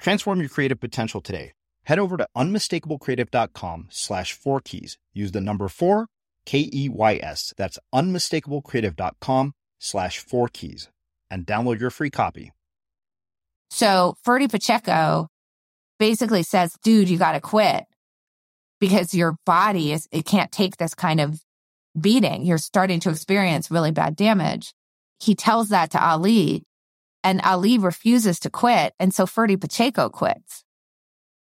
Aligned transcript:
Transform 0.00 0.40
your 0.40 0.48
creative 0.48 0.80
potential 0.80 1.20
today. 1.20 1.52
Head 1.84 1.98
over 1.98 2.16
to 2.16 2.26
unmistakablecreative.com 2.36 3.88
slash 3.90 4.32
four 4.32 4.60
keys. 4.60 4.98
Use 5.12 5.32
the 5.32 5.40
number 5.40 5.68
four, 5.68 6.06
K 6.46 6.68
E 6.72 6.88
Y 6.88 7.20
S. 7.22 7.52
That's 7.56 7.78
unmistakablecreative.com 7.94 9.52
slash 9.78 10.18
four 10.18 10.48
keys 10.48 10.88
and 11.30 11.46
download 11.46 11.80
your 11.80 11.90
free 11.90 12.10
copy. 12.10 12.52
So 13.70 14.14
Ferdy 14.24 14.48
Pacheco 14.48 15.28
basically 15.98 16.42
says, 16.42 16.72
dude, 16.82 17.08
you 17.08 17.18
got 17.18 17.32
to 17.32 17.40
quit 17.40 17.84
because 18.80 19.14
your 19.14 19.36
body 19.46 19.92
is, 19.92 20.08
it 20.10 20.24
can't 20.24 20.50
take 20.50 20.76
this 20.76 20.94
kind 20.94 21.20
of 21.20 21.40
beating. 21.98 22.44
You're 22.44 22.58
starting 22.58 23.00
to 23.00 23.10
experience 23.10 23.70
really 23.70 23.92
bad 23.92 24.16
damage. 24.16 24.72
He 25.20 25.34
tells 25.34 25.68
that 25.68 25.90
to 25.90 26.02
Ali 26.02 26.64
and 27.22 27.40
Ali 27.42 27.78
refuses 27.78 28.38
to 28.40 28.50
quit. 28.50 28.94
And 28.98 29.14
so 29.14 29.26
Ferdy 29.26 29.56
Pacheco 29.56 30.08
quits 30.08 30.64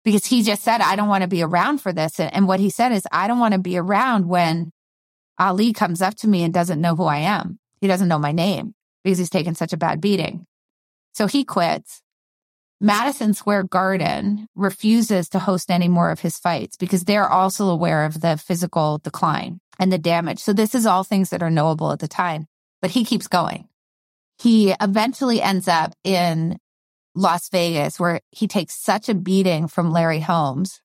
because 0.04 0.26
he 0.26 0.44
just 0.44 0.64
said, 0.64 0.82
I 0.82 0.96
don't 0.96 1.10
want 1.10 1.24
to 1.24 1.28
be 1.28 1.44
around 1.44 1.80
for 1.80 1.94
this. 1.94 2.20
And, 2.20 2.48
what 2.48 2.60
he 2.60 2.70
said 2.70 2.92
is, 2.92 3.04
I 3.12 3.28
don't 3.28 3.40
want 3.40 3.54
to 3.54 3.60
be 3.60 3.78
around 3.78 4.28
when 4.28 4.72
Ali 5.38 5.74
comes 5.74 6.02
up 6.02 6.16
to 6.16 6.28
me 6.28 6.44
and 6.44 6.54
doesn't 6.54 6.82
know 6.82 6.96
who 6.96 7.06
I 7.06 7.18
am. 7.18 7.60
He 7.82 7.88
doesn't 7.88 8.08
know 8.08 8.20
my 8.20 8.32
name 8.32 8.74
because 9.04 9.18
he's 9.18 9.30
taken 9.30 9.56
such 9.56 9.74
a 9.74 9.78
bad 9.78 10.02
beating. 10.02 10.46
So 11.14 11.28
he 11.28 11.44
quits. 11.44 12.02
Madison 12.82 13.34
Square 13.34 13.64
Garden 13.64 14.48
refuses 14.56 15.30
to 15.30 15.40
host 15.40 15.70
any 15.70 15.90
more 15.90 16.12
of 16.12 16.22
his 16.22 16.38
fights 16.38 16.78
because 16.78 17.04
they're 17.04 17.30
also 17.30 17.70
aware 17.70 18.06
of 18.06 18.22
the 18.22 18.38
physical 18.38 19.00
decline 19.00 19.60
and 19.78 19.92
the 19.92 19.98
damage. 19.98 20.40
So 20.40 20.54
this 20.54 20.74
is 20.74 20.86
all 20.86 21.04
things 21.04 21.30
that 21.30 21.44
are 21.44 21.50
knowable 21.50 21.92
at 21.92 22.00
the 22.00 22.08
time, 22.08 22.48
but 22.82 22.92
he 22.92 23.04
keeps 23.04 23.28
going 23.28 23.69
he 24.42 24.74
eventually 24.80 25.42
ends 25.42 25.68
up 25.68 25.94
in 26.04 26.58
Las 27.16 27.50
Vegas 27.50 28.00
where 28.00 28.22
he 28.32 28.48
takes 28.48 28.76
such 28.76 29.10
a 29.10 29.14
beating 29.14 29.68
from 29.68 29.92
Larry 29.92 30.22
Holmes 30.22 30.82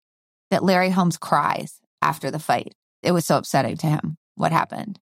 that 0.51 0.65
Larry 0.65 0.91
Holmes 0.91 1.17
cries 1.17 1.81
after 2.03 2.31
the 2.31 2.39
fight. 2.39 2.75
It 3.03 3.13
was 3.13 3.27
so 3.27 3.39
upsetting 3.39 3.77
to 3.79 3.87
him 3.87 4.17
what 4.35 4.53
happened. 4.53 4.99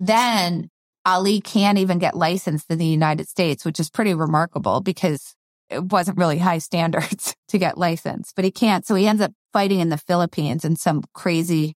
Then 0.00 0.70
Ali 1.04 1.40
can't 1.40 1.78
even 1.78 1.98
get 1.98 2.16
licensed 2.16 2.70
in 2.70 2.78
the 2.78 2.86
United 2.86 3.28
States, 3.28 3.64
which 3.64 3.78
is 3.78 3.90
pretty 3.90 4.14
remarkable 4.14 4.80
because 4.80 5.34
it 5.70 5.84
wasn't 5.84 6.18
really 6.18 6.38
high 6.38 6.58
standards 6.58 7.34
to 7.48 7.58
get 7.58 7.78
licensed, 7.78 8.34
but 8.34 8.44
he 8.44 8.50
can't. 8.50 8.86
So 8.86 8.94
he 8.94 9.06
ends 9.06 9.22
up 9.22 9.32
fighting 9.52 9.80
in 9.80 9.90
the 9.90 9.98
Philippines 9.98 10.64
in 10.64 10.76
some 10.76 11.04
crazy 11.12 11.74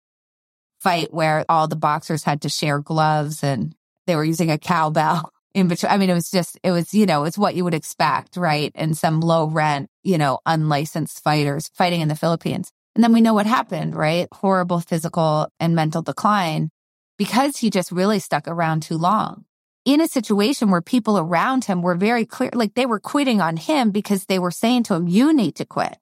fight 0.80 1.14
where 1.14 1.44
all 1.50 1.68
the 1.68 1.76
boxers 1.76 2.24
had 2.24 2.42
to 2.44 2.50
share 2.50 2.80
gloves 2.80 3.44
and 3.44 3.76
they 4.08 4.16
were 4.16 4.24
using 4.24 4.52
a 4.52 4.58
cowbell 4.58 5.32
in 5.56 5.70
between. 5.70 5.92
I 5.92 5.98
mean, 5.98 6.10
it 6.10 6.14
was 6.14 6.30
just, 6.30 6.60
it 6.64 6.72
was, 6.72 6.94
you 6.94 7.06
know, 7.06 7.24
it's 7.24 7.38
what 7.38 7.56
you 7.56 7.64
would 7.64 7.74
expect, 7.74 8.36
right? 8.36 8.72
And 8.76 8.96
some 8.96 9.22
low 9.22 9.48
rent, 9.48 9.90
you 10.04 10.18
know, 10.18 10.40
unlicensed 10.46 11.24
fighters 11.24 11.72
fighting 11.74 12.02
in 12.02 12.10
the 12.10 12.16
Philippines. 12.16 12.72
And 12.94 13.04
then 13.04 13.14
we 13.14 13.22
know 13.22 13.34
what 13.34 13.46
happened, 13.46 13.96
right? 13.96 14.28
Horrible 14.34 14.82
physical 14.82 15.48
and 15.60 15.74
mental 15.74 16.02
decline 16.02 16.70
because 17.18 17.58
he 17.58 17.70
just 17.70 17.92
really 17.92 18.20
stuck 18.20 18.48
around 18.48 18.84
too 18.84 18.98
long 18.98 19.46
in 19.86 20.02
a 20.02 20.08
situation 20.08 20.72
where 20.72 20.82
people 20.82 21.18
around 21.18 21.66
him 21.66 21.82
were 21.82 21.96
very 21.96 22.26
clear, 22.26 22.50
like 22.54 22.74
they 22.74 22.86
were 22.86 23.00
quitting 23.00 23.40
on 23.40 23.56
him 23.56 23.92
because 23.92 24.26
they 24.26 24.40
were 24.40 24.52
saying 24.52 24.84
to 24.84 24.94
him, 24.94 25.08
you 25.08 25.32
need 25.32 25.56
to 25.56 25.66
quit. 25.66 25.98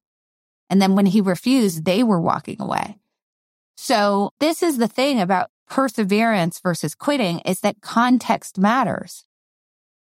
And 0.69 0.81
then 0.81 0.95
when 0.95 1.05
he 1.05 1.21
refused, 1.21 1.85
they 1.85 2.01
were 2.01 2.19
walking 2.19 2.59
away. 2.59 2.97
So 3.77 4.31
this 4.39 4.63
is 4.63 4.77
the 4.77 4.87
thing 4.87 5.19
about 5.19 5.51
perseverance 5.69 6.59
versus 6.59 6.95
quitting 6.95 7.39
is 7.39 7.59
that 7.59 7.81
context 7.81 8.57
matters. 8.57 9.25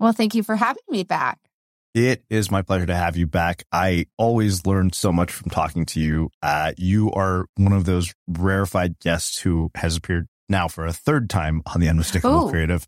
Well, 0.00 0.12
thank 0.12 0.34
you 0.34 0.42
for 0.42 0.56
having 0.56 0.82
me 0.88 1.04
back. 1.04 1.38
It 1.94 2.24
is 2.30 2.50
my 2.50 2.62
pleasure 2.62 2.86
to 2.86 2.94
have 2.94 3.16
you 3.16 3.26
back. 3.26 3.64
I 3.70 4.06
always 4.16 4.64
learn 4.64 4.92
so 4.92 5.12
much 5.12 5.30
from 5.30 5.50
talking 5.50 5.84
to 5.86 6.00
you. 6.00 6.30
Uh, 6.42 6.72
you 6.78 7.12
are 7.12 7.46
one 7.56 7.72
of 7.72 7.84
those 7.84 8.14
rarefied 8.28 8.98
guests 9.00 9.40
who 9.40 9.70
has 9.74 9.96
appeared 9.96 10.26
now 10.48 10.68
for 10.68 10.86
a 10.86 10.92
third 10.92 11.28
time 11.28 11.62
on 11.66 11.80
the 11.80 11.88
Unmistakable 11.88 12.46
Ooh. 12.46 12.50
Creative. 12.50 12.86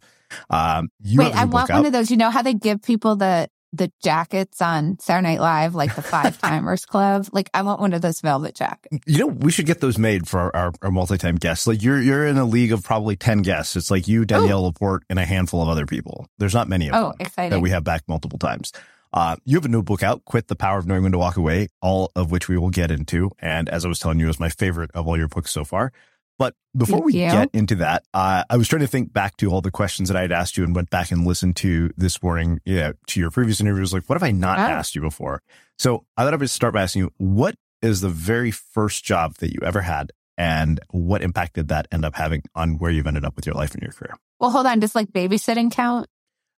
Um, 0.50 0.88
Wait, 1.04 1.34
I 1.34 1.44
want 1.44 1.70
out. 1.70 1.78
one 1.78 1.86
of 1.86 1.92
those. 1.92 2.10
You 2.10 2.16
know 2.16 2.30
how 2.30 2.42
they 2.42 2.54
give 2.54 2.80
people 2.82 3.16
the 3.16 3.48
the 3.72 3.90
jackets 4.02 4.60
on 4.60 4.98
Saturday 4.98 5.28
Night 5.28 5.40
Live, 5.40 5.74
like 5.74 5.94
the 5.94 6.02
Five 6.02 6.38
Timers 6.40 6.84
Club. 6.84 7.26
Like, 7.32 7.50
I 7.54 7.62
want 7.62 7.80
one 7.80 7.92
of 7.92 8.02
those 8.02 8.20
velvet 8.20 8.54
jackets. 8.54 8.98
You 9.06 9.18
know, 9.18 9.26
we 9.26 9.50
should 9.50 9.66
get 9.66 9.80
those 9.80 9.98
made 9.98 10.28
for 10.28 10.40
our, 10.40 10.56
our, 10.56 10.72
our 10.82 10.90
multi-time 10.90 11.36
guests. 11.36 11.66
Like, 11.66 11.82
you're 11.82 12.00
you're 12.00 12.26
in 12.26 12.38
a 12.38 12.44
league 12.44 12.72
of 12.72 12.84
probably 12.84 13.16
ten 13.16 13.42
guests. 13.42 13.76
It's 13.76 13.90
like 13.90 14.08
you, 14.08 14.24
Danielle 14.24 14.62
Ooh. 14.62 14.66
LaPorte, 14.66 15.04
and 15.08 15.18
a 15.18 15.24
handful 15.24 15.62
of 15.62 15.68
other 15.68 15.86
people. 15.86 16.26
There's 16.38 16.54
not 16.54 16.68
many 16.68 16.88
of 16.88 16.94
oh, 16.94 17.02
them 17.10 17.16
exciting. 17.20 17.50
that 17.50 17.60
we 17.60 17.70
have 17.70 17.84
back 17.84 18.02
multiple 18.08 18.38
times. 18.38 18.72
Uh, 19.12 19.36
you 19.44 19.56
have 19.56 19.64
a 19.64 19.68
new 19.68 19.82
book 19.82 20.02
out, 20.02 20.24
Quit 20.24 20.48
the 20.48 20.56
Power 20.56 20.78
of 20.78 20.86
Knowing 20.86 21.02
When 21.02 21.12
to 21.12 21.18
Walk 21.18 21.36
Away, 21.36 21.68
all 21.82 22.10
of 22.16 22.30
which 22.30 22.48
we 22.48 22.56
will 22.56 22.70
get 22.70 22.90
into. 22.90 23.30
And 23.38 23.68
as 23.68 23.84
I 23.84 23.88
was 23.88 23.98
telling 23.98 24.18
you, 24.18 24.28
is 24.28 24.40
my 24.40 24.48
favorite 24.48 24.90
of 24.94 25.06
all 25.06 25.18
your 25.18 25.28
books 25.28 25.50
so 25.50 25.64
far. 25.64 25.92
But 26.38 26.54
before 26.76 27.02
we 27.02 27.12
get 27.12 27.50
into 27.52 27.76
that, 27.76 28.04
uh, 28.14 28.44
I 28.48 28.56
was 28.56 28.66
trying 28.66 28.80
to 28.80 28.86
think 28.86 29.12
back 29.12 29.36
to 29.38 29.50
all 29.50 29.60
the 29.60 29.70
questions 29.70 30.08
that 30.08 30.16
I 30.16 30.22
had 30.22 30.32
asked 30.32 30.56
you 30.56 30.64
and 30.64 30.74
went 30.74 30.90
back 30.90 31.10
and 31.10 31.26
listened 31.26 31.56
to 31.56 31.90
this 31.96 32.22
morning, 32.22 32.60
yeah, 32.64 32.92
to 33.08 33.20
your 33.20 33.30
previous 33.30 33.60
interviews. 33.60 33.92
Like, 33.92 34.04
what 34.06 34.16
have 34.16 34.26
I 34.26 34.32
not 34.32 34.58
oh. 34.58 34.62
asked 34.62 34.94
you 34.94 35.02
before? 35.02 35.42
So 35.78 36.04
I 36.16 36.24
thought 36.24 36.34
I 36.34 36.36
would 36.36 36.50
start 36.50 36.74
by 36.74 36.82
asking 36.82 37.02
you, 37.02 37.12
what 37.18 37.54
is 37.82 38.00
the 38.00 38.08
very 38.08 38.50
first 38.50 39.04
job 39.04 39.34
that 39.36 39.52
you 39.52 39.60
ever 39.62 39.82
had 39.82 40.12
and 40.38 40.80
what 40.90 41.22
impact 41.22 41.54
did 41.54 41.68
that 41.68 41.86
end 41.92 42.04
up 42.04 42.14
having 42.14 42.42
on 42.54 42.78
where 42.78 42.90
you've 42.90 43.06
ended 43.06 43.24
up 43.24 43.36
with 43.36 43.46
your 43.46 43.54
life 43.54 43.74
and 43.74 43.82
your 43.82 43.92
career? 43.92 44.16
Well, 44.40 44.50
hold 44.50 44.66
on. 44.66 44.80
Does 44.80 44.94
like 44.94 45.08
babysitting 45.12 45.70
count? 45.70 46.08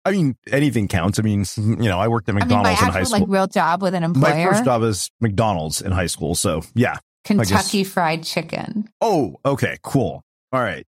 I 0.05 0.11
mean, 0.11 0.37
anything 0.51 0.89
counts. 0.89 1.19
I 1.19 1.23
mean, 1.23 1.45
you 1.57 1.89
know, 1.89 1.99
I 1.99 2.09
worked 2.09 2.29
at 2.29 2.35
McDonald's 2.35 2.81
I 2.81 2.83
mean, 2.83 2.89
in 2.89 2.93
high 2.93 3.03
school. 3.05 3.21
Like 3.21 3.29
real 3.29 3.47
job 3.47 3.83
with 3.83 3.95
an 3.95 4.03
employer. 4.03 4.35
My 4.35 4.45
first 4.45 4.65
job 4.65 4.83
is 4.83 5.11
McDonald's 5.21 5.81
in 5.81 5.93
high 5.93 6.07
school. 6.07 6.35
So 6.35 6.63
yeah, 6.75 6.99
Kentucky 7.25 7.85
Fried 7.85 8.25
Chicken. 8.25 8.89
Oh, 9.01 9.37
okay, 9.45 9.79
cool. 9.83 10.23
All 10.53 10.61
right. 10.61 10.87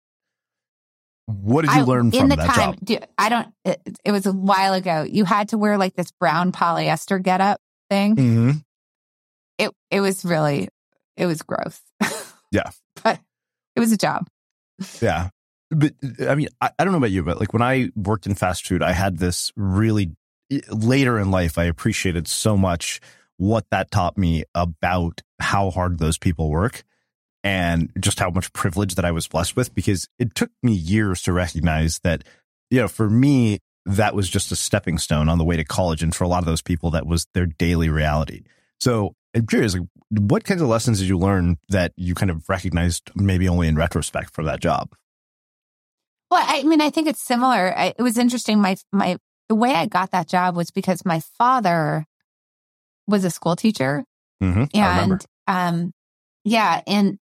What 1.26 1.62
did 1.62 1.74
you 1.74 1.82
I, 1.82 1.84
learn 1.84 2.10
from 2.10 2.20
in 2.20 2.28
the 2.30 2.36
that 2.36 2.54
time, 2.54 2.76
job? 2.84 3.04
I 3.18 3.28
don't. 3.28 3.48
It, 3.64 3.98
it, 4.02 4.12
was 4.12 4.24
a 4.24 4.32
while 4.32 4.72
ago. 4.72 5.02
You 5.02 5.26
had 5.26 5.50
to 5.50 5.58
wear 5.58 5.76
like 5.76 5.94
this 5.94 6.10
brown 6.10 6.52
polyester 6.52 7.22
getup 7.22 7.60
thing. 7.90 8.16
Mm-hmm. 8.16 8.50
It 9.58 9.70
it 9.90 10.00
was 10.00 10.24
really 10.24 10.68
it 11.16 11.26
was 11.26 11.42
gross. 11.42 11.80
Yeah, 12.50 12.70
but 13.04 13.20
it 13.76 13.80
was 13.80 13.92
a 13.92 13.98
job. 13.98 14.26
Yeah, 15.02 15.28
but 15.70 15.92
I 16.26 16.34
mean, 16.34 16.48
I, 16.62 16.70
I 16.78 16.84
don't 16.84 16.92
know 16.92 16.98
about 16.98 17.10
you, 17.10 17.22
but 17.22 17.38
like 17.38 17.52
when 17.52 17.60
I 17.60 17.90
worked 17.94 18.26
in 18.26 18.34
fast 18.34 18.66
food, 18.66 18.82
I 18.82 18.92
had 18.92 19.18
this 19.18 19.52
really 19.54 20.12
later 20.70 21.18
in 21.18 21.30
life. 21.30 21.58
I 21.58 21.64
appreciated 21.64 22.26
so 22.26 22.56
much 22.56 23.00
what 23.38 23.64
that 23.70 23.90
taught 23.90 24.18
me 24.18 24.44
about 24.54 25.22
how 25.40 25.70
hard 25.70 25.98
those 25.98 26.18
people 26.18 26.50
work 26.50 26.84
and 27.42 27.90
just 27.98 28.18
how 28.18 28.30
much 28.30 28.52
privilege 28.52 28.96
that 28.96 29.04
I 29.04 29.12
was 29.12 29.26
blessed 29.26 29.56
with 29.56 29.74
because 29.74 30.08
it 30.18 30.34
took 30.34 30.50
me 30.62 30.72
years 30.72 31.22
to 31.22 31.32
recognize 31.32 32.00
that, 32.02 32.24
you 32.70 32.80
know, 32.80 32.88
for 32.88 33.08
me, 33.08 33.60
that 33.86 34.14
was 34.14 34.28
just 34.28 34.52
a 34.52 34.56
stepping 34.56 34.98
stone 34.98 35.28
on 35.28 35.38
the 35.38 35.44
way 35.44 35.56
to 35.56 35.64
college. 35.64 36.02
And 36.02 36.14
for 36.14 36.24
a 36.24 36.28
lot 36.28 36.40
of 36.40 36.44
those 36.44 36.62
people, 36.62 36.90
that 36.90 37.06
was 37.06 37.26
their 37.32 37.46
daily 37.46 37.88
reality. 37.88 38.42
So 38.80 39.14
I'm 39.34 39.46
curious, 39.46 39.74
like, 39.74 39.88
what 40.10 40.44
kinds 40.44 40.60
of 40.60 40.68
lessons 40.68 40.98
did 40.98 41.08
you 41.08 41.16
learn 41.16 41.58
that 41.68 41.92
you 41.96 42.14
kind 42.14 42.30
of 42.30 42.48
recognized 42.48 43.10
maybe 43.14 43.48
only 43.48 43.68
in 43.68 43.76
retrospect 43.76 44.34
from 44.34 44.46
that 44.46 44.60
job? 44.60 44.94
Well, 46.30 46.44
I 46.46 46.64
mean, 46.64 46.80
I 46.80 46.90
think 46.90 47.08
it's 47.08 47.22
similar. 47.22 47.76
I, 47.76 47.94
it 47.96 48.02
was 48.02 48.18
interesting. 48.18 48.60
My, 48.60 48.76
my, 48.92 49.16
the 49.48 49.54
way 49.54 49.74
I 49.74 49.86
got 49.86 50.10
that 50.10 50.28
job 50.28 50.56
was 50.56 50.70
because 50.70 51.04
my 51.04 51.20
father 51.38 52.04
was 53.08 53.24
a 53.24 53.30
school 53.30 53.56
teacher. 53.56 54.04
Mm-hmm. 54.40 54.64
And, 54.74 55.26
um, 55.48 55.92
yeah. 56.44 56.82
And 56.86 57.18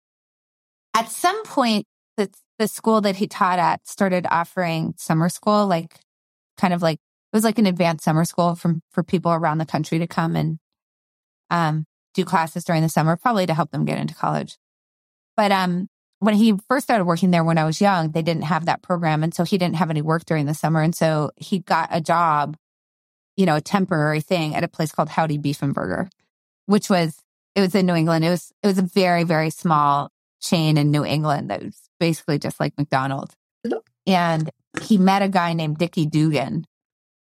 at 0.93 1.09
some 1.11 1.43
point, 1.44 1.87
the, 2.17 2.29
the 2.59 2.69
school 2.69 3.00
that 3.00 3.17
he 3.17 3.27
taught 3.27 3.59
at 3.59 3.87
started 3.87 4.27
offering 4.31 4.94
summer 4.99 5.31
school, 5.31 5.67
like 5.67 5.99
kind 6.59 6.75
of 6.75 6.83
like, 6.83 6.97
it 6.97 7.37
was 7.37 7.44
like 7.44 7.59
an 7.59 7.67
advanced 7.67 8.05
summer 8.05 8.25
school 8.25 8.55
from, 8.55 8.83
for 8.91 9.03
people 9.03 9.33
around 9.33 9.59
the 9.59 9.67
country 9.67 9.99
to 9.99 10.06
come 10.06 10.37
and, 10.37 10.59
um, 11.50 11.85
do 12.12 12.25
classes 12.25 12.65
during 12.65 12.83
the 12.83 12.88
summer, 12.88 13.17
probably 13.17 13.47
to 13.47 13.55
help 13.55 13.71
them 13.71 13.85
get 13.85 13.99
into 13.99 14.15
college. 14.15 14.56
But, 15.37 15.53
um, 15.53 15.88
when 16.19 16.35
he 16.35 16.55
first 16.67 16.85
started 16.85 17.05
working 17.05 17.31
there 17.31 17.44
when 17.44 17.59
I 17.59 17.67
was 17.67 17.79
young, 17.79 18.12
they 18.12 18.23
didn't 18.23 18.44
have 18.44 18.65
that 18.65 18.83
program. 18.83 19.23
And 19.23 19.35
so 19.35 19.44
he 19.44 19.59
didn't 19.59 19.77
have 19.77 19.91
any 19.91 20.00
work 20.00 20.25
during 20.25 20.47
the 20.47 20.55
summer. 20.55 20.81
And 20.81 20.94
so 20.94 21.31
he 21.37 21.59
got 21.59 21.91
a 21.93 22.00
job, 22.00 22.56
you 23.37 23.47
know, 23.47 23.56
a 23.56 23.61
temporary 23.61 24.21
thing 24.21 24.55
at 24.55 24.65
a 24.65 24.69
place 24.69 24.93
called 24.93 25.09
Howdy 25.09 25.38
Beef 25.38 25.62
and 25.62 25.75
Burger, 25.75 26.09
which 26.67 26.88
was, 26.88 27.19
it 27.55 27.61
was 27.61 27.75
in 27.75 27.87
New 27.87 27.94
England. 27.94 28.25
It 28.25 28.31
was, 28.31 28.53
it 28.62 28.67
was 28.67 28.79
a 28.79 28.83
very, 28.83 29.25
very 29.25 29.50
small 29.50 30.11
chain 30.41 30.77
in 30.77 30.91
New 30.91 31.05
England 31.05 31.50
that 31.50 31.62
was 31.62 31.79
basically 31.99 32.38
just 32.38 32.61
like 32.61 32.77
McDonald's. 32.77 33.35
And 34.06 34.50
he 34.83 34.99
met 34.99 35.23
a 35.23 35.29
guy 35.29 35.53
named 35.53 35.79
Dickie 35.79 36.06
Dugan 36.06 36.67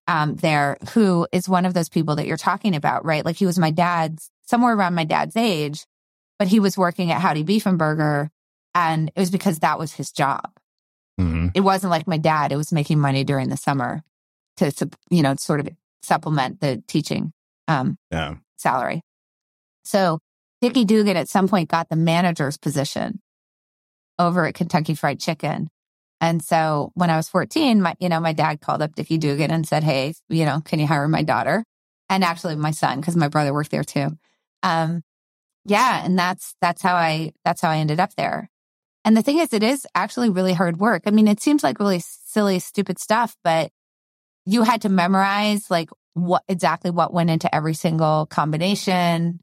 um, 0.08 0.36
there 0.36 0.78
who 0.92 1.26
is 1.32 1.48
one 1.48 1.66
of 1.66 1.74
those 1.74 1.88
people 1.88 2.16
that 2.16 2.26
you're 2.26 2.36
talking 2.36 2.76
about, 2.76 3.04
right? 3.04 3.24
Like 3.24 3.36
he 3.36 3.46
was 3.46 3.58
my 3.58 3.70
dad's, 3.70 4.30
somewhere 4.46 4.74
around 4.74 4.94
my 4.94 5.04
dad's 5.04 5.36
age, 5.36 5.84
but 6.38 6.48
he 6.48 6.60
was 6.60 6.78
working 6.78 7.10
at 7.10 7.20
Howdy 7.20 7.42
Beef 7.42 7.66
and 7.66 7.78
Burger 7.78 8.30
and 8.74 9.10
it 9.14 9.20
was 9.20 9.30
because 9.30 9.60
that 9.60 9.78
was 9.78 9.94
his 9.94 10.12
job. 10.12 10.52
Mm-hmm. 11.18 11.48
It 11.54 11.60
wasn't 11.60 11.90
like 11.90 12.06
my 12.06 12.18
dad, 12.18 12.52
it 12.52 12.56
was 12.56 12.72
making 12.72 13.00
money 13.00 13.24
during 13.24 13.48
the 13.48 13.56
summer 13.56 14.02
to, 14.58 14.70
you 15.10 15.22
know, 15.22 15.34
sort 15.36 15.60
of 15.60 15.68
supplement 16.06 16.60
the 16.60 16.82
teaching 16.86 17.32
um, 17.68 17.98
yeah. 18.10 18.36
salary. 18.56 19.02
So 19.84 20.20
Dickie 20.60 20.84
Dugan 20.84 21.16
at 21.16 21.28
some 21.28 21.48
point 21.48 21.68
got 21.68 21.88
the 21.88 21.96
manager's 21.96 22.56
position 22.56 23.20
over 24.18 24.46
at 24.46 24.54
Kentucky 24.54 24.94
Fried 24.94 25.20
Chicken. 25.20 25.68
And 26.20 26.42
so 26.42 26.92
when 26.94 27.10
I 27.10 27.16
was 27.16 27.28
14, 27.28 27.82
my, 27.82 27.94
you 28.00 28.08
know, 28.08 28.20
my 28.20 28.32
dad 28.32 28.60
called 28.60 28.80
up 28.80 28.94
Dickie 28.94 29.18
Dugan 29.18 29.50
and 29.50 29.66
said, 29.66 29.84
Hey, 29.84 30.14
you 30.28 30.46
know, 30.46 30.60
can 30.64 30.78
you 30.78 30.86
hire 30.86 31.06
my 31.08 31.22
daughter? 31.22 31.64
And 32.08 32.24
actually 32.24 32.56
my 32.56 32.70
son, 32.70 33.00
because 33.00 33.16
my 33.16 33.28
brother 33.28 33.52
worked 33.52 33.70
there 33.70 33.84
too. 33.84 34.16
Um, 34.62 35.02
yeah. 35.66 36.04
And 36.04 36.18
that's, 36.18 36.54
that's 36.60 36.80
how 36.80 36.94
I, 36.94 37.32
that's 37.44 37.60
how 37.60 37.70
I 37.70 37.78
ended 37.78 38.00
up 38.00 38.14
there. 38.16 38.48
And 39.04 39.16
the 39.16 39.22
thing 39.22 39.38
is, 39.38 39.52
it 39.52 39.62
is 39.62 39.86
actually 39.94 40.30
really 40.30 40.52
hard 40.52 40.78
work. 40.78 41.02
I 41.06 41.10
mean, 41.10 41.28
it 41.28 41.40
seems 41.40 41.62
like 41.62 41.78
really 41.78 42.00
silly, 42.00 42.58
stupid 42.58 42.98
stuff, 42.98 43.36
but 43.44 43.70
you 44.46 44.62
had 44.62 44.82
to 44.82 44.88
memorize 44.88 45.70
like 45.70 45.90
what 46.14 46.42
exactly 46.48 46.90
what 46.90 47.12
went 47.12 47.30
into 47.30 47.52
every 47.54 47.74
single 47.74 48.26
combination. 48.26 49.40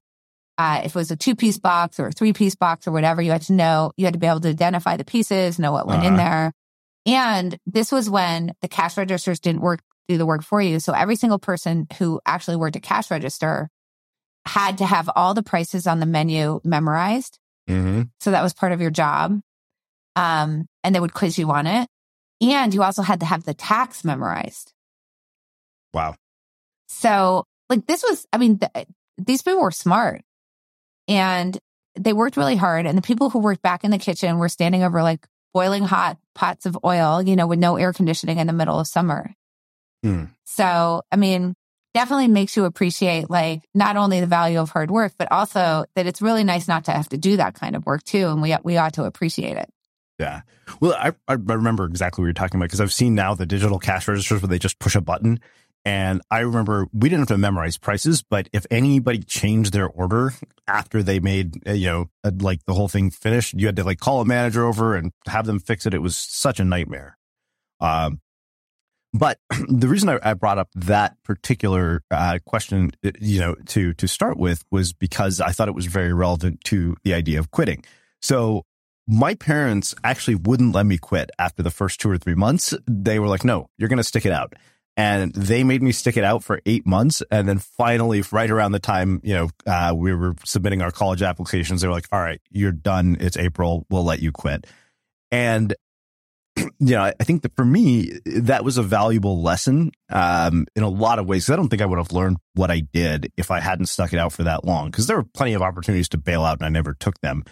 Uh, 0.57 0.81
if 0.83 0.95
it 0.95 0.95
was 0.95 1.11
a 1.11 1.15
two 1.15 1.35
piece 1.35 1.57
box 1.57 1.99
or 1.99 2.07
a 2.07 2.11
three 2.11 2.33
piece 2.33 2.55
box 2.55 2.87
or 2.87 2.91
whatever, 2.91 3.21
you 3.21 3.31
had 3.31 3.41
to 3.43 3.53
know, 3.53 3.91
you 3.97 4.05
had 4.05 4.13
to 4.13 4.19
be 4.19 4.27
able 4.27 4.39
to 4.39 4.49
identify 4.49 4.97
the 4.97 5.05
pieces, 5.05 5.59
know 5.59 5.71
what 5.71 5.87
went 5.87 5.99
uh-huh. 5.99 6.07
in 6.09 6.17
there. 6.17 6.53
And 7.05 7.57
this 7.65 7.91
was 7.91 8.09
when 8.09 8.53
the 8.61 8.67
cash 8.67 8.97
registers 8.97 9.39
didn't 9.39 9.61
work, 9.61 9.81
do 10.07 10.17
the 10.17 10.25
work 10.25 10.43
for 10.43 10.61
you. 10.61 10.79
So 10.79 10.93
every 10.93 11.15
single 11.15 11.39
person 11.39 11.87
who 11.97 12.21
actually 12.25 12.55
worked 12.55 12.75
a 12.75 12.79
cash 12.79 13.11
register 13.11 13.69
had 14.45 14.77
to 14.77 14.85
have 14.85 15.09
all 15.15 15.33
the 15.33 15.43
prices 15.43 15.85
on 15.85 15.99
the 15.99 16.05
menu 16.05 16.61
memorized. 16.63 17.39
Mm-hmm. 17.69 18.03
So 18.19 18.31
that 18.31 18.43
was 18.43 18.53
part 18.53 18.71
of 18.71 18.81
your 18.81 18.91
job 18.91 19.41
um, 20.15 20.67
and 20.83 20.93
they 20.93 20.99
would 20.99 21.13
quiz 21.13 21.37
you 21.37 21.51
on 21.51 21.67
it. 21.67 21.89
And 22.41 22.73
you 22.73 22.83
also 22.83 23.01
had 23.01 23.21
to 23.21 23.25
have 23.25 23.43
the 23.43 23.53
tax 23.53 24.03
memorized. 24.03 24.73
Wow. 25.93 26.15
So, 26.87 27.45
like, 27.69 27.85
this 27.85 28.03
was, 28.03 28.25
I 28.33 28.37
mean, 28.37 28.59
th- 28.59 28.87
these 29.17 29.41
people 29.41 29.61
were 29.61 29.71
smart 29.71 30.21
and 31.07 31.57
they 31.95 32.13
worked 32.13 32.37
really 32.37 32.55
hard. 32.55 32.85
And 32.85 32.97
the 32.97 33.01
people 33.01 33.29
who 33.29 33.39
worked 33.39 33.61
back 33.61 33.83
in 33.83 33.91
the 33.91 33.97
kitchen 33.97 34.37
were 34.37 34.49
standing 34.49 34.83
over 34.83 35.03
like 35.03 35.25
boiling 35.53 35.83
hot 35.83 36.17
pots 36.33 36.65
of 36.65 36.77
oil, 36.83 37.21
you 37.21 37.35
know, 37.35 37.47
with 37.47 37.59
no 37.59 37.77
air 37.77 37.93
conditioning 37.93 38.39
in 38.39 38.47
the 38.47 38.53
middle 38.53 38.79
of 38.79 38.87
summer. 38.87 39.33
Mm. 40.03 40.29
So, 40.45 41.03
I 41.11 41.15
mean, 41.15 41.55
definitely 41.93 42.27
makes 42.27 42.57
you 42.57 42.65
appreciate 42.65 43.29
like 43.29 43.61
not 43.73 43.95
only 43.95 44.19
the 44.19 44.27
value 44.27 44.59
of 44.59 44.69
hard 44.69 44.89
work, 44.89 45.13
but 45.17 45.31
also 45.31 45.85
that 45.95 46.07
it's 46.07 46.21
really 46.21 46.43
nice 46.43 46.67
not 46.67 46.85
to 46.85 46.91
have 46.91 47.09
to 47.09 47.17
do 47.17 47.37
that 47.37 47.53
kind 47.53 47.75
of 47.75 47.85
work 47.85 48.03
too. 48.03 48.27
And 48.27 48.41
we, 48.41 48.55
we 48.63 48.77
ought 48.77 48.93
to 48.93 49.03
appreciate 49.03 49.57
it. 49.57 49.69
Yeah. 50.19 50.41
Well, 50.79 50.93
I, 50.93 51.13
I 51.27 51.33
remember 51.33 51.85
exactly 51.85 52.21
what 52.21 52.27
you're 52.27 52.33
talking 52.33 52.59
about 52.59 52.65
because 52.65 52.81
I've 52.81 52.93
seen 52.93 53.15
now 53.15 53.33
the 53.35 53.45
digital 53.45 53.79
cash 53.79 54.07
registers 54.07 54.41
where 54.41 54.47
they 54.47 54.59
just 54.59 54.79
push 54.79 54.95
a 54.95 55.01
button. 55.01 55.39
And 55.85 56.21
I 56.31 56.39
remember 56.39 56.87
we 56.93 57.09
didn't 57.09 57.21
have 57.21 57.35
to 57.35 57.37
memorize 57.37 57.77
prices, 57.77 58.23
but 58.23 58.47
if 58.53 58.65
anybody 58.71 59.19
changed 59.19 59.73
their 59.73 59.89
order 59.89 60.33
after 60.65 61.03
they 61.03 61.19
made, 61.19 61.67
uh, 61.67 61.73
you 61.73 61.87
know, 61.87 62.09
uh, 62.23 62.31
like 62.39 62.65
the 62.65 62.73
whole 62.73 62.87
thing 62.87 63.09
finished, 63.09 63.53
you 63.53 63.65
had 63.65 63.75
to 63.75 63.83
like 63.83 63.99
call 63.99 64.21
a 64.21 64.25
manager 64.25 64.65
over 64.65 64.95
and 64.95 65.11
have 65.27 65.45
them 65.45 65.59
fix 65.59 65.85
it. 65.85 65.93
It 65.93 66.01
was 66.01 66.17
such 66.17 66.59
a 66.61 66.65
nightmare. 66.65 67.17
Um, 67.81 68.21
but 69.13 69.39
the 69.67 69.89
reason 69.89 70.07
I, 70.07 70.19
I 70.23 70.33
brought 70.35 70.57
up 70.57 70.69
that 70.75 71.17
particular 71.23 72.01
uh, 72.09 72.39
question, 72.45 72.91
uh, 73.05 73.11
you 73.19 73.41
know, 73.41 73.55
to 73.67 73.93
to 73.93 74.07
start 74.07 74.37
with 74.37 74.63
was 74.71 74.93
because 74.93 75.41
I 75.41 75.51
thought 75.51 75.67
it 75.67 75.75
was 75.75 75.85
very 75.85 76.13
relevant 76.13 76.63
to 76.65 76.95
the 77.03 77.13
idea 77.13 77.39
of 77.39 77.51
quitting. 77.51 77.83
So 78.21 78.63
my 79.05 79.35
parents 79.35 79.93
actually 80.03 80.35
wouldn't 80.35 80.73
let 80.73 80.85
me 80.85 80.97
quit 80.97 81.29
after 81.37 81.61
the 81.61 81.69
first 81.69 81.99
two 81.99 82.09
or 82.09 82.17
three 82.17 82.35
months. 82.35 82.73
They 82.87 83.19
were 83.19 83.27
like, 83.27 83.43
no, 83.43 83.67
you're 83.77 83.89
going 83.89 83.97
to 83.97 84.03
stick 84.03 84.25
it 84.25 84.31
out. 84.31 84.53
And 84.95 85.33
they 85.33 85.63
made 85.63 85.81
me 85.81 85.91
stick 85.91 86.17
it 86.17 86.23
out 86.23 86.43
for 86.43 86.61
eight 86.65 86.85
months. 86.85 87.23
And 87.31 87.47
then 87.47 87.57
finally, 87.57 88.23
right 88.31 88.49
around 88.49 88.73
the 88.73 88.79
time, 88.79 89.21
you 89.23 89.33
know, 89.33 89.49
uh, 89.65 89.93
we 89.95 90.13
were 90.13 90.35
submitting 90.45 90.81
our 90.81 90.91
college 90.91 91.23
applications, 91.23 91.81
they 91.81 91.87
were 91.87 91.93
like, 91.93 92.07
all 92.11 92.19
right, 92.19 92.39
you're 92.51 92.71
done. 92.71 93.17
It's 93.19 93.37
April. 93.37 93.87
We'll 93.89 94.03
let 94.03 94.21
you 94.21 94.31
quit. 94.31 94.67
And, 95.31 95.73
you 96.57 96.71
know, 96.79 97.01
I 97.01 97.23
think 97.23 97.41
that 97.41 97.55
for 97.55 97.65
me, 97.65 98.19
that 98.25 98.63
was 98.63 98.77
a 98.77 98.83
valuable 98.83 99.41
lesson 99.41 99.91
um, 100.11 100.67
in 100.75 100.83
a 100.83 100.89
lot 100.89 101.17
of 101.17 101.25
ways. 101.25 101.49
I 101.49 101.55
don't 101.55 101.69
think 101.69 101.81
I 101.81 101.87
would 101.87 101.97
have 101.97 102.11
learned 102.11 102.37
what 102.53 102.69
I 102.69 102.81
did 102.81 103.31
if 103.35 103.49
I 103.49 103.61
hadn't 103.61 103.87
stuck 103.87 104.13
it 104.13 104.19
out 104.19 104.31
for 104.31 104.43
that 104.43 104.63
long 104.63 104.91
because 104.91 105.07
there 105.07 105.17
were 105.17 105.23
plenty 105.23 105.53
of 105.53 105.63
opportunities 105.63 106.09
to 106.09 106.19
bail 106.19 106.43
out 106.43 106.59
and 106.59 106.67
I 106.67 106.69
never 106.69 106.93
took 106.93 107.19
them. 107.21 107.43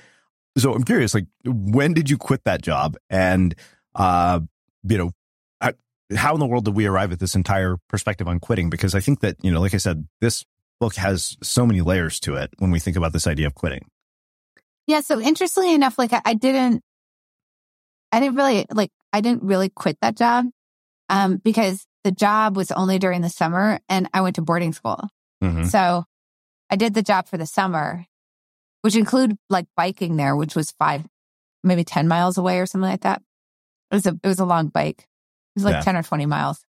So 0.57 0.73
I'm 0.73 0.83
curious, 0.83 1.15
like, 1.15 1.27
when 1.45 1.93
did 1.93 2.09
you 2.09 2.17
quit 2.17 2.43
that 2.43 2.61
job? 2.61 2.97
And, 3.09 3.55
uh, 3.95 4.41
you 4.83 4.97
know, 4.97 5.11
how 6.15 6.33
in 6.33 6.39
the 6.39 6.45
world 6.45 6.65
did 6.65 6.75
we 6.75 6.85
arrive 6.85 7.11
at 7.11 7.19
this 7.19 7.35
entire 7.35 7.77
perspective 7.89 8.27
on 8.27 8.39
quitting? 8.39 8.69
Because 8.69 8.95
I 8.95 8.99
think 8.99 9.21
that, 9.21 9.37
you 9.41 9.51
know, 9.51 9.61
like 9.61 9.73
I 9.73 9.77
said, 9.77 10.07
this 10.19 10.45
book 10.79 10.95
has 10.95 11.37
so 11.41 11.65
many 11.65 11.81
layers 11.81 12.19
to 12.21 12.35
it 12.35 12.51
when 12.57 12.71
we 12.71 12.79
think 12.79 12.97
about 12.97 13.13
this 13.13 13.27
idea 13.27 13.47
of 13.47 13.55
quitting. 13.55 13.85
Yeah. 14.87 15.01
So 15.01 15.19
interestingly 15.19 15.73
enough, 15.73 15.97
like 15.97 16.13
I, 16.13 16.21
I 16.25 16.33
didn't, 16.33 16.81
I 18.11 18.19
didn't 18.19 18.35
really, 18.35 18.65
like, 18.73 18.91
I 19.13 19.21
didn't 19.21 19.43
really 19.43 19.69
quit 19.69 19.97
that 20.01 20.17
job, 20.17 20.45
um, 21.09 21.37
because 21.37 21.85
the 22.03 22.11
job 22.11 22.57
was 22.57 22.71
only 22.71 22.99
during 22.99 23.21
the 23.21 23.29
summer 23.29 23.79
and 23.87 24.09
I 24.13 24.21
went 24.21 24.35
to 24.35 24.41
boarding 24.41 24.73
school. 24.73 25.07
Mm-hmm. 25.43 25.65
So 25.65 26.03
I 26.69 26.75
did 26.75 26.93
the 26.93 27.03
job 27.03 27.27
for 27.27 27.37
the 27.37 27.45
summer 27.45 28.05
which 28.81 28.95
include 28.95 29.37
like 29.49 29.65
biking 29.75 30.17
there, 30.17 30.35
which 30.35 30.55
was 30.55 30.71
five, 30.71 31.05
maybe 31.63 31.83
10 31.83 32.07
miles 32.07 32.37
away 32.37 32.59
or 32.59 32.65
something 32.65 32.89
like 32.89 33.01
that. 33.01 33.21
It 33.91 33.95
was 33.95 34.05
a, 34.05 34.19
it 34.23 34.27
was 34.27 34.39
a 34.39 34.45
long 34.45 34.67
bike. 34.67 35.07
It 35.55 35.59
was 35.59 35.65
like 35.65 35.75
yeah. 35.75 35.81
10 35.81 35.97
or 35.97 36.03
20 36.03 36.25
miles. 36.25 36.63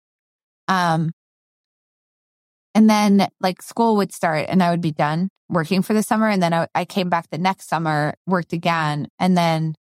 Um, 0.68 1.10
and 2.74 2.88
then 2.88 3.28
like 3.40 3.62
school 3.62 3.96
would 3.96 4.12
start 4.12 4.46
and 4.48 4.62
I 4.62 4.70
would 4.70 4.80
be 4.80 4.92
done 4.92 5.28
working 5.48 5.82
for 5.82 5.92
the 5.92 6.02
summer. 6.02 6.28
And 6.28 6.42
then 6.42 6.54
I, 6.54 6.68
I 6.74 6.84
came 6.84 7.10
back 7.10 7.28
the 7.30 7.38
next 7.38 7.68
summer, 7.68 8.14
worked 8.26 8.52
again. 8.52 9.08
And 9.18 9.36
then 9.36 9.74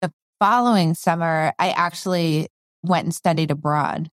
the 0.00 0.12
following 0.38 0.94
summer, 0.94 1.52
I 1.58 1.70
actually 1.70 2.48
went 2.82 3.04
and 3.04 3.14
studied 3.14 3.50
abroad. 3.50 4.08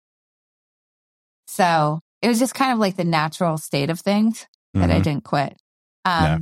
So 1.47 2.00
it 2.21 2.27
was 2.27 2.39
just 2.39 2.55
kind 2.55 2.73
of 2.73 2.79
like 2.79 2.95
the 2.95 3.03
natural 3.03 3.57
state 3.57 3.89
of 3.89 4.00
things 4.00 4.47
that 4.73 4.89
mm-hmm. 4.89 4.91
I 4.91 5.00
didn't 5.00 5.23
quit. 5.23 5.55
Um, 6.05 6.23
yeah. 6.23 6.38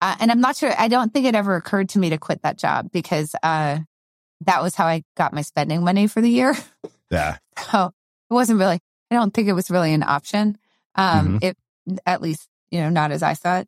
Uh, 0.00 0.16
and 0.20 0.30
I'm 0.30 0.40
not 0.40 0.56
sure, 0.56 0.72
I 0.78 0.88
don't 0.88 1.12
think 1.12 1.26
it 1.26 1.34
ever 1.34 1.56
occurred 1.56 1.90
to 1.90 1.98
me 1.98 2.10
to 2.10 2.18
quit 2.18 2.42
that 2.42 2.58
job 2.58 2.90
because 2.92 3.34
uh, 3.42 3.78
that 4.44 4.62
was 4.62 4.74
how 4.74 4.86
I 4.86 5.02
got 5.16 5.32
my 5.32 5.42
spending 5.42 5.82
money 5.84 6.06
for 6.06 6.20
the 6.20 6.30
year. 6.30 6.54
Yeah. 7.10 7.38
so 7.72 7.92
it 8.30 8.34
wasn't 8.34 8.58
really, 8.58 8.80
I 9.10 9.14
don't 9.14 9.32
think 9.32 9.48
it 9.48 9.52
was 9.52 9.70
really 9.70 9.92
an 9.92 10.02
option. 10.02 10.58
Um, 10.94 11.26
mm-hmm. 11.26 11.38
It, 11.42 11.56
at 12.04 12.20
least, 12.20 12.48
you 12.70 12.80
know, 12.80 12.88
not 12.88 13.12
as 13.12 13.22
I 13.22 13.34
thought. 13.34 13.66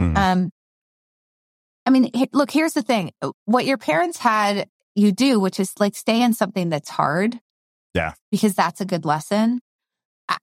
Mm-hmm. 0.00 0.16
Um, 0.16 0.50
I 1.84 1.90
mean, 1.90 2.10
look, 2.32 2.50
here's 2.50 2.74
the 2.74 2.82
thing. 2.82 3.12
What 3.44 3.66
your 3.66 3.78
parents 3.78 4.18
had 4.18 4.68
you 4.94 5.12
do, 5.12 5.40
which 5.40 5.60
is 5.60 5.72
like 5.78 5.94
stay 5.94 6.22
in 6.22 6.34
something 6.34 6.68
that's 6.68 6.90
hard. 6.90 7.38
Yeah. 7.94 8.14
Because 8.30 8.54
that's 8.54 8.80
a 8.80 8.84
good 8.84 9.04
lesson. 9.04 9.60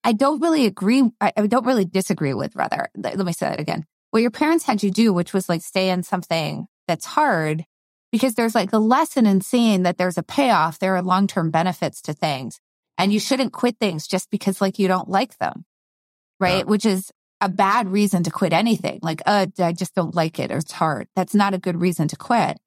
I 0.03 0.13
don't 0.13 0.41
really 0.41 0.65
agree. 0.65 1.03
I 1.21 1.31
don't 1.47 1.65
really 1.65 1.85
disagree 1.85 2.33
with 2.33 2.55
rather. 2.55 2.89
Let 2.95 3.17
me 3.17 3.33
say 3.33 3.49
that 3.49 3.59
again. 3.59 3.85
What 4.09 4.23
your 4.23 4.31
parents 4.31 4.65
had 4.65 4.81
you 4.81 4.89
do, 4.89 5.13
which 5.13 5.33
was 5.33 5.47
like 5.47 5.61
stay 5.61 5.89
in 5.89 6.01
something 6.01 6.65
that's 6.87 7.05
hard 7.05 7.65
because 8.11 8.35
there's 8.35 8.55
like 8.55 8.73
a 8.73 8.79
lesson 8.79 9.25
in 9.25 9.41
seeing 9.41 9.83
that 9.83 9.97
there's 9.97 10.17
a 10.17 10.23
payoff. 10.23 10.79
There 10.79 10.95
are 10.95 11.01
long-term 11.01 11.51
benefits 11.51 12.01
to 12.03 12.13
things 12.13 12.59
and 12.97 13.11
you 13.11 13.19
shouldn't 13.19 13.53
quit 13.53 13.77
things 13.79 14.07
just 14.07 14.29
because 14.29 14.61
like 14.61 14.79
you 14.79 14.87
don't 14.87 15.09
like 15.09 15.37
them. 15.37 15.65
Right. 16.39 16.59
Yeah. 16.59 16.63
Which 16.63 16.85
is 16.85 17.11
a 17.41 17.49
bad 17.49 17.89
reason 17.89 18.23
to 18.23 18.31
quit 18.31 18.53
anything. 18.53 18.99
Like, 19.01 19.21
uh, 19.25 19.47
I 19.59 19.73
just 19.73 19.95
don't 19.95 20.15
like 20.15 20.39
it 20.39 20.51
or 20.51 20.57
it's 20.57 20.71
hard. 20.71 21.07
That's 21.15 21.35
not 21.35 21.53
a 21.53 21.59
good 21.59 21.79
reason 21.79 22.07
to 22.09 22.15
quit. 22.15 22.57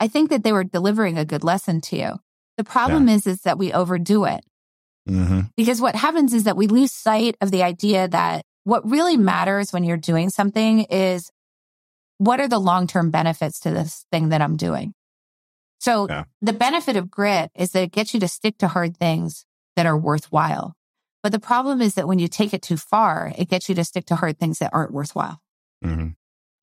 I 0.00 0.08
think 0.08 0.30
that 0.30 0.44
they 0.44 0.52
were 0.52 0.64
delivering 0.64 1.18
a 1.18 1.24
good 1.24 1.44
lesson 1.44 1.80
to 1.82 1.96
you. 1.96 2.12
The 2.56 2.64
problem 2.64 3.08
yeah. 3.08 3.14
is, 3.14 3.26
is 3.26 3.40
that 3.42 3.58
we 3.58 3.72
overdo 3.72 4.24
it. 4.24 4.44
Mm-hmm. 5.08 5.40
Because 5.56 5.80
what 5.80 5.96
happens 5.96 6.32
is 6.32 6.44
that 6.44 6.56
we 6.56 6.66
lose 6.66 6.92
sight 6.92 7.36
of 7.40 7.50
the 7.50 7.62
idea 7.62 8.08
that 8.08 8.44
what 8.64 8.88
really 8.88 9.16
matters 9.16 9.72
when 9.72 9.84
you're 9.84 9.96
doing 9.96 10.30
something 10.30 10.80
is 10.84 11.30
what 12.18 12.40
are 12.40 12.48
the 12.48 12.58
long 12.58 12.86
term 12.86 13.10
benefits 13.10 13.60
to 13.60 13.70
this 13.70 14.06
thing 14.10 14.30
that 14.30 14.42
I'm 14.42 14.56
doing? 14.56 14.94
So 15.80 16.08
yeah. 16.08 16.24
the 16.40 16.52
benefit 16.52 16.96
of 16.96 17.10
grit 17.10 17.50
is 17.54 17.72
that 17.72 17.82
it 17.82 17.92
gets 17.92 18.14
you 18.14 18.20
to 18.20 18.28
stick 18.28 18.58
to 18.58 18.68
hard 18.68 18.96
things 18.96 19.44
that 19.76 19.86
are 19.86 19.98
worthwhile. 19.98 20.74
But 21.22 21.32
the 21.32 21.40
problem 21.40 21.80
is 21.80 21.94
that 21.94 22.06
when 22.06 22.18
you 22.18 22.28
take 22.28 22.54
it 22.54 22.62
too 22.62 22.76
far, 22.76 23.32
it 23.36 23.48
gets 23.48 23.68
you 23.68 23.74
to 23.74 23.84
stick 23.84 24.06
to 24.06 24.16
hard 24.16 24.38
things 24.38 24.58
that 24.58 24.70
aren't 24.72 24.92
worthwhile. 24.92 25.40
Mm-hmm. 25.84 26.08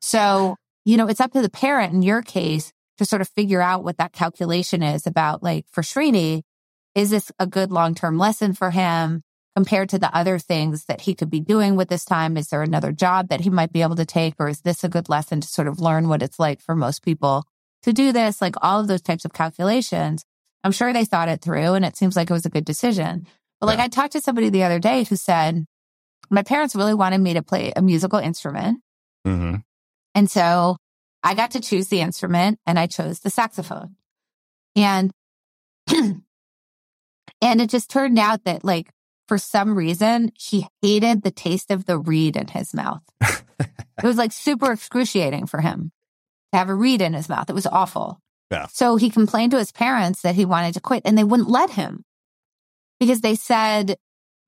So, 0.02 0.56
you 0.86 0.98
know, 0.98 1.08
it's 1.08 1.22
up 1.22 1.34
to 1.34 1.42
the 1.42 1.50
parent 1.50 1.94
in 1.94 2.02
your 2.02 2.22
case 2.22 2.72
to 2.98 3.06
sort 3.06 3.22
of 3.22 3.30
figure 3.30 3.62
out 3.62 3.84
what 3.84 3.98
that 3.98 4.14
calculation 4.14 4.84
is 4.84 5.08
about 5.08 5.42
like 5.42 5.66
for 5.72 5.82
Srini, 5.82 6.44
is 6.94 7.10
this 7.10 7.32
a 7.40 7.48
good 7.48 7.72
long 7.72 7.96
term 7.96 8.18
lesson 8.18 8.54
for 8.54 8.72
him 8.72 9.24
compared 9.56 9.90
to 9.90 10.00
the 10.00 10.16
other 10.16 10.40
things 10.40 10.86
that 10.86 11.02
he 11.02 11.14
could 11.14 11.30
be 11.30 11.40
doing 11.40 11.76
with 11.76 11.90
this 11.90 12.06
time? 12.06 12.38
Is 12.38 12.48
there 12.48 12.62
another 12.62 12.92
job 12.92 13.30
that 13.30 13.42
he 13.42 13.50
might 13.50 13.74
be 13.74 13.82
able 13.82 13.96
to 13.96 14.06
take? 14.06 14.36
Or 14.40 14.48
is 14.48 14.62
this 14.62 14.84
a 14.84 14.90
good 14.90 15.10
lesson 15.10 15.42
to 15.42 15.48
sort 15.48 15.68
of 15.68 15.80
learn 15.80 16.08
what 16.08 16.24
it's 16.24 16.40
like 16.40 16.62
for 16.62 16.76
most 16.76 17.04
people 17.04 17.46
to 17.84 17.94
do 17.94 18.12
this? 18.12 18.42
Like 18.42 18.56
all 18.62 18.80
of 18.80 18.88
those 18.88 19.02
types 19.02 19.26
of 19.26 19.34
calculations. 19.34 20.24
I'm 20.64 20.72
sure 20.72 20.94
they 20.94 21.06
thought 21.06 21.30
it 21.30 21.42
through 21.42 21.74
and 21.74 21.84
it 21.84 21.98
seems 21.98 22.16
like 22.16 22.30
it 22.30 22.34
was 22.34 22.46
a 22.46 22.50
good 22.50 22.66
decision. 22.66 23.28
But 23.60 23.68
like 23.68 23.78
yeah. 23.80 23.86
I 23.86 23.88
talked 23.88 24.14
to 24.14 24.22
somebody 24.22 24.50
the 24.50 24.64
other 24.64 24.80
day 24.80 25.04
who 25.04 25.16
said, 25.16 25.66
my 26.30 26.44
parents 26.44 26.76
really 26.76 26.94
wanted 26.94 27.20
me 27.20 27.34
to 27.34 27.42
play 27.42 27.74
a 27.76 27.82
musical 27.82 28.20
instrument. 28.20 28.80
Mm-hmm. 29.28 29.56
And 30.16 30.32
so 30.32 30.78
I 31.24 31.34
got 31.34 31.52
to 31.52 31.60
choose 31.60 31.90
the 31.90 32.02
instrument 32.02 32.60
and 32.66 32.80
I 32.80 32.88
chose 32.88 33.20
the 33.20 33.30
saxophone. 33.30 33.96
And 34.76 35.12
And 37.42 37.60
it 37.60 37.70
just 37.70 37.90
turned 37.90 38.20
out 38.20 38.44
that 38.44 38.64
like 38.64 38.90
for 39.32 39.38
some 39.38 39.78
reason, 39.78 40.30
he 40.38 40.68
hated 40.82 41.24
the 41.24 41.32
taste 41.32 41.72
of 41.72 41.86
the 41.86 41.98
reed 41.98 42.36
in 42.36 42.50
his 42.50 42.74
mouth. 42.74 43.02
it 43.22 44.04
was 44.04 44.18
like 44.18 44.34
super 44.34 44.74
excruciating 44.74 45.48
for 45.48 45.62
him 45.62 45.94
to 46.52 46.58
have 46.58 46.68
a 46.68 46.76
reed 46.76 47.02
in 47.02 47.14
his 47.14 47.30
mouth. 47.30 47.50
It 47.50 47.54
was 47.54 47.66
awful. 47.66 48.20
Yeah. 48.52 48.68
So 48.68 48.98
he 48.98 49.10
complained 49.10 49.52
to 49.52 49.58
his 49.58 49.72
parents 49.72 50.24
that 50.24 50.36
he 50.36 50.44
wanted 50.44 50.74
to 50.74 50.82
quit 50.82 51.04
and 51.06 51.18
they 51.18 51.24
wouldn't 51.24 51.48
let 51.48 51.70
him 51.70 52.04
because 53.00 53.22
they 53.22 53.36
said, 53.36 53.96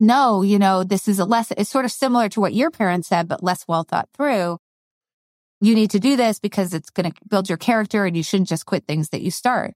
no, 0.01 0.41
you 0.41 0.59
know, 0.59 0.83
this 0.83 1.07
is 1.07 1.17
a 1.17 1.23
less, 1.23 1.51
it's 1.51 1.69
sort 1.69 1.85
of 1.85 1.91
similar 1.93 2.27
to 2.27 2.41
what 2.41 2.53
your 2.53 2.69
parents 2.69 3.07
said, 3.07 3.29
but 3.29 3.41
less 3.41 3.63
well 3.65 3.85
thought 3.85 4.09
through. 4.13 4.57
You 5.61 5.75
need 5.75 5.91
to 5.91 5.99
do 6.01 6.17
this 6.17 6.39
because 6.39 6.73
it's 6.73 6.89
going 6.89 7.09
to 7.09 7.17
build 7.29 7.47
your 7.47 7.57
character 7.57 8.03
and 8.03 8.17
you 8.17 8.23
shouldn't 8.23 8.49
just 8.49 8.65
quit 8.65 8.85
things 8.85 9.11
that 9.11 9.21
you 9.21 9.31
start. 9.31 9.75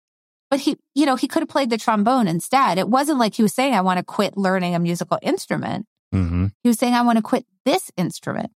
But 0.49 0.61
he, 0.61 0.77
you 0.95 1.05
know, 1.05 1.15
he 1.15 1.27
could 1.27 1.41
have 1.41 1.49
played 1.49 1.69
the 1.69 1.77
trombone 1.77 2.27
instead. 2.27 2.77
It 2.77 2.87
wasn't 2.87 3.19
like 3.19 3.35
he 3.35 3.43
was 3.43 3.53
saying, 3.53 3.73
I 3.73 3.81
want 3.81 3.97
to 3.97 4.03
quit 4.03 4.37
learning 4.37 4.75
a 4.75 4.79
musical 4.79 5.19
instrument. 5.21 5.85
Mm-hmm. 6.13 6.47
He 6.63 6.69
was 6.69 6.79
saying, 6.79 6.93
I 6.93 7.01
want 7.01 7.17
to 7.17 7.21
quit 7.21 7.45
this 7.65 7.91
instrument. 7.97 8.51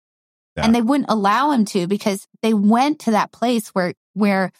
Yeah. 0.56 0.64
And 0.64 0.75
they 0.75 0.82
wouldn't 0.82 1.11
allow 1.11 1.50
him 1.50 1.64
to 1.66 1.87
because 1.87 2.28
they 2.42 2.54
went 2.54 3.00
to 3.00 3.12
that 3.12 3.32
place 3.32 3.68
where, 3.70 3.94
where 4.14 4.52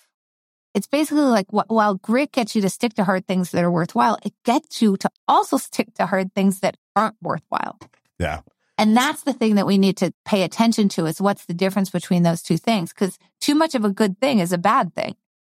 it's 0.75 0.87
basically 0.87 1.23
like 1.23 1.47
while 1.51 1.95
grit 1.95 2.33
gets 2.33 2.55
you 2.55 2.63
to 2.63 2.69
stick 2.71 2.95
to 2.95 3.05
hard 3.05 3.27
things 3.27 3.51
that 3.51 3.65
are 3.65 3.71
worthwhile, 3.71 4.19
it 4.25 4.33
gets 4.45 4.81
you 4.83 4.97
to 4.99 5.11
also 5.27 5.57
stick 5.57 5.95
to 5.95 6.07
hard 6.07 6.33
things 6.35 6.61
that 6.61 6.77
aren't 6.97 7.17
worthwhile. 7.23 7.79
Yeah. 8.19 8.41
And 8.79 8.97
that's 8.97 9.25
the 9.25 9.33
thing 9.33 9.57
that 9.57 9.67
we 9.67 9.79
need 9.79 9.97
to 9.99 10.13
pay 10.25 10.43
attention 10.43 10.89
to 10.91 11.07
is 11.07 11.21
what's 11.21 11.45
the 11.45 11.55
difference 11.55 11.91
between 11.91 12.23
those 12.23 12.41
two 12.41 12.57
things? 12.57 12.93
Because 12.93 13.19
too 13.41 13.55
much 13.55 13.75
of 13.75 13.85
a 13.85 13.91
good 13.91 14.19
thing 14.21 14.39
is 14.39 14.53
a 14.53 14.59
bad 14.59 14.95
thing. 14.95 15.17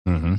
Mm-hmm. 0.08 0.34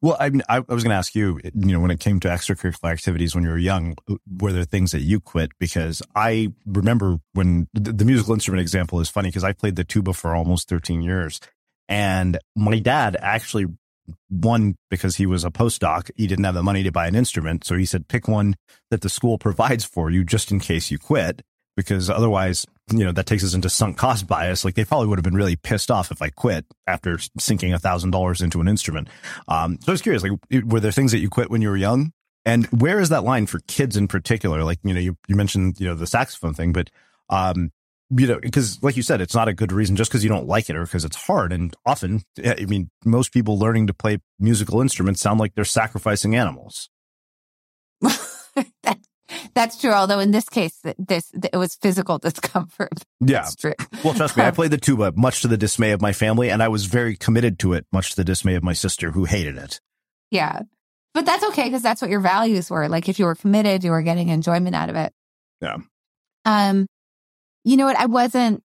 Well, 0.00 0.16
I, 0.20 0.30
I 0.48 0.60
was 0.60 0.82
going 0.82 0.90
to 0.90 0.96
ask 0.96 1.14
you, 1.14 1.40
you 1.44 1.72
know, 1.72 1.80
when 1.80 1.90
it 1.90 2.00
came 2.00 2.20
to 2.20 2.28
extracurricular 2.28 2.92
activities 2.92 3.34
when 3.34 3.44
you 3.44 3.50
were 3.50 3.58
young, 3.58 3.96
were 4.38 4.52
there 4.52 4.64
things 4.64 4.92
that 4.92 5.02
you 5.02 5.20
quit? 5.20 5.50
Because 5.58 6.02
I 6.14 6.52
remember 6.66 7.18
when 7.32 7.68
the, 7.74 8.04
musical 8.04 8.34
instrument 8.34 8.60
example 8.60 9.00
is 9.00 9.08
funny 9.08 9.28
because 9.28 9.44
I 9.44 9.52
played 9.52 9.76
the 9.76 9.84
tuba 9.84 10.12
for 10.12 10.34
almost 10.34 10.68
13 10.68 11.02
years. 11.02 11.40
And 11.88 12.38
my 12.54 12.78
dad 12.78 13.16
actually 13.20 13.66
one 14.28 14.76
because 14.90 15.16
he 15.16 15.24
was 15.24 15.44
a 15.44 15.50
postdoc 15.50 16.10
he 16.16 16.26
didn't 16.26 16.44
have 16.44 16.54
the 16.54 16.62
money 16.62 16.82
to 16.82 16.92
buy 16.92 17.06
an 17.06 17.14
instrument 17.14 17.64
so 17.64 17.74
he 17.74 17.86
said 17.86 18.06
pick 18.06 18.28
one 18.28 18.54
that 18.90 19.00
the 19.00 19.08
school 19.08 19.38
provides 19.46 19.82
for 19.82 20.10
you 20.10 20.24
just 20.24 20.50
in 20.50 20.60
case 20.60 20.90
you 20.90 20.98
quit 20.98 21.40
because 21.76 22.10
otherwise, 22.10 22.66
you 22.92 23.04
know, 23.04 23.12
that 23.12 23.26
takes 23.26 23.44
us 23.44 23.54
into 23.54 23.68
sunk 23.68 23.96
cost 23.96 24.26
bias. 24.26 24.64
Like 24.64 24.74
they 24.74 24.84
probably 24.84 25.08
would 25.08 25.18
have 25.18 25.24
been 25.24 25.34
really 25.34 25.56
pissed 25.56 25.90
off 25.90 26.10
if 26.10 26.22
I 26.22 26.30
quit 26.30 26.64
after 26.86 27.18
sinking 27.38 27.72
a 27.72 27.78
thousand 27.78 28.10
dollars 28.10 28.42
into 28.42 28.60
an 28.60 28.68
instrument. 28.68 29.08
Um, 29.48 29.78
so 29.80 29.90
I 29.90 29.92
was 29.92 30.02
curious, 30.02 30.22
like, 30.22 30.32
were 30.64 30.80
there 30.80 30.92
things 30.92 31.12
that 31.12 31.18
you 31.18 31.28
quit 31.28 31.50
when 31.50 31.62
you 31.62 31.70
were 31.70 31.76
young? 31.76 32.12
And 32.44 32.66
where 32.66 33.00
is 33.00 33.08
that 33.08 33.24
line 33.24 33.46
for 33.46 33.60
kids 33.66 33.96
in 33.96 34.06
particular? 34.06 34.64
Like, 34.64 34.78
you 34.84 34.92
know, 34.92 35.00
you, 35.00 35.16
you 35.28 35.34
mentioned, 35.34 35.80
you 35.80 35.86
know, 35.86 35.94
the 35.94 36.06
saxophone 36.06 36.52
thing, 36.52 36.72
but, 36.72 36.90
um, 37.30 37.70
you 38.10 38.26
know, 38.26 38.38
because 38.38 38.82
like 38.82 38.96
you 38.96 39.02
said, 39.02 39.22
it's 39.22 39.34
not 39.34 39.48
a 39.48 39.54
good 39.54 39.72
reason 39.72 39.96
just 39.96 40.10
because 40.10 40.22
you 40.22 40.28
don't 40.28 40.46
like 40.46 40.68
it 40.68 40.76
or 40.76 40.84
because 40.84 41.06
it's 41.06 41.16
hard. 41.16 41.52
And 41.52 41.74
often, 41.86 42.22
I 42.44 42.66
mean, 42.66 42.90
most 43.04 43.32
people 43.32 43.58
learning 43.58 43.86
to 43.86 43.94
play 43.94 44.18
musical 44.38 44.82
instruments 44.82 45.22
sound 45.22 45.40
like 45.40 45.54
they're 45.54 45.64
sacrificing 45.64 46.36
animals. 46.36 46.90
that 48.02 48.98
that's 49.54 49.80
true. 49.80 49.92
Although 49.92 50.18
in 50.18 50.30
this 50.30 50.48
case, 50.48 50.80
this 50.98 51.30
it 51.52 51.56
was 51.56 51.74
physical 51.76 52.18
discomfort. 52.20 52.92
Yeah. 53.20 53.48
well, 54.04 54.14
trust 54.14 54.36
me, 54.36 54.44
I 54.44 54.50
played 54.50 54.70
the 54.70 54.78
tuba 54.78 55.12
much 55.16 55.42
to 55.42 55.48
the 55.48 55.56
dismay 55.56 55.92
of 55.92 56.00
my 56.00 56.12
family, 56.12 56.50
and 56.50 56.62
I 56.62 56.68
was 56.68 56.86
very 56.86 57.16
committed 57.16 57.58
to 57.60 57.72
it, 57.72 57.86
much 57.92 58.10
to 58.10 58.16
the 58.16 58.24
dismay 58.24 58.54
of 58.54 58.62
my 58.62 58.72
sister, 58.72 59.12
who 59.12 59.24
hated 59.24 59.56
it. 59.56 59.80
Yeah, 60.30 60.62
but 61.14 61.24
that's 61.24 61.44
okay 61.44 61.64
because 61.64 61.82
that's 61.82 62.02
what 62.02 62.10
your 62.10 62.20
values 62.20 62.68
were. 62.68 62.88
Like 62.88 63.08
if 63.08 63.18
you 63.18 63.24
were 63.24 63.36
committed, 63.36 63.84
you 63.84 63.92
were 63.92 64.02
getting 64.02 64.28
enjoyment 64.28 64.74
out 64.74 64.90
of 64.90 64.96
it. 64.96 65.12
Yeah. 65.60 65.76
Um, 66.44 66.86
you 67.64 67.76
know 67.76 67.86
what? 67.86 67.96
I 67.96 68.06
wasn't. 68.06 68.62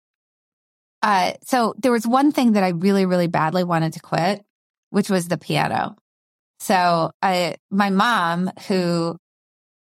Uh, 1.01 1.33
so 1.43 1.75
there 1.77 1.93
was 1.93 2.05
one 2.05 2.31
thing 2.31 2.53
that 2.53 2.63
I 2.63 2.69
really, 2.69 3.05
really 3.05 3.27
badly 3.27 3.63
wanted 3.63 3.93
to 3.93 4.01
quit, 4.01 4.43
which 4.89 5.09
was 5.09 5.27
the 5.27 5.37
piano. 5.37 5.95
So 6.59 7.11
I, 7.21 7.55
my 7.71 7.89
mom, 7.89 8.51
who 8.67 9.17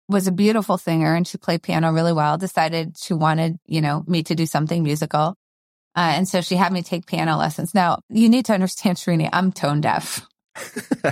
was 0.07 0.27
a 0.27 0.31
beautiful 0.31 0.77
singer 0.77 1.15
and 1.15 1.27
she 1.27 1.37
played 1.37 1.63
piano 1.63 1.91
really 1.91 2.13
well, 2.13 2.37
decided 2.37 2.97
she 2.97 3.13
wanted, 3.13 3.57
you 3.65 3.81
know, 3.81 4.03
me 4.07 4.23
to 4.23 4.35
do 4.35 4.45
something 4.45 4.83
musical. 4.83 5.35
Uh, 5.95 6.13
and 6.15 6.27
so 6.27 6.41
she 6.41 6.55
had 6.55 6.73
me 6.73 6.81
take 6.81 7.05
piano 7.05 7.37
lessons. 7.37 7.73
Now, 7.73 7.99
you 8.09 8.29
need 8.29 8.45
to 8.45 8.53
understand, 8.53 8.97
Srini, 8.97 9.29
I'm 9.31 9.51
tone 9.51 9.81
deaf. 9.81 10.27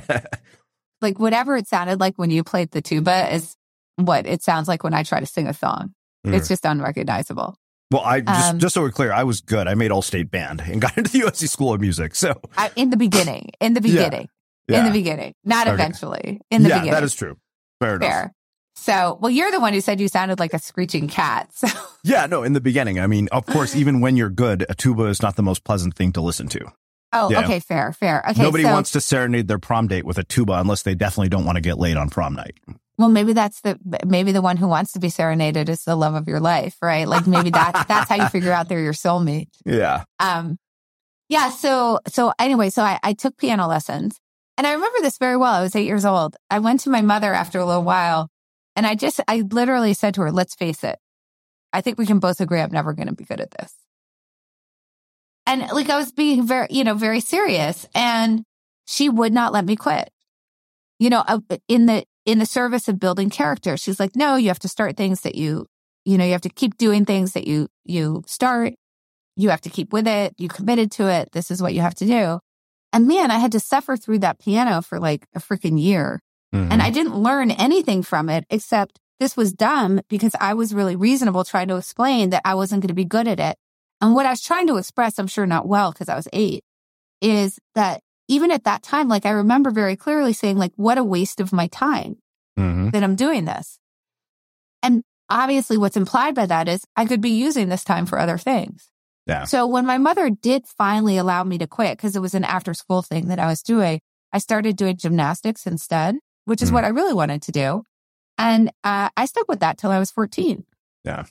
like 1.02 1.20
whatever 1.20 1.56
it 1.56 1.68
sounded 1.68 2.00
like 2.00 2.18
when 2.18 2.32
you 2.32 2.44
played 2.44 2.72
the 2.72 2.82
tuba 2.82 3.34
is 3.34 3.56
what 3.98 4.26
it 4.26 4.42
sounds 4.42 4.68
like 4.68 4.84
when 4.84 4.94
I 4.94 5.04
try 5.04 5.20
to 5.20 5.26
sing 5.26 5.48
a 5.48 5.54
song. 5.54 5.94
Mm. 6.26 6.34
It's 6.34 6.48
just 6.48 6.66
unrecognizable. 6.66 7.56
Well, 7.92 8.02
I 8.02 8.22
just, 8.22 8.54
um, 8.54 8.60
just 8.60 8.74
so 8.74 8.82
we're 8.82 8.92
clear, 8.92 9.12
I 9.12 9.24
was 9.24 9.42
good. 9.42 9.68
I 9.68 9.76
made 9.76 9.92
all 9.92 10.02
state 10.02 10.32
band 10.32 10.62
and 10.62 10.82
got 10.82 10.98
into 10.98 11.12
the 11.12 11.20
USC 11.26 11.48
School 11.48 11.74
of 11.74 11.82
Music. 11.82 12.16
So 12.16 12.42
I, 12.58 12.72
in 12.76 12.90
the 12.90 12.98
beginning, 12.98 13.52
in 13.60 13.74
the 13.74 13.82
beginning, 13.82 14.30
yeah. 14.68 14.80
in 14.80 14.86
the 14.86 14.92
beginning, 14.92 15.34
not 15.44 15.68
okay. 15.68 15.74
eventually. 15.76 16.42
In 16.50 16.64
the 16.64 16.70
yeah, 16.70 16.80
beginning, 16.80 16.94
that 16.94 17.04
is 17.04 17.14
true. 17.14 17.38
Fair 17.80 17.98
enough. 17.98 18.10
Fair. 18.10 18.34
So, 18.76 19.18
well, 19.22 19.32
you're 19.32 19.52
the 19.52 19.60
one 19.60 19.74
who 19.74 19.82
said 19.82 20.00
you 20.00 20.08
sounded 20.08 20.40
like 20.40 20.54
a 20.54 20.60
screeching 20.60 21.08
cat. 21.08 21.50
So. 21.64 21.68
Yeah, 22.04 22.26
no, 22.26 22.44
in 22.44 22.52
the 22.52 22.60
beginning. 22.60 23.00
I 23.00 23.08
mean, 23.08 23.30
of 23.32 23.46
course, 23.46 23.78
even 23.78 24.02
when 24.02 24.18
you're 24.18 24.30
good, 24.30 24.66
a 24.68 24.76
tuba 24.76 25.04
is 25.04 25.22
not 25.22 25.38
the 25.38 25.44
most 25.44 25.64
pleasant 25.64 25.96
thing 25.96 26.12
to 26.14 26.22
listen 26.22 26.50
to. 26.50 26.60
Oh, 27.14 27.30
yeah. 27.30 27.44
okay, 27.44 27.60
fair, 27.62 27.94
fair. 27.94 28.24
Okay, 28.32 28.42
nobody 28.42 28.64
so, 28.66 28.72
wants 28.72 28.92
to 28.92 29.00
serenade 29.00 29.48
their 29.48 29.60
prom 29.60 29.88
date 29.88 30.04
with 30.04 30.18
a 30.18 30.24
tuba 30.24 30.54
unless 30.54 30.82
they 30.82 30.96
definitely 30.96 31.30
don't 31.30 31.46
want 31.46 31.56
to 31.56 31.62
get 31.62 31.78
laid 31.78 31.96
on 31.96 32.10
prom 32.10 32.34
night. 32.34 32.58
Well, 32.98 33.10
maybe 33.10 33.34
that's 33.34 33.62
the 33.62 33.80
maybe 34.06 34.32
the 34.32 34.42
one 34.42 34.58
who 34.58 34.68
wants 34.68 34.92
to 34.94 35.00
be 35.00 35.10
serenaded 35.10 35.70
is 35.70 35.84
the 35.84 35.96
love 35.96 36.16
of 36.16 36.28
your 36.28 36.40
life, 36.40 36.76
right? 36.82 37.08
Like 37.08 37.26
maybe 37.26 37.52
that 37.52 37.86
that's 37.88 38.10
how 38.10 38.16
you 38.16 38.28
figure 38.28 38.52
out 38.52 38.68
they're 38.68 38.82
your 38.82 38.94
soulmate. 38.94 39.50
Yeah. 39.66 40.04
Um. 40.20 40.58
Yeah. 41.30 41.50
So 41.50 42.00
so 42.08 42.34
anyway, 42.40 42.70
so 42.70 42.84
I, 42.84 43.00
I 43.04 43.14
took 43.14 43.38
piano 43.38 43.68
lessons, 43.68 44.20
and 44.58 44.68
I 44.68 44.74
remember 44.74 45.00
this 45.02 45.18
very 45.18 45.38
well. 45.38 45.54
I 45.54 45.62
was 45.62 45.76
eight 45.76 45.86
years 45.86 46.06
old. 46.06 46.36
I 46.50 46.60
went 46.60 46.82
to 46.82 46.90
my 46.90 47.02
mother 47.02 47.34
after 47.34 47.60
a 47.60 47.66
little 47.66 47.84
while 47.84 48.30
and 48.76 48.86
I 48.86 48.96
just, 48.96 49.20
I 49.28 49.42
literally 49.42 49.94
said 49.94 50.16
to 50.16 50.22
her, 50.22 50.32
let's 50.32 50.56
face 50.56 50.84
it. 50.84 50.98
I 51.72 51.82
think 51.82 51.98
we 51.98 52.06
can 52.06 52.20
both 52.20 52.40
agree 52.40 52.60
I'm 52.60 52.72
never 52.72 52.94
going 52.94 53.08
to 53.08 53.16
be 53.16 53.26
good 53.26 53.40
at 53.40 53.52
this. 53.52 53.74
And 55.46 55.62
like 55.72 55.90
I 55.90 55.98
was 55.98 56.12
being 56.12 56.48
very, 56.48 56.68
you 56.70 56.84
know, 56.84 56.94
very 56.94 57.20
serious 57.20 57.88
and 57.94 58.44
she 58.86 59.10
would 59.10 59.34
not 59.34 59.54
let 59.54 59.66
me 59.66 59.76
quit. 59.76 60.10
You 61.00 61.10
know, 61.10 61.24
uh, 61.28 61.40
in 61.68 61.88
the, 61.88 62.06
in 62.26 62.40
the 62.40 62.46
service 62.46 62.88
of 62.88 63.00
building 63.00 63.30
character, 63.30 63.76
she's 63.76 64.00
like, 64.00 64.16
no, 64.16 64.36
you 64.36 64.48
have 64.48 64.60
to 64.60 64.70
start 64.70 64.96
things 64.96 65.22
that 65.22 65.36
you, 65.36 65.66
you 66.06 66.18
know, 66.18 66.26
you 66.26 66.32
have 66.32 66.42
to 66.42 66.50
keep 66.50 66.78
doing 66.78 67.06
things 67.06 67.34
that 67.34 67.48
you, 67.48 67.68
you 67.84 68.24
start. 68.26 68.74
You 69.36 69.50
have 69.50 69.62
to 69.62 69.70
keep 69.70 69.92
with 69.92 70.08
it. 70.08 70.34
You 70.38 70.48
committed 70.48 70.92
to 70.94 71.10
it. 71.10 71.30
This 71.34 71.50
is 71.50 71.62
what 71.62 71.74
you 71.74 71.82
have 71.82 71.96
to 71.96 72.06
do. 72.06 72.40
And 72.94 73.08
man, 73.08 73.32
I 73.32 73.40
had 73.40 73.52
to 73.54 73.60
suffer 73.60 73.98
through 73.98 74.20
that 74.20 74.40
piano 74.40 74.82
for 74.82 75.00
like 75.00 75.26
a 75.36 75.40
freaking 75.40 75.82
year. 75.82 76.20
Mm-hmm. 76.54 76.72
And 76.72 76.82
I 76.82 76.90
didn't 76.90 77.18
learn 77.18 77.52
anything 77.52 78.04
from 78.04 78.30
it 78.30 78.46
except 78.50 79.00
this 79.20 79.36
was 79.36 79.54
dumb 79.54 80.02
because 80.10 80.36
I 80.40 80.54
was 80.54 80.74
really 80.74 80.96
reasonable 80.96 81.44
trying 81.44 81.68
to 81.70 81.78
explain 81.78 82.30
that 82.32 82.42
I 82.46 82.56
wasn't 82.56 82.82
going 82.82 82.90
to 82.90 82.94
be 82.94 83.06
good 83.06 83.28
at 83.28 83.40
it. 83.40 83.58
And 84.02 84.14
what 84.14 84.26
I 84.26 84.32
was 84.32 84.42
trying 84.42 84.68
to 84.68 84.78
express, 84.78 85.18
I'm 85.18 85.28
sure 85.28 85.46
not 85.46 85.68
well 85.68 85.92
because 85.92 86.10
I 86.10 86.16
was 86.16 86.28
eight, 86.34 86.64
is 87.22 87.58
that 87.76 88.02
even 88.28 88.52
at 88.52 88.66
that 88.66 88.84
time, 88.84 89.08
like 89.08 89.26
I 89.26 89.32
remember 89.32 89.72
very 89.72 89.96
clearly 89.96 90.34
saying 90.34 90.58
like, 90.58 90.74
what 90.76 90.98
a 90.98 91.04
waste 91.04 91.40
of 91.40 91.54
my 91.54 91.68
time 91.68 92.18
mm-hmm. 92.58 92.90
that 92.90 93.04
I'm 93.04 93.16
doing 93.16 93.46
this. 93.46 93.80
And 94.82 95.04
obviously 95.30 95.78
what's 95.78 95.98
implied 95.98 96.36
by 96.36 96.46
that 96.46 96.68
is 96.68 96.86
I 96.96 97.06
could 97.06 97.22
be 97.22 97.32
using 97.32 97.70
this 97.70 97.84
time 97.84 98.06
for 98.06 98.20
other 98.20 98.38
things. 98.38 98.90
Yeah. 99.26 99.46
So 99.46 99.66
when 99.66 99.86
my 99.86 99.98
mother 99.98 100.30
did 100.30 100.68
finally 100.68 101.18
allow 101.18 101.44
me 101.44 101.58
to 101.60 101.68
quit 101.68 101.98
because 101.98 102.16
it 102.16 102.22
was 102.22 102.36
an 102.36 102.44
after 102.44 102.74
school 102.74 103.02
thing 103.02 103.28
that 103.30 103.40
I 103.40 103.48
was 103.48 103.62
doing, 103.62 104.02
I 104.34 104.40
started 104.40 104.76
doing 104.76 104.98
gymnastics 104.98 105.66
instead, 105.66 106.16
which 106.46 106.62
is 106.62 106.72
mm. 106.72 106.74
what 106.74 106.84
I 106.84 106.90
really 106.90 107.14
wanted 107.14 107.42
to 107.44 107.52
do. 107.52 107.84
And 108.38 108.70
uh, 108.84 109.10
I 109.16 109.26
stuck 109.26 109.48
with 109.48 109.60
that 109.60 109.78
till 109.78 109.92
I 109.92 110.00
was 110.00 110.12
14. 110.12 110.66
Yeah. 111.04 111.26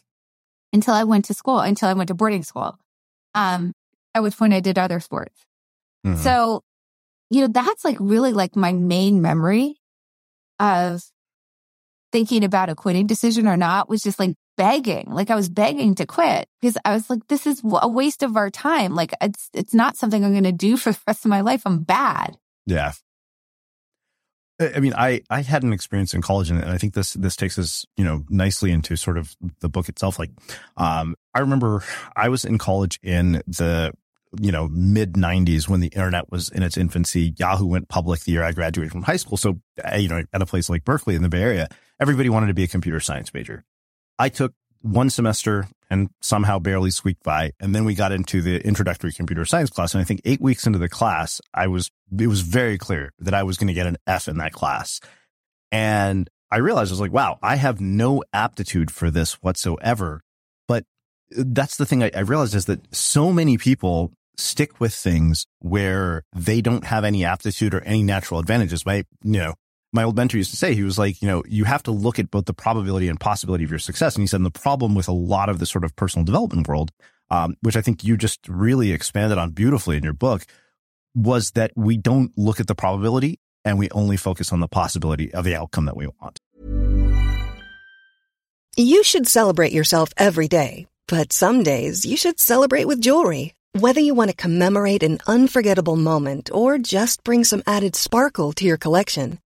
Until 0.73 0.95
I 0.95 1.05
went 1.05 1.27
to 1.27 1.35
school, 1.35 1.61
until 1.61 1.89
I 1.89 1.95
went 1.95 2.09
to 2.09 2.15
boarding 2.15 2.43
school. 2.43 2.79
Um, 3.35 3.75
at 4.15 4.23
which 4.23 4.37
point 4.37 4.53
I 4.53 4.61
did 4.61 4.79
other 4.79 5.01
sports. 5.01 5.45
Mm-hmm. 6.07 6.21
So, 6.23 6.63
you 7.31 7.43
know, 7.43 7.49
that's 7.49 7.85
like 7.85 7.97
really 7.99 8.33
like 8.33 8.57
my 8.57 8.73
main 8.73 9.23
memory 9.23 9.77
of 10.59 11.03
thinking 12.13 12.45
about 12.45 12.69
a 12.69 12.75
quitting 12.75 13.07
decision 13.07 13.49
or 13.49 13.57
not 13.57 13.89
was 13.89 14.03
just 14.03 14.19
like 14.19 14.35
begging. 14.57 15.11
Like 15.11 15.31
I 15.31 15.35
was 15.35 15.49
begging 15.49 15.95
to 15.97 16.07
quit 16.07 16.47
because 16.61 16.77
I 16.85 16.93
was 16.93 17.09
like, 17.09 17.27
this 17.29 17.47
is 17.47 17.63
a 17.65 17.89
waste 17.89 18.23
of 18.23 18.37
our 18.37 18.51
time. 18.51 18.95
Like 18.95 19.15
it's, 19.21 19.49
it's 19.55 19.75
not 19.75 19.97
something 19.97 20.23
I'm 20.23 20.33
going 20.33 20.45
to 20.45 20.53
do 20.53 20.77
for 20.77 20.93
the 20.93 20.99
rest 21.07 21.25
of 21.25 21.31
my 21.31 21.41
life. 21.41 21.63
I'm 21.65 21.83
bad. 21.83 22.37
Yeah. 22.67 22.93
I 24.75 24.81
mean, 24.81 24.95
I, 24.95 25.23
I 25.31 25.43
had 25.43 25.63
an 25.63 25.73
experience 25.73 26.15
in 26.15 26.23
college 26.23 26.51
and 26.51 26.65
I 26.65 26.79
think 26.79 26.95
this, 26.95 27.15
this 27.15 27.37
takes 27.37 27.59
us, 27.59 27.85
you 27.97 28.05
know, 28.05 28.25
nicely 28.29 28.71
into 28.71 28.97
sort 28.97 29.19
of 29.19 29.35
the 29.61 29.69
book 29.69 29.89
itself. 29.89 30.19
Like, 30.19 30.31
um, 30.77 31.15
I 31.35 31.41
remember 31.41 31.83
I 32.17 32.29
was 32.29 32.45
in 32.45 32.59
college 32.59 32.99
in 33.03 33.43
the, 33.47 33.93
you 34.41 34.53
know, 34.53 34.69
mid 34.69 35.17
nineties 35.17 35.69
when 35.69 35.81
the 35.81 35.89
internet 35.89 36.31
was 36.31 36.49
in 36.49 36.63
its 36.63 36.77
infancy. 36.77 37.35
Yahoo 37.39 37.67
went 37.67 37.89
public 37.89 38.21
the 38.21 38.33
year 38.33 38.43
I 38.43 38.53
graduated 38.53 38.93
from 38.93 39.03
high 39.03 39.17
school. 39.17 39.37
So, 39.37 39.61
uh, 39.85 39.97
you 39.97 40.09
know, 40.09 40.23
at 40.33 40.43
a 40.43 40.47
place 40.47 40.71
like 40.71 40.85
Berkeley 40.85 41.15
in 41.15 41.23
the 41.23 41.29
Bay 41.29 41.43
Area, 41.43 41.69
everybody 42.01 42.29
wanted 42.29 42.47
to 42.47 42.55
be 42.55 42.63
a 42.63 42.69
computer 42.69 43.01
science 43.01 43.35
major. 43.35 43.65
I 44.19 44.29
took 44.29 44.55
one 44.83 45.11
semester 45.11 45.69
and 45.91 46.11
somehow 46.21 46.59
barely 46.59 46.91
squeaked 46.91 47.23
by. 47.23 47.53
And 47.61 47.75
then 47.75 47.85
we 47.85 47.95
got 47.95 48.13
into 48.13 48.41
the 48.43 48.61
introductory 48.67 49.13
computer 49.13 49.45
science 49.45 49.71
class. 49.71 49.95
And 49.95 50.01
I 50.01 50.05
think 50.05 50.21
eight 50.25 50.41
weeks 50.41 50.67
into 50.67 50.79
the 50.79 50.89
class, 50.89 51.41
I 51.55 51.67
was, 51.67 51.91
it 52.19 52.27
was 52.27 52.41
very 52.41 52.79
clear 52.79 53.13
that 53.19 53.35
I 53.35 53.43
was 53.43 53.57
going 53.57 53.69
to 53.69 53.75
get 53.75 53.87
an 53.87 53.99
F 54.07 54.29
in 54.29 54.39
that 54.39 54.53
class. 54.53 55.01
And 55.71 56.29
I 56.51 56.59
realized 56.59 56.91
I 56.91 56.95
was 56.95 57.01
like, 57.01 57.13
wow, 57.13 57.39
I 57.43 57.57
have 57.57 57.81
no 57.81 58.23
aptitude 58.33 58.91
for 58.91 59.11
this 59.11 59.35
whatsoever. 59.35 60.23
But 60.69 60.85
uh, 61.37 61.45
that's 61.47 61.77
the 61.77 61.87
thing 61.87 62.03
I, 62.03 62.11
I 62.15 62.21
realized 62.21 62.55
is 62.55 62.67
that 62.67 62.95
so 62.95 63.33
many 63.33 63.57
people 63.59 64.13
stick 64.37 64.81
with 64.81 64.95
things 64.95 65.47
where 65.61 66.25
they 66.35 66.61
don't 66.61 66.85
have 66.85 67.05
any 67.05 67.25
aptitude 67.25 67.75
or 67.75 67.81
any 67.83 68.03
natural 68.03 68.41
advantages. 68.41 68.85
My, 68.85 69.05
you 69.23 69.41
know, 69.41 69.55
my 69.93 70.03
old 70.03 70.17
mentor 70.17 70.39
used 70.39 70.51
to 70.51 70.57
say, 70.57 70.75
he 70.75 70.83
was 70.83 70.99
like, 70.99 71.21
you 71.21 71.29
know, 71.29 71.43
you 71.47 71.65
have 71.65 71.83
to 71.83 71.91
look 71.91 72.19
at 72.19 72.31
both 72.31 72.47
the 72.47 72.55
probability 72.55 73.09
and 73.09 73.21
possibility 73.21 73.65
of 73.65 73.71
your 73.71 73.79
success. 73.79 74.15
And 74.15 74.23
he 74.23 74.27
said, 74.27 74.37
and 74.37 74.47
the 74.47 74.51
problem 74.51 74.95
with 74.95 75.09
a 75.09 75.13
lot 75.13 75.49
of 75.49 75.59
the 75.59 75.67
sort 75.67 75.85
of 75.85 75.95
personal 75.97 76.25
development 76.25 76.67
world, 76.67 76.91
um, 77.31 77.57
which 77.61 77.77
I 77.77 77.83
think 77.83 78.03
you 78.03 78.17
just 78.17 78.49
really 78.49 78.93
expanded 78.93 79.39
on 79.39 79.51
beautifully 79.51 79.97
in 79.99 80.03
your 80.03 80.15
book, 80.15 80.47
was 81.15 81.51
that 81.53 81.73
we 81.77 81.99
don't 81.99 82.33
look 82.39 82.59
at 82.59 82.67
the 82.67 82.75
probability 82.75 83.39
and 83.65 83.79
we 83.79 83.91
only 83.91 84.17
focus 84.17 84.53
on 84.53 84.61
the 84.61 84.69
possibility 84.69 85.33
of 85.35 85.45
the 85.45 85.55
outcome 85.55 85.85
that 85.85 85.97
we 85.97 86.07
want. 86.07 86.39
You 88.77 89.05
should 89.05 89.29
celebrate 89.29 89.73
yourself 89.73 90.09
every 90.17 90.49
day, 90.49 90.87
but 91.07 91.33
some 91.33 91.63
days 91.63 92.07
you 92.07 92.17
should 92.17 92.41
celebrate 92.41 92.87
with 92.87 93.03
jewelry. 93.03 93.53
Whether 93.79 94.01
you 94.01 94.15
want 94.15 94.31
to 94.31 94.37
commemorate 94.37 95.03
an 95.03 95.19
unforgettable 95.27 95.97
moment 95.97 96.51
or 96.53 96.79
just 96.79 97.25
bring 97.25 97.45
some 97.45 97.63
added 97.67 97.95
sparkle 97.95 98.53
to 98.55 98.65
your 98.65 98.79
collection, 98.79 99.39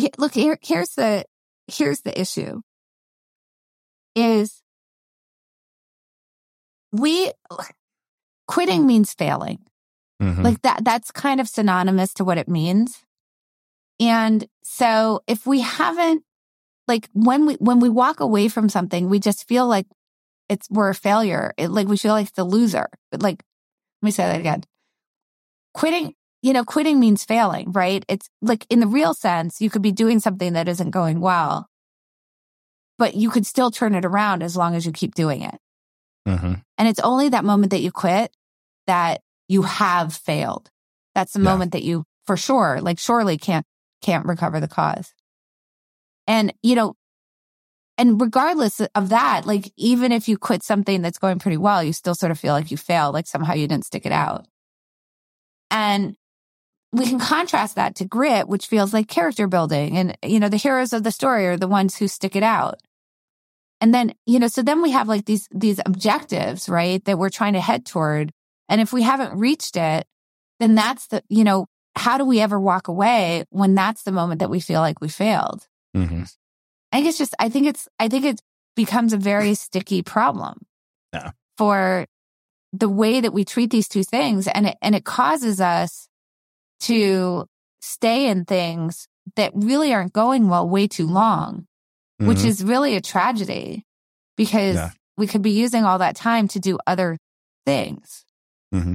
He- 0.00 0.12
Look, 0.18 0.34
here, 0.34 0.58
here's 0.62 0.90
the, 0.90 1.24
here's 1.66 2.00
the 2.00 2.18
issue 2.18 2.60
is 4.16 4.62
we, 6.92 7.30
quitting 8.48 8.86
means 8.86 9.14
failing. 9.14 9.60
Mm-hmm. 10.20 10.42
Like 10.42 10.62
that, 10.62 10.84
that's 10.84 11.10
kind 11.10 11.40
of 11.40 11.48
synonymous 11.48 12.12
to 12.14 12.24
what 12.24 12.38
it 12.38 12.48
means. 12.48 13.02
And 14.00 14.46
so 14.64 15.22
if 15.26 15.46
we 15.46 15.60
haven't, 15.60 16.24
like 16.88 17.08
when 17.12 17.46
we, 17.46 17.54
when 17.54 17.78
we 17.80 17.88
walk 17.88 18.20
away 18.20 18.48
from 18.48 18.68
something, 18.68 19.08
we 19.08 19.20
just 19.20 19.46
feel 19.46 19.66
like 19.66 19.86
it's, 20.48 20.68
we're 20.70 20.90
a 20.90 20.94
failure. 20.94 21.54
It, 21.56 21.68
like 21.68 21.86
we 21.86 21.96
feel 21.96 22.12
like 22.12 22.32
the 22.32 22.44
loser. 22.44 22.88
Like, 23.12 23.44
let 24.02 24.06
me 24.06 24.10
say 24.10 24.24
that 24.24 24.40
again. 24.40 24.64
Quitting, 25.72 26.14
you 26.42 26.52
know, 26.52 26.64
quitting 26.64 26.98
means 26.98 27.24
failing, 27.24 27.72
right? 27.72 28.04
It's 28.08 28.28
like 28.40 28.66
in 28.70 28.80
the 28.80 28.86
real 28.86 29.14
sense, 29.14 29.60
you 29.60 29.70
could 29.70 29.82
be 29.82 29.92
doing 29.92 30.20
something 30.20 30.54
that 30.54 30.68
isn't 30.68 30.90
going 30.90 31.20
well, 31.20 31.68
but 32.98 33.14
you 33.14 33.30
could 33.30 33.46
still 33.46 33.70
turn 33.70 33.94
it 33.94 34.04
around 34.04 34.42
as 34.42 34.56
long 34.56 34.74
as 34.74 34.86
you 34.86 34.92
keep 34.92 35.14
doing 35.14 35.42
it. 35.42 35.58
Mm-hmm. 36.26 36.54
And 36.78 36.88
it's 36.88 37.00
only 37.00 37.28
that 37.30 37.44
moment 37.44 37.70
that 37.70 37.80
you 37.82 37.90
quit 37.92 38.30
that 38.86 39.20
you 39.48 39.62
have 39.62 40.14
failed. 40.14 40.70
That's 41.14 41.32
the 41.32 41.40
Yeah. 41.40 41.44
moment 41.44 41.72
that 41.72 41.82
you 41.82 42.04
for 42.26 42.36
sure, 42.36 42.80
like 42.80 42.98
surely 42.98 43.36
can't 43.38 43.66
can't 44.02 44.26
recover 44.26 44.60
the 44.60 44.68
cause. 44.68 45.12
And 46.26 46.52
you 46.62 46.74
know, 46.74 46.94
and 47.98 48.20
regardless 48.20 48.80
of 48.80 49.08
that, 49.10 49.46
like 49.46 49.72
even 49.76 50.12
if 50.12 50.28
you 50.28 50.38
quit 50.38 50.62
something 50.62 51.02
that's 51.02 51.18
going 51.18 51.38
pretty 51.38 51.56
well, 51.58 51.82
you 51.82 51.92
still 51.92 52.14
sort 52.14 52.30
of 52.32 52.38
feel 52.38 52.54
like 52.54 52.70
you 52.70 52.76
failed, 52.76 53.12
like 53.14 53.26
somehow 53.26 53.52
you 53.54 53.68
didn't 53.68 53.84
stick 53.84 54.06
it 54.06 54.12
out. 54.12 54.46
And 55.70 56.16
we 56.92 57.06
can 57.06 57.20
contrast 57.20 57.76
that 57.76 57.94
to 57.96 58.04
grit, 58.04 58.48
which 58.48 58.66
feels 58.66 58.92
like 58.92 59.08
character 59.08 59.46
building. 59.46 59.96
And, 59.96 60.18
you 60.24 60.40
know, 60.40 60.48
the 60.48 60.56
heroes 60.56 60.92
of 60.92 61.02
the 61.02 61.12
story 61.12 61.46
are 61.46 61.56
the 61.56 61.68
ones 61.68 61.96
who 61.96 62.08
stick 62.08 62.34
it 62.34 62.42
out. 62.42 62.80
And 63.80 63.94
then, 63.94 64.14
you 64.26 64.38
know, 64.38 64.48
so 64.48 64.62
then 64.62 64.82
we 64.82 64.90
have 64.90 65.08
like 65.08 65.24
these, 65.24 65.48
these 65.52 65.80
objectives, 65.86 66.68
right? 66.68 67.02
That 67.04 67.18
we're 67.18 67.30
trying 67.30 67.54
to 67.54 67.60
head 67.60 67.86
toward. 67.86 68.32
And 68.68 68.80
if 68.80 68.92
we 68.92 69.02
haven't 69.02 69.38
reached 69.38 69.76
it, 69.76 70.06
then 70.58 70.74
that's 70.74 71.06
the, 71.06 71.22
you 71.28 71.44
know, 71.44 71.66
how 71.96 72.18
do 72.18 72.24
we 72.24 72.40
ever 72.40 72.58
walk 72.58 72.88
away 72.88 73.44
when 73.50 73.74
that's 73.74 74.02
the 74.02 74.12
moment 74.12 74.40
that 74.40 74.50
we 74.50 74.60
feel 74.60 74.80
like 74.80 75.00
we 75.00 75.08
failed? 75.08 75.66
Mm-hmm. 75.96 76.24
I 76.92 76.96
think 76.96 77.08
it's 77.08 77.18
just, 77.18 77.34
I 77.38 77.48
think 77.48 77.66
it's, 77.66 77.88
I 77.98 78.08
think 78.08 78.24
it 78.24 78.40
becomes 78.76 79.12
a 79.12 79.16
very 79.16 79.54
sticky 79.54 80.02
problem. 80.02 80.66
Yeah. 81.12 81.30
For 81.56 82.06
the 82.72 82.88
way 82.88 83.20
that 83.20 83.32
we 83.32 83.44
treat 83.44 83.70
these 83.70 83.88
two 83.88 84.04
things. 84.04 84.46
And 84.46 84.68
it, 84.68 84.76
and 84.82 84.94
it 84.94 85.04
causes 85.04 85.60
us 85.60 86.08
to 86.80 87.46
stay 87.80 88.28
in 88.28 88.44
things 88.44 89.06
that 89.36 89.52
really 89.54 89.92
aren't 89.92 90.12
going 90.12 90.48
well 90.48 90.68
way 90.68 90.86
too 90.88 91.06
long, 91.06 91.66
which 92.18 92.44
is 92.44 92.62
really 92.64 92.96
a 92.96 93.00
tragedy 93.00 93.84
because 94.36 94.76
Mm-hmm. 94.76 94.86
Yeah. 94.86 94.90
we 95.16 95.26
could 95.26 95.42
be 95.42 95.50
using 95.50 95.84
all 95.84 95.98
that 95.98 96.16
time 96.16 96.48
to 96.48 96.60
do 96.60 96.78
other 96.86 97.18
things. 97.66 98.24
Mm-hmm. 98.74 98.94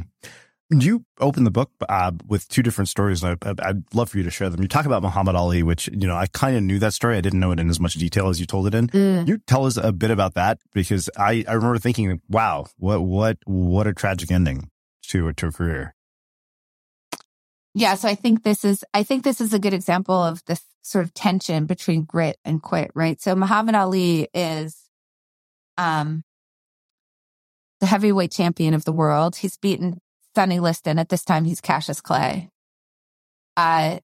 You 0.72 1.06
open 1.20 1.44
the 1.44 1.52
book 1.52 1.70
uh, 1.88 2.12
with 2.28 2.48
two 2.48 2.64
different 2.64 2.90
stories. 2.90 3.24
and 3.24 3.38
I, 3.46 3.54
I'd 3.70 3.84
love 3.94 4.10
for 4.10 4.18
you 4.18 4.24
to 4.24 4.32
share 4.32 4.50
them. 4.50 4.62
You 4.64 4.68
talk 4.68 4.88
about 4.88 5.04
Muhammad 5.04 5.36
Ali, 5.36 5.62
which 5.62 5.88
you 5.90 6.08
know 6.08 6.16
I 6.16 6.26
kind 6.28 6.58
of 6.58 6.64
knew 6.64 6.80
that 6.80 6.94
story. 6.94 7.18
I 7.18 7.22
didn't 7.22 7.40
know 7.40 7.52
it 7.52 7.60
in 7.60 7.70
as 7.70 7.80
much 7.80 7.94
detail 7.94 8.30
as 8.30 8.40
you 8.40 8.48
told 8.48 8.66
it 8.66 8.74
in. 8.74 8.88
Mm. 8.88 9.28
You 9.28 9.38
tell 9.46 9.68
us 9.68 9.78
a 9.78 9.92
bit 9.92 10.10
about 10.10 10.34
that 10.34 10.58
because 10.74 11.08
I, 11.18 11.46
I 11.48 11.54
remember 11.54 11.78
thinking, 11.78 12.20
wow, 12.30 12.66
what 12.78 13.02
what 13.04 13.38
what 13.46 13.86
a 13.86 13.94
tragic 13.94 14.32
ending 14.32 14.72
to 15.10 15.32
to 15.34 15.48
a 15.48 15.52
career. 15.52 15.94
Yeah. 17.78 17.96
So 17.96 18.08
I 18.08 18.16
think 18.16 18.44
this 18.44 18.64
is, 18.64 18.86
I 18.94 19.04
think 19.04 19.24
this 19.24 19.42
is 19.42 19.54
a 19.54 19.60
good 19.60 19.74
example 19.74 20.16
of 20.16 20.42
this 20.46 20.62
sort 20.82 21.04
of 21.04 21.14
tension 21.14 21.66
between 21.66 22.04
grit 22.04 22.38
and 22.46 22.62
quit, 22.62 22.90
right? 22.96 23.22
So 23.22 23.36
Muhammad 23.36 23.76
Ali 23.76 24.30
is, 24.34 24.78
um, 25.78 26.24
the 27.82 27.86
heavyweight 27.86 28.32
champion 28.32 28.74
of 28.74 28.86
the 28.86 28.94
world. 28.94 29.36
He's 29.36 29.58
beaten 29.58 30.00
Sonny 30.36 30.62
Liston. 30.62 30.98
At 30.98 31.10
this 31.10 31.26
time, 31.26 31.44
he's 31.44 31.60
Cassius 31.60 32.00
Clay. 32.00 32.50
Uh, 33.58 34.00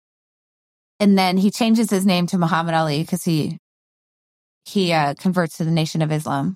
and 1.00 1.18
then 1.18 1.38
he 1.38 1.50
changes 1.50 1.90
his 1.90 2.06
name 2.06 2.28
to 2.28 2.38
Muhammad 2.38 2.76
Ali 2.76 3.02
because 3.02 3.24
he, 3.24 3.58
he, 4.66 4.92
uh, 4.92 5.14
converts 5.14 5.58
to 5.58 5.64
the 5.64 5.72
Nation 5.72 6.02
of 6.02 6.12
Islam. 6.12 6.56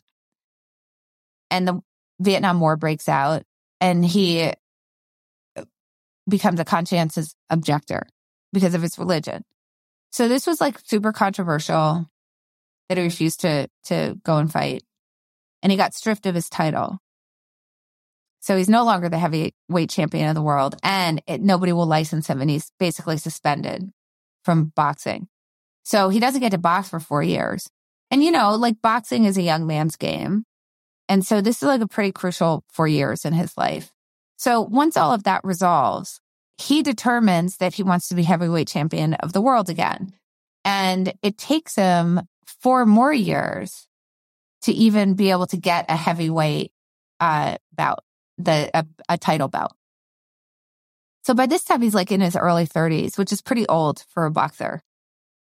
And 1.50 1.66
the 1.66 1.80
Vietnam 2.20 2.60
War 2.60 2.76
breaks 2.76 3.08
out 3.08 3.44
and 3.80 4.04
he 4.04 4.52
becomes 6.28 6.60
a 6.60 6.66
conscientious 6.66 7.36
objector 7.50 8.08
because 8.54 8.74
of 8.74 8.82
his 8.82 8.98
religion. 8.98 9.44
So 10.12 10.28
this 10.28 10.48
was 10.48 10.62
like 10.62 10.80
super 10.80 11.12
controversial 11.12 12.10
that 12.90 12.98
he 12.98 13.04
refused 13.04 13.42
to 13.42 13.68
to 13.86 14.18
go 14.24 14.38
and 14.38 14.52
fight. 14.52 14.84
And 15.62 15.72
he 15.72 15.78
got 15.78 15.94
stripped 15.94 16.26
of 16.26 16.36
his 16.36 16.50
title. 16.50 17.00
So 18.40 18.56
he's 18.56 18.70
no 18.70 18.86
longer 18.86 19.10
the 19.10 19.18
heavyweight 19.18 19.90
champion 19.90 20.30
of 20.30 20.36
the 20.36 20.42
world 20.42 20.76
and 20.84 21.22
it, 21.26 21.42
nobody 21.42 21.74
will 21.74 21.88
license 21.88 22.28
him 22.28 22.42
and 22.42 22.50
he's 22.50 22.72
basically 22.80 23.18
suspended 23.18 23.90
from 24.44 24.72
boxing. 24.76 25.28
So 25.84 26.10
he 26.10 26.20
doesn't 26.20 26.42
get 26.42 26.52
to 26.52 26.60
box 26.60 26.90
for 26.90 27.00
4 27.00 27.24
years. 27.24 27.68
And 28.12 28.24
you 28.24 28.30
know, 28.30 28.56
like 28.56 28.82
boxing 28.84 29.26
is 29.26 29.38
a 29.38 29.42
young 29.42 29.66
man's 29.66 29.96
game. 29.96 30.46
And 31.10 31.26
so 31.26 31.42
this 31.42 31.58
is 31.58 31.68
like 31.68 31.82
a 31.82 31.88
pretty 31.88 32.12
crucial 32.12 32.64
4 32.72 32.88
years 32.88 33.26
in 33.26 33.34
his 33.34 33.58
life. 33.58 33.92
So 34.38 34.62
once 34.62 34.98
all 34.98 35.14
of 35.14 35.24
that 35.24 35.44
resolves, 35.44 36.20
he 36.58 36.84
determines 36.84 37.58
that 37.58 37.74
he 37.74 37.84
wants 37.84 38.08
to 38.10 38.16
be 38.16 38.24
heavyweight 38.24 38.68
champion 38.68 39.14
of 39.16 39.34
the 39.34 39.42
world 39.42 39.70
again. 39.70 40.14
And 40.64 41.14
it 41.22 41.38
takes 41.38 41.76
him 41.76 42.22
four 42.46 42.86
more 42.86 43.14
years 43.14 43.88
to 44.64 44.72
even 44.72 45.14
be 45.14 45.32
able 45.32 45.48
to 45.48 45.58
get 45.58 45.86
a 45.90 45.96
heavyweight 45.96 46.72
uh, 47.20 47.58
bout, 47.74 48.00
the 48.38 48.72
a, 48.74 48.86
a 49.08 49.18
title 49.18 49.48
bout. 49.48 49.74
So 51.24 51.34
by 51.34 51.46
this 51.46 51.64
time, 51.64 51.82
he's 51.82 51.96
like 51.96 52.12
in 52.12 52.22
his 52.22 52.36
early 52.36 52.68
30s, 52.68 53.18
which 53.18 53.32
is 53.32 53.42
pretty 53.42 53.68
old 53.68 54.04
for 54.10 54.26
a 54.26 54.32
boxer. 54.32 54.82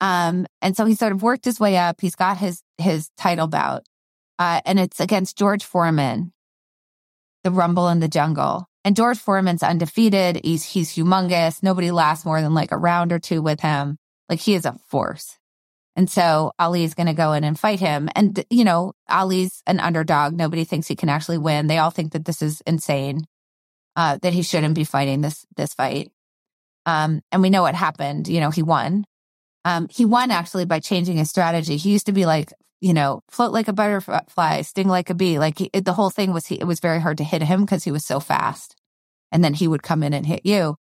Um, 0.01 0.47
and 0.61 0.77
so 0.77 0.85
he 0.85 0.95
sort 0.95 1.13
of 1.13 1.23
worked 1.23 1.45
his 1.45 1.61
way 1.61 1.77
up. 1.77 2.01
He's 2.01 2.17
got 2.17 2.37
his 2.37 2.63
his 2.79 3.09
title 3.17 3.47
bout, 3.47 3.87
uh, 4.39 4.61
and 4.67 4.81
it's 4.81 4.99
against 4.99 5.39
George 5.39 5.65
Foreman, 5.65 6.33
the 7.45 7.53
Rumble 7.53 7.89
in 7.89 8.01
the 8.01 8.09
Jungle. 8.09 8.67
And 8.85 8.97
George 8.97 9.19
Foreman's 9.19 9.63
undefeated. 9.63 10.41
He's 10.45 10.65
he's 10.65 10.95
humongous. 10.95 11.63
Nobody 11.63 11.91
lasts 11.91 12.25
more 12.25 12.41
than 12.41 12.55
like 12.55 12.73
a 12.73 12.79
round 12.79 13.13
or 13.13 13.19
two 13.19 13.41
with 13.41 13.61
him. 13.61 13.97
Like 14.29 14.41
he 14.41 14.55
is 14.55 14.65
a 14.65 14.79
force. 14.89 15.39
And 15.95 16.11
so 16.11 16.53
Ali's 16.59 16.95
going 16.95 17.07
to 17.07 17.13
go 17.13 17.33
in 17.35 17.45
and 17.45 17.59
fight 17.59 17.79
him. 17.79 18.09
And 18.17 18.45
you 18.51 18.65
know, 18.65 18.95
Ali's 19.09 19.63
an 19.67 19.79
underdog. 19.79 20.35
Nobody 20.35 20.65
thinks 20.65 20.89
he 20.89 20.97
can 20.97 21.09
actually 21.09 21.39
win. 21.39 21.67
They 21.67 21.79
all 21.79 21.91
think 21.91 22.13
that 22.13 22.25
this 22.25 22.43
is 22.43 22.63
insane. 22.67 23.25
Uh, 23.95 24.19
that 24.23 24.33
he 24.33 24.43
shouldn't 24.43 24.75
be 24.75 24.85
fighting 24.85 25.21
this 25.21 25.45
this 25.57 25.75
fight. 25.75 26.11
Um, 26.87 27.21
and 27.31 27.43
we 27.43 27.51
know 27.51 27.63
what 27.63 27.75
happened. 27.75 28.27
You 28.27 28.41
know, 28.41 28.51
he 28.51 28.63
won. 28.63 29.05
Um, 29.65 29.87
he 29.91 30.05
won 30.05 30.31
actually 30.31 30.65
by 30.65 30.81
changing 30.81 31.19
his 31.19 31.31
strategy. 31.31 31.77
He 31.77 31.93
used 31.93 32.07
to 32.07 32.13
be 32.13 32.27
like, 32.27 32.53
you 32.83 32.93
know, 32.93 33.23
float 33.31 33.53
like 33.53 33.69
a 33.69 33.73
butterfly, 33.73 34.63
sting 34.63 34.89
like 34.89 35.09
a 35.09 35.15
bee. 35.15 35.39
Like 35.39 35.59
he, 35.59 35.71
the 35.73 35.93
whole 35.93 36.11
thing 36.11 36.33
was, 36.33 36.49
he, 36.49 36.57
it 36.57 36.67
was 36.67 36.81
very 36.81 37.01
hard 37.01 37.17
to 37.19 37.25
hit 37.25 37.41
him 37.41 37.61
because 37.61 37.85
he 37.85 37.93
was 37.93 38.05
so 38.05 38.19
fast. 38.19 38.75
And 39.31 39.45
then 39.45 39.55
he 39.55 39.69
would 39.69 39.85
come 39.85 40.03
in 40.03 40.13
and 40.13 40.27
hit 40.27 40.45
you. 40.45 40.77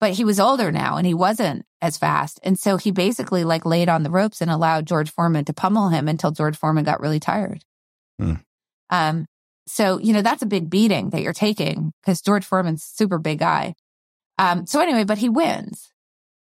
but 0.00 0.12
he 0.12 0.24
was 0.24 0.38
older 0.38 0.70
now 0.70 0.96
and 0.96 1.06
he 1.06 1.14
wasn't 1.14 1.64
as 1.80 1.96
fast. 1.96 2.38
And 2.42 2.58
so 2.58 2.76
he 2.76 2.90
basically 2.90 3.44
like 3.44 3.64
laid 3.64 3.88
on 3.88 4.02
the 4.02 4.10
ropes 4.10 4.40
and 4.40 4.50
allowed 4.50 4.86
George 4.86 5.10
Foreman 5.10 5.44
to 5.46 5.52
pummel 5.52 5.88
him 5.88 6.08
until 6.08 6.30
George 6.30 6.56
Foreman 6.56 6.84
got 6.84 7.00
really 7.00 7.20
tired. 7.20 7.64
Hmm. 8.18 8.34
Um, 8.90 9.26
so, 9.66 9.98
you 9.98 10.12
know, 10.12 10.22
that's 10.22 10.42
a 10.42 10.46
big 10.46 10.70
beating 10.70 11.10
that 11.10 11.22
you're 11.22 11.32
taking 11.32 11.92
because 12.02 12.20
George 12.20 12.44
Foreman's 12.44 12.84
super 12.84 13.18
big 13.18 13.38
guy. 13.38 13.74
Um, 14.38 14.66
so 14.66 14.80
anyway, 14.80 15.04
but 15.04 15.18
he 15.18 15.28
wins. 15.28 15.90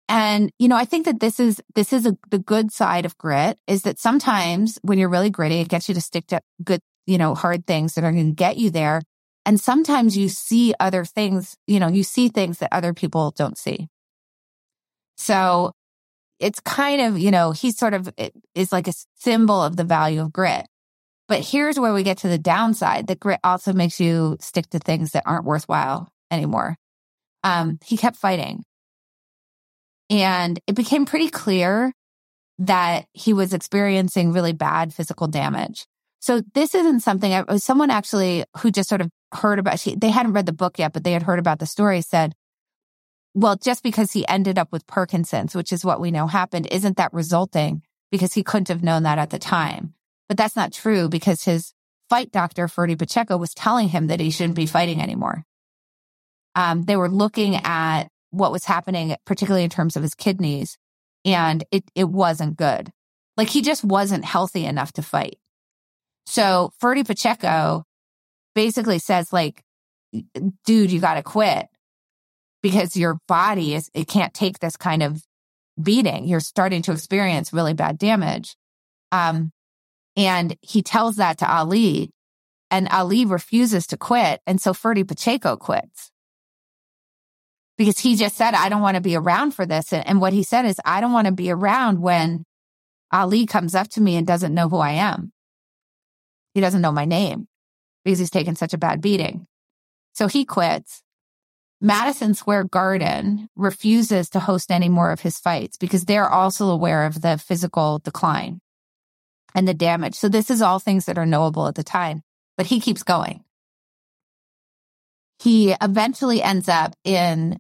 And, 0.08 0.50
you 0.58 0.68
know, 0.68 0.76
I 0.76 0.86
think 0.86 1.04
that 1.04 1.20
this 1.20 1.38
is, 1.38 1.60
this 1.74 1.92
is 1.92 2.06
a, 2.06 2.16
the 2.30 2.38
good 2.38 2.72
side 2.72 3.04
of 3.04 3.18
grit 3.18 3.58
is 3.66 3.82
that 3.82 3.98
sometimes 3.98 4.78
when 4.82 4.98
you're 4.98 5.10
really 5.10 5.28
gritty, 5.28 5.60
it 5.60 5.68
gets 5.68 5.88
you 5.88 5.94
to 5.94 6.00
stick 6.00 6.26
to 6.28 6.40
good, 6.64 6.80
you 7.06 7.18
know, 7.18 7.34
hard 7.34 7.66
things 7.66 7.94
that 7.94 8.04
are 8.04 8.12
going 8.12 8.30
to 8.30 8.34
get 8.34 8.56
you 8.56 8.70
there. 8.70 9.02
And 9.44 9.60
sometimes 9.60 10.16
you 10.16 10.28
see 10.28 10.74
other 10.80 11.04
things, 11.04 11.56
you 11.66 11.78
know, 11.78 11.88
you 11.88 12.02
see 12.02 12.28
things 12.28 12.58
that 12.58 12.72
other 12.72 12.94
people 12.94 13.32
don't 13.36 13.58
see. 13.58 13.88
So 15.18 15.72
it's 16.38 16.60
kind 16.60 17.00
of, 17.00 17.18
you 17.18 17.30
know, 17.30 17.52
he 17.52 17.70
sort 17.70 17.92
of 17.92 18.08
is 18.54 18.72
like 18.72 18.88
a 18.88 18.94
symbol 19.16 19.62
of 19.62 19.76
the 19.76 19.84
value 19.84 20.22
of 20.22 20.32
grit. 20.32 20.66
But 21.28 21.40
here's 21.40 21.78
where 21.78 21.92
we 21.92 22.02
get 22.02 22.18
to 22.18 22.28
the 22.28 22.38
downside 22.38 23.08
that 23.08 23.20
grit 23.20 23.40
also 23.44 23.74
makes 23.74 24.00
you 24.00 24.38
stick 24.40 24.70
to 24.70 24.78
things 24.78 25.10
that 25.12 25.24
aren't 25.26 25.44
worthwhile 25.44 26.08
anymore. 26.30 26.76
Um, 27.44 27.78
he 27.84 27.98
kept 27.98 28.16
fighting. 28.16 28.64
And 30.10 30.58
it 30.66 30.74
became 30.74 31.06
pretty 31.06 31.28
clear 31.28 31.92
that 32.58 33.06
he 33.12 33.32
was 33.32 33.52
experiencing 33.52 34.32
really 34.32 34.52
bad 34.52 34.92
physical 34.92 35.28
damage. 35.28 35.86
So 36.20 36.42
this 36.54 36.74
isn't 36.74 37.00
something 37.00 37.32
I, 37.32 37.40
uh, 37.40 37.58
someone 37.58 37.90
actually 37.90 38.44
who 38.58 38.70
just 38.70 38.88
sort 38.88 39.00
of 39.00 39.10
heard 39.32 39.58
about, 39.58 39.78
she, 39.78 39.94
they 39.94 40.10
hadn't 40.10 40.32
read 40.32 40.46
the 40.46 40.52
book 40.52 40.78
yet, 40.78 40.92
but 40.92 41.04
they 41.04 41.12
had 41.12 41.22
heard 41.22 41.38
about 41.38 41.60
the 41.60 41.66
story 41.66 42.00
said, 42.00 42.34
well, 43.34 43.56
just 43.56 43.82
because 43.82 44.12
he 44.12 44.26
ended 44.26 44.58
up 44.58 44.72
with 44.72 44.86
Parkinson's, 44.86 45.54
which 45.54 45.72
is 45.72 45.84
what 45.84 46.00
we 46.00 46.10
know 46.10 46.26
happened, 46.26 46.66
isn't 46.72 46.96
that 46.96 47.12
resulting 47.12 47.82
because 48.10 48.34
he 48.34 48.42
couldn't 48.42 48.68
have 48.68 48.82
known 48.82 49.04
that 49.04 49.18
at 49.18 49.30
the 49.30 49.38
time. 49.38 49.94
But 50.28 50.36
that's 50.36 50.56
not 50.56 50.72
true 50.72 51.08
because 51.08 51.44
his 51.44 51.72
fight 52.08 52.32
doctor, 52.32 52.66
Ferdy 52.66 52.96
Pacheco, 52.96 53.36
was 53.36 53.54
telling 53.54 53.88
him 53.88 54.08
that 54.08 54.18
he 54.18 54.30
shouldn't 54.30 54.56
be 54.56 54.66
fighting 54.66 55.00
anymore. 55.00 55.44
Um, 56.54 56.82
they 56.82 56.96
were 56.96 57.10
looking 57.10 57.56
at 57.56 58.08
what 58.30 58.52
was 58.52 58.64
happening, 58.64 59.16
particularly 59.24 59.64
in 59.64 59.70
terms 59.70 59.96
of 59.96 60.02
his 60.02 60.14
kidneys, 60.14 60.78
and 61.24 61.64
it, 61.70 61.84
it 61.94 62.08
wasn't 62.08 62.56
good. 62.56 62.92
Like 63.36 63.48
he 63.48 63.62
just 63.62 63.84
wasn't 63.84 64.24
healthy 64.24 64.64
enough 64.64 64.92
to 64.94 65.02
fight. 65.02 65.38
So 66.26 66.72
Ferdy 66.78 67.04
Pacheco 67.04 67.84
basically 68.54 68.98
says 68.98 69.32
like, 69.32 69.62
dude, 70.66 70.90
you 70.90 71.00
got 71.00 71.14
to 71.14 71.22
quit 71.22 71.68
because 72.62 72.96
your 72.96 73.18
body 73.28 73.74
is, 73.74 73.90
it 73.94 74.08
can't 74.08 74.34
take 74.34 74.58
this 74.58 74.76
kind 74.76 75.02
of 75.02 75.22
beating. 75.80 76.26
You're 76.26 76.40
starting 76.40 76.82
to 76.82 76.92
experience 76.92 77.52
really 77.52 77.74
bad 77.74 77.98
damage. 77.98 78.56
Um, 79.12 79.52
and 80.16 80.56
he 80.60 80.82
tells 80.82 81.16
that 81.16 81.38
to 81.38 81.50
Ali 81.50 82.10
and 82.70 82.88
Ali 82.88 83.24
refuses 83.24 83.86
to 83.88 83.96
quit. 83.96 84.40
And 84.46 84.60
so 84.60 84.74
Ferdy 84.74 85.04
Pacheco 85.04 85.56
quits 85.56 86.10
because 87.78 88.00
he 88.00 88.16
just 88.16 88.36
said, 88.36 88.54
I 88.54 88.68
don't 88.68 88.82
want 88.82 88.96
to 88.96 89.00
be 89.00 89.16
around 89.16 89.52
for 89.52 89.64
this. 89.64 89.92
And 89.92 90.20
what 90.20 90.32
he 90.32 90.42
said 90.42 90.66
is, 90.66 90.80
I 90.84 91.00
don't 91.00 91.12
want 91.12 91.26
to 91.26 91.32
be 91.32 91.50
around 91.50 92.00
when 92.02 92.44
Ali 93.12 93.46
comes 93.46 93.74
up 93.74 93.88
to 93.90 94.00
me 94.00 94.16
and 94.16 94.26
doesn't 94.26 94.52
know 94.52 94.68
who 94.68 94.78
I 94.78 94.90
am. 94.90 95.32
He 96.54 96.60
doesn't 96.60 96.82
know 96.82 96.92
my 96.92 97.04
name 97.04 97.46
because 98.04 98.18
he's 98.18 98.30
taken 98.30 98.56
such 98.56 98.74
a 98.74 98.78
bad 98.78 99.00
beating. 99.00 99.46
So 100.12 100.26
he 100.26 100.44
quits. 100.44 101.02
Madison 101.80 102.34
Square 102.34 102.64
Garden 102.64 103.48
refuses 103.54 104.28
to 104.30 104.40
host 104.40 104.72
any 104.72 104.88
more 104.88 105.12
of 105.12 105.20
his 105.20 105.38
fights 105.38 105.76
because 105.76 106.04
they're 106.04 106.28
also 106.28 106.70
aware 106.70 107.06
of 107.06 107.22
the 107.22 107.38
physical 107.38 108.00
decline 108.00 108.60
and 109.54 109.68
the 109.68 109.74
damage. 109.74 110.16
So 110.16 110.28
this 110.28 110.50
is 110.50 110.60
all 110.60 110.80
things 110.80 111.04
that 111.04 111.18
are 111.18 111.26
knowable 111.26 111.68
at 111.68 111.76
the 111.76 111.84
time, 111.84 112.22
but 112.56 112.66
he 112.66 112.80
keeps 112.80 113.04
going. 113.04 113.44
He 115.38 115.76
eventually 115.80 116.42
ends 116.42 116.68
up 116.68 116.94
in 117.04 117.58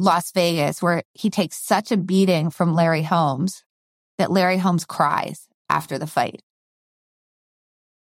Las 0.00 0.32
Vegas, 0.32 0.80
where 0.80 1.02
he 1.12 1.28
takes 1.28 1.62
such 1.62 1.92
a 1.92 1.96
beating 1.98 2.48
from 2.50 2.74
Larry 2.74 3.02
Holmes 3.02 3.64
that 4.16 4.30
Larry 4.30 4.56
Holmes 4.56 4.86
cries 4.86 5.46
after 5.68 5.98
the 5.98 6.06
fight. 6.06 6.42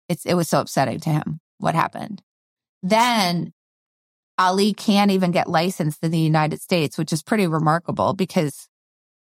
It's, 0.08 0.24
it 0.24 0.34
was 0.34 0.48
so 0.48 0.60
upsetting 0.60 1.00
to 1.00 1.10
him 1.10 1.40
what 1.58 1.74
happened. 1.74 2.22
Then 2.84 3.52
Ali 4.38 4.74
can't 4.74 5.10
even 5.10 5.32
get 5.32 5.50
licensed 5.50 5.98
in 6.04 6.12
the 6.12 6.18
United 6.18 6.60
States, 6.60 6.96
which 6.96 7.12
is 7.12 7.24
pretty 7.24 7.48
remarkable 7.48 8.14
because, 8.14 8.68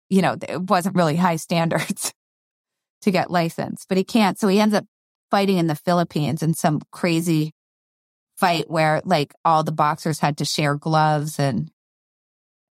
you 0.08 0.22
know, 0.22 0.36
it 0.48 0.62
wasn't 0.62 0.94
really 0.94 1.16
high 1.16 1.36
standards 1.36 2.12
to 3.02 3.10
get 3.10 3.28
licensed, 3.28 3.88
but 3.88 3.98
he 3.98 4.04
can't. 4.04 4.38
So 4.38 4.46
he 4.46 4.60
ends 4.60 4.74
up 4.74 4.86
fighting 5.32 5.58
in 5.58 5.66
the 5.66 5.74
Philippines 5.74 6.44
in 6.44 6.54
some 6.54 6.80
crazy 6.92 7.54
fight 8.36 8.70
where 8.70 9.02
like 9.04 9.34
all 9.44 9.64
the 9.64 9.72
boxers 9.72 10.20
had 10.20 10.38
to 10.38 10.44
share 10.44 10.76
gloves 10.76 11.40
and 11.40 11.71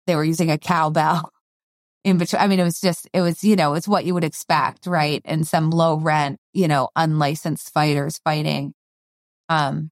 they 0.07 0.15
were 0.15 0.23
using 0.23 0.51
a 0.51 0.57
cowbell 0.57 1.31
in 2.03 2.17
between. 2.17 2.41
I 2.41 2.47
mean, 2.47 2.59
it 2.59 2.63
was 2.63 2.81
just, 2.81 3.07
it 3.13 3.21
was, 3.21 3.43
you 3.43 3.55
know, 3.55 3.73
it's 3.73 3.87
what 3.87 4.05
you 4.05 4.13
would 4.13 4.23
expect, 4.23 4.87
right? 4.87 5.21
And 5.25 5.47
some 5.47 5.69
low 5.69 5.95
rent, 5.95 6.39
you 6.53 6.67
know, 6.67 6.89
unlicensed 6.95 7.73
fighters 7.73 8.19
fighting, 8.23 8.73
um, 9.49 9.91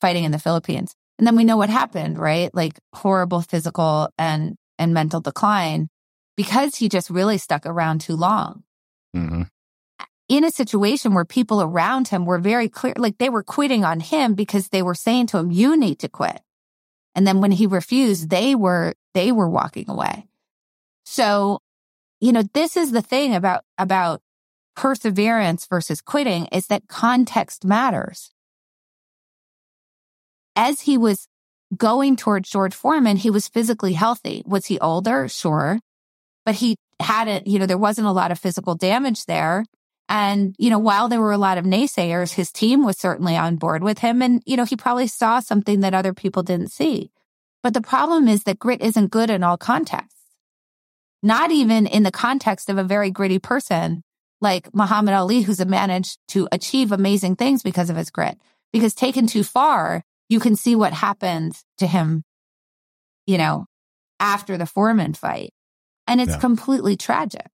fighting 0.00 0.24
in 0.24 0.32
the 0.32 0.38
Philippines. 0.38 0.94
And 1.18 1.26
then 1.26 1.36
we 1.36 1.44
know 1.44 1.56
what 1.56 1.70
happened, 1.70 2.18
right? 2.18 2.52
Like 2.54 2.78
horrible 2.92 3.40
physical 3.40 4.08
and, 4.18 4.56
and 4.78 4.92
mental 4.92 5.20
decline 5.20 5.88
because 6.36 6.76
he 6.76 6.88
just 6.88 7.10
really 7.10 7.38
stuck 7.38 7.66
around 7.66 8.00
too 8.00 8.16
long. 8.16 8.64
Mm-hmm. 9.14 9.42
In 10.28 10.44
a 10.44 10.50
situation 10.50 11.14
where 11.14 11.24
people 11.24 11.62
around 11.62 12.08
him 12.08 12.24
were 12.24 12.38
very 12.38 12.68
clear, 12.68 12.94
like 12.96 13.18
they 13.18 13.28
were 13.28 13.42
quitting 13.42 13.84
on 13.84 14.00
him 14.00 14.34
because 14.34 14.68
they 14.68 14.82
were 14.82 14.94
saying 14.94 15.28
to 15.28 15.38
him, 15.38 15.50
you 15.50 15.76
need 15.76 16.00
to 16.00 16.08
quit. 16.08 16.40
And 17.14 17.26
then 17.26 17.40
when 17.40 17.52
he 17.52 17.66
refused, 17.66 18.30
they 18.30 18.54
were, 18.54 18.94
they 19.14 19.32
were 19.32 19.48
walking 19.48 19.88
away. 19.88 20.26
So, 21.04 21.60
you 22.20 22.32
know, 22.32 22.42
this 22.52 22.76
is 22.76 22.92
the 22.92 23.02
thing 23.02 23.34
about, 23.34 23.64
about 23.78 24.20
perseverance 24.76 25.66
versus 25.66 26.00
quitting 26.00 26.46
is 26.46 26.66
that 26.66 26.88
context 26.88 27.64
matters. 27.64 28.32
As 30.56 30.82
he 30.82 30.98
was 30.98 31.28
going 31.76 32.16
towards 32.16 32.50
George 32.50 32.74
Foreman, 32.74 33.16
he 33.16 33.30
was 33.30 33.48
physically 33.48 33.94
healthy. 33.94 34.42
Was 34.46 34.66
he 34.66 34.78
older? 34.78 35.28
Sure. 35.28 35.80
But 36.44 36.56
he 36.56 36.76
had 37.00 37.28
it, 37.28 37.46
you 37.46 37.58
know, 37.58 37.66
there 37.66 37.78
wasn't 37.78 38.06
a 38.06 38.12
lot 38.12 38.30
of 38.30 38.38
physical 38.38 38.74
damage 38.74 39.26
there. 39.26 39.64
And, 40.08 40.54
you 40.58 40.70
know, 40.70 40.78
while 40.78 41.08
there 41.08 41.20
were 41.20 41.32
a 41.32 41.38
lot 41.38 41.58
of 41.58 41.64
naysayers, 41.64 42.34
his 42.34 42.52
team 42.52 42.84
was 42.84 42.98
certainly 42.98 43.36
on 43.36 43.56
board 43.56 43.82
with 43.82 43.98
him. 43.98 44.22
And, 44.22 44.42
you 44.44 44.56
know, 44.56 44.64
he 44.64 44.76
probably 44.76 45.06
saw 45.06 45.40
something 45.40 45.80
that 45.80 45.94
other 45.94 46.12
people 46.12 46.42
didn't 46.42 46.70
see. 46.70 47.10
But 47.64 47.72
the 47.72 47.80
problem 47.80 48.28
is 48.28 48.44
that 48.44 48.58
grit 48.58 48.82
isn't 48.82 49.10
good 49.10 49.30
in 49.30 49.42
all 49.42 49.56
contexts. 49.56 50.20
Not 51.22 51.50
even 51.50 51.86
in 51.86 52.02
the 52.02 52.12
context 52.12 52.68
of 52.68 52.76
a 52.76 52.84
very 52.84 53.10
gritty 53.10 53.38
person 53.38 54.02
like 54.42 54.68
Muhammad 54.74 55.14
Ali, 55.14 55.40
who's 55.40 55.64
managed 55.64 56.18
to 56.28 56.46
achieve 56.52 56.92
amazing 56.92 57.36
things 57.36 57.62
because 57.62 57.88
of 57.88 57.96
his 57.96 58.10
grit. 58.10 58.38
Because 58.70 58.94
taken 58.94 59.26
too 59.26 59.42
far, 59.42 60.02
you 60.28 60.40
can 60.40 60.56
see 60.56 60.76
what 60.76 60.92
happened 60.92 61.54
to 61.78 61.86
him, 61.86 62.22
you 63.26 63.38
know, 63.38 63.64
after 64.20 64.58
the 64.58 64.66
Foreman 64.66 65.14
fight. 65.14 65.54
And 66.06 66.20
it's 66.20 66.32
Yeah. 66.32 66.40
completely 66.40 66.98
tragic. 66.98 67.46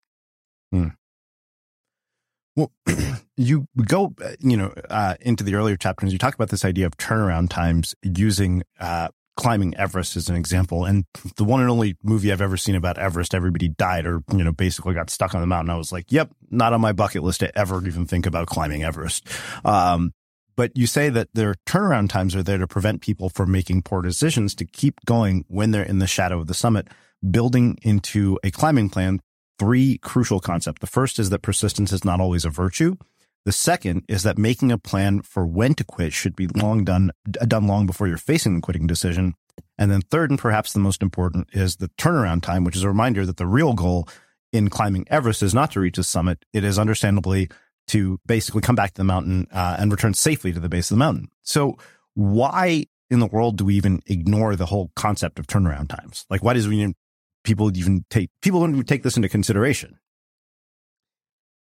Well, 2.57 2.73
you 3.37 3.68
go, 3.87 4.14
uh, 4.23 4.33
you 4.40 4.57
know, 4.57 4.75
uh, 4.90 5.14
into 5.20 5.44
the 5.44 5.55
earlier 5.55 5.77
chapters. 5.77 6.12
You 6.12 6.18
talk 6.18 6.35
about 6.35 6.49
this 6.49 6.64
idea 6.64 6.87
of 6.87 6.96
turnaround 6.96 7.49
times 7.49 7.94
using 8.03 8.64
uh, 8.81 9.09
climbing 9.40 9.76
Everest 9.76 10.16
as 10.16 10.29
an 10.29 10.37
example. 10.37 10.85
And 10.85 11.05
the 11.37 11.44
one 11.44 11.61
and 11.61 11.70
only 11.70 11.96
movie 12.03 12.31
I've 12.31 12.40
ever 12.40 12.57
seen 12.57 12.74
about 12.74 12.98
Everest, 12.98 13.35
everybody 13.35 13.68
died 13.68 14.07
or 14.07 14.22
you 14.33 14.44
know 14.44 14.53
basically 14.53 14.94
got 14.94 15.11
stuck 15.11 15.35
on 15.35 15.40
the 15.40 15.46
mountain. 15.46 15.70
I 15.70 15.76
was 15.76 15.92
like, 15.92 16.12
"Yep, 16.12 16.31
not 16.50 16.72
on 16.72 16.81
my 16.81 16.92
bucket 16.92 17.22
list 17.22 17.40
to 17.40 17.59
ever 17.59 17.85
even 17.87 18.07
think 18.07 18.26
about 18.26 18.46
climbing 18.46 18.85
Everest." 18.85 19.26
Um, 19.64 20.12
but 20.57 20.76
you 20.76 20.87
say 20.87 21.09
that 21.09 21.29
their 21.33 21.55
turnaround 21.66 22.11
times 22.11 22.37
are 22.37 22.42
there 22.42 22.59
to 22.59 22.66
prevent 22.66 23.00
people 23.00 23.31
from 23.31 23.50
making 23.50 23.83
poor 23.83 24.03
decisions 24.03 24.55
to 24.57 24.66
keep 24.66 25.05
going 25.07 25.44
when 25.48 25.70
they're 25.70 25.83
in 25.83 26.00
the 26.00 26.07
shadow 26.07 26.38
of 26.38 26.46
the 26.46 26.55
summit, 26.55 26.88
building 27.31 27.79
into 27.83 28.38
a 28.44 28.50
climbing 28.50 28.90
plan 28.90 29.20
three 29.59 29.98
crucial 29.98 30.40
concepts. 30.40 30.81
The 30.81 30.87
first 30.87 31.18
is 31.18 31.31
that 31.31 31.42
persistence 31.42 31.92
is 31.92 32.05
not 32.05 32.20
always 32.20 32.44
a 32.44 32.50
virtue. 32.50 32.96
The 33.44 33.53
second 33.53 34.05
is 34.09 34.22
that 34.22 34.37
making 34.37 34.70
a 34.70 34.79
plan 34.79 35.22
for 35.22 35.46
when 35.46 35.74
to 35.74 35.85
quit 35.85 36.12
should 36.12 36.37
be 36.37 36.46
long 36.46 36.85
done, 36.85 37.11
done 37.31 37.66
long 37.66 37.87
before 37.87 38.07
you're 38.07 38.18
facing 38.18 38.55
the 38.55 38.61
quitting 38.61 38.87
decision. 38.87 39.35
And 39.79 39.90
then 39.90 40.03
third, 40.03 40.31
and 40.31 40.38
perhaps 40.38 40.72
the 40.72 40.79
most 40.79 41.03
important 41.03 41.48
is 41.53 41.76
the 41.76 41.88
turnaround 41.98 42.42
time, 42.42 42.64
which 42.64 42.76
is 42.76 42.83
a 42.83 42.88
reminder 42.88 43.24
that 43.24 43.38
the 43.38 43.46
real 43.46 43.72
goal 43.72 44.09
in 44.53 44.68
climbing 44.68 45.07
Everest 45.09 45.42
is 45.42 45.55
not 45.55 45.70
to 45.72 45.81
reach 45.81 45.96
the 45.96 46.05
summit. 46.05 46.44
It 46.53 46.64
is 46.64 46.79
understandably 46.79 47.50
to 47.88 48.20
basically 48.26 48.61
come 48.61 48.76
back 48.76 48.92
to 48.92 49.00
the 49.00 49.05
mountain 49.05 49.46
uh, 49.53 49.76
and 49.79 49.90
return 49.90 50.14
safely 50.14 50.53
to 50.53 50.61
the 50.61 50.68
base 50.68 50.90
of 50.90 50.96
the 50.96 51.00
mountain. 51.00 51.29
So 51.42 51.76
why 52.14 52.85
in 53.11 53.20
the 53.20 53.26
world 53.26 53.57
do 53.57 53.64
we 53.64 53.74
even 53.74 54.00
ignore 54.07 54.55
the 54.55 54.66
whole 54.66 54.90
concept 54.94 55.38
of 55.38 55.46
turnaround 55.46 55.88
times? 55.88 56.26
Like, 56.31 56.44
why 56.44 56.55
does 56.55 56.68
we 56.68 56.79
even, 56.79 56.94
people 57.42 57.76
even 57.76 58.05
take, 58.11 58.31
people 58.42 58.61
don't 58.61 58.74
even 58.74 58.85
take 58.85 59.03
this 59.03 59.16
into 59.16 59.29
consideration? 59.29 59.98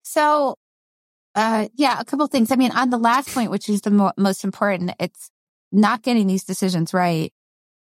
So, 0.02 0.56
uh, 1.34 1.68
yeah, 1.74 2.00
a 2.00 2.04
couple 2.04 2.24
of 2.24 2.30
things. 2.30 2.50
I 2.50 2.56
mean, 2.56 2.72
on 2.72 2.90
the 2.90 2.98
last 2.98 3.32
point, 3.32 3.50
which 3.50 3.68
is 3.68 3.82
the 3.82 3.90
mo- 3.90 4.12
most 4.16 4.44
important, 4.44 4.92
it's 4.98 5.30
not 5.72 6.02
getting 6.02 6.26
these 6.26 6.44
decisions 6.44 6.92
right, 6.92 7.32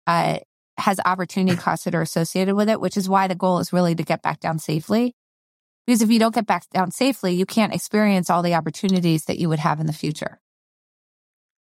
uh, 0.06 0.38
has 0.76 1.00
opportunity 1.04 1.56
costs 1.60 1.84
that 1.84 1.94
are 1.94 2.02
associated 2.02 2.54
with 2.54 2.68
it, 2.68 2.80
which 2.80 2.96
is 2.96 3.08
why 3.08 3.28
the 3.28 3.34
goal 3.34 3.58
is 3.58 3.72
really 3.72 3.94
to 3.94 4.02
get 4.02 4.22
back 4.22 4.40
down 4.40 4.58
safely. 4.58 5.14
Because 5.86 6.02
if 6.02 6.10
you 6.10 6.18
don't 6.18 6.34
get 6.34 6.46
back 6.46 6.68
down 6.70 6.90
safely, 6.90 7.34
you 7.34 7.46
can't 7.46 7.74
experience 7.74 8.30
all 8.30 8.42
the 8.42 8.54
opportunities 8.54 9.24
that 9.24 9.38
you 9.38 9.48
would 9.48 9.58
have 9.58 9.80
in 9.80 9.86
the 9.86 9.92
future 9.92 10.40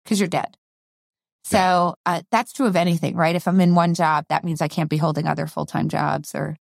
because 0.05 0.21
you're 0.21 0.29
dead. 0.29 0.57
So 1.43 1.95
uh, 2.05 2.23
that's 2.31 2.53
true 2.53 2.67
of 2.67 2.77
anything, 2.77 3.17
right? 3.17 3.35
If 3.35 3.49
I'm 3.49 3.61
in 3.61 3.75
one 3.75 3.95
job, 3.95 4.27
that 4.29 4.45
means 4.45 4.61
I 4.61 4.69
can't 4.69 4.91
be 4.91 4.99
holding 4.99 5.27
other 5.27 5.47
full 5.47 5.67
time 5.67 5.89
jobs 5.89 6.35
or 6.35 6.57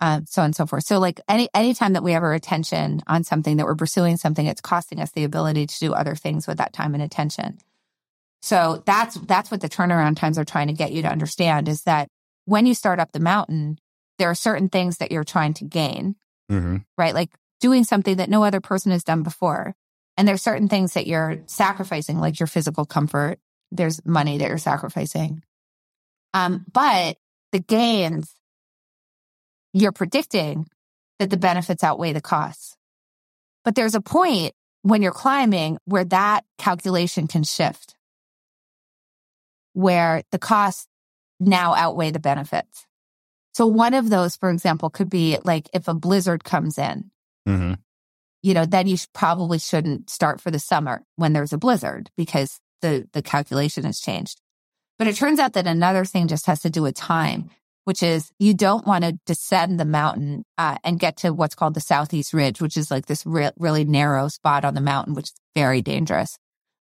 um, 0.00 0.24
so 0.26 0.42
on 0.42 0.46
and 0.46 0.56
so 0.56 0.66
forth. 0.66 0.84
So 0.84 0.98
like 0.98 1.20
any 1.28 1.48
anytime 1.54 1.92
that 1.92 2.02
we 2.02 2.12
have 2.12 2.22
our 2.22 2.32
attention 2.32 3.02
on 3.06 3.24
something 3.24 3.56
that 3.58 3.66
we're 3.66 3.74
pursuing 3.74 4.16
something, 4.16 4.46
it's 4.46 4.60
costing 4.60 5.00
us 5.00 5.10
the 5.12 5.24
ability 5.24 5.66
to 5.66 5.78
do 5.78 5.92
other 5.92 6.14
things 6.14 6.46
with 6.46 6.58
that 6.58 6.72
time 6.72 6.94
and 6.94 7.02
attention. 7.02 7.58
So 8.42 8.82
that's 8.86 9.16
that's 9.16 9.50
what 9.50 9.60
the 9.60 9.68
turnaround 9.68 10.16
times 10.16 10.38
are 10.38 10.44
trying 10.44 10.68
to 10.68 10.72
get 10.72 10.92
you 10.92 11.02
to 11.02 11.08
understand 11.08 11.68
is 11.68 11.82
that 11.82 12.08
when 12.46 12.66
you 12.66 12.74
start 12.74 12.98
up 12.98 13.12
the 13.12 13.20
mountain, 13.20 13.78
there 14.18 14.30
are 14.30 14.34
certain 14.34 14.68
things 14.68 14.98
that 14.98 15.12
you're 15.12 15.24
trying 15.24 15.54
to 15.54 15.64
gain, 15.64 16.16
Mm-hmm. 16.50 16.78
right? 16.98 17.14
Like 17.14 17.30
doing 17.60 17.84
something 17.84 18.16
that 18.16 18.30
no 18.30 18.42
other 18.42 18.60
person 18.60 18.90
has 18.92 19.04
done 19.04 19.22
before. 19.22 19.74
And 20.16 20.26
there's 20.26 20.42
certain 20.42 20.68
things 20.68 20.94
that 20.94 21.06
you're 21.06 21.38
sacrificing, 21.46 22.18
like 22.18 22.40
your 22.40 22.46
physical 22.46 22.84
comfort. 22.84 23.38
There's 23.70 24.04
money 24.04 24.38
that 24.38 24.48
you're 24.48 24.58
sacrificing. 24.58 25.42
Um, 26.34 26.66
but 26.72 27.18
the 27.52 27.60
gains, 27.60 28.34
you're 29.72 29.92
predicting 29.92 30.66
that 31.18 31.30
the 31.30 31.36
benefits 31.36 31.84
outweigh 31.84 32.12
the 32.12 32.20
costs. 32.20 32.76
But 33.64 33.74
there's 33.74 33.94
a 33.94 34.00
point 34.00 34.54
when 34.82 35.02
you're 35.02 35.12
climbing 35.12 35.78
where 35.84 36.04
that 36.04 36.44
calculation 36.58 37.26
can 37.26 37.42
shift, 37.42 37.94
where 39.72 40.22
the 40.32 40.38
costs 40.38 40.86
now 41.38 41.74
outweigh 41.74 42.10
the 42.10 42.18
benefits. 42.20 42.86
So 43.54 43.66
one 43.66 43.94
of 43.94 44.10
those, 44.10 44.36
for 44.36 44.50
example, 44.50 44.90
could 44.90 45.10
be 45.10 45.38
like 45.44 45.68
if 45.74 45.88
a 45.88 45.94
blizzard 45.94 46.44
comes 46.44 46.78
in, 46.78 47.10
Mm-hmm. 47.48 47.74
you 48.42 48.54
know, 48.54 48.66
then 48.66 48.86
you 48.86 48.96
sh- 48.98 49.06
probably 49.14 49.58
shouldn't 49.58 50.10
start 50.10 50.40
for 50.40 50.50
the 50.50 50.58
summer 50.58 51.02
when 51.16 51.32
there's 51.32 51.52
a 51.54 51.58
blizzard 51.58 52.10
because 52.16 52.60
the, 52.82 53.08
the 53.12 53.22
calculation 53.22 53.84
has 53.84 53.98
changed. 53.98 54.40
But 54.98 55.08
it 55.08 55.16
turns 55.16 55.38
out 55.40 55.54
that 55.54 55.66
another 55.66 56.04
thing 56.04 56.28
just 56.28 56.46
has 56.46 56.60
to 56.60 56.70
do 56.70 56.82
with 56.82 56.94
time, 56.94 57.50
which 57.84 58.02
is 58.02 58.30
you 58.38 58.54
don't 58.54 58.86
want 58.86 59.04
to 59.04 59.18
descend 59.26 59.80
the 59.80 59.84
mountain 59.84 60.44
uh, 60.58 60.76
and 60.84 61.00
get 61.00 61.18
to 61.18 61.32
what's 61.32 61.54
called 61.54 61.74
the 61.74 61.80
Southeast 61.80 62.32
Ridge, 62.32 62.60
which 62.60 62.76
is 62.76 62.90
like 62.90 63.06
this 63.06 63.24
re- 63.26 63.52
really 63.58 63.84
narrow 63.84 64.28
spot 64.28 64.64
on 64.64 64.74
the 64.74 64.80
mountain, 64.80 65.14
which 65.14 65.26
is 65.26 65.34
very 65.54 65.82
dangerous. 65.82 66.38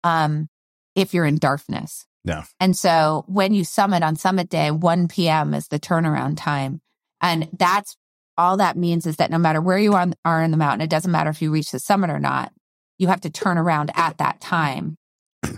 Um, 0.04 0.48
if 0.94 1.14
you're 1.14 1.24
in 1.24 1.38
darkness. 1.38 2.06
Yeah. 2.24 2.44
And 2.60 2.76
so 2.76 3.24
when 3.26 3.54
you 3.54 3.64
summit 3.64 4.02
on 4.02 4.16
summit 4.16 4.48
day, 4.48 4.70
1 4.70 5.08
p.m. 5.08 5.54
is 5.54 5.68
the 5.68 5.80
turnaround 5.80 6.34
time. 6.36 6.80
And 7.20 7.48
that's 7.58 7.96
all 8.38 8.58
that 8.58 8.76
means 8.76 9.06
is 9.06 9.16
that 9.16 9.30
no 9.30 9.38
matter 9.38 9.60
where 9.60 9.78
you 9.78 9.94
are, 9.94 10.06
are 10.24 10.42
in 10.42 10.50
the 10.50 10.56
mountain, 10.56 10.82
it 10.82 10.90
doesn't 10.90 11.10
matter 11.10 11.30
if 11.30 11.42
you 11.42 11.50
reach 11.50 11.70
the 11.70 11.78
summit 11.78 12.10
or 12.10 12.18
not, 12.18 12.52
you 12.98 13.08
have 13.08 13.20
to 13.22 13.30
turn 13.30 13.58
around 13.58 13.90
at 13.94 14.18
that 14.18 14.40
time 14.40 14.96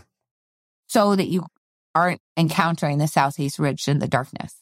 so 0.89 1.15
that 1.15 1.29
you 1.29 1.45
aren't 1.95 2.21
encountering 2.37 2.99
the 2.99 3.07
Southeast 3.07 3.59
Ridge 3.59 3.87
in 3.89 3.99
the 3.99 4.09
darkness. 4.09 4.55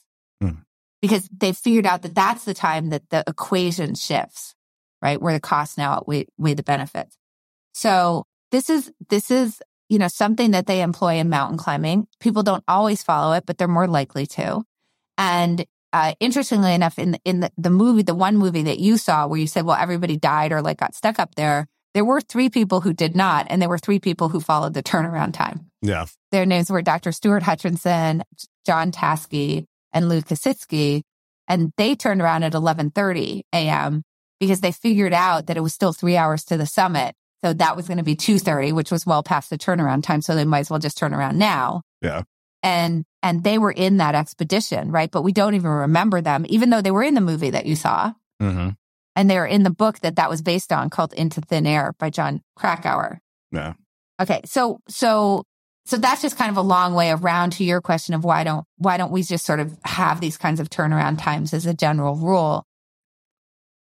Because 1.03 1.29
they've 1.37 1.57
figured 1.57 1.85
out 1.85 2.03
that 2.03 2.15
that's 2.15 2.45
the 2.45 2.55
time 2.55 2.91
that 2.91 3.11
the 3.11 3.23
equation 3.27 3.95
shifts, 3.95 4.55
right? 5.03 5.21
Where 5.21 5.35
the 5.35 5.41
costs 5.41 5.77
now 5.77 5.93
outweigh 5.93 6.27
weigh 6.39 6.55
the 6.55 6.63
benefits. 6.63 7.19
So 7.75 8.25
this 8.51 8.71
is, 8.71 8.91
this 9.11 9.31
is, 9.31 9.61
you 9.89 9.99
know, 9.99 10.09
something 10.09 10.53
that 10.53 10.67
they 10.67 10.81
employ 10.81 11.17
in 11.17 11.29
mountain 11.29 11.59
climbing. 11.59 12.07
People 12.21 12.43
don't 12.43 12.65
always 12.69 13.03
follow 13.03 13.35
it, 13.35 13.45
but 13.47 13.59
they're 13.59 13.69
more 13.69 13.89
likely 13.89 14.27
to. 14.27 14.63
And 15.19 15.67
uh, 15.93 16.15
interestingly 16.21 16.73
enough, 16.73 16.99
in 16.99 17.13
the, 17.13 17.21
in 17.25 17.41
the, 17.41 17.51
the 17.59 17.71
movie, 17.71 18.03
the 18.03 18.15
one 18.15 18.37
movie 18.37 18.63
that 18.63 18.79
you 18.79 18.97
saw 18.97 19.27
where 19.27 19.39
you 19.39 19.47
said, 19.47 19.65
well, 19.65 19.77
everybody 19.79 20.17
died 20.17 20.53
or 20.53 20.63
like 20.63 20.79
got 20.79 20.95
stuck 20.95 21.19
up 21.19 21.35
there, 21.35 21.67
there 21.95 22.05
were 22.05 22.21
three 22.21 22.49
people 22.49 22.81
who 22.81 22.95
did 22.95 23.15
not, 23.15 23.47
and 23.51 23.61
there 23.61 23.69
were 23.69 23.79
three 23.79 23.99
people 23.99 24.31
who 24.31 24.41
followed 24.41 24.73
the 24.73 24.83
turnaround 24.83 25.35
time. 25.35 25.67
Yeah. 25.83 26.07
Their 26.31 26.47
names 26.47 26.71
were 26.71 26.81
Dr. 26.81 27.13
Stuart 27.13 27.43
Hutchison, 27.43 28.23
John 28.65 28.93
Taske, 28.93 29.67
and 29.93 30.09
Lou 30.09 30.21
Kasischke, 30.23 31.03
and 31.49 31.73
they 31.77 31.95
turned 31.95 32.21
around 32.21 32.43
at 32.45 32.53
11:30 32.53 33.43
a.m. 33.53 34.03
because 34.41 34.61
they 34.61 34.73
figured 34.73 35.13
out 35.13 35.47
that 35.47 35.57
it 35.57 35.61
was 35.63 35.75
still 35.75 35.93
three 35.93 36.17
hours 36.17 36.45
to 36.45 36.57
the 36.57 36.67
summit, 36.67 37.15
so 37.45 37.53
that 37.53 37.77
was 37.77 37.87
going 37.89 37.99
to 37.99 38.05
be 38.05 38.17
2:30, 38.17 38.73
which 38.73 38.91
was 38.91 39.07
well 39.07 39.23
past 39.23 39.51
the 39.51 39.59
turnaround 39.59 40.03
time. 40.03 40.23
So 40.23 40.35
they 40.35 40.45
might 40.45 40.61
as 40.61 40.71
well 40.71 40.79
just 40.79 40.99
turn 40.99 41.13
around 41.15 41.39
now. 41.39 41.83
Yeah. 42.01 42.23
And 42.63 43.05
and 43.23 43.43
they 43.43 43.59
were 43.59 43.73
in 43.73 43.97
that 43.99 44.15
expedition, 44.15 44.91
right? 44.93 45.11
But 45.11 45.23
we 45.23 45.33
don't 45.33 45.55
even 45.55 45.71
remember 45.71 46.21
them, 46.21 46.45
even 46.49 46.71
though 46.71 46.81
they 46.83 46.91
were 46.91 47.03
in 47.03 47.15
the 47.15 47.21
movie 47.21 47.51
that 47.51 47.67
you 47.67 47.77
saw, 47.77 48.13
Mm-hmm. 48.41 48.71
and 49.15 49.31
they 49.31 49.37
were 49.37 49.47
in 49.47 49.63
the 49.63 49.71
book 49.71 50.01
that 50.01 50.17
that 50.17 50.31
was 50.31 50.43
based 50.43 50.73
on, 50.73 50.91
called 50.91 51.13
Into 51.13 51.41
Thin 51.41 51.67
Air 51.67 51.95
by 51.99 52.11
Jon 52.11 52.41
Krakauer. 52.57 53.21
Yeah. 53.53 53.75
Okay. 54.21 54.41
So, 54.45 54.81
so, 54.89 55.45
so 55.85 55.97
that's 55.97 56.23
just 56.23 56.39
kind 56.39 56.51
of 56.51 56.57
a 56.57 56.63
long 56.63 56.95
way 56.95 57.11
around 57.11 57.53
to 57.55 57.65
your 57.65 57.81
question 57.81 58.15
of 58.15 58.25
why 58.25 58.45
don't, 58.45 58.65
why 58.77 58.97
don't 58.97 59.11
we 59.11 59.23
just 59.23 59.45
sort 59.45 59.61
of 59.61 59.77
have 59.85 60.21
these 60.21 60.37
kinds 60.37 60.61
of 60.61 60.71
turnaround 60.71 61.21
times 61.21 61.53
as 61.53 61.67
a 61.67 61.75
general 61.75 62.15
rule? 62.15 62.65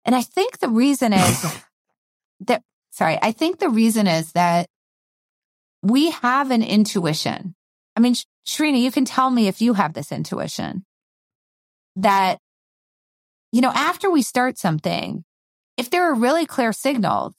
And 0.04 0.14
I 0.14 0.22
think 0.22 0.58
the 0.58 0.68
reason 0.68 1.12
is 1.12 1.62
that, 2.40 2.62
sorry, 2.90 3.18
I 3.20 3.32
think 3.32 3.58
the 3.58 3.68
reason 3.68 4.06
is 4.06 4.32
that 4.32 4.66
we 5.82 6.10
have 6.10 6.50
an 6.50 6.62
intuition. 6.62 7.54
I 7.96 8.00
mean, 8.00 8.14
Sh- 8.14 8.24
Srini, 8.46 8.80
you 8.80 8.90
can 8.90 9.04
tell 9.04 9.30
me 9.30 9.46
if 9.46 9.60
you 9.60 9.74
have 9.74 9.92
this 9.92 10.10
intuition 10.10 10.84
that, 11.96 12.38
you 13.52 13.60
know, 13.60 13.72
after 13.74 14.10
we 14.10 14.22
start 14.22 14.56
something, 14.56 15.24
if 15.76 15.90
there 15.90 16.10
are 16.10 16.14
really 16.14 16.46
clear 16.46 16.72
signals 16.72 17.34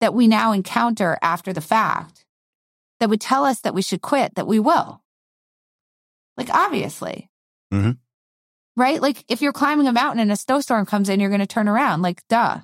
that 0.00 0.14
we 0.14 0.28
now 0.28 0.52
encounter 0.52 1.18
after 1.20 1.52
the 1.52 1.60
fact 1.60 2.24
that 3.00 3.10
would 3.10 3.20
tell 3.20 3.44
us 3.44 3.60
that 3.60 3.74
we 3.74 3.82
should 3.82 4.02
quit, 4.02 4.34
that 4.34 4.46
we 4.46 4.58
will. 4.58 5.02
Like, 6.36 6.50
obviously. 6.50 7.30
Mhm. 7.72 7.98
Right? 8.76 9.02
Like, 9.02 9.24
if 9.28 9.42
you're 9.42 9.52
climbing 9.52 9.88
a 9.88 9.92
mountain 9.92 10.20
and 10.20 10.30
a 10.32 10.36
snowstorm 10.36 10.86
comes 10.86 11.08
in, 11.08 11.20
you're 11.20 11.30
going 11.30 11.40
to 11.40 11.46
turn 11.46 11.68
around. 11.68 12.02
Like, 12.02 12.22
duh. 12.28 12.60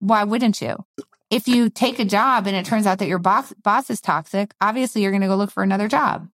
Why 0.00 0.24
wouldn't 0.24 0.60
you? 0.60 0.84
If 1.30 1.48
you 1.48 1.68
take 1.68 1.98
a 1.98 2.04
job 2.04 2.46
and 2.46 2.56
it 2.56 2.64
turns 2.64 2.86
out 2.86 2.98
that 2.98 3.08
your 3.08 3.18
boss, 3.18 3.52
boss 3.62 3.90
is 3.90 4.00
toxic, 4.00 4.54
obviously 4.60 5.02
you're 5.02 5.10
going 5.10 5.22
to 5.22 5.28
go 5.28 5.36
look 5.36 5.50
for 5.50 5.62
another 5.62 5.88
job. 5.88 6.28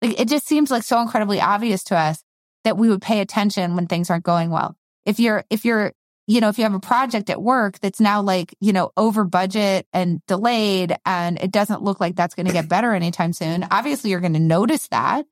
Like, 0.00 0.18
it 0.20 0.28
just 0.28 0.46
seems 0.46 0.70
like 0.70 0.82
so 0.82 1.00
incredibly 1.00 1.40
obvious 1.40 1.84
to 1.84 1.96
us 1.96 2.22
that 2.64 2.76
we 2.76 2.88
would 2.88 3.02
pay 3.02 3.20
attention 3.20 3.74
when 3.76 3.86
things 3.86 4.08
aren't 4.08 4.24
going 4.24 4.50
well. 4.50 4.76
If 5.04 5.18
you're, 5.18 5.44
if 5.50 5.64
you're, 5.64 5.92
you 6.32 6.40
know, 6.40 6.48
if 6.48 6.56
you 6.56 6.64
have 6.64 6.72
a 6.72 6.80
project 6.80 7.28
at 7.28 7.42
work 7.42 7.78
that's 7.80 8.00
now 8.00 8.22
like, 8.22 8.54
you 8.58 8.72
know, 8.72 8.90
over 8.96 9.22
budget 9.24 9.86
and 9.92 10.24
delayed 10.26 10.96
and 11.04 11.38
it 11.42 11.50
doesn't 11.50 11.82
look 11.82 12.00
like 12.00 12.16
that's 12.16 12.34
going 12.34 12.46
to 12.46 12.54
get 12.54 12.70
better 12.70 12.94
anytime 12.94 13.34
soon, 13.34 13.66
obviously 13.70 14.10
you're 14.10 14.20
going 14.20 14.32
to 14.32 14.38
notice 14.38 14.88
that 14.88 15.26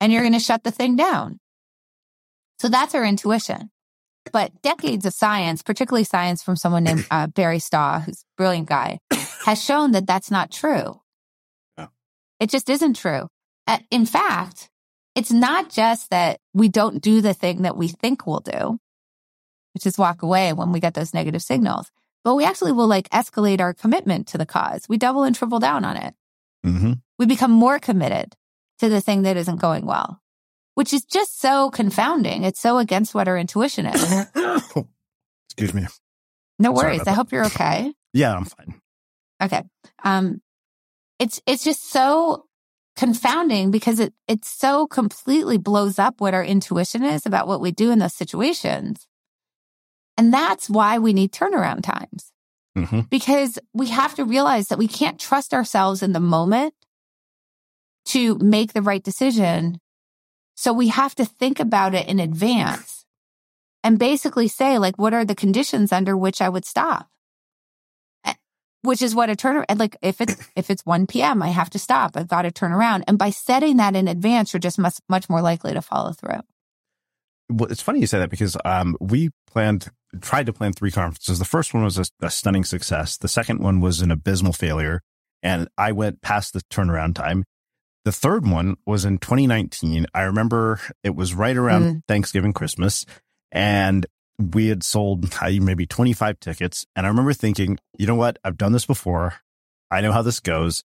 and 0.00 0.12
you're 0.12 0.22
going 0.22 0.32
to 0.32 0.38
shut 0.38 0.62
the 0.62 0.70
thing 0.70 0.94
down. 0.94 1.40
So 2.60 2.68
that's 2.68 2.94
our 2.94 3.04
intuition. 3.04 3.70
But 4.32 4.62
decades 4.62 5.04
of 5.06 5.12
science, 5.12 5.62
particularly 5.62 6.04
science 6.04 6.40
from 6.40 6.54
someone 6.54 6.84
named 6.84 7.06
uh, 7.10 7.26
Barry 7.26 7.58
Staw, 7.58 7.98
who's 7.98 8.20
a 8.20 8.36
brilliant 8.36 8.68
guy, 8.68 9.00
has 9.44 9.60
shown 9.60 9.90
that 9.92 10.06
that's 10.06 10.30
not 10.30 10.52
true. 10.52 11.00
Yeah. 11.76 11.86
It 12.38 12.50
just 12.50 12.70
isn't 12.70 12.94
true. 12.94 13.26
Uh, 13.66 13.78
in 13.90 14.06
fact, 14.06 14.70
it's 15.16 15.32
not 15.32 15.68
just 15.68 16.10
that 16.10 16.38
we 16.54 16.68
don't 16.68 17.02
do 17.02 17.20
the 17.20 17.34
thing 17.34 17.62
that 17.62 17.76
we 17.76 17.88
think 17.88 18.24
we'll 18.24 18.38
do, 18.38 18.78
which 19.78 19.86
is 19.86 19.96
walk 19.96 20.22
away 20.22 20.52
when 20.52 20.72
we 20.72 20.80
get 20.80 20.94
those 20.94 21.14
negative 21.14 21.40
signals, 21.40 21.88
but 22.24 22.34
we 22.34 22.44
actually 22.44 22.72
will 22.72 22.88
like 22.88 23.08
escalate 23.10 23.60
our 23.60 23.72
commitment 23.72 24.26
to 24.26 24.36
the 24.36 24.44
cause. 24.44 24.88
We 24.88 24.98
double 24.98 25.22
and 25.22 25.36
triple 25.36 25.60
down 25.60 25.84
on 25.84 25.96
it. 25.96 26.14
Mm-hmm. 26.66 26.94
We 27.16 27.26
become 27.26 27.52
more 27.52 27.78
committed 27.78 28.34
to 28.80 28.88
the 28.88 29.00
thing 29.00 29.22
that 29.22 29.36
isn't 29.36 29.60
going 29.60 29.86
well, 29.86 30.20
which 30.74 30.92
is 30.92 31.04
just 31.04 31.40
so 31.40 31.70
confounding. 31.70 32.42
It's 32.42 32.58
so 32.58 32.78
against 32.78 33.14
what 33.14 33.28
our 33.28 33.38
intuition 33.38 33.86
is. 33.86 34.26
Excuse 35.46 35.74
me. 35.74 35.86
No 36.58 36.72
worries. 36.72 37.02
I 37.02 37.04
that. 37.04 37.14
hope 37.14 37.30
you're 37.30 37.46
okay. 37.46 37.92
Yeah, 38.12 38.34
I'm 38.34 38.46
fine. 38.46 38.80
Okay. 39.40 39.62
Um, 40.02 40.40
it's, 41.20 41.40
it's 41.46 41.62
just 41.62 41.88
so 41.88 42.46
confounding 42.96 43.70
because 43.70 44.00
it, 44.00 44.12
it 44.26 44.44
so 44.44 44.88
completely 44.88 45.56
blows 45.56 46.00
up 46.00 46.20
what 46.20 46.34
our 46.34 46.42
intuition 46.42 47.04
is 47.04 47.26
about 47.26 47.46
what 47.46 47.60
we 47.60 47.70
do 47.70 47.92
in 47.92 48.00
those 48.00 48.14
situations. 48.14 49.06
And 50.18 50.34
that's 50.34 50.68
why 50.68 50.98
we 50.98 51.12
need 51.14 51.32
turnaround 51.32 51.82
times. 51.82 52.32
hmm 52.76 53.00
because 53.08 53.58
we 53.72 53.86
have 53.88 54.14
to 54.16 54.24
realize 54.24 54.68
that 54.68 54.78
we 54.78 54.88
can't 54.88 55.18
trust 55.18 55.54
ourselves 55.54 56.02
in 56.02 56.12
the 56.12 56.20
moment 56.20 56.74
to 58.06 58.36
make 58.38 58.72
the 58.72 58.82
right 58.82 59.02
decision. 59.02 59.80
So 60.56 60.72
we 60.72 60.88
have 60.88 61.14
to 61.16 61.24
think 61.24 61.60
about 61.60 61.94
it 61.94 62.08
in 62.08 62.18
advance 62.20 63.04
and 63.84 63.98
basically 63.98 64.48
say, 64.48 64.76
like, 64.78 64.98
what 64.98 65.14
are 65.14 65.24
the 65.24 65.34
conditions 65.34 65.92
under 65.92 66.16
which 66.16 66.40
I 66.42 66.48
would 66.48 66.64
stop? 66.64 67.08
Eh, 68.24 68.34
Which 68.82 69.02
is 69.02 69.14
what 69.14 69.30
a 69.30 69.36
turn 69.36 69.64
and 69.68 69.78
like 69.78 69.96
if 70.02 70.20
it's 70.20 70.36
if 70.56 70.68
it's 70.70 70.84
1 70.84 71.06
p.m. 71.06 71.42
I 71.42 71.48
have 71.48 71.70
to 71.70 71.78
stop. 71.78 72.16
I've 72.16 72.28
got 72.28 72.42
to 72.42 72.50
turn 72.50 72.72
around. 72.72 73.04
And 73.06 73.18
by 73.18 73.30
setting 73.30 73.76
that 73.76 73.94
in 73.94 74.08
advance, 74.08 74.52
you're 74.52 74.60
just 74.60 74.78
much 74.78 74.98
much 75.08 75.28
more 75.30 75.42
likely 75.42 75.72
to 75.74 75.82
follow 75.82 76.12
through. 76.12 76.42
Well, 77.50 77.70
it's 77.70 77.82
funny 77.82 78.00
you 78.00 78.06
say 78.06 78.18
that 78.18 78.30
because 78.30 78.56
um, 78.64 78.96
we 79.00 79.30
planned, 79.46 79.90
tried 80.20 80.46
to 80.46 80.52
plan 80.52 80.72
three 80.72 80.90
conferences. 80.90 81.38
The 81.38 81.44
first 81.44 81.72
one 81.72 81.84
was 81.84 81.98
a, 81.98 82.04
a 82.22 82.30
stunning 82.30 82.64
success. 82.64 83.16
The 83.16 83.28
second 83.28 83.60
one 83.60 83.80
was 83.80 84.00
an 84.00 84.10
abysmal 84.10 84.52
failure, 84.52 85.00
and 85.42 85.68
I 85.78 85.92
went 85.92 86.20
past 86.22 86.52
the 86.52 86.60
turnaround 86.70 87.14
time. 87.14 87.44
The 88.04 88.12
third 88.12 88.46
one 88.46 88.76
was 88.86 89.04
in 89.04 89.18
2019. 89.18 90.06
I 90.14 90.22
remember 90.22 90.80
it 91.02 91.14
was 91.14 91.34
right 91.34 91.56
around 91.56 91.82
Mm. 91.82 92.02
Thanksgiving, 92.08 92.52
Christmas, 92.52 93.04
and 93.52 94.06
we 94.38 94.68
had 94.68 94.82
sold 94.82 95.28
maybe 95.42 95.86
25 95.86 96.38
tickets. 96.40 96.86
And 96.94 97.06
I 97.06 97.08
remember 97.08 97.32
thinking, 97.32 97.78
you 97.98 98.06
know 98.06 98.14
what? 98.14 98.38
I've 98.44 98.56
done 98.56 98.72
this 98.72 98.86
before. 98.86 99.34
I 99.90 100.00
know 100.00 100.12
how 100.12 100.22
this 100.22 100.40
goes. 100.40 100.84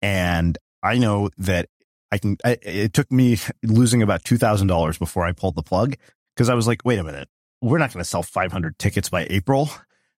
And 0.00 0.56
I 0.82 0.98
know 0.98 1.30
that 1.38 1.68
I 2.14 2.18
can, 2.18 2.36
I, 2.44 2.56
it 2.62 2.92
took 2.92 3.10
me 3.10 3.38
losing 3.64 4.00
about 4.00 4.22
$2,000 4.22 4.98
before 5.00 5.24
I 5.24 5.32
pulled 5.32 5.56
the 5.56 5.64
plug 5.64 5.96
because 6.36 6.48
I 6.48 6.54
was 6.54 6.68
like, 6.68 6.82
wait 6.84 7.00
a 7.00 7.02
minute, 7.02 7.28
we're 7.60 7.78
not 7.78 7.92
going 7.92 8.04
to 8.04 8.08
sell 8.08 8.22
500 8.22 8.78
tickets 8.78 9.08
by 9.08 9.26
April. 9.30 9.68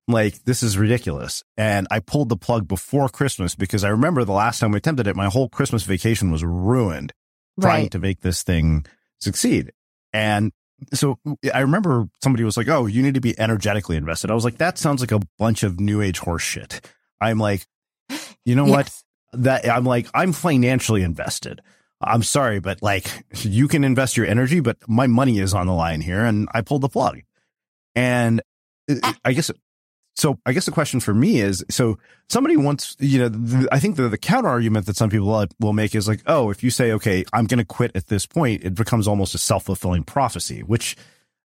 Like, 0.07 0.45
this 0.45 0.63
is 0.63 0.77
ridiculous. 0.77 1.43
And 1.57 1.89
I 1.91 2.01
pulled 2.01 2.29
the 2.29 2.37
plug 2.37 2.69
before 2.69 3.09
Christmas 3.09 3.55
because 3.55 3.83
I 3.83 3.89
remember 3.89 4.25
the 4.25 4.33
last 4.33 4.59
time 4.59 4.73
we 4.73 4.77
attempted 4.77 5.07
it, 5.07 5.17
my 5.17 5.31
whole 5.31 5.49
Christmas 5.49 5.85
vacation 5.85 6.31
was 6.31 6.45
ruined 6.45 7.15
trying 7.59 7.89
to 7.89 7.99
make 7.99 8.21
this 8.21 8.43
thing 8.43 8.85
succeed. 9.19 9.73
And 10.13 10.53
so 10.93 11.19
I 11.55 11.61
remember 11.61 12.09
somebody 12.23 12.45
was 12.45 12.59
like, 12.59 12.69
Oh, 12.69 12.85
you 12.85 13.03
need 13.03 13.15
to 13.15 13.23
be 13.23 13.39
energetically 13.41 13.97
invested. 13.97 14.31
I 14.31 14.35
was 14.35 14.45
like, 14.45 14.59
that 14.59 14.77
sounds 14.77 15.01
like 15.01 15.13
a 15.13 15.21
bunch 15.39 15.63
of 15.63 15.81
new 15.81 16.03
age 16.03 16.19
horse 16.19 16.43
shit. 16.43 16.87
I'm 17.23 17.39
like, 17.39 17.67
you 18.45 18.55
know 18.55 18.65
what? 18.67 18.93
That 19.33 19.67
I'm 19.67 19.85
like, 19.85 20.09
I'm 20.13 20.35
financially 20.35 21.03
invested. 21.03 21.63
I'm 22.01 22.23
sorry, 22.23 22.61
but 22.61 22.83
like 22.83 23.25
you 23.43 23.69
can 23.69 23.85
invest 23.85 24.17
your 24.17 24.27
energy, 24.27 24.61
but 24.61 24.77
my 24.89 25.07
money 25.07 25.39
is 25.39 25.55
on 25.55 25.67
the 25.67 25.73
line 25.73 26.01
here. 26.01 26.25
And 26.25 26.49
I 26.53 26.61
pulled 26.61 26.83
the 26.83 26.89
plug. 26.89 27.21
And 27.95 28.43
uh, 28.91 29.13
I 29.25 29.33
guess, 29.33 29.51
so 30.15 30.39
I 30.47 30.53
guess 30.53 30.67
the 30.67 30.73
question 30.73 31.01
for 31.01 31.15
me 31.15 31.41
is, 31.41 31.65
so 31.71 31.99
somebody 32.29 32.57
wants, 32.57 32.97
you 32.99 33.19
know, 33.19 33.29
the, 33.29 33.69
I 33.73 33.79
think 33.79 33.97
the, 33.97 34.09
the 34.09 34.19
counter 34.19 34.49
argument 34.49 34.87
that 34.87 34.97
some 34.97 35.11
people 35.11 35.27
will- 35.27 35.47
will 35.61 35.73
make 35.73 35.95
is 35.95 36.07
like, 36.09 36.23
oh, 36.27 36.51
if 36.51 36.63
you 36.63 36.71
say, 36.71 36.93
okay, 36.93 37.25
I'm 37.33 37.47
going 37.47 37.59
to 37.59 37.65
quit 37.65 37.93
at 37.95 38.07
this 38.09 38.27
point, 38.27 38.65
it 38.65 38.75
becomes 38.75 39.09
almost 39.09 39.35
a 39.35 39.39
self 39.39 39.65
fulfilling 39.65 40.05
prophecy, 40.05 40.61
which, 40.61 40.97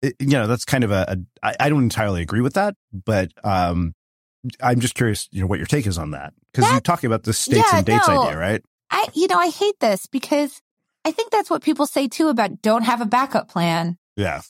you 0.02 0.14
know, 0.20 0.48
that's 0.48 0.66
kind 0.66 0.84
of 0.86 0.92
a, 0.92 1.06
a 1.44 1.48
I, 1.48 1.56
I 1.66 1.70
don't 1.70 1.84
entirely 1.84 2.22
agree 2.22 2.42
with 2.42 2.54
that, 2.54 2.76
but, 2.94 3.32
um, 3.44 3.94
I'm 4.64 4.80
just 4.80 4.96
curious, 4.96 5.28
you 5.32 5.42
know, 5.42 5.48
what 5.48 5.60
your 5.60 5.66
take 5.66 5.86
is 5.86 5.98
on 5.98 6.12
that. 6.12 6.34
Cause 6.54 6.72
you 6.72 6.80
talk 6.80 7.04
about 7.04 7.24
the 7.24 7.34
states 7.34 7.68
Yeah, 7.72 7.80
and 7.80 7.86
dates 7.86 8.08
no. 8.08 8.22
idea, 8.24 8.38
right? 8.38 8.64
I, 8.92 9.08
you 9.14 9.28
know, 9.28 9.38
I 9.38 9.50
hate 9.50 9.80
this 9.80 10.08
because 10.08 10.62
I 11.06 11.12
think 11.12 11.32
that's 11.32 11.50
what 11.50 11.62
people 11.64 11.86
say 11.86 12.08
too 12.08 12.30
about 12.30 12.62
don't 12.62 12.84
have 12.84 13.02
a 13.02 13.06
backup 13.06 13.48
plan. 13.50 13.98
Yeah. 14.16 14.42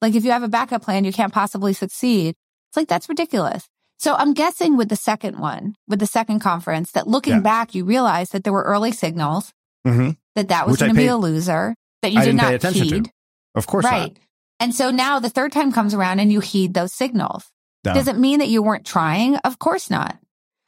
Like 0.00 0.14
if 0.14 0.24
you 0.24 0.30
have 0.32 0.42
a 0.42 0.48
backup 0.48 0.82
plan, 0.82 1.04
you 1.04 1.12
can't 1.12 1.32
possibly 1.32 1.72
succeed. 1.72 2.34
It's 2.70 2.76
like, 2.76 2.88
that's 2.88 3.08
ridiculous. 3.08 3.66
So 3.98 4.14
I'm 4.14 4.34
guessing 4.34 4.76
with 4.76 4.88
the 4.88 4.96
second 4.96 5.38
one, 5.38 5.74
with 5.88 5.98
the 6.00 6.06
second 6.06 6.40
conference, 6.40 6.92
that 6.92 7.06
looking 7.06 7.34
Yeah. 7.34 7.40
back, 7.40 7.74
you 7.74 7.84
realize 7.84 8.30
that 8.30 8.44
there 8.44 8.52
were 8.52 8.62
early 8.64 8.92
signals 8.92 9.52
Mm-hmm. 9.86 10.10
that 10.34 10.48
that 10.48 10.66
was 10.66 10.78
going 10.78 10.92
to 10.92 10.96
be 10.96 11.06
a 11.08 11.16
loser, 11.16 11.74
that 12.00 12.10
you 12.12 12.18
I 12.20 12.24
did 12.24 12.34
not 12.36 12.54
attention 12.54 12.88
to. 12.88 12.94
heed. 12.96 13.10
Of 13.54 13.66
course 13.66 13.84
right. 13.84 14.12
not. 14.14 14.18
And 14.60 14.74
so 14.74 14.90
now 14.90 15.18
the 15.20 15.28
third 15.28 15.52
time 15.52 15.72
comes 15.72 15.92
around 15.92 16.20
and 16.20 16.32
you 16.32 16.40
heed 16.40 16.72
those 16.72 16.92
signals. 16.94 17.44
Does 17.82 18.08
it 18.08 18.16
mean 18.16 18.38
that 18.38 18.48
you 18.48 18.62
weren't 18.62 18.86
trying? 18.86 19.36
Of 19.36 19.58
course 19.58 19.90
not. 19.90 20.16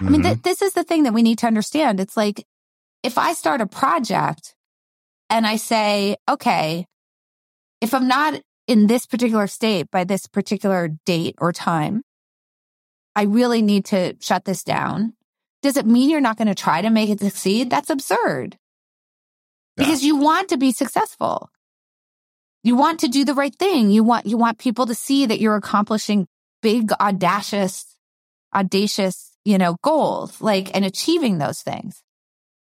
I 0.01 0.05
mean, 0.05 0.21
Mhm. 0.21 0.25
th- 0.25 0.43
this 0.43 0.61
is 0.61 0.75
the 0.75 0.85
thing 0.85 1.05
that 1.05 1.15
we 1.15 1.23
need 1.23 1.39
to 1.39 1.47
understand. 1.47 1.99
It's 1.99 2.15
like 2.17 2.45
if 3.03 3.19
I 3.19 3.33
start 3.33 3.61
a 3.61 3.67
project 3.67 4.55
and 5.31 5.47
I 5.47 5.57
say, 5.57 6.17
okay, 6.29 6.87
if 7.81 7.95
I'm 7.95 8.09
not 8.09 8.41
in 8.67 8.87
this 8.87 9.07
particular 9.07 9.47
state 9.47 9.91
by 9.91 10.05
this 10.05 10.27
particular 10.27 10.89
date 11.05 11.37
or 11.39 11.53
time, 11.53 12.03
I 13.15 13.23
really 13.23 13.63
need 13.63 13.87
to 13.87 14.17
shut 14.21 14.45
this 14.45 14.63
down. 14.63 15.15
Does 15.63 15.77
it 15.77 15.87
mean 15.87 16.11
you're 16.11 16.21
not 16.21 16.37
going 16.37 16.49
to 16.49 16.55
try 16.55 16.83
to 16.83 16.91
make 16.91 17.09
it 17.09 17.21
succeed? 17.21 17.71
That's 17.71 17.91
absurd. 17.91 18.59
Yeah. 19.77 19.85
Because 19.85 20.05
you 20.05 20.17
want 20.17 20.49
to 20.51 20.59
be 20.59 20.73
successful. 20.73 21.51
You 22.63 22.77
want 22.77 23.01
to 23.01 23.09
do 23.09 23.25
the 23.25 23.35
right 23.35 23.55
thing. 23.55 23.91
You 23.91 24.05
want, 24.05 24.27
you 24.27 24.37
want 24.37 24.59
people 24.59 24.87
to 24.87 24.95
see 24.95 25.27
that 25.27 25.41
you're 25.41 25.57
accomplishing 25.57 26.27
big, 26.63 26.93
audacious, 27.01 27.97
audacious, 28.55 29.33
you 29.45 29.59
know, 29.59 29.77
goals, 29.83 30.41
like, 30.41 30.75
and 30.75 30.85
achieving 30.85 31.39
those 31.39 31.61
things. 31.61 32.03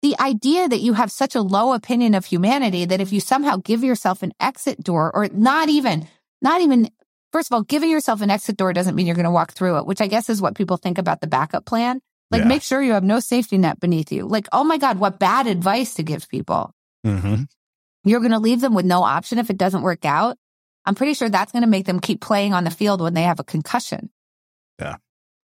The 0.01 0.19
idea 0.19 0.67
that 0.67 0.79
you 0.81 0.93
have 0.93 1.11
such 1.11 1.35
a 1.35 1.41
low 1.41 1.73
opinion 1.73 2.15
of 2.15 2.25
humanity 2.25 2.85
that 2.85 3.01
if 3.01 3.13
you 3.13 3.19
somehow 3.19 3.57
give 3.57 3.83
yourself 3.83 4.23
an 4.23 4.33
exit 4.39 4.83
door 4.83 5.11
or 5.13 5.27
not 5.31 5.69
even, 5.69 6.07
not 6.41 6.61
even, 6.61 6.89
first 7.31 7.51
of 7.51 7.55
all, 7.55 7.61
giving 7.63 7.89
yourself 7.91 8.21
an 8.21 8.31
exit 8.31 8.57
door 8.57 8.73
doesn't 8.73 8.95
mean 8.95 9.05
you're 9.05 9.15
going 9.15 9.25
to 9.25 9.31
walk 9.31 9.51
through 9.51 9.77
it, 9.77 9.85
which 9.85 10.01
I 10.01 10.07
guess 10.07 10.27
is 10.29 10.41
what 10.41 10.55
people 10.55 10.77
think 10.77 10.97
about 10.97 11.21
the 11.21 11.27
backup 11.27 11.65
plan. 11.65 12.01
Like, 12.31 12.41
Yeah. 12.41 12.47
make 12.47 12.63
sure 12.63 12.81
you 12.81 12.93
have 12.93 13.03
no 13.03 13.19
safety 13.19 13.57
net 13.59 13.79
beneath 13.79 14.11
you. 14.11 14.25
Like, 14.25 14.47
oh 14.51 14.63
my 14.63 14.77
God, 14.79 14.97
what 14.97 15.19
bad 15.19 15.45
advice 15.47 15.93
to 15.95 16.03
give 16.03 16.27
people. 16.29 16.73
Mhm. 17.05 17.47
You're 18.03 18.21
going 18.21 18.31
to 18.31 18.39
leave 18.39 18.61
them 18.61 18.73
with 18.73 18.85
no 18.85 19.03
option 19.03 19.37
if 19.37 19.49
it 19.51 19.57
doesn't 19.57 19.83
work 19.83 20.03
out. 20.05 20.37
I'm 20.85 20.95
pretty 20.95 21.13
sure 21.13 21.29
that's 21.29 21.51
going 21.51 21.61
to 21.61 21.69
make 21.69 21.85
them 21.85 21.99
keep 21.99 22.21
playing 22.21 22.55
on 22.55 22.63
the 22.63 22.71
field 22.71 23.01
when 23.01 23.13
they 23.13 23.21
have 23.23 23.39
a 23.39 23.43
concussion. 23.43 24.09
Yeah. 24.79 24.95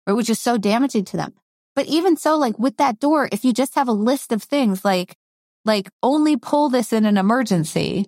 Which 0.06 0.28
is 0.30 0.40
so 0.40 0.58
damaging 0.58 1.04
to 1.06 1.16
them. 1.16 1.34
But 1.74 1.86
even 1.86 2.16
so, 2.16 2.36
like 2.36 2.58
with 2.58 2.76
that 2.76 3.00
door, 3.00 3.28
if 3.32 3.44
you 3.44 3.52
just 3.52 3.74
have 3.74 3.88
a 3.88 3.92
list 3.92 4.32
of 4.32 4.42
things 4.42 4.84
like, 4.84 5.16
like 5.64 5.88
only 6.02 6.36
pull 6.36 6.68
this 6.68 6.92
in 6.92 7.06
an 7.06 7.16
emergency, 7.16 8.06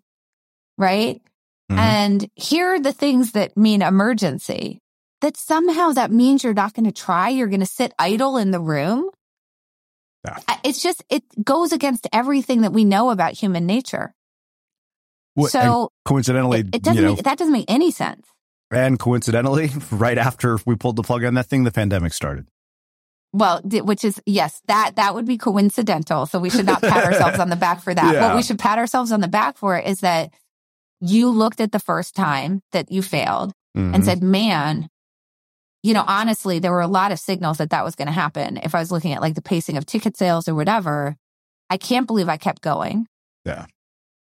right? 0.76 1.22
Mhm. 1.70 1.78
And 1.78 2.30
here 2.34 2.74
are 2.74 2.80
the 2.80 2.92
things 2.92 3.32
that 3.32 3.56
mean 3.56 3.80
emergency, 3.80 4.80
that 5.20 5.36
somehow 5.36 5.92
that 5.92 6.10
means 6.10 6.44
you're 6.44 6.52
not 6.52 6.74
going 6.74 6.84
to 6.84 6.92
try. 6.92 7.30
You're 7.30 7.48
going 7.48 7.60
to 7.60 7.66
sit 7.66 7.94
idle 7.98 8.36
in 8.36 8.50
the 8.50 8.60
room. 8.60 9.08
Yeah. 10.24 10.38
It's 10.62 10.82
just, 10.82 11.04
it 11.08 11.22
goes 11.42 11.72
against 11.72 12.06
everything 12.12 12.62
that 12.62 12.72
we 12.72 12.84
know 12.84 13.10
about 13.10 13.32
human 13.32 13.66
nature. 13.66 14.14
And 15.36 15.48
so 15.48 15.90
coincidentally, 16.04 16.60
it, 16.60 16.76
it 16.76 16.82
doesn't 16.82 16.96
you 16.96 17.08
know, 17.08 17.14
make, 17.14 17.24
that 17.24 17.38
doesn't 17.38 17.52
make 17.52 17.64
any 17.68 17.90
sense. 17.90 18.26
and 18.70 18.98
coincidentally, 18.98 19.70
right 19.90 20.18
after 20.18 20.58
we 20.64 20.76
pulled 20.76 20.96
the 20.96 21.02
plug 21.02 21.24
on 21.24 21.34
that 21.34 21.46
thing, 21.46 21.64
the 21.64 21.72
pandemic 21.72 22.12
started. 22.12 22.46
Well, 23.36 23.60
which 23.64 24.04
is 24.04 24.22
yes, 24.26 24.62
that 24.68 24.94
that 24.94 25.14
would 25.14 25.26
be 25.26 25.36
coincidental. 25.36 26.24
So 26.26 26.38
we 26.38 26.50
should 26.50 26.66
not 26.66 26.80
pat 26.80 27.04
ourselves 27.12 27.40
on 27.40 27.50
the 27.50 27.56
back 27.56 27.82
for 27.82 27.92
that. 27.92 28.14
Yeah. 28.14 28.28
What 28.28 28.36
we 28.36 28.42
should 28.44 28.60
pat 28.60 28.78
ourselves 28.78 29.10
on 29.10 29.20
the 29.20 29.28
back 29.28 29.58
for 29.58 29.76
is 29.76 30.00
that 30.00 30.32
you 31.00 31.28
looked 31.30 31.60
at 31.60 31.72
the 31.72 31.80
first 31.80 32.14
time 32.14 32.62
that 32.70 32.92
you 32.92 33.02
failed 33.02 33.52
and 33.74 33.92
Mhm. 33.96 34.04
said, 34.04 34.22
"Man, 34.22 34.88
you 35.82 35.94
know, 35.94 36.04
honestly, 36.06 36.60
there 36.60 36.70
were 36.70 36.80
a 36.80 36.86
lot 36.86 37.10
of 37.10 37.18
signals 37.18 37.58
that 37.58 37.70
that 37.70 37.84
was 37.84 37.96
going 37.96 38.06
to 38.06 38.12
happen. 38.12 38.56
If 38.58 38.72
I 38.74 38.78
was 38.78 38.92
looking 38.92 39.12
at 39.12 39.20
like 39.20 39.34
the 39.34 39.42
pacing 39.42 39.76
of 39.76 39.84
ticket 39.84 40.16
sales 40.16 40.46
or 40.48 40.54
whatever, 40.54 41.16
I 41.68 41.76
can't 41.76 42.06
believe 42.06 42.28
I 42.28 42.36
kept 42.36 42.62
going." 42.62 43.06
Yeah. 43.44 43.66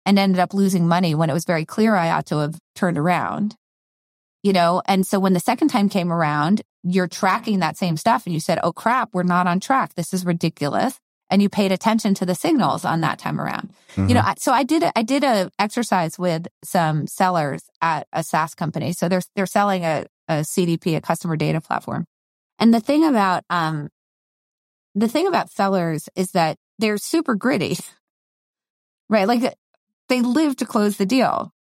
And 0.06 0.16
ended 0.18 0.38
up 0.38 0.54
losing 0.54 0.86
money 0.86 1.14
when 1.14 1.28
it 1.28 1.34
was 1.34 1.44
very 1.44 1.64
clear 1.64 1.96
I 1.96 2.10
ought 2.10 2.26
to 2.26 2.36
have 2.38 2.56
turned 2.76 2.98
around. 2.98 3.56
You 4.44 4.52
know, 4.52 4.80
and 4.86 5.04
so 5.06 5.18
when 5.20 5.32
the 5.32 5.40
second 5.40 5.68
time 5.68 5.88
came 5.88 6.12
around, 6.12 6.62
you're 6.82 7.08
tracking 7.08 7.60
that 7.60 7.76
same 7.76 7.96
stuff 7.96 8.26
and 8.26 8.34
you 8.34 8.40
said, 8.40 8.58
Oh 8.62 8.72
crap, 8.72 9.10
we're 9.12 9.22
not 9.22 9.46
on 9.46 9.60
track. 9.60 9.94
This 9.94 10.12
is 10.12 10.24
ridiculous. 10.24 10.98
And 11.30 11.40
you 11.40 11.48
paid 11.48 11.72
attention 11.72 12.12
to 12.14 12.26
the 12.26 12.34
signals 12.34 12.84
on 12.84 13.00
that 13.00 13.18
time 13.18 13.40
around. 13.40 13.72
You 14.08 14.14
know, 14.14 14.22
so 14.36 14.52
I 14.52 14.64
did 14.64 14.82
a, 14.82 14.92
I 14.98 15.02
did 15.02 15.24
a 15.24 15.50
exercise 15.58 16.18
with 16.18 16.46
some 16.62 17.06
sellers 17.06 17.62
at 17.80 18.06
a 18.12 18.22
SaaS 18.22 18.54
company. 18.54 18.92
So 18.92 19.08
they're 19.08 19.22
they're 19.34 19.46
selling 19.46 19.84
a, 19.84 20.06
a 20.28 20.40
CDP, 20.40 20.96
a 20.96 21.00
customer 21.00 21.36
data 21.36 21.60
platform. 21.60 22.04
And 22.58 22.74
the 22.74 22.80
thing 22.80 23.06
about 23.06 23.44
um 23.48 23.88
the 24.94 25.08
thing 25.08 25.26
about 25.26 25.50
sellers 25.50 26.08
is 26.16 26.32
that 26.32 26.58
they're 26.78 26.98
super 26.98 27.34
gritty. 27.34 27.76
Right? 29.08 29.28
Like 29.28 29.54
they 30.08 30.22
live 30.22 30.56
to 30.56 30.64
close 30.64 30.96
the 30.96 31.04
deal. 31.04 31.52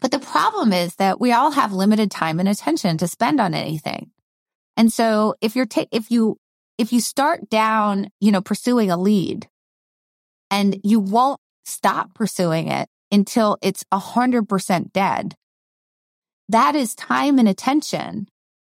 But 0.00 0.10
the 0.10 0.18
problem 0.18 0.74
is 0.74 0.94
that 0.96 1.18
we 1.18 1.32
all 1.32 1.52
have 1.52 1.72
limited 1.72 2.10
time 2.10 2.38
and 2.38 2.46
attention 2.46 2.98
to 2.98 3.08
spend 3.08 3.40
on 3.40 3.54
anything. 3.54 4.10
And 4.76 4.92
so 4.92 5.34
if 5.40 5.56
you're 5.56 5.66
ta- 5.66 5.86
if 5.90 6.10
you 6.10 6.36
if 6.78 6.92
you 6.92 7.00
start 7.00 7.50
down, 7.50 8.08
you 8.20 8.32
know, 8.32 8.40
pursuing 8.40 8.90
a 8.90 8.96
lead 8.96 9.48
and 10.50 10.80
you 10.82 10.98
won't 10.98 11.40
stop 11.64 12.14
pursuing 12.14 12.68
it 12.68 12.88
until 13.12 13.58
it's 13.62 13.84
a 13.92 13.98
hundred 13.98 14.48
percent 14.48 14.92
dead, 14.92 15.34
that 16.48 16.74
is 16.74 16.94
time 16.94 17.38
and 17.38 17.48
attention 17.48 18.28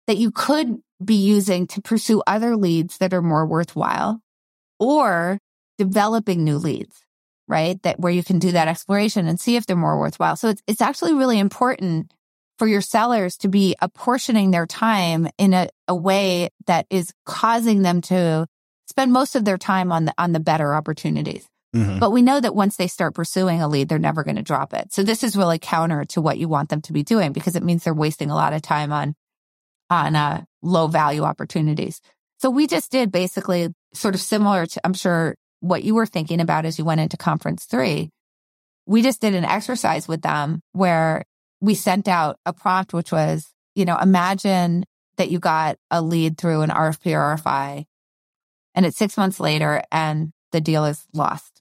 that 0.06 0.16
you 0.16 0.30
could 0.30 0.78
be 1.04 1.14
using 1.14 1.66
to 1.68 1.82
pursue 1.82 2.22
other 2.26 2.56
leads 2.56 2.98
that 2.98 3.14
are 3.14 3.22
more 3.22 3.46
worthwhile 3.46 4.20
or 4.80 5.38
developing 5.76 6.42
new 6.42 6.56
leads, 6.56 7.04
right? 7.46 7.80
That 7.82 8.00
where 8.00 8.12
you 8.12 8.24
can 8.24 8.38
do 8.38 8.52
that 8.52 8.68
exploration 8.68 9.28
and 9.28 9.38
see 9.38 9.56
if 9.56 9.66
they're 9.66 9.76
more 9.76 9.98
worthwhile. 9.98 10.36
So 10.36 10.48
it's, 10.48 10.62
it's 10.66 10.80
actually 10.80 11.14
really 11.14 11.38
important 11.38 12.12
for 12.58 12.66
your 12.66 12.80
sellers 12.80 13.36
to 13.38 13.48
be 13.48 13.76
apportioning 13.80 14.50
their 14.50 14.66
time 14.66 15.28
in 15.38 15.54
a, 15.54 15.68
a 15.86 15.94
way 15.94 16.50
that 16.66 16.86
is 16.90 17.12
causing 17.24 17.82
them 17.82 18.00
to 18.02 18.46
spend 18.86 19.12
most 19.12 19.36
of 19.36 19.44
their 19.44 19.58
time 19.58 19.92
on 19.92 20.06
the, 20.06 20.14
on 20.18 20.32
the 20.32 20.40
better 20.40 20.74
opportunities. 20.74 21.46
Mm-hmm. 21.74 21.98
But 21.98 22.10
we 22.10 22.22
know 22.22 22.40
that 22.40 22.54
once 22.54 22.76
they 22.76 22.86
start 22.86 23.14
pursuing 23.14 23.60
a 23.60 23.68
lead, 23.68 23.88
they're 23.88 23.98
never 23.98 24.24
going 24.24 24.36
to 24.36 24.42
drop 24.42 24.72
it. 24.72 24.92
So 24.92 25.02
this 25.02 25.22
is 25.22 25.36
really 25.36 25.58
counter 25.58 26.04
to 26.06 26.20
what 26.20 26.38
you 26.38 26.48
want 26.48 26.70
them 26.70 26.80
to 26.82 26.92
be 26.92 27.02
doing 27.02 27.32
because 27.32 27.56
it 27.56 27.62
means 27.62 27.84
they're 27.84 27.94
wasting 27.94 28.30
a 28.30 28.34
lot 28.34 28.54
of 28.54 28.62
time 28.62 28.92
on, 28.92 29.14
on, 29.90 30.16
uh, 30.16 30.44
low 30.62 30.86
value 30.86 31.22
opportunities. 31.22 32.00
So 32.38 32.50
we 32.50 32.66
just 32.66 32.90
did 32.90 33.12
basically 33.12 33.68
sort 33.92 34.14
of 34.14 34.20
similar 34.20 34.66
to, 34.66 34.80
I'm 34.84 34.94
sure 34.94 35.36
what 35.60 35.84
you 35.84 35.94
were 35.94 36.06
thinking 36.06 36.40
about 36.40 36.64
as 36.64 36.78
you 36.78 36.84
went 36.84 37.00
into 37.00 37.16
conference 37.16 37.64
three. 37.64 38.10
We 38.86 39.02
just 39.02 39.20
did 39.20 39.34
an 39.34 39.44
exercise 39.44 40.08
with 40.08 40.22
them 40.22 40.62
where 40.72 41.24
we 41.60 41.74
sent 41.74 42.08
out 42.08 42.38
a 42.46 42.52
prompt, 42.52 42.92
which 42.92 43.12
was, 43.12 43.46
you 43.74 43.84
know, 43.84 43.96
imagine 43.98 44.84
that 45.16 45.30
you 45.30 45.38
got 45.38 45.76
a 45.90 46.00
lead 46.00 46.38
through 46.38 46.62
an 46.62 46.70
RFP 46.70 47.12
or 47.12 47.36
RFI 47.36 47.84
and 48.74 48.86
it's 48.86 48.96
six 48.96 49.16
months 49.16 49.40
later 49.40 49.82
and 49.90 50.32
the 50.52 50.60
deal 50.60 50.84
is 50.84 51.04
lost. 51.12 51.60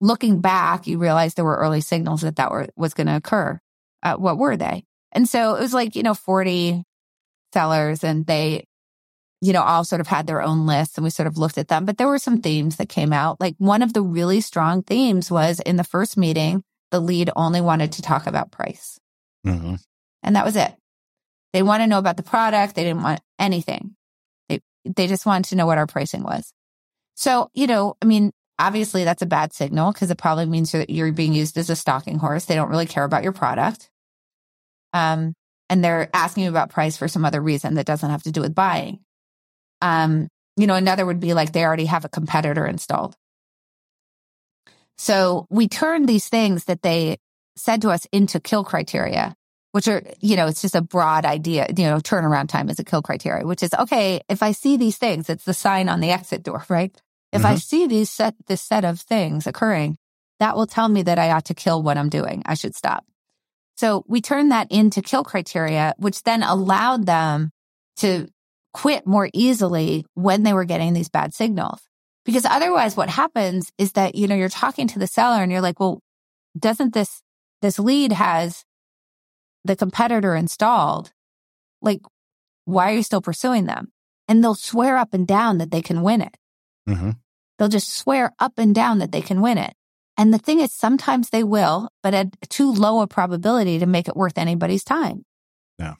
Looking 0.00 0.40
back, 0.40 0.86
you 0.86 0.98
realize 0.98 1.34
there 1.34 1.44
were 1.44 1.56
early 1.56 1.80
signals 1.80 2.22
that 2.22 2.36
that 2.36 2.50
were, 2.50 2.66
was 2.76 2.94
going 2.94 3.06
to 3.06 3.16
occur. 3.16 3.60
Uh, 4.02 4.16
what 4.16 4.38
were 4.38 4.56
they? 4.56 4.84
And 5.12 5.28
so 5.28 5.54
it 5.54 5.60
was 5.60 5.72
like, 5.72 5.94
you 5.94 6.02
know, 6.02 6.14
40 6.14 6.82
sellers 7.52 8.02
and 8.02 8.26
they, 8.26 8.64
you 9.40 9.52
know, 9.52 9.62
all 9.62 9.84
sort 9.84 10.00
of 10.00 10.08
had 10.08 10.26
their 10.26 10.42
own 10.42 10.66
lists 10.66 10.98
and 10.98 11.04
we 11.04 11.10
sort 11.10 11.28
of 11.28 11.38
looked 11.38 11.58
at 11.58 11.68
them, 11.68 11.84
but 11.84 11.96
there 11.96 12.08
were 12.08 12.18
some 12.18 12.42
themes 12.42 12.76
that 12.76 12.88
came 12.88 13.12
out. 13.12 13.40
Like 13.40 13.54
one 13.58 13.82
of 13.82 13.92
the 13.92 14.02
really 14.02 14.40
strong 14.40 14.82
themes 14.82 15.30
was 15.30 15.60
in 15.60 15.76
the 15.76 15.84
first 15.84 16.16
meeting, 16.16 16.64
the 16.94 17.00
lead 17.00 17.28
only 17.34 17.60
wanted 17.60 17.90
to 17.90 18.02
talk 18.02 18.28
about 18.28 18.52
price. 18.52 19.00
Mm-hmm. 19.44 19.74
And 20.22 20.36
that 20.36 20.44
was 20.44 20.54
it. 20.54 20.72
They 21.52 21.60
want 21.60 21.82
to 21.82 21.88
know 21.88 21.98
about 21.98 22.16
the 22.16 22.22
product. 22.22 22.76
They 22.76 22.84
didn't 22.84 23.02
want 23.02 23.20
anything. 23.36 23.96
They, 24.48 24.60
they 24.84 25.08
just 25.08 25.26
wanted 25.26 25.48
to 25.48 25.56
know 25.56 25.66
what 25.66 25.76
our 25.76 25.88
pricing 25.88 26.22
was. 26.22 26.52
So, 27.16 27.50
you 27.52 27.66
know, 27.66 27.96
I 28.00 28.04
mean, 28.04 28.30
obviously 28.60 29.02
that's 29.02 29.22
a 29.22 29.26
bad 29.26 29.52
signal 29.52 29.92
because 29.92 30.08
it 30.12 30.18
probably 30.18 30.46
means 30.46 30.70
that 30.70 30.88
you're 30.88 31.10
being 31.10 31.32
used 31.32 31.58
as 31.58 31.68
a 31.68 31.74
stalking 31.74 32.18
horse. 32.18 32.44
They 32.44 32.54
don't 32.54 32.70
really 32.70 32.86
care 32.86 33.02
about 33.02 33.24
your 33.24 33.32
product. 33.32 33.90
Um, 34.92 35.34
and 35.68 35.82
they're 35.82 36.10
asking 36.14 36.44
you 36.44 36.50
about 36.50 36.70
price 36.70 36.96
for 36.96 37.08
some 37.08 37.24
other 37.24 37.40
reason 37.40 37.74
that 37.74 37.86
doesn't 37.86 38.08
have 38.08 38.22
to 38.22 38.30
do 38.30 38.40
with 38.40 38.54
buying. 38.54 39.00
Um, 39.82 40.28
you 40.56 40.68
know, 40.68 40.76
another 40.76 41.04
would 41.04 41.18
be 41.18 41.34
like 41.34 41.50
they 41.50 41.64
already 41.64 41.86
have 41.86 42.04
a 42.04 42.08
competitor 42.08 42.64
installed. 42.64 43.16
So 44.98 45.46
we 45.50 45.68
turned 45.68 46.08
these 46.08 46.28
things 46.28 46.64
that 46.64 46.82
they 46.82 47.18
said 47.56 47.82
to 47.82 47.90
us 47.90 48.06
into 48.12 48.40
kill 48.40 48.64
criteria, 48.64 49.34
which 49.72 49.88
are, 49.88 50.02
you 50.20 50.36
know, 50.36 50.46
it's 50.46 50.62
just 50.62 50.74
a 50.74 50.82
broad 50.82 51.24
idea, 51.24 51.66
you 51.76 51.84
know, 51.84 51.98
turnaround 51.98 52.48
time 52.48 52.68
is 52.68 52.78
a 52.78 52.84
kill 52.84 53.02
criteria, 53.02 53.46
which 53.46 53.62
is 53.62 53.74
okay. 53.74 54.20
If 54.28 54.42
I 54.42 54.52
see 54.52 54.76
these 54.76 54.98
things, 54.98 55.28
it's 55.28 55.44
the 55.44 55.54
sign 55.54 55.88
on 55.88 56.00
the 56.00 56.10
exit 56.10 56.42
door, 56.42 56.64
right? 56.68 56.94
If 57.32 57.42
mm-hmm. 57.42 57.52
I 57.52 57.56
see 57.56 57.86
these 57.86 58.10
set, 58.10 58.34
this 58.46 58.62
set 58.62 58.84
of 58.84 59.00
things 59.00 59.46
occurring, 59.46 59.96
that 60.40 60.56
will 60.56 60.66
tell 60.66 60.88
me 60.88 61.02
that 61.02 61.18
I 61.18 61.30
ought 61.30 61.46
to 61.46 61.54
kill 61.54 61.82
what 61.82 61.98
I'm 61.98 62.08
doing. 62.08 62.42
I 62.46 62.54
should 62.54 62.74
stop. 62.74 63.04
So 63.76 64.04
we 64.06 64.20
turned 64.20 64.52
that 64.52 64.70
into 64.70 65.02
kill 65.02 65.24
criteria, 65.24 65.94
which 65.98 66.22
then 66.22 66.42
allowed 66.42 67.06
them 67.06 67.50
to 67.96 68.28
quit 68.72 69.06
more 69.06 69.28
easily 69.32 70.04
when 70.14 70.42
they 70.42 70.52
were 70.52 70.64
getting 70.64 70.92
these 70.92 71.08
bad 71.08 71.34
signals. 71.34 71.80
Because 72.24 72.44
otherwise 72.44 72.96
what 72.96 73.10
happens 73.10 73.70
is 73.78 73.92
that, 73.92 74.14
you 74.14 74.26
know, 74.26 74.34
you're 74.34 74.48
talking 74.48 74.88
to 74.88 74.98
the 74.98 75.06
seller 75.06 75.42
and 75.42 75.52
you're 75.52 75.60
like, 75.60 75.78
well, 75.78 76.00
doesn't 76.58 76.94
this, 76.94 77.20
this 77.60 77.78
lead 77.78 78.12
has 78.12 78.64
the 79.64 79.76
competitor 79.76 80.34
installed? 80.34 81.12
Like, 81.82 82.00
why 82.64 82.92
are 82.92 82.94
you 82.94 83.02
still 83.02 83.20
pursuing 83.20 83.66
them? 83.66 83.92
And 84.26 84.42
they'll 84.42 84.54
swear 84.54 84.96
up 84.96 85.12
and 85.12 85.26
down 85.26 85.58
that 85.58 85.70
they 85.70 85.82
can 85.82 86.02
win 86.02 86.22
it. 86.22 86.36
Mm-hmm. 86.88 87.10
They'll 87.58 87.68
just 87.68 87.92
swear 87.92 88.32
up 88.38 88.58
and 88.58 88.74
down 88.74 88.98
that 88.98 89.12
they 89.12 89.20
can 89.20 89.40
win 89.40 89.58
it. 89.58 89.74
And 90.16 90.32
the 90.32 90.38
thing 90.38 90.60
is, 90.60 90.72
sometimes 90.72 91.30
they 91.30 91.44
will, 91.44 91.88
but 92.02 92.14
at 92.14 92.28
too 92.48 92.72
low 92.72 93.00
a 93.00 93.06
probability 93.06 93.78
to 93.80 93.86
make 93.86 94.08
it 94.08 94.16
worth 94.16 94.38
anybody's 94.38 94.84
time. 94.84 95.24
Yeah. 95.78 95.94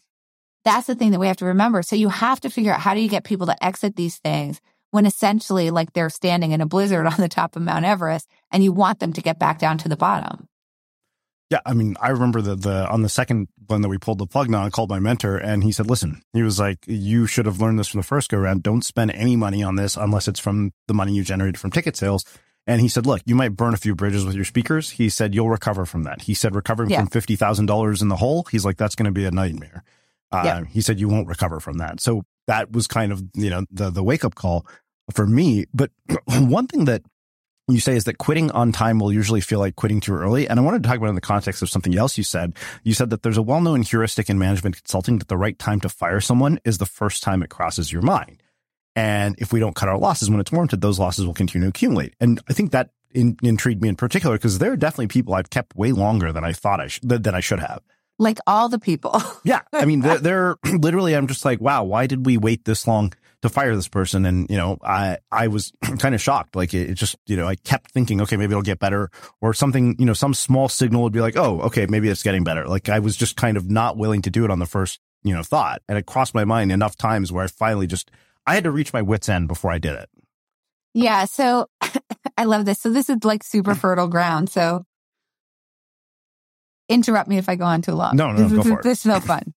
That's 0.64 0.86
the 0.86 0.94
thing 0.94 1.10
that 1.10 1.18
we 1.18 1.26
have 1.26 1.36
to 1.38 1.46
remember. 1.46 1.82
So 1.82 1.96
you 1.96 2.08
have 2.08 2.40
to 2.40 2.50
figure 2.50 2.72
out 2.72 2.80
how 2.80 2.94
do 2.94 3.00
you 3.00 3.08
get 3.08 3.24
people 3.24 3.46
to 3.46 3.64
exit 3.64 3.96
these 3.96 4.18
things 4.18 4.60
when 4.94 5.06
essentially 5.06 5.72
like 5.72 5.92
they're 5.92 6.08
standing 6.08 6.52
in 6.52 6.60
a 6.60 6.66
blizzard 6.66 7.04
on 7.12 7.16
the 7.18 7.28
top 7.28 7.56
of 7.56 7.62
Mount 7.62 7.84
Everest 7.84 8.28
and 8.52 8.62
you 8.62 8.70
want 8.72 9.00
them 9.00 9.12
to 9.12 9.20
get 9.20 9.40
back 9.40 9.58
down 9.58 9.76
to 9.78 9.88
the 9.88 9.96
bottom. 9.96 10.46
Yeah, 11.50 11.58
I 11.66 11.74
mean, 11.74 11.96
I 12.00 12.10
remember 12.10 12.40
the 12.40 12.54
the 12.54 12.88
on 12.88 13.02
the 13.02 13.08
second 13.08 13.48
one 13.66 13.82
that 13.82 13.88
we 13.88 13.98
pulled 13.98 14.18
the 14.18 14.26
plug 14.26 14.46
on, 14.48 14.54
I 14.54 14.70
called 14.70 14.90
my 14.90 15.00
mentor 15.00 15.36
and 15.36 15.64
he 15.64 15.72
said, 15.72 15.88
"Listen, 15.88 16.22
he 16.32 16.42
was 16.42 16.60
like, 16.60 16.78
you 16.86 17.26
should 17.26 17.46
have 17.46 17.60
learned 17.60 17.78
this 17.78 17.88
from 17.88 18.00
the 18.00 18.06
first 18.06 18.30
go 18.30 18.38
around. 18.38 18.62
Don't 18.62 18.84
spend 18.84 19.10
any 19.10 19.34
money 19.34 19.64
on 19.64 19.74
this 19.74 19.96
unless 19.96 20.28
it's 20.28 20.40
from 20.40 20.72
the 20.86 20.94
money 20.94 21.12
you 21.12 21.24
generated 21.24 21.58
from 21.58 21.72
ticket 21.72 21.96
sales." 21.96 22.24
And 22.66 22.80
he 22.80 22.88
said, 22.88 23.04
"Look, 23.04 23.20
you 23.26 23.34
might 23.34 23.56
burn 23.56 23.74
a 23.74 23.76
few 23.76 23.96
bridges 23.96 24.24
with 24.24 24.36
your 24.36 24.44
speakers." 24.44 24.90
He 24.90 25.08
said, 25.08 25.34
"You'll 25.34 25.50
recover 25.50 25.86
from 25.86 26.04
that." 26.04 26.22
He 26.22 26.34
said, 26.34 26.54
"Recovering 26.54 26.90
yeah. 26.90 27.00
from 27.00 27.08
fifty 27.08 27.34
thousand 27.34 27.66
dollars 27.66 28.00
in 28.00 28.08
the 28.08 28.16
hole," 28.16 28.46
he's 28.50 28.64
like, 28.64 28.76
"That's 28.76 28.94
going 28.94 29.06
to 29.06 29.12
be 29.12 29.24
a 29.24 29.32
nightmare." 29.32 29.82
Uh, 30.30 30.42
yeah. 30.44 30.64
He 30.64 30.80
said, 30.80 30.98
"You 30.98 31.08
won't 31.08 31.28
recover 31.28 31.60
from 31.60 31.78
that." 31.78 32.00
So 32.00 32.24
that 32.46 32.72
was 32.72 32.86
kind 32.86 33.12
of 33.12 33.22
you 33.34 33.50
know 33.50 33.64
the 33.70 33.90
the 33.90 34.02
wake 34.02 34.24
up 34.24 34.34
call 34.34 34.66
for 35.12 35.26
me. 35.26 35.66
But 35.72 35.90
one 36.26 36.66
thing 36.66 36.86
that 36.86 37.02
you 37.68 37.80
say 37.80 37.96
is 37.96 38.04
that 38.04 38.18
quitting 38.18 38.50
on 38.50 38.72
time 38.72 38.98
will 38.98 39.12
usually 39.12 39.40
feel 39.40 39.58
like 39.58 39.76
quitting 39.76 40.00
too 40.00 40.14
early. 40.14 40.48
And 40.48 40.60
I 40.60 40.62
wanted 40.62 40.82
to 40.82 40.88
talk 40.88 40.98
about 40.98 41.08
in 41.08 41.14
the 41.14 41.20
context 41.20 41.62
of 41.62 41.70
something 41.70 41.96
else 41.96 42.18
you 42.18 42.24
said. 42.24 42.54
You 42.82 42.92
said 42.92 43.10
that 43.10 43.22
there's 43.22 43.38
a 43.38 43.42
well-known 43.42 43.82
heuristic 43.82 44.28
in 44.28 44.38
management 44.38 44.76
consulting 44.76 45.18
that 45.18 45.28
the 45.28 45.36
right 45.36 45.58
time 45.58 45.80
to 45.80 45.88
fire 45.88 46.20
someone 46.20 46.60
is 46.64 46.78
the 46.78 46.86
first 46.86 47.22
time 47.22 47.42
it 47.42 47.50
crosses 47.50 47.90
your 47.90 48.02
mind. 48.02 48.42
And 48.96 49.34
if 49.38 49.52
we 49.52 49.60
don't 49.60 49.74
cut 49.74 49.88
our 49.88 49.98
losses 49.98 50.30
when 50.30 50.40
it's 50.40 50.52
warranted, 50.52 50.80
those 50.80 50.98
losses 50.98 51.26
will 51.26 51.34
continue 51.34 51.66
to 51.66 51.70
accumulate. 51.70 52.14
And 52.20 52.40
I 52.48 52.52
think 52.52 52.72
that 52.72 52.90
in, 53.12 53.36
intrigued 53.42 53.82
me 53.82 53.88
in 53.88 53.96
particular 53.96 54.36
because 54.36 54.58
there 54.58 54.72
are 54.72 54.76
definitely 54.76 55.08
people 55.08 55.34
I've 55.34 55.50
kept 55.50 55.74
way 55.74 55.92
longer 55.92 56.32
than 56.32 56.44
I 56.44 56.52
thought 56.52 56.80
I 56.80 56.88
sh- 56.88 57.00
than 57.02 57.34
I 57.34 57.40
should 57.40 57.60
have. 57.60 57.80
Like 58.18 58.38
all 58.46 58.68
the 58.68 58.78
people. 58.78 59.20
yeah. 59.44 59.62
I 59.72 59.84
mean, 59.84 60.00
they're, 60.00 60.18
they're 60.20 60.56
literally, 60.64 61.16
I'm 61.16 61.26
just 61.26 61.44
like, 61.44 61.60
wow, 61.60 61.82
why 61.82 62.06
did 62.06 62.26
we 62.26 62.36
wait 62.36 62.64
this 62.64 62.86
long 62.86 63.12
to 63.44 63.50
fire 63.50 63.76
this 63.76 63.88
person. 63.88 64.24
And, 64.24 64.48
you 64.48 64.56
know, 64.56 64.78
I, 64.82 65.18
I 65.30 65.48
was 65.48 65.70
kind 65.98 66.14
of 66.14 66.20
shocked. 66.20 66.56
Like 66.56 66.72
it, 66.72 66.90
it, 66.90 66.94
just, 66.94 67.16
you 67.26 67.36
know, 67.36 67.46
I 67.46 67.56
kept 67.56 67.90
thinking, 67.90 68.22
okay, 68.22 68.38
maybe 68.38 68.52
it'll 68.52 68.62
get 68.62 68.78
better 68.78 69.10
or 69.42 69.52
something, 69.52 69.96
you 69.98 70.06
know, 70.06 70.14
some 70.14 70.32
small 70.32 70.68
signal 70.68 71.02
would 71.02 71.12
be 71.12 71.20
like, 71.20 71.36
oh, 71.36 71.60
okay, 71.60 71.86
maybe 71.86 72.08
it's 72.08 72.22
getting 72.22 72.42
better. 72.42 72.66
Like 72.66 72.88
I 72.88 73.00
was 73.00 73.16
just 73.16 73.36
kind 73.36 73.58
of 73.58 73.70
not 73.70 73.98
willing 73.98 74.22
to 74.22 74.30
do 74.30 74.46
it 74.46 74.50
on 74.50 74.60
the 74.60 74.66
first, 74.66 74.98
you 75.22 75.34
know, 75.34 75.42
thought. 75.42 75.82
And 75.88 75.98
it 75.98 76.06
crossed 76.06 76.34
my 76.34 76.46
mind 76.46 76.72
enough 76.72 76.96
times 76.96 77.30
where 77.30 77.44
I 77.44 77.48
finally 77.48 77.86
just, 77.86 78.10
I 78.46 78.54
had 78.54 78.64
to 78.64 78.70
reach 78.70 78.94
my 78.94 79.02
wits 79.02 79.28
end 79.28 79.46
before 79.46 79.70
I 79.70 79.78
did 79.78 79.92
it. 79.92 80.08
Yeah. 80.94 81.26
So 81.26 81.68
I 82.38 82.44
love 82.44 82.64
this. 82.64 82.80
So 82.80 82.90
this 82.90 83.10
is 83.10 83.24
like 83.24 83.42
super 83.42 83.74
fertile 83.74 84.08
ground. 84.08 84.48
So 84.48 84.86
interrupt 86.88 87.28
me 87.28 87.36
if 87.36 87.50
I 87.50 87.56
go 87.56 87.64
on 87.64 87.82
too 87.82 87.92
long. 87.92 88.16
No, 88.16 88.32
no, 88.32 88.48
no 88.48 88.56
go 88.56 88.62
for 88.62 88.78
it. 88.80 88.84
This 88.84 89.00
is 89.00 89.06
no 89.06 89.20
fun. 89.20 89.52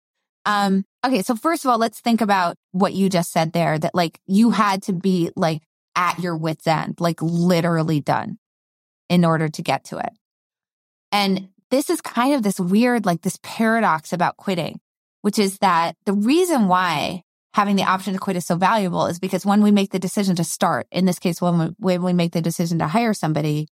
Um, 0.45 0.85
okay. 1.05 1.21
So 1.21 1.35
first 1.35 1.65
of 1.65 1.71
all, 1.71 1.77
let's 1.77 1.99
think 1.99 2.21
about 2.21 2.55
what 2.71 2.93
you 2.93 3.09
just 3.09 3.31
said 3.31 3.53
there 3.53 3.77
that 3.77 3.95
like 3.95 4.19
you 4.25 4.51
had 4.51 4.83
to 4.83 4.93
be 4.93 5.31
like 5.35 5.61
at 5.95 6.19
your 6.19 6.37
wit's 6.37 6.67
end, 6.67 6.99
like 6.99 7.21
literally 7.21 8.01
done 8.01 8.37
in 9.09 9.25
order 9.25 9.49
to 9.49 9.61
get 9.61 9.85
to 9.85 9.97
it. 9.97 10.11
And 11.11 11.49
this 11.71 11.89
is 11.89 12.01
kind 12.01 12.33
of 12.33 12.43
this 12.43 12.59
weird, 12.59 13.05
like 13.05 13.21
this 13.21 13.39
paradox 13.41 14.13
about 14.13 14.37
quitting, 14.37 14.79
which 15.21 15.39
is 15.39 15.57
that 15.59 15.95
the 16.05 16.13
reason 16.13 16.67
why 16.67 17.23
having 17.53 17.75
the 17.75 17.83
option 17.83 18.13
to 18.13 18.19
quit 18.19 18.35
is 18.35 18.45
so 18.45 18.55
valuable 18.55 19.07
is 19.07 19.19
because 19.19 19.45
when 19.45 19.63
we 19.63 19.71
make 19.71 19.91
the 19.91 19.99
decision 19.99 20.35
to 20.35 20.43
start, 20.43 20.87
in 20.91 21.05
this 21.05 21.19
case, 21.19 21.41
when 21.41 21.57
we, 21.57 21.65
when 21.79 22.03
we 22.03 22.13
make 22.13 22.31
the 22.31 22.41
decision 22.41 22.79
to 22.79 22.87
hire 22.87 23.13
somebody, 23.13 23.67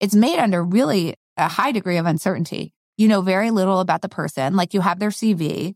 it's 0.00 0.14
made 0.14 0.38
under 0.38 0.62
really 0.62 1.14
a 1.36 1.48
high 1.48 1.72
degree 1.72 1.96
of 1.96 2.06
uncertainty. 2.06 2.72
You 2.96 3.08
know 3.08 3.20
very 3.20 3.50
little 3.50 3.80
about 3.80 4.00
the 4.00 4.08
person. 4.08 4.56
Like 4.56 4.74
you 4.74 4.80
have 4.80 4.98
their 4.98 5.10
CV, 5.10 5.74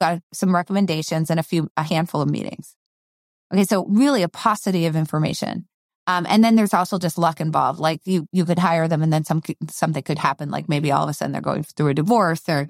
got 0.00 0.20
some 0.32 0.54
recommendations 0.54 1.30
and 1.30 1.38
a 1.38 1.42
few, 1.44 1.68
a 1.76 1.82
handful 1.82 2.22
of 2.22 2.30
meetings. 2.30 2.74
Okay. 3.52 3.64
So 3.64 3.84
really 3.86 4.22
a 4.22 4.28
paucity 4.28 4.86
of 4.86 4.96
information. 4.96 5.66
Um, 6.06 6.26
and 6.28 6.42
then 6.42 6.56
there's 6.56 6.74
also 6.74 6.98
just 6.98 7.18
luck 7.18 7.40
involved. 7.40 7.78
Like 7.78 8.00
you, 8.04 8.26
you 8.32 8.44
could 8.44 8.58
hire 8.58 8.88
them 8.88 9.02
and 9.02 9.12
then 9.12 9.24
some, 9.24 9.42
something 9.68 10.02
could 10.02 10.18
happen. 10.18 10.50
Like 10.50 10.68
maybe 10.68 10.90
all 10.90 11.04
of 11.04 11.10
a 11.10 11.12
sudden 11.12 11.32
they're 11.32 11.40
going 11.40 11.62
through 11.62 11.88
a 11.88 11.94
divorce 11.94 12.42
or, 12.48 12.68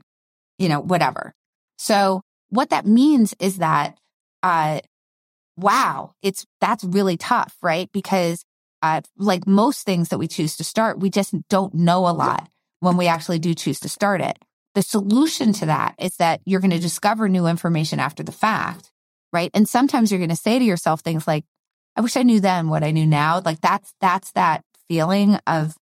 you 0.58 0.68
know, 0.68 0.80
whatever. 0.80 1.32
So 1.78 2.22
what 2.50 2.70
that 2.70 2.86
means 2.86 3.34
is 3.40 3.58
that, 3.58 3.96
uh, 4.42 4.80
wow, 5.56 6.12
it's, 6.22 6.44
that's 6.60 6.84
really 6.84 7.16
tough, 7.16 7.56
right? 7.62 7.88
Because, 7.92 8.44
uh, 8.82 9.02
like 9.16 9.46
most 9.46 9.84
things 9.84 10.08
that 10.08 10.18
we 10.18 10.26
choose 10.26 10.56
to 10.56 10.64
start, 10.64 10.98
we 10.98 11.10
just 11.10 11.34
don't 11.48 11.74
know 11.74 12.08
a 12.08 12.12
lot 12.12 12.48
when 12.80 12.96
we 12.96 13.06
actually 13.06 13.38
do 13.38 13.54
choose 13.54 13.80
to 13.80 13.88
start 13.88 14.20
it. 14.20 14.38
The 14.74 14.82
solution 14.82 15.52
to 15.54 15.66
that 15.66 15.94
is 15.98 16.16
that 16.16 16.40
you're 16.44 16.60
going 16.60 16.70
to 16.70 16.78
discover 16.78 17.28
new 17.28 17.46
information 17.46 17.98
after 17.98 18.22
the 18.22 18.32
fact, 18.32 18.90
right? 19.32 19.50
And 19.54 19.68
sometimes 19.68 20.10
you're 20.10 20.18
going 20.18 20.30
to 20.30 20.36
say 20.36 20.58
to 20.58 20.64
yourself 20.64 21.00
things 21.00 21.26
like, 21.26 21.44
I 21.96 22.02
wish 22.02 22.16
I 22.16 22.22
knew 22.22 22.40
then 22.40 22.68
what 22.68 22.84
I 22.84 22.92
knew 22.92 23.06
now. 23.06 23.42
Like 23.44 23.60
that's, 23.60 23.92
that's 24.00 24.30
that 24.32 24.64
feeling 24.88 25.36
of 25.46 25.74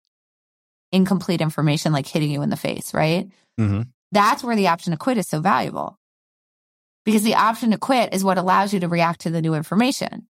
incomplete 0.91 1.41
information, 1.41 1.93
like 1.93 2.07
hitting 2.07 2.31
you 2.31 2.43
in 2.43 2.51
the 2.51 2.57
face, 2.57 2.95
right? 2.95 3.29
Mm-hmm. 3.61 3.83
That's 4.13 4.43
where 4.43 4.57
the 4.57 4.69
option 4.69 4.93
to 4.93 4.97
quit 4.97 5.19
is 5.19 5.29
so 5.29 5.41
valuable 5.41 5.99
because 7.05 7.23
the 7.23 7.35
option 7.35 7.73
to 7.73 7.79
quit 7.79 8.15
is 8.15 8.25
what 8.25 8.39
allows 8.39 8.73
you 8.73 8.81
to 8.81 8.89
react 8.89 9.21
to 9.23 9.31
the 9.31 9.43
new 9.43 9.55
information. 9.55 10.27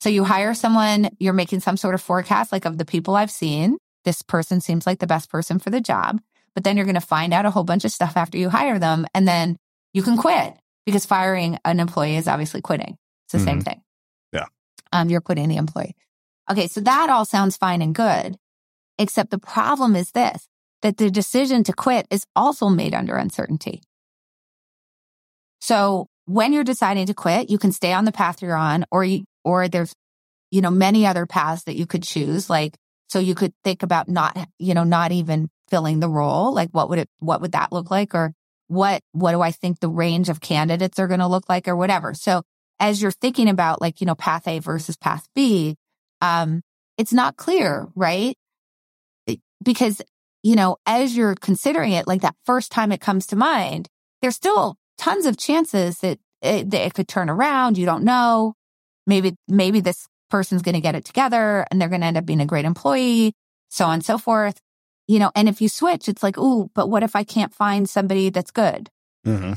So 0.00 0.10
you 0.10 0.24
hire 0.24 0.52
someone, 0.52 1.08
you're 1.18 1.32
making 1.32 1.60
some 1.60 1.78
sort 1.78 1.94
of 1.94 2.02
forecast, 2.02 2.52
like 2.52 2.66
of 2.66 2.76
the 2.76 2.84
people 2.84 3.16
I've 3.16 3.30
seen. 3.30 3.78
This 4.04 4.20
person 4.20 4.60
seems 4.60 4.86
like 4.86 4.98
the 4.98 5.06
best 5.06 5.30
person 5.30 5.58
for 5.58 5.70
the 5.70 5.80
job 5.80 6.20
but 6.54 6.64
then 6.64 6.76
you're 6.76 6.86
going 6.86 6.94
to 6.94 7.00
find 7.00 7.32
out 7.32 7.46
a 7.46 7.50
whole 7.50 7.64
bunch 7.64 7.84
of 7.84 7.90
stuff 7.90 8.16
after 8.16 8.38
you 8.38 8.48
hire 8.48 8.78
them 8.78 9.06
and 9.14 9.26
then 9.26 9.56
you 9.92 10.02
can 10.02 10.16
quit 10.16 10.54
because 10.86 11.06
firing 11.06 11.58
an 11.64 11.80
employee 11.80 12.16
is 12.16 12.28
obviously 12.28 12.60
quitting. 12.60 12.96
It's 13.26 13.32
the 13.32 13.38
mm-hmm. 13.38 13.46
same 13.46 13.60
thing. 13.60 13.82
Yeah. 14.32 14.46
Um, 14.92 15.10
you're 15.10 15.20
quitting 15.20 15.48
the 15.48 15.56
employee. 15.56 15.96
Okay. 16.50 16.68
So 16.68 16.80
that 16.80 17.10
all 17.10 17.24
sounds 17.24 17.56
fine 17.56 17.82
and 17.82 17.94
good, 17.94 18.36
except 18.98 19.30
the 19.30 19.38
problem 19.38 19.96
is 19.96 20.10
this, 20.12 20.46
that 20.82 20.96
the 20.98 21.10
decision 21.10 21.64
to 21.64 21.72
quit 21.72 22.06
is 22.10 22.24
also 22.36 22.68
made 22.68 22.94
under 22.94 23.16
uncertainty. 23.16 23.82
So 25.60 26.08
when 26.26 26.52
you're 26.52 26.64
deciding 26.64 27.06
to 27.06 27.14
quit, 27.14 27.50
you 27.50 27.58
can 27.58 27.72
stay 27.72 27.92
on 27.92 28.04
the 28.04 28.12
path 28.12 28.42
you're 28.42 28.56
on 28.56 28.84
or 28.90 29.04
you, 29.04 29.24
or 29.44 29.68
there's, 29.68 29.94
you 30.50 30.60
know, 30.60 30.70
many 30.70 31.06
other 31.06 31.26
paths 31.26 31.64
that 31.64 31.76
you 31.76 31.86
could 31.86 32.02
choose. 32.02 32.50
Like, 32.50 32.76
so 33.08 33.18
you 33.18 33.34
could 33.34 33.52
think 33.64 33.82
about 33.82 34.08
not, 34.08 34.36
you 34.58 34.74
know, 34.74 34.84
not 34.84 35.12
even 35.12 35.48
filling 35.68 36.00
the 36.00 36.08
role? 36.08 36.52
Like 36.52 36.70
what 36.72 36.88
would 36.88 36.98
it, 36.98 37.08
what 37.18 37.40
would 37.40 37.52
that 37.52 37.72
look 37.72 37.90
like? 37.90 38.14
Or 38.14 38.32
what, 38.68 39.02
what 39.12 39.32
do 39.32 39.40
I 39.40 39.50
think 39.50 39.80
the 39.80 39.88
range 39.88 40.28
of 40.28 40.40
candidates 40.40 40.98
are 40.98 41.08
going 41.08 41.20
to 41.20 41.26
look 41.26 41.48
like 41.48 41.68
or 41.68 41.76
whatever? 41.76 42.14
So 42.14 42.42
as 42.80 43.00
you're 43.00 43.10
thinking 43.10 43.48
about 43.48 43.80
like, 43.80 44.00
you 44.00 44.06
know, 44.06 44.14
path 44.14 44.48
A 44.48 44.58
versus 44.58 44.96
path 44.96 45.26
B, 45.34 45.76
um, 46.20 46.62
it's 46.96 47.12
not 47.12 47.36
clear, 47.36 47.88
right? 47.94 48.36
Because, 49.62 50.02
you 50.42 50.56
know, 50.56 50.76
as 50.86 51.16
you're 51.16 51.34
considering 51.34 51.92
it, 51.92 52.06
like 52.06 52.22
that 52.22 52.36
first 52.44 52.70
time 52.70 52.92
it 52.92 53.00
comes 53.00 53.26
to 53.28 53.36
mind, 53.36 53.88
there's 54.22 54.36
still 54.36 54.76
tons 54.98 55.26
of 55.26 55.36
chances 55.36 55.98
that 55.98 56.18
it, 56.42 56.70
that 56.70 56.86
it 56.86 56.94
could 56.94 57.08
turn 57.08 57.30
around. 57.30 57.78
You 57.78 57.86
don't 57.86 58.04
know. 58.04 58.54
Maybe, 59.06 59.36
maybe 59.48 59.80
this 59.80 60.06
person's 60.30 60.62
going 60.62 60.74
to 60.74 60.80
get 60.80 60.94
it 60.94 61.04
together 61.04 61.66
and 61.70 61.80
they're 61.80 61.88
going 61.88 62.00
to 62.00 62.06
end 62.06 62.16
up 62.16 62.26
being 62.26 62.40
a 62.40 62.46
great 62.46 62.64
employee, 62.64 63.34
so 63.68 63.86
on 63.86 63.94
and 63.94 64.04
so 64.04 64.18
forth 64.18 64.58
you 65.06 65.18
know, 65.18 65.30
and 65.34 65.48
if 65.48 65.60
you 65.60 65.68
switch, 65.68 66.08
it's 66.08 66.22
like, 66.22 66.38
ooh, 66.38 66.70
but 66.74 66.88
what 66.88 67.02
if 67.02 67.14
I 67.14 67.24
can't 67.24 67.54
find 67.54 67.88
somebody 67.88 68.30
that's 68.30 68.50
good? 68.50 68.90
Mm-hmm. 69.26 69.54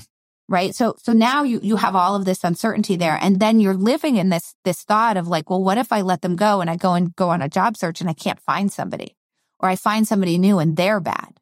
Right. 0.49 0.73
So, 0.73 0.95
so 1.01 1.11
now 1.11 1.43
you, 1.43 1.59
you 1.61 1.75
have 1.75 1.95
all 1.95 2.15
of 2.15 2.23
this 2.23 2.43
uncertainty 2.43 2.95
there. 2.95 3.17
And 3.21 3.39
then 3.39 3.59
you're 3.59 3.73
living 3.73 4.15
in 4.15 4.29
this, 4.29 4.55
this 4.63 4.83
thought 4.83 5.17
of 5.17 5.27
like, 5.27 5.49
well, 5.49 5.61
what 5.61 5.77
if 5.77 5.91
I 5.91 6.01
let 6.01 6.21
them 6.21 6.37
go 6.37 6.61
and 6.61 6.69
I 6.69 6.77
go 6.77 6.93
and 6.93 7.13
go 7.15 7.29
on 7.29 7.41
a 7.41 7.49
job 7.49 7.75
search 7.75 7.99
and 7.99 8.09
I 8.09 8.13
can't 8.13 8.39
find 8.39 8.71
somebody 8.71 9.17
or 9.59 9.67
I 9.67 9.75
find 9.75 10.07
somebody 10.07 10.37
new 10.37 10.59
and 10.59 10.77
they're 10.77 11.01
bad. 11.01 11.39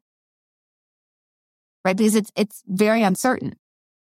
Right. 1.84 1.96
Because 1.96 2.16
it's, 2.16 2.32
it's 2.34 2.64
very 2.66 3.02
uncertain. 3.02 3.54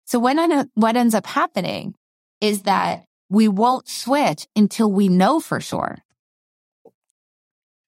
So 0.06 0.20
when, 0.20 0.38
I, 0.38 0.66
what 0.74 0.96
ends 0.96 1.14
up 1.14 1.26
happening 1.26 1.96
is 2.40 2.62
that 2.62 3.04
we 3.28 3.48
won't 3.48 3.88
switch 3.88 4.46
until 4.54 4.92
we 4.92 5.08
know 5.08 5.40
for 5.40 5.60
sure 5.60 5.98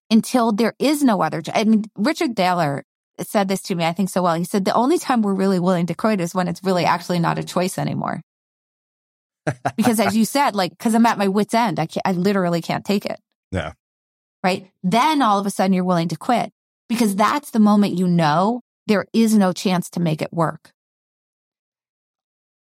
until 0.09 0.51
there 0.51 0.73
is 0.79 1.03
no 1.03 1.21
other. 1.21 1.41
I 1.53 1.63
mean, 1.63 1.85
Richard 1.95 2.35
Thaler 2.35 2.83
said 3.21 3.47
this 3.47 3.61
to 3.63 3.75
me, 3.75 3.83
I 3.83 3.93
think 3.93 4.09
so 4.09 4.21
well. 4.21 4.35
He 4.35 4.43
said 4.43 4.65
the 4.65 4.73
only 4.73 4.97
time 4.97 5.21
we're 5.21 5.33
really 5.33 5.59
willing 5.59 5.87
to 5.87 5.95
quit 5.95 6.21
is 6.21 6.35
when 6.35 6.47
it's 6.47 6.63
really 6.63 6.85
actually 6.85 7.19
not 7.19 7.39
a 7.39 7.43
choice 7.43 7.77
anymore. 7.77 8.21
because 9.77 9.99
as 9.99 10.15
you 10.15 10.25
said, 10.25 10.55
like, 10.55 10.77
cause 10.77 10.93
I'm 10.93 11.05
at 11.05 11.17
my 11.17 11.27
wit's 11.27 11.53
end. 11.53 11.79
I 11.79 11.85
can't, 11.85 12.05
I 12.05 12.11
literally 12.11 12.61
can't 12.61 12.85
take 12.85 13.05
it. 13.05 13.19
Yeah. 13.51 13.73
Right. 14.43 14.69
Then 14.83 15.21
all 15.21 15.39
of 15.39 15.45
a 15.45 15.49
sudden 15.49 15.73
you're 15.73 15.83
willing 15.83 16.09
to 16.09 16.17
quit 16.17 16.51
because 16.89 17.15
that's 17.15 17.51
the 17.51 17.59
moment 17.59 17.97
you 17.97 18.07
know 18.07 18.61
there 18.87 19.05
is 19.13 19.35
no 19.35 19.51
chance 19.51 19.89
to 19.91 19.99
make 19.99 20.21
it 20.21 20.31
work. 20.31 20.71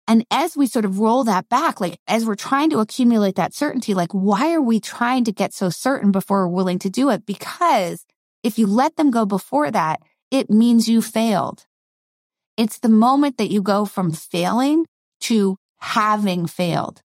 And 0.07 0.25
as 0.31 0.57
we 0.57 0.67
sort 0.67 0.85
of 0.85 0.99
roll 0.99 1.23
that 1.25 1.47
back, 1.47 1.79
like 1.79 1.99
as 2.07 2.25
we're 2.25 2.35
trying 2.35 2.69
to 2.71 2.79
accumulate 2.79 3.35
that 3.35 3.53
certainty, 3.53 3.93
like 3.93 4.11
why 4.11 4.53
are 4.53 4.61
we 4.61 4.79
trying 4.79 5.23
to 5.25 5.31
get 5.31 5.53
so 5.53 5.69
certain 5.69 6.11
before 6.11 6.47
we're 6.47 6.55
willing 6.55 6.79
to 6.79 6.89
do 6.89 7.09
it? 7.09 7.25
Because 7.25 8.05
if 8.43 8.57
you 8.57 8.67
let 8.67 8.95
them 8.95 9.11
go 9.11 9.25
before 9.25 9.71
that, 9.71 10.01
it 10.31 10.49
means 10.49 10.89
you 10.89 11.01
failed. 11.01 11.65
It's 12.57 12.79
the 12.79 12.89
moment 12.89 13.37
that 13.37 13.51
you 13.51 13.61
go 13.61 13.85
from 13.85 14.11
failing 14.11 14.85
to 15.21 15.57
having 15.79 16.47
failed. 16.47 17.01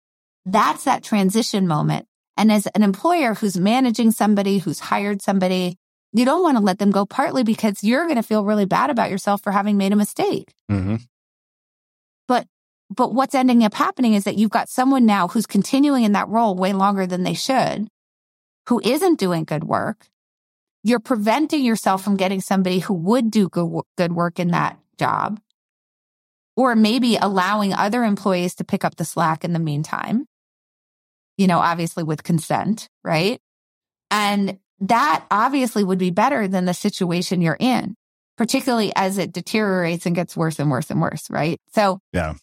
That's 0.46 0.84
that 0.84 1.04
transition 1.04 1.68
moment. 1.68 2.08
And 2.38 2.52
as 2.52 2.68
an 2.68 2.84
employer 2.84 3.34
who's 3.34 3.58
managing 3.58 4.12
somebody, 4.12 4.58
who's 4.58 4.80
hired 4.80 5.22
somebody, 5.22 5.78
you 6.14 6.26
don't 6.26 6.44
want 6.44 6.58
to 6.58 6.64
let 6.64 6.80
them 6.80 6.92
go 6.92 7.06
partly 7.06 7.44
because 7.44 7.84
you're 7.84 8.06
going 8.06 8.18
to 8.18 8.24
feel 8.24 8.46
really 8.46 8.66
bad 8.66 8.90
about 8.90 9.10
yourself 9.12 9.42
for 9.42 9.52
having 9.52 9.78
made 9.78 9.94
a 9.94 9.98
mistake. 9.98 10.54
Mm-hmm. 10.72 10.96
But 12.96 13.14
what's 13.14 13.34
ending 13.34 13.64
up 13.64 13.74
happening 13.74 14.14
is 14.14 14.26
that 14.26 14.38
you've 14.38 14.52
got 14.52 14.70
someone 14.70 15.06
now 15.06 15.28
who's 15.28 15.46
continuing 15.46 16.04
in 16.04 16.12
that 16.12 16.28
role 16.28 16.56
way 16.56 16.74
longer 16.74 17.08
than 17.08 17.24
they 17.24 17.34
should, 17.34 17.88
who 18.68 18.82
isn't 18.84 19.20
doing 19.20 19.46
good 19.46 19.64
work. 19.64 20.08
You're 20.84 21.00
preventing 21.00 21.64
yourself 21.64 22.04
from 22.04 22.18
getting 22.18 22.42
somebody 22.42 22.80
who 22.80 22.94
would 22.94 23.32
do 23.32 23.50
good 23.50 24.12
work 24.12 24.40
in 24.40 24.50
that 24.50 24.78
job, 25.00 25.40
or 26.56 26.76
maybe 26.76 27.16
allowing 27.16 27.74
other 27.74 28.04
employees 28.04 28.56
to 28.56 28.64
pick 28.64 28.86
up 28.86 28.96
the 28.98 29.06
slack 29.06 29.44
in 29.44 29.54
the 29.54 29.60
meantime. 29.60 30.26
You 31.38 31.48
know, 31.48 31.60
obviously 31.60 32.04
with 32.04 32.24
consent, 32.24 32.90
right? 33.04 33.40
And 34.12 34.60
that 34.82 35.26
obviously 35.32 35.84
would 35.84 35.98
be 35.98 36.12
better 36.12 36.48
than 36.48 36.66
the 36.66 36.74
situation 36.74 37.42
you're 37.42 37.58
in, 37.60 37.96
particularly 38.38 38.92
as 38.96 39.18
it 39.18 39.32
deteriorates 39.32 40.06
and 40.06 40.16
gets 40.16 40.38
worse 40.38 40.60
and 40.60 40.70
worse 40.70 40.92
and 40.92 41.02
worse, 41.02 41.28
right? 41.32 41.60
So, 41.74 42.00
yeah 42.12 42.36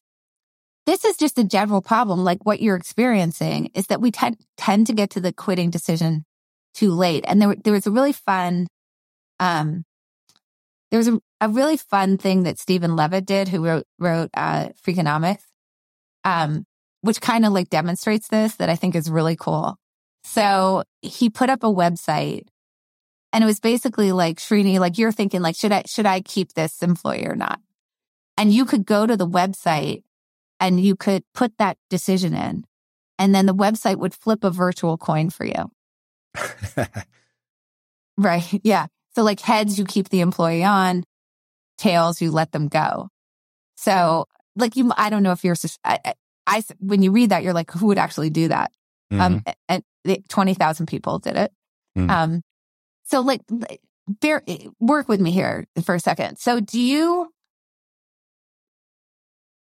this 0.91 1.05
is 1.05 1.17
just 1.17 1.39
a 1.39 1.45
general 1.45 1.81
problem. 1.81 2.25
Like 2.25 2.45
what 2.45 2.61
you're 2.61 2.75
experiencing 2.75 3.71
is 3.75 3.87
that 3.87 4.01
we 4.01 4.11
tend, 4.11 4.39
tend 4.57 4.89
to 4.89 4.93
get 4.93 5.11
to 5.11 5.21
the 5.21 5.33
quitting 5.33 5.71
decision 5.71 6.25
too 6.75 6.91
late. 6.91 7.25
And 7.29 7.41
there, 7.41 7.55
there 7.55 7.73
was 7.73 7.87
a 7.87 7.93
really 7.93 8.13
fun, 8.13 8.67
um, 9.39 9.85
there 10.91 10.99
was 10.99 11.07
a, 11.07 11.21
a 11.41 11.49
really 11.49 11.77
fun 11.77 12.19
thing 12.19 12.43
that 12.43 12.59
Steven 12.59 12.97
Levitt 12.97 13.25
did, 13.25 13.47
who 13.47 13.65
wrote, 13.65 13.85
wrote, 14.01 14.31
uh, 14.35 14.71
Freakonomics, 14.85 15.45
um, 16.25 16.65
which 17.03 17.21
kind 17.21 17.47
of 17.47 17.53
like 17.53 17.71
demonstrates 17.71 18.27
this 18.27 18.57
that 18.57 18.69
I 18.69 18.75
think 18.75 18.97
is 18.97 19.09
really 19.09 19.37
cool. 19.37 19.77
So 20.25 20.83
he 21.03 21.31
put 21.31 21.51
up 21.51 21.63
a 21.63 21.69
website 21.69 22.49
and 23.33 23.45
it 23.45 23.47
was 23.47 23.61
basically 23.61 24.11
like 24.11 24.39
Srini, 24.39 24.81
like 24.81 24.99
you're 24.99 25.13
thinking 25.13 25.41
like, 25.41 25.55
should 25.55 25.71
I, 25.71 25.85
should 25.87 26.07
I 26.07 26.21
keep 26.21 26.55
this 26.55 26.83
employee 26.83 27.29
or 27.29 27.37
not? 27.37 27.61
And 28.37 28.53
you 28.53 28.65
could 28.65 28.85
go 28.85 29.07
to 29.07 29.17
the 29.17 29.29
website 29.29 30.03
and 30.61 30.79
you 30.79 30.95
could 30.95 31.25
put 31.35 31.57
that 31.59 31.77
decision 31.89 32.35
in 32.35 32.65
and 33.21 33.35
then 33.35 33.45
the 33.45 33.55
website 33.55 33.99
would 33.99 34.15
flip 34.15 34.45
a 34.45 34.51
virtual 34.51 34.97
coin 34.97 35.29
for 35.29 35.45
you. 35.45 35.71
right. 38.17 38.61
Yeah. 38.65 38.87
So 39.17 39.25
like 39.25 39.41
heads, 39.41 39.77
you 39.77 39.85
keep 39.85 40.09
the 40.09 40.21
employee 40.21 40.63
on 40.63 41.03
tails, 41.77 42.23
you 42.23 42.31
let 42.31 42.53
them 42.53 42.69
go. 42.69 43.09
So 43.77 44.27
like 44.55 44.77
you, 44.77 44.93
I 44.97 45.11
don't 45.11 45.25
know 45.25 45.33
if 45.33 45.43
you're, 45.43 45.57
I, 45.85 46.15
I 46.47 46.63
when 46.79 47.03
you 47.03 47.11
read 47.11 47.31
that, 47.31 47.43
you're 47.43 47.53
like, 47.53 47.73
who 47.73 47.89
would 47.89 47.99
actually 47.99 48.31
do 48.31 48.49
that? 48.49 48.71
Um, 49.11 49.19
mm-hmm. 49.41 49.51
Um, 49.69 49.83
and 50.07 50.29
20,000 50.29 50.87
people 50.87 51.19
did 51.19 51.37
it. 51.37 51.53
Mm. 51.99 52.11
Um, 52.11 52.43
so 53.05 53.21
like, 53.21 53.41
bear, 54.09 54.43
work 54.79 55.09
with 55.09 55.21
me 55.21 55.33
here 55.33 55.67
for 55.83 55.97
a 55.97 56.01
second. 56.01 56.39
So 56.39 56.61
do 56.61 56.79
you, 56.81 57.33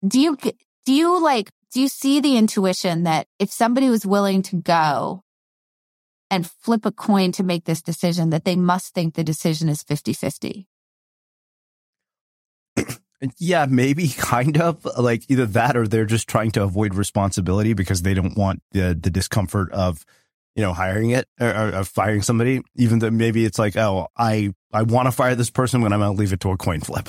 do 0.07 0.20
you 0.20 0.39
do 0.85 0.93
you 0.93 1.22
like, 1.22 1.51
do 1.72 1.80
you 1.80 1.89
see 1.89 2.20
the 2.20 2.37
intuition 2.37 3.05
that 3.05 3.26
if 3.39 3.51
somebody 3.51 3.89
was 3.91 4.07
willing 4.07 4.43
to 4.43 4.57
go 4.57 5.22
and 6.30 6.49
flip 6.49 6.85
a 6.87 6.93
coin 6.93 7.32
to 7.32 7.43
make 7.43 7.64
this 7.64 7.82
decision, 7.82 8.30
that 8.30 8.45
they 8.45 8.57
must 8.57 8.95
think 8.95 9.14
the 9.14 9.24
decision 9.24 9.68
is 9.68 9.82
50 9.82 10.12
50? 10.12 10.66
Yeah, 13.39 13.64
maybe 13.70 14.09
kind 14.18 14.61
of 14.61 14.85
like 14.99 15.22
either 15.30 15.47
that 15.47 15.78
or 15.78 15.89
they're 15.89 16.05
just 16.05 16.28
trying 16.28 16.51
to 16.53 16.62
avoid 16.62 16.95
responsibility 16.95 17.72
because 17.72 18.03
they 18.03 18.12
don't 18.12 18.37
want 18.37 18.61
the 18.72 18.99
the 19.01 19.09
discomfort 19.09 19.72
of 19.72 20.05
you 20.55 20.62
know 20.62 20.74
hiring 20.74 21.11
it 21.11 21.26
or, 21.41 21.74
or 21.74 21.85
firing 21.85 22.20
somebody. 22.20 22.61
Even 22.76 22.99
though 22.99 23.11
maybe 23.11 23.47
it's 23.47 23.59
like, 23.59 23.78
oh, 23.78 24.09
I 24.14 24.53
I 24.74 24.82
want 24.82 25.07
to 25.07 25.12
fire 25.12 25.35
this 25.35 25.49
person 25.49 25.80
when 25.80 25.95
I'm 25.95 26.01
going 26.01 26.14
to 26.14 26.20
leave 26.20 26.35
it 26.35 26.41
to 26.41 26.51
a 26.51 26.59
coin 26.59 26.80
flip. 26.80 27.09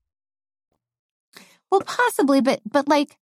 Well, 1.71 1.81
possibly, 1.81 2.41
but 2.41 2.59
but 2.69 2.87
like, 2.87 3.17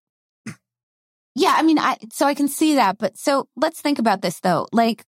yeah, 1.36 1.54
I 1.56 1.62
mean, 1.62 1.78
I 1.78 1.98
so 2.12 2.26
I 2.26 2.34
can 2.34 2.48
see 2.48 2.76
that, 2.76 2.98
but 2.98 3.18
so 3.18 3.48
let's 3.56 3.80
think 3.80 4.00
about 4.00 4.22
this 4.22 4.40
though. 4.40 4.68
Like, 4.72 5.06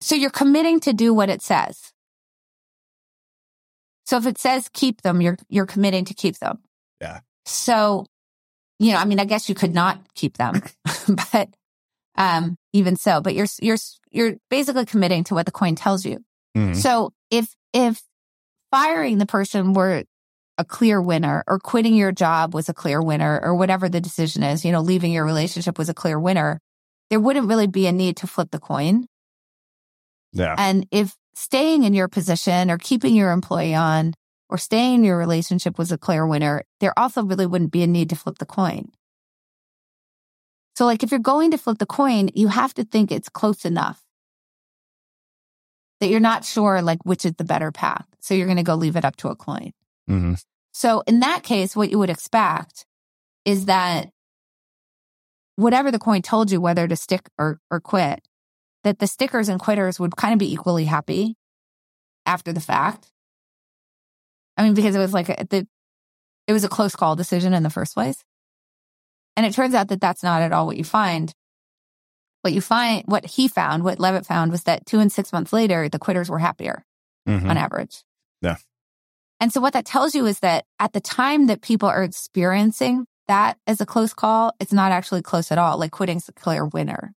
so 0.00 0.14
you're 0.14 0.30
committing 0.30 0.80
to 0.80 0.92
do 0.92 1.12
what 1.12 1.28
it 1.28 1.42
says. 1.42 1.92
So 4.04 4.16
if 4.16 4.26
it 4.26 4.38
says 4.38 4.68
keep 4.72 5.02
them, 5.02 5.20
you're 5.20 5.38
you're 5.48 5.66
committing 5.66 6.04
to 6.06 6.14
keep 6.14 6.38
them. 6.38 6.58
Yeah. 7.00 7.20
So, 7.44 8.06
you 8.78 8.92
know, 8.92 8.98
I 8.98 9.04
mean, 9.04 9.18
I 9.18 9.24
guess 9.24 9.48
you 9.48 9.54
could 9.54 9.74
not 9.74 9.98
keep 10.14 10.36
them, 10.36 10.62
but 11.32 11.48
um, 12.16 12.56
even 12.72 12.96
so, 12.96 13.20
but 13.20 13.34
you're 13.34 13.46
you're 13.60 13.78
you're 14.10 14.34
basically 14.50 14.84
committing 14.86 15.24
to 15.24 15.34
what 15.34 15.46
the 15.46 15.52
coin 15.52 15.74
tells 15.74 16.04
you. 16.04 16.24
Mhm. 16.56 16.76
So 16.76 17.12
if 17.30 17.48
if 17.72 18.02
firing 18.70 19.18
the 19.18 19.26
person 19.26 19.72
were 19.72 20.04
a 20.62 20.64
clear 20.64 21.02
winner 21.02 21.42
or 21.48 21.58
quitting 21.58 21.96
your 21.96 22.12
job 22.12 22.54
was 22.54 22.68
a 22.68 22.74
clear 22.74 23.02
winner 23.02 23.40
or 23.42 23.54
whatever 23.56 23.88
the 23.88 24.00
decision 24.00 24.44
is, 24.44 24.64
you 24.64 24.70
know, 24.70 24.80
leaving 24.80 25.10
your 25.12 25.24
relationship 25.24 25.76
was 25.76 25.88
a 25.88 25.94
clear 25.94 26.20
winner, 26.20 26.60
there 27.10 27.18
wouldn't 27.18 27.48
really 27.48 27.66
be 27.66 27.88
a 27.88 27.92
need 27.92 28.16
to 28.18 28.28
flip 28.28 28.52
the 28.52 28.60
coin. 28.60 29.06
Yeah. 30.32 30.54
And 30.56 30.86
if 30.92 31.16
staying 31.34 31.82
in 31.82 31.94
your 31.94 32.06
position 32.06 32.70
or 32.70 32.78
keeping 32.78 33.16
your 33.16 33.32
employee 33.32 33.74
on 33.74 34.14
or 34.48 34.56
staying 34.56 34.94
in 34.94 35.04
your 35.04 35.18
relationship 35.18 35.78
was 35.78 35.90
a 35.90 35.98
clear 35.98 36.24
winner, 36.26 36.62
there 36.78 36.96
also 36.96 37.24
really 37.24 37.46
wouldn't 37.46 37.72
be 37.72 37.82
a 37.82 37.88
need 37.88 38.08
to 38.10 38.16
flip 38.16 38.38
the 38.38 38.46
coin. 38.46 38.92
So 40.76 40.86
like 40.86 41.02
if 41.02 41.10
you're 41.10 41.20
going 41.20 41.50
to 41.50 41.58
flip 41.58 41.78
the 41.78 41.86
coin, 41.86 42.30
you 42.34 42.48
have 42.48 42.72
to 42.74 42.84
think 42.84 43.10
it's 43.10 43.28
close 43.28 43.64
enough 43.64 44.00
that 46.00 46.08
you're 46.08 46.20
not 46.20 46.44
sure 46.44 46.82
like 46.82 47.04
which 47.04 47.24
is 47.24 47.32
the 47.34 47.44
better 47.44 47.72
path. 47.72 48.06
So 48.20 48.34
you're 48.34 48.46
going 48.46 48.56
to 48.56 48.62
go 48.62 48.76
leave 48.76 48.96
it 48.96 49.04
up 49.04 49.16
to 49.16 49.28
a 49.28 49.36
coin. 49.36 49.72
Mhm. 50.08 50.42
So 50.72 51.02
in 51.06 51.20
that 51.20 51.42
case, 51.42 51.76
what 51.76 51.90
you 51.90 51.98
would 51.98 52.10
expect 52.10 52.86
is 53.44 53.66
that 53.66 54.08
whatever 55.56 55.90
the 55.90 55.98
coin 55.98 56.22
told 56.22 56.50
you, 56.50 56.60
whether 56.60 56.88
to 56.88 56.96
stick 56.96 57.28
or, 57.38 57.58
or 57.70 57.80
quit, 57.80 58.26
that 58.84 58.98
the 58.98 59.06
stickers 59.06 59.48
and 59.48 59.60
quitters 59.60 60.00
would 60.00 60.16
kind 60.16 60.32
of 60.32 60.38
be 60.38 60.52
equally 60.52 60.86
happy 60.86 61.36
after 62.26 62.52
the 62.52 62.60
fact. 62.60 63.10
I 64.56 64.62
mean, 64.62 64.74
because 64.74 64.94
it 64.94 64.98
was 64.98 65.12
like 65.12 65.28
a, 65.28 65.46
the, 65.48 65.66
it 66.46 66.52
was 66.52 66.64
a 66.64 66.68
close 66.68 66.96
call 66.96 67.16
decision 67.16 67.54
in 67.54 67.62
the 67.62 67.70
first 67.70 67.94
place. 67.94 68.22
And 69.36 69.46
it 69.46 69.52
turns 69.54 69.74
out 69.74 69.88
that 69.88 70.00
that's 70.00 70.22
not 70.22 70.42
at 70.42 70.52
all 70.52 70.66
what 70.66 70.76
you 70.76 70.84
find. 70.84 71.32
What 72.42 72.52
you 72.52 72.60
find, 72.60 73.04
what 73.06 73.24
he 73.24 73.46
found, 73.46 73.84
what 73.84 74.00
Levitt 74.00 74.26
found 74.26 74.50
was 74.50 74.64
that 74.64 74.84
two 74.84 74.98
and 74.98 75.12
six 75.12 75.32
months 75.32 75.52
later, 75.52 75.88
the 75.88 75.98
quitters 75.98 76.28
were 76.28 76.40
happier 76.40 76.84
Mhm. 77.28 77.48
on 77.48 77.56
average. 77.56 78.02
Yeah. 78.40 78.56
And 79.42 79.52
so 79.52 79.60
what 79.60 79.72
that 79.72 79.84
tells 79.84 80.14
you 80.14 80.26
is 80.26 80.38
that 80.38 80.66
at 80.78 80.92
the 80.92 81.00
time 81.00 81.48
that 81.48 81.62
people 81.62 81.88
are 81.88 82.04
experiencing 82.04 83.06
that 83.26 83.58
as 83.66 83.80
a 83.80 83.86
close 83.86 84.14
call, 84.14 84.52
it's 84.60 84.72
not 84.72 84.92
actually 84.92 85.20
close 85.20 85.50
at 85.50 85.58
all. 85.58 85.78
Like 85.78 85.90
quitting's 85.90 86.28
a 86.28 86.32
clear 86.32 86.64
winner. 86.64 87.12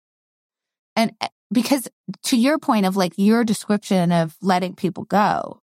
And 0.96 1.12
eh, 1.20 1.28
because 1.52 1.86
to 2.22 2.38
your 2.38 2.58
point 2.58 2.86
of 2.86 2.96
like 2.96 3.12
your 3.16 3.44
description 3.44 4.10
of 4.10 4.34
letting 4.40 4.74
people 4.74 5.04
go, 5.04 5.60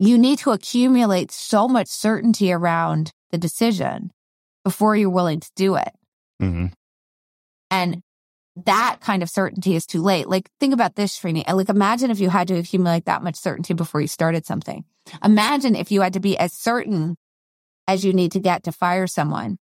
you 0.00 0.18
need 0.18 0.40
to 0.40 0.50
accumulate 0.50 1.30
so 1.30 1.68
much 1.68 1.86
certainty 1.86 2.52
around 2.52 3.12
the 3.30 3.38
decision 3.38 4.10
before 4.64 4.96
you're 4.96 5.10
willing 5.10 5.38
to 5.38 5.50
do 5.54 5.76
it. 5.76 5.92
Mhm. 6.42 6.72
And 7.70 8.02
that 8.66 8.98
kind 9.00 9.22
of 9.22 9.30
certainty 9.30 9.74
is 9.74 9.86
too 9.86 10.02
late. 10.02 10.28
Like 10.28 10.50
think 10.60 10.74
about 10.74 10.96
this, 10.96 11.18
Srini. 11.18 11.46
Like 11.50 11.68
imagine 11.68 12.10
if 12.10 12.20
you 12.20 12.30
had 12.30 12.48
to 12.48 12.58
accumulate 12.58 13.04
that 13.06 13.22
much 13.22 13.36
certainty 13.36 13.74
before 13.74 14.00
you 14.00 14.08
started 14.08 14.46
something. 14.46 14.84
Imagine 15.24 15.74
if 15.74 15.90
you 15.90 16.00
had 16.00 16.14
to 16.14 16.20
be 16.20 16.36
as 16.36 16.52
certain 16.52 17.16
as 17.86 18.04
you 18.04 18.12
need 18.12 18.32
to 18.32 18.40
get 18.40 18.64
to 18.64 18.72
fire 18.72 19.06
someone 19.06 19.58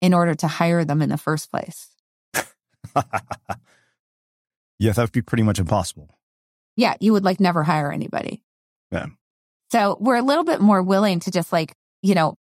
in 0.00 0.14
order 0.14 0.34
to 0.34 0.48
hire 0.48 0.84
them 0.84 1.02
in 1.02 1.08
the 1.08 1.18
first 1.18 1.50
place. 1.50 1.88
yeah, 4.78 4.92
that 4.92 4.98
would 4.98 5.12
be 5.12 5.22
pretty 5.22 5.42
much 5.42 5.58
impossible. 5.58 6.08
Yeah, 6.76 6.94
you 7.00 7.12
would 7.12 7.24
like 7.24 7.40
never 7.40 7.62
hire 7.62 7.92
anybody. 7.92 8.42
Yeah. 8.90 9.06
So 9.70 9.98
we're 10.00 10.16
a 10.16 10.22
little 10.22 10.44
bit 10.44 10.60
more 10.60 10.82
willing 10.82 11.20
to 11.20 11.30
just 11.30 11.52
like, 11.52 11.74
you 12.02 12.14
know, 12.14 12.36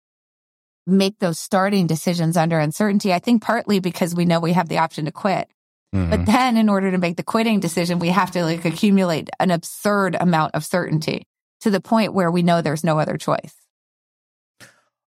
make 0.88 1.20
those 1.20 1.40
starting 1.40 1.88
decisions 1.88 2.38
under 2.38 2.60
uncertainty. 2.60 3.14
I 3.14 3.20
think 3.20 3.42
partly 3.42 3.80
because 3.80 4.16
we 4.16 4.26
know 4.26 4.40
we 4.40 4.54
have 4.54 4.70
the 4.70 4.78
option 4.78 5.06
to 5.06 5.12
quit. 5.12 5.50
Mm-hmm. 5.94 6.10
But 6.10 6.26
then 6.26 6.58
in 6.58 6.70
order 6.70 6.92
to 6.92 6.98
make 6.98 7.18
the 7.18 7.24
quitting 7.24 7.60
decision, 7.60 8.00
we 8.00 8.10
have 8.10 8.32
to 8.32 8.44
like 8.44 8.66
accumulate 8.66 9.30
an 9.40 9.52
absurd 9.52 10.18
amount 10.20 10.56
of 10.56 10.66
certainty 10.66 11.28
to 11.62 11.70
the 11.70 11.80
point 11.80 12.14
where 12.14 12.30
we 12.30 12.44
know 12.44 12.62
there's 12.62 12.84
no 12.84 13.00
other 13.00 13.18
choice. 13.18 13.56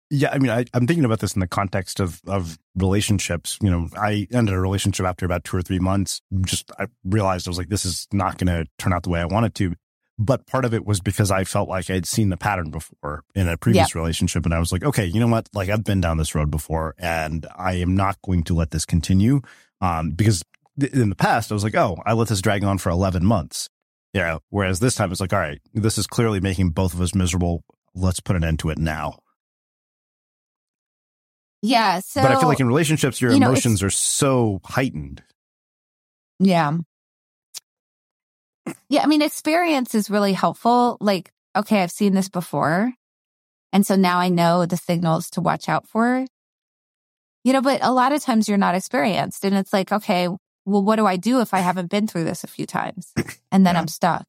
Yeah, 0.08 0.30
I 0.30 0.38
mean, 0.38 0.50
I, 0.50 0.66
am 0.72 0.86
thinking 0.86 1.04
about 1.04 1.18
this 1.18 1.34
in 1.34 1.40
the 1.40 1.48
context 1.48 1.98
of 1.98 2.20
of 2.28 2.58
relationships. 2.76 3.58
You 3.60 3.70
know, 3.70 3.88
I 3.96 4.28
ended 4.32 4.54
a 4.54 4.60
relationship 4.60 5.04
after 5.04 5.26
about 5.26 5.42
two 5.42 5.56
or 5.56 5.62
three 5.62 5.80
months. 5.80 6.20
Just 6.42 6.70
I 6.78 6.86
realized 7.04 7.48
I 7.48 7.50
was 7.50 7.58
like, 7.58 7.70
this 7.70 7.84
is 7.84 8.06
not 8.12 8.38
going 8.38 8.46
to 8.46 8.70
turn 8.78 8.92
out 8.92 9.02
the 9.02 9.10
way 9.10 9.20
I 9.20 9.24
wanted 9.24 9.54
to. 9.56 9.74
But 10.18 10.46
part 10.46 10.64
of 10.64 10.72
it 10.72 10.86
was 10.86 11.00
because 11.00 11.30
I 11.30 11.44
felt 11.44 11.68
like 11.68 11.90
I'd 11.90 12.06
seen 12.06 12.30
the 12.30 12.38
pattern 12.38 12.70
before 12.70 13.22
in 13.34 13.48
a 13.48 13.58
previous 13.58 13.94
relationship, 13.94 14.46
and 14.46 14.54
I 14.54 14.58
was 14.58 14.72
like, 14.72 14.82
okay, 14.82 15.04
you 15.04 15.20
know 15.20 15.26
what? 15.26 15.48
Like 15.52 15.68
I've 15.68 15.84
been 15.84 16.00
down 16.00 16.16
this 16.16 16.34
road 16.34 16.50
before, 16.50 16.94
and 16.98 17.46
I 17.54 17.74
am 17.74 17.94
not 17.94 18.16
going 18.22 18.42
to 18.44 18.54
let 18.54 18.70
this 18.70 18.86
continue. 18.86 19.42
Um, 19.82 20.12
because 20.12 20.42
th- 20.80 20.92
in 20.92 21.10
the 21.10 21.16
past, 21.16 21.50
I 21.50 21.54
was 21.54 21.64
like, 21.64 21.74
oh, 21.74 21.98
I 22.06 22.14
let 22.14 22.28
this 22.28 22.40
drag 22.40 22.64
on 22.64 22.78
for 22.78 22.88
11 22.88 23.24
months. 23.26 23.68
Yeah. 24.14 24.38
Whereas 24.48 24.80
this 24.80 24.94
time, 24.94 25.12
it's 25.12 25.20
like, 25.20 25.34
all 25.34 25.38
right, 25.38 25.60
this 25.74 25.98
is 25.98 26.06
clearly 26.06 26.40
making 26.40 26.70
both 26.70 26.94
of 26.94 27.00
us 27.02 27.14
miserable. 27.14 27.64
Let's 27.94 28.20
put 28.20 28.36
an 28.36 28.44
end 28.44 28.60
to 28.60 28.70
it 28.70 28.78
now. 28.78 29.18
Yeah. 31.62 32.00
So, 32.00 32.22
but 32.22 32.30
I 32.30 32.40
feel 32.40 32.48
like 32.48 32.60
in 32.60 32.68
relationships, 32.68 33.20
your 33.20 33.32
you 33.32 33.40
know, 33.40 33.48
emotions 33.48 33.82
are 33.82 33.90
so 33.90 34.60
heightened. 34.64 35.22
Yeah. 36.38 36.78
Yeah. 38.88 39.02
I 39.02 39.06
mean, 39.06 39.22
experience 39.22 39.94
is 39.94 40.10
really 40.10 40.32
helpful. 40.32 40.96
Like, 41.00 41.30
okay, 41.54 41.82
I've 41.82 41.90
seen 41.90 42.14
this 42.14 42.28
before. 42.28 42.92
And 43.72 43.86
so 43.86 43.96
now 43.96 44.18
I 44.18 44.28
know 44.28 44.66
the 44.66 44.76
signals 44.76 45.30
to 45.30 45.40
watch 45.40 45.68
out 45.68 45.86
for. 45.86 46.24
You 47.44 47.52
know, 47.52 47.62
but 47.62 47.80
a 47.82 47.92
lot 47.92 48.12
of 48.12 48.22
times 48.22 48.48
you're 48.48 48.58
not 48.58 48.74
experienced. 48.74 49.44
And 49.44 49.54
it's 49.54 49.72
like, 49.72 49.92
okay, 49.92 50.28
well, 50.28 50.82
what 50.82 50.96
do 50.96 51.06
I 51.06 51.16
do 51.16 51.40
if 51.40 51.54
I 51.54 51.60
haven't 51.60 51.90
been 51.90 52.06
through 52.06 52.24
this 52.24 52.42
a 52.44 52.48
few 52.48 52.66
times? 52.66 53.12
And 53.52 53.64
then 53.64 53.74
yeah. 53.74 53.80
I'm 53.80 53.88
stuck. 53.88 54.26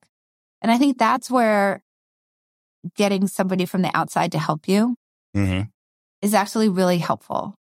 And 0.61 0.71
I 0.71 0.77
think 0.77 0.97
that's 0.97 1.29
where 1.29 1.81
getting 2.95 3.27
somebody 3.27 3.65
from 3.65 3.81
the 3.81 3.95
outside 3.97 4.31
to 4.31 4.39
help 4.39 4.67
you 4.67 4.95
mm-hmm 5.35 5.63
is 6.21 6.33
actually 6.33 6.69
really 6.69 6.97
helpful. 6.97 7.55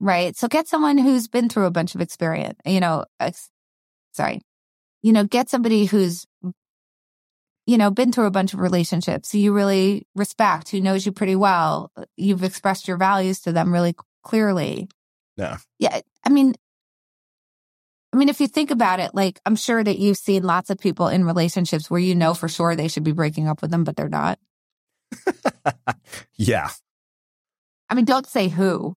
Right. 0.00 0.36
So 0.36 0.48
get 0.48 0.68
someone 0.68 0.98
who's 0.98 1.28
been 1.28 1.48
through 1.48 1.66
a 1.66 1.70
bunch 1.70 1.94
of 1.94 2.00
experience, 2.00 2.58
you 2.64 2.80
know, 2.80 3.04
ex- 3.18 3.50
sorry, 4.12 4.40
you 5.02 5.12
know, 5.12 5.24
get 5.24 5.48
somebody 5.48 5.84
who's, 5.84 6.26
you 7.66 7.78
know, 7.78 7.90
been 7.90 8.12
through 8.12 8.26
a 8.26 8.30
bunch 8.30 8.52
of 8.54 8.60
relationships 8.60 9.34
you 9.34 9.52
really 9.52 10.06
respect, 10.14 10.70
who 10.70 10.80
knows 10.80 11.06
you 11.06 11.12
pretty 11.12 11.36
well. 11.36 11.90
You've 12.16 12.44
expressed 12.44 12.88
your 12.88 12.96
values 12.96 13.40
to 13.40 13.52
them 13.52 13.72
really 13.72 13.94
clearly. 14.22 14.88
Yeah. 15.36 15.58
Yeah. 15.78 16.00
I 16.24 16.30
mean, 16.30 16.54
I 18.12 18.16
mean, 18.16 18.28
if 18.28 18.40
you 18.40 18.48
think 18.48 18.70
about 18.70 18.98
it, 19.00 19.14
like 19.14 19.40
I'm 19.46 19.56
sure 19.56 19.82
that 19.82 19.98
you've 19.98 20.16
seen 20.16 20.42
lots 20.42 20.70
of 20.70 20.78
people 20.78 21.08
in 21.08 21.24
relationships 21.24 21.90
where 21.90 22.00
you 22.00 22.14
know 22.14 22.34
for 22.34 22.48
sure 22.48 22.74
they 22.74 22.88
should 22.88 23.04
be 23.04 23.12
breaking 23.12 23.46
up 23.46 23.62
with 23.62 23.70
them, 23.70 23.84
but 23.84 23.96
they're 23.96 24.08
not. 24.08 24.38
yeah. 26.36 26.70
I 27.88 27.94
mean, 27.94 28.04
don't 28.04 28.26
say 28.26 28.48
who. 28.48 28.94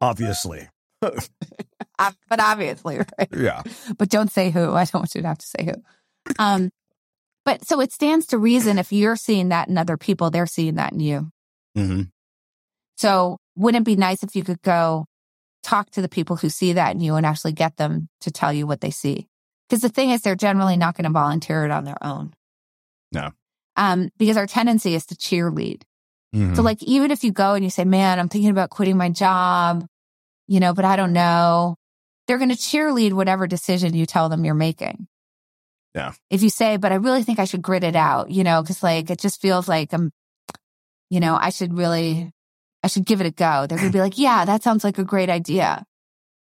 Obviously. 0.00 0.68
but 1.00 2.40
obviously, 2.40 2.98
right? 2.98 3.28
Yeah. 3.36 3.62
But 3.96 4.08
don't 4.08 4.30
say 4.30 4.50
who. 4.50 4.72
I 4.74 4.84
don't 4.84 5.02
want 5.02 5.14
you 5.14 5.22
to 5.22 5.28
have 5.28 5.38
to 5.38 5.46
say 5.46 5.64
who. 5.64 6.34
Um, 6.38 6.70
but 7.44 7.66
so 7.66 7.80
it 7.80 7.92
stands 7.92 8.26
to 8.26 8.38
reason 8.38 8.78
if 8.78 8.92
you're 8.92 9.16
seeing 9.16 9.48
that 9.48 9.68
in 9.68 9.78
other 9.78 9.96
people, 9.96 10.30
they're 10.30 10.46
seeing 10.46 10.74
that 10.74 10.92
in 10.92 11.00
you. 11.00 11.30
Mm-hmm. 11.76 12.02
So 12.96 13.38
wouldn't 13.56 13.82
it 13.82 13.86
be 13.86 13.96
nice 13.96 14.22
if 14.22 14.36
you 14.36 14.44
could 14.44 14.60
go 14.62 15.06
talk 15.62 15.90
to 15.90 16.02
the 16.02 16.08
people 16.08 16.36
who 16.36 16.48
see 16.48 16.74
that 16.74 16.94
in 16.94 17.00
you 17.00 17.14
and 17.14 17.24
actually 17.24 17.52
get 17.52 17.76
them 17.76 18.08
to 18.20 18.30
tell 18.30 18.52
you 18.52 18.66
what 18.66 18.80
they 18.80 18.90
see? 18.90 19.28
Because 19.68 19.82
the 19.82 19.88
thing 19.88 20.10
is, 20.10 20.22
they're 20.22 20.34
generally 20.34 20.76
not 20.76 20.96
going 20.96 21.04
to 21.04 21.10
volunteer 21.10 21.64
it 21.64 21.70
on 21.70 21.84
their 21.84 22.02
own. 22.02 22.34
No. 23.12 23.30
Um, 23.76 24.10
because 24.18 24.36
our 24.36 24.46
tendency 24.46 24.94
is 24.94 25.06
to 25.06 25.14
cheerlead. 25.14 25.82
Mm-hmm. 26.34 26.54
So 26.54 26.62
like, 26.62 26.82
even 26.82 27.10
if 27.10 27.22
you 27.24 27.32
go 27.32 27.54
and 27.54 27.64
you 27.64 27.70
say, 27.70 27.84
man, 27.84 28.18
I'm 28.18 28.28
thinking 28.28 28.50
about 28.50 28.70
quitting 28.70 28.96
my 28.96 29.10
job, 29.10 29.86
you 30.48 30.58
know, 30.58 30.74
but 30.74 30.84
I 30.84 30.96
don't 30.96 31.12
know, 31.12 31.76
they're 32.26 32.38
going 32.38 32.50
to 32.50 32.56
cheerlead 32.56 33.12
whatever 33.12 33.46
decision 33.46 33.94
you 33.94 34.06
tell 34.06 34.28
them 34.28 34.44
you're 34.44 34.54
making. 34.54 35.06
Yeah. 35.94 36.12
If 36.30 36.42
you 36.42 36.50
say, 36.50 36.76
but 36.76 36.92
I 36.92 36.96
really 36.96 37.22
think 37.22 37.38
I 37.38 37.44
should 37.44 37.62
grit 37.62 37.84
it 37.84 37.96
out, 37.96 38.30
you 38.30 38.44
know, 38.44 38.62
cause 38.62 38.82
like 38.82 39.10
it 39.10 39.18
just 39.18 39.40
feels 39.40 39.68
like 39.68 39.92
I'm, 39.92 40.10
you 41.10 41.20
know, 41.20 41.36
I 41.40 41.50
should 41.50 41.76
really, 41.76 42.32
I 42.82 42.88
should 42.88 43.06
give 43.06 43.20
it 43.20 43.26
a 43.26 43.30
go. 43.30 43.66
They're 43.66 43.78
going 43.78 43.90
to 43.90 43.96
be 43.96 44.00
like, 44.00 44.18
yeah, 44.18 44.44
that 44.44 44.62
sounds 44.62 44.84
like 44.84 44.98
a 44.98 45.04
great 45.04 45.30
idea. 45.30 45.84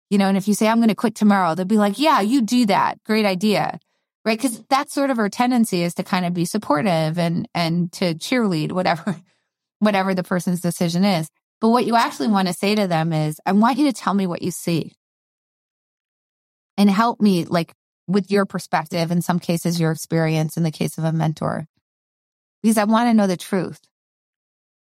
You 0.10 0.18
know, 0.18 0.28
and 0.28 0.38
if 0.38 0.48
you 0.48 0.54
say, 0.54 0.68
I'm 0.68 0.78
going 0.78 0.90
to 0.90 0.96
quit 0.96 1.16
tomorrow, 1.16 1.56
they'll 1.56 1.66
be 1.66 1.78
like, 1.78 1.98
yeah, 1.98 2.22
you 2.22 2.42
do 2.42 2.68
that. 2.68 3.04
Great 3.04 3.26
idea. 3.26 3.80
Right. 4.26 4.40
Cause 4.40 4.64
that's 4.70 4.94
sort 4.94 5.10
of 5.10 5.20
our 5.20 5.30
tendency 5.30 5.84
is 5.84 5.96
to 5.96 6.04
kind 6.04 6.26
of 6.26 6.34
be 6.34 6.46
supportive 6.46 7.18
and, 7.18 7.48
and 7.54 7.92
to 7.94 8.14
cheerlead 8.16 8.72
whatever 8.72 9.22
whatever 9.80 10.16
the 10.16 10.24
person's 10.24 10.62
decision 10.62 11.04
is. 11.04 11.28
But 11.64 11.70
what 11.70 11.86
you 11.86 11.96
actually 11.96 12.28
want 12.28 12.50
to 12.50 12.54
say 12.54 12.76
to 12.76 12.88
them 12.88 13.14
is, 13.14 13.40
I 13.46 13.54
want 13.54 13.78
you 13.78 13.86
to 13.86 13.94
tell 13.94 14.14
me 14.14 14.28
what 14.28 14.42
you 14.42 14.52
see 14.52 14.92
and 16.76 16.90
help 16.90 17.22
me 17.22 17.46
like 17.46 17.74
with 18.06 18.30
your 18.30 18.46
perspective, 18.46 19.12
in 19.12 19.22
some 19.22 19.40
cases, 19.40 19.80
your 19.80 19.94
experience 19.94 20.58
in 20.58 20.64
the 20.64 20.72
case 20.72 20.98
of 20.98 21.06
a 21.06 21.14
mentor, 21.14 21.66
because 22.62 22.78
I 22.78 22.84
want 22.84 23.08
to 23.08 23.14
know 23.14 23.28
the 23.28 23.38
truth. 23.38 23.80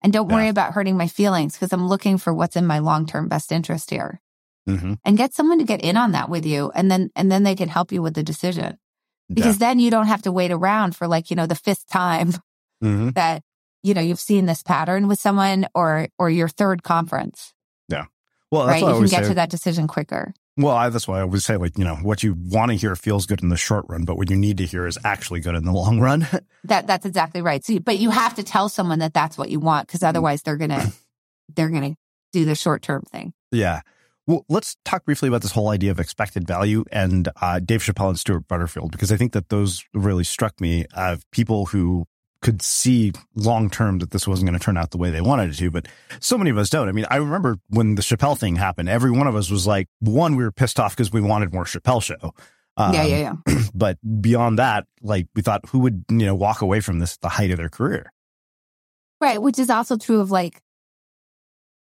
And 0.01 0.11
don't 0.11 0.27
yeah. 0.27 0.35
worry 0.35 0.47
about 0.47 0.73
hurting 0.73 0.97
my 0.97 1.07
feelings 1.07 1.53
because 1.53 1.71
I'm 1.71 1.87
looking 1.87 2.17
for 2.17 2.33
what's 2.33 2.55
in 2.55 2.65
my 2.65 2.79
long 2.79 3.05
term 3.05 3.27
best 3.27 3.51
interest 3.51 3.91
here. 3.91 4.19
Mm-hmm. 4.67 4.93
And 5.05 5.17
get 5.17 5.35
someone 5.35 5.59
to 5.59 5.65
get 5.65 5.83
in 5.83 5.97
on 5.97 6.13
that 6.13 6.29
with 6.29 6.47
you. 6.47 6.71
And 6.73 6.89
then, 6.89 7.11
and 7.15 7.31
then 7.31 7.43
they 7.43 7.53
can 7.53 7.69
help 7.69 7.91
you 7.91 8.01
with 8.01 8.15
the 8.15 8.23
decision 8.23 8.79
because 9.31 9.61
yeah. 9.61 9.67
then 9.67 9.79
you 9.79 9.91
don't 9.91 10.07
have 10.07 10.23
to 10.23 10.31
wait 10.31 10.49
around 10.49 10.95
for 10.95 11.07
like, 11.07 11.29
you 11.29 11.35
know, 11.35 11.45
the 11.45 11.53
fifth 11.53 11.87
time 11.87 12.31
mm-hmm. 12.83 13.09
that 13.15 13.43
you 13.83 13.93
know, 13.93 14.01
you've 14.01 14.19
seen 14.19 14.45
this 14.45 14.63
pattern 14.63 15.07
with 15.07 15.19
someone 15.19 15.67
or, 15.73 16.07
or 16.17 16.29
your 16.29 16.47
third 16.47 16.83
conference. 16.83 17.53
Yeah. 17.87 18.05
Well, 18.51 18.67
right. 18.67 18.81
You 18.81 18.87
can 18.87 19.01
get 19.05 19.23
say, 19.23 19.29
to 19.29 19.33
that 19.35 19.49
decision 19.49 19.87
quicker. 19.87 20.33
Well, 20.57 20.75
I, 20.75 20.89
that's 20.89 21.07
why 21.07 21.19
I 21.19 21.21
always 21.21 21.45
say, 21.45 21.55
like, 21.55 21.77
you 21.77 21.85
know, 21.85 21.95
what 21.95 22.23
you 22.23 22.35
want 22.37 22.71
to 22.71 22.77
hear 22.77 22.95
feels 22.95 23.25
good 23.25 23.41
in 23.41 23.49
the 23.49 23.57
short 23.57 23.85
run, 23.87 24.03
but 24.03 24.17
what 24.17 24.29
you 24.29 24.35
need 24.35 24.57
to 24.57 24.65
hear 24.65 24.85
is 24.85 24.97
actually 25.03 25.39
good 25.39 25.55
in 25.55 25.63
the 25.63 25.71
long 25.71 25.99
run. 25.99 26.27
that 26.65 26.87
that's 26.87 27.05
exactly 27.05 27.41
right. 27.41 27.63
So, 27.63 27.79
but 27.79 27.99
you 27.99 28.09
have 28.09 28.35
to 28.35 28.43
tell 28.43 28.67
someone 28.67 28.99
that 28.99 29.13
that's 29.13 29.37
what 29.37 29.49
you 29.49 29.59
want 29.59 29.87
because 29.87 30.03
otherwise 30.03 30.41
they're 30.41 30.57
gonna 30.57 30.91
they're 31.55 31.69
gonna 31.69 31.95
do 32.33 32.43
the 32.43 32.55
short 32.55 32.81
term 32.81 33.03
thing. 33.03 33.33
Yeah. 33.51 33.81
Well, 34.27 34.45
let's 34.49 34.77
talk 34.85 35.05
briefly 35.05 35.29
about 35.29 35.41
this 35.41 35.51
whole 35.51 35.69
idea 35.69 35.91
of 35.91 35.99
expected 35.99 36.45
value 36.45 36.85
and 36.91 37.29
uh, 37.41 37.59
Dave 37.59 37.81
Chappelle 37.81 38.09
and 38.09 38.19
Stuart 38.19 38.47
Butterfield 38.47 38.91
because 38.91 39.11
I 39.11 39.17
think 39.17 39.31
that 39.33 39.49
those 39.49 39.83
really 39.93 40.23
struck 40.23 40.61
me 40.61 40.85
of 40.93 41.29
people 41.31 41.67
who 41.67 42.05
could 42.41 42.61
see 42.61 43.11
long 43.35 43.69
term 43.69 43.99
that 43.99 44.11
this 44.11 44.27
wasn't 44.27 44.49
going 44.49 44.57
to 44.57 44.63
turn 44.63 44.77
out 44.77 44.91
the 44.91 44.97
way 44.97 45.11
they 45.11 45.21
wanted 45.21 45.51
it 45.51 45.57
to, 45.57 45.69
but 45.69 45.87
so 46.19 46.37
many 46.37 46.49
of 46.49 46.57
us 46.57 46.69
don't. 46.69 46.89
I 46.89 46.91
mean, 46.91 47.05
I 47.09 47.17
remember 47.17 47.57
when 47.69 47.95
the 47.95 48.01
Chappelle 48.01 48.37
thing 48.37 48.55
happened, 48.55 48.89
every 48.89 49.11
one 49.11 49.27
of 49.27 49.35
us 49.35 49.49
was 49.49 49.67
like, 49.67 49.87
one, 49.99 50.35
we 50.35 50.43
were 50.43 50.51
pissed 50.51 50.79
off 50.79 50.95
because 50.95 51.11
we 51.11 51.21
wanted 51.21 51.53
more 51.53 51.65
Chappelle 51.65 52.01
show. 52.01 52.33
Um, 52.77 52.93
yeah, 52.93 53.03
yeah, 53.03 53.33
yeah. 53.47 53.61
But 53.73 53.97
beyond 54.21 54.59
that, 54.59 54.87
like 55.01 55.27
we 55.35 55.41
thought, 55.41 55.61
who 55.69 55.79
would 55.79 56.05
you 56.09 56.25
know 56.25 56.35
walk 56.35 56.61
away 56.61 56.79
from 56.79 56.99
this 56.99 57.15
at 57.15 57.21
the 57.21 57.29
height 57.29 57.51
of 57.51 57.57
their 57.57 57.69
career? 57.69 58.11
Right, 59.19 59.41
which 59.41 59.59
is 59.59 59.69
also 59.69 59.97
true 59.97 60.19
of 60.19 60.31
like 60.31 60.61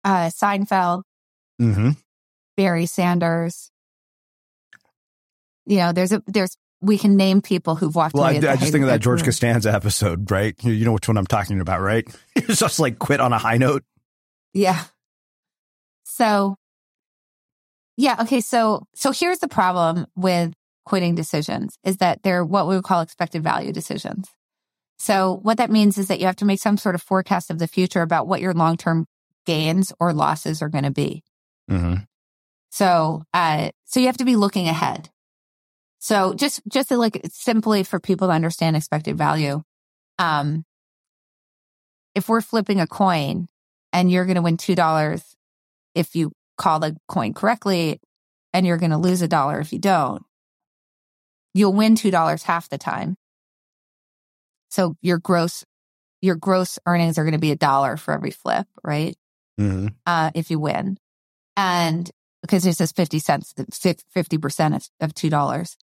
uh 0.04 0.30
Seinfeld, 0.30 1.02
mm-hmm. 1.60 1.90
Barry 2.56 2.86
Sanders. 2.86 3.70
You 5.66 5.76
know, 5.76 5.92
there's 5.92 6.12
a 6.12 6.22
there's 6.26 6.56
we 6.80 6.98
can 6.98 7.16
name 7.16 7.42
people 7.42 7.74
who've 7.74 7.94
walked 7.94 8.14
well, 8.14 8.24
away. 8.24 8.46
I, 8.46 8.52
I 8.52 8.56
just 8.56 8.72
think 8.72 8.82
of 8.82 8.88
that 8.88 9.00
George 9.00 9.24
Costanza 9.24 9.72
episode, 9.72 10.30
right? 10.30 10.54
You 10.62 10.84
know 10.84 10.92
which 10.92 11.08
one 11.08 11.16
I'm 11.16 11.26
talking 11.26 11.60
about, 11.60 11.80
right? 11.80 12.06
It's 12.36 12.60
just 12.60 12.78
like 12.78 12.98
quit 12.98 13.20
on 13.20 13.32
a 13.32 13.38
high 13.38 13.58
note. 13.58 13.84
Yeah. 14.54 14.84
So, 16.04 16.56
yeah. 17.96 18.16
Okay. 18.22 18.40
So, 18.40 18.86
so 18.94 19.10
here's 19.10 19.40
the 19.40 19.48
problem 19.48 20.06
with 20.16 20.54
quitting 20.86 21.14
decisions 21.14 21.76
is 21.84 21.98
that 21.98 22.22
they're 22.22 22.44
what 22.44 22.66
we 22.66 22.74
would 22.76 22.84
call 22.84 23.02
expected 23.02 23.42
value 23.42 23.72
decisions. 23.72 24.28
So 24.98 25.38
what 25.42 25.58
that 25.58 25.70
means 25.70 25.98
is 25.98 26.08
that 26.08 26.18
you 26.18 26.26
have 26.26 26.36
to 26.36 26.44
make 26.44 26.60
some 26.60 26.76
sort 26.76 26.94
of 26.94 27.02
forecast 27.02 27.50
of 27.50 27.58
the 27.58 27.68
future 27.68 28.02
about 28.02 28.26
what 28.26 28.40
your 28.40 28.54
long-term 28.54 29.06
gains 29.46 29.92
or 30.00 30.12
losses 30.12 30.60
are 30.62 30.68
going 30.68 30.84
to 30.84 30.90
be. 30.90 31.22
Mm-hmm. 31.70 32.02
So, 32.70 33.22
uh, 33.32 33.70
so 33.84 34.00
you 34.00 34.06
have 34.06 34.16
to 34.18 34.24
be 34.24 34.36
looking 34.36 34.68
ahead. 34.68 35.07
So 35.98 36.34
just, 36.34 36.60
just 36.68 36.90
like 36.90 37.20
simply 37.30 37.82
for 37.82 37.98
people 37.98 38.28
to 38.28 38.34
understand 38.34 38.76
expected 38.76 39.18
value. 39.18 39.62
Um, 40.18 40.64
if 42.14 42.28
we're 42.28 42.40
flipping 42.40 42.80
a 42.80 42.86
coin 42.86 43.48
and 43.92 44.10
you're 44.10 44.24
going 44.24 44.36
to 44.36 44.42
win 44.42 44.56
$2 44.56 45.34
if 45.94 46.14
you 46.14 46.32
call 46.56 46.80
the 46.80 46.96
coin 47.08 47.34
correctly 47.34 48.00
and 48.52 48.66
you're 48.66 48.76
going 48.76 48.90
to 48.90 48.98
lose 48.98 49.22
a 49.22 49.28
dollar 49.28 49.60
if 49.60 49.72
you 49.72 49.78
don't, 49.78 50.22
you'll 51.54 51.72
win 51.72 51.94
$2 51.94 52.42
half 52.42 52.68
the 52.68 52.78
time. 52.78 53.16
So 54.70 54.96
your 55.00 55.18
gross, 55.18 55.64
your 56.20 56.36
gross 56.36 56.78
earnings 56.86 57.18
are 57.18 57.24
going 57.24 57.32
to 57.32 57.38
be 57.38 57.52
a 57.52 57.56
dollar 57.56 57.96
for 57.96 58.12
every 58.12 58.30
flip, 58.30 58.66
right? 58.84 59.16
Mm-hmm. 59.58 59.88
Uh, 60.06 60.30
if 60.34 60.50
you 60.50 60.58
win. 60.58 60.98
And 61.56 62.08
because 62.42 62.64
it 62.66 62.74
says 62.74 62.92
50 62.92 63.18
cents, 63.18 63.54
50% 63.54 64.76
of, 64.76 64.88
of 65.00 65.14
$2. 65.14 65.76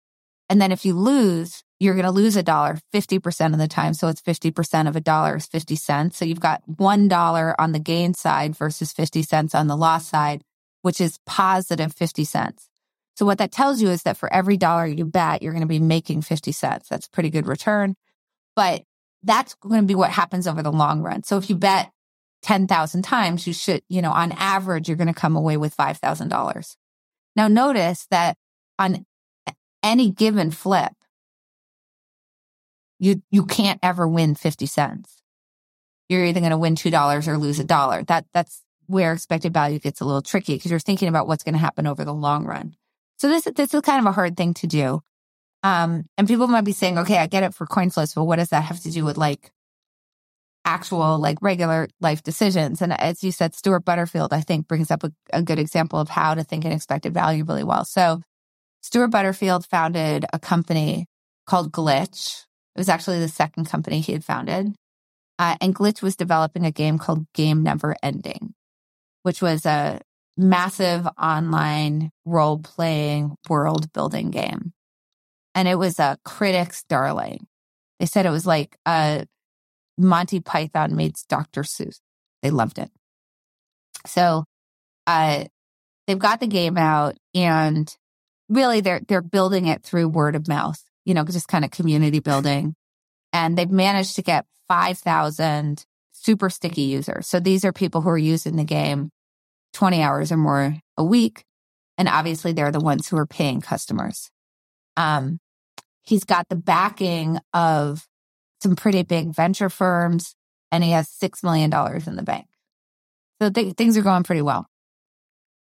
And 0.55 0.62
then 0.62 0.70
if 0.70 0.84
you 0.84 0.94
lose, 0.94 1.64
you're 1.80 1.94
going 1.94 2.05
to 2.05 2.12
lose 2.12 2.36
a 2.36 2.42
dollar 2.44 2.78
50% 2.94 3.52
of 3.55 3.59
the 3.59 3.66
time. 3.66 3.92
So 3.92 4.07
it's 4.07 4.22
50% 4.22 4.86
of 4.86 4.94
a 4.94 5.00
dollar 5.00 5.34
is 5.34 5.46
50 5.46 5.74
cents. 5.74 6.16
So 6.16 6.24
you've 6.24 6.38
got 6.38 6.62
$1 6.70 7.55
on 7.59 7.72
the 7.72 7.78
gain 7.80 8.14
side 8.14 8.55
versus 8.55 8.92
50 8.92 9.22
cents 9.24 9.52
on 9.52 9.66
the 9.66 9.76
loss 9.76 10.07
side, 10.07 10.44
which 10.82 11.00
is 11.00 11.18
positive 11.26 11.92
50 11.92 12.22
cents. 12.22 12.68
So 13.16 13.26
what 13.26 13.38
that 13.38 13.50
tells 13.50 13.82
you 13.82 13.88
is 13.88 14.05
that 14.05 14.16
for 14.16 14.32
every 14.32 14.57
dollar 14.57 14.86
you 14.86 15.05
bet, 15.05 15.42
you're 15.42 15.50
going 15.50 15.62
to 15.62 15.66
be 15.66 15.80
making 15.80 16.22
50 16.22 16.52
cents. 16.52 16.88
That's 16.88 17.09
a 17.09 17.11
pretty 17.11 17.30
good 17.30 17.48
return, 17.48 17.96
but 18.55 18.84
that's 19.24 19.57
going 19.57 19.80
to 19.80 19.88
be 19.88 19.96
what 19.96 20.11
happens 20.11 20.46
over 20.46 20.62
the 20.62 20.70
long 20.70 21.02
run. 21.02 21.24
So 21.24 21.36
if 21.36 21.50
you 21.50 21.57
bet 21.57 21.90
10,000 22.42 23.02
times, 23.02 23.44
you 23.44 23.55
should, 23.55 23.82
you 23.88 24.02
know, 24.02 24.12
on 24.12 24.30
average, 24.30 24.88
you're 24.88 24.96
going 24.96 25.12
to 25.12 25.14
come 25.14 25.34
away 25.34 25.57
with 25.57 25.76
$5,000. 25.76 26.76
Now 27.34 27.48
notice 27.48 28.07
that 28.12 28.36
on 28.78 29.05
any 29.85 30.11
given 30.11 30.51
flip, 30.51 30.93
you, 32.99 33.22
you 33.30 33.45
can't 33.45 33.78
ever 33.82 34.09
win 34.09 34.35
50 34.35 34.66
cents. 34.66 35.22
You're 36.09 36.24
either 36.24 36.41
going 36.41 36.51
to 36.51 36.59
win 36.59 36.74
$2 36.74 37.28
or 37.28 37.39
lose 37.39 37.61
a 37.61 37.64
dollar. 37.64 38.03
That, 38.05 38.26
that's 38.32 38.62
where 38.87 39.12
expected 39.12 39.53
value 39.53 39.78
gets 39.78 40.01
a 40.01 40.05
little 40.05 40.22
tricky 40.22 40.55
because 40.55 40.70
you're 40.70 40.80
thinking 40.80 41.09
about 41.09 41.28
what's 41.28 41.45
going 41.45 41.55
to 41.55 41.59
happen 41.61 41.87
over 41.87 42.05
the 42.05 42.14
long 42.14 42.45
run. 42.45 42.74
So 43.18 43.28
this, 43.28 43.45
this 43.55 43.72
is 43.72 43.80
kind 43.82 44.01
of 44.01 44.07
a 44.07 44.12
hard 44.12 44.37
thing 44.37 44.55
to 44.55 44.66
do. 44.66 45.01
Um, 45.62 46.05
and 46.18 46.28
people 46.28 46.47
might 46.47 46.64
be 46.64 46.72
saying, 46.72 46.99
okay, 46.99 47.18
I 47.18 47.26
get 47.26 47.43
it 47.43 47.55
for 47.55 47.66
coin 47.66 47.91
flips, 47.91 48.14
but 48.14 48.24
what 48.24 48.37
does 48.37 48.51
that 48.51 48.64
have 48.64 48.80
to 48.80 48.91
do 48.91 49.05
with 49.05 49.16
like 49.16 49.51
actual, 50.64 51.18
like 51.18 51.39
regular 51.41 51.89
life 52.01 52.22
decisions? 52.22 52.82
And 52.82 52.93
as 52.93 53.24
you 53.24 53.32
said, 53.32 53.55
Stewart 53.55 53.85
Butterfield, 53.85 54.35
I 54.35 54.43
think 54.43 54.68
brings 54.68 54.91
up 54.91 55.05
a, 55.05 55.12
a 55.32 55.43
good 55.43 55.59
example 55.59 55.99
of 55.99 56.11
how 56.11 56.35
to 56.35 56.45
think 56.45 56.66
in 56.66 56.72
expected 56.72 57.14
value 57.14 57.45
really 57.45 57.64
well. 57.64 57.87
So 57.87 58.20
Stewart 58.85 59.11
Butterfield 59.11 59.64
founded 59.64 60.26
a 60.30 60.39
company 60.39 61.07
called 61.47 61.72
Glitch. 61.72 62.45
It 62.76 62.80
was 62.80 62.91
actually 62.91 63.18
the 63.18 63.28
second 63.28 63.64
company 63.64 64.03
he 64.03 64.12
had 64.12 64.22
founded. 64.22 64.74
Uh, 65.39 65.57
and 65.62 65.74
Glitch 65.74 66.03
was 66.03 66.16
developing 66.16 66.66
a 66.66 66.70
game 66.70 66.99
called 66.99 67.24
Game 67.32 67.62
Never 67.62 67.97
Ending, 68.03 68.53
which 69.22 69.41
was 69.41 69.64
a 69.64 70.03
massive 70.37 71.09
online 71.18 72.11
role 72.26 72.59
playing 72.59 73.35
world 73.49 73.91
building 73.95 74.30
game. 74.30 74.74
And 75.55 75.66
it 75.66 75.76
was 75.76 75.99
a 75.99 76.18
critic's 76.22 76.85
darling. 76.85 77.47
They 78.01 78.05
said 78.05 78.26
it 78.26 78.30
was 78.30 78.47
like 78.47 78.76
a 78.85 79.26
Monty 79.97 80.41
Python 80.41 80.95
meets 80.95 81.24
Dr. 81.24 81.62
Seuss. 81.62 82.01
They 82.43 82.51
loved 82.51 82.78
it. 82.78 82.91
So, 84.05 84.45
uh, 85.07 85.45
they've 86.07 86.18
got 86.18 86.41
the 86.41 86.47
game 86.47 86.76
out 86.76 87.16
and 87.35 87.91
really 88.55 88.80
they're, 88.80 89.00
they're 89.07 89.22
building 89.22 89.66
it 89.66 89.82
through 89.82 90.09
word 90.09 90.36
of 90.36 90.48
mouth, 90.48 90.80
you 91.05 91.14
know, 91.14 91.24
just 91.24 91.48
kind 91.48 91.64
of 91.64 91.70
community 91.70 92.20
building. 92.20 92.74
And 93.32 93.59
they've 93.59 93.70
managed 93.70 94.16
to 94.16 94.22
get 94.22 94.46
5,000 94.68 95.84
super 96.12 96.48
sticky 96.48 96.82
users. 96.82 97.26
So 97.26 97.40
these 97.40 97.64
are 97.64 97.72
people 97.72 98.00
who 98.00 98.09
are 98.09 98.18
using 98.18 98.57
the 98.57 98.64
game 98.64 99.11
20 99.74 100.02
hours 100.02 100.32
or 100.32 100.36
more 100.36 100.76
a 100.96 101.05
week. 101.05 101.44
And 101.98 102.09
obviously 102.09 102.52
they're 102.52 102.72
the 102.72 102.80
ones 102.80 103.09
who 103.09 103.16
are 103.16 103.26
paying 103.26 103.61
customers. 103.61 104.30
Um, 104.96 105.38
he's 106.02 106.24
got 106.24 106.48
the 106.48 106.57
backing 106.57 107.38
of 107.52 108.07
some 108.62 108.76
pretty 108.76 109.02
big 109.02 109.34
venture 109.34 109.68
firms 109.68 110.34
and 110.72 110.82
he 110.82 110.90
has 110.92 111.09
$6 111.09 111.42
million 111.42 111.72
in 112.07 112.16
the 112.16 112.22
bank. 112.22 112.46
So 113.40 113.50
th- 113.50 113.74
things 113.74 113.96
are 113.96 114.02
going 114.02 114.22
pretty 114.22 114.42
well. 114.42 114.66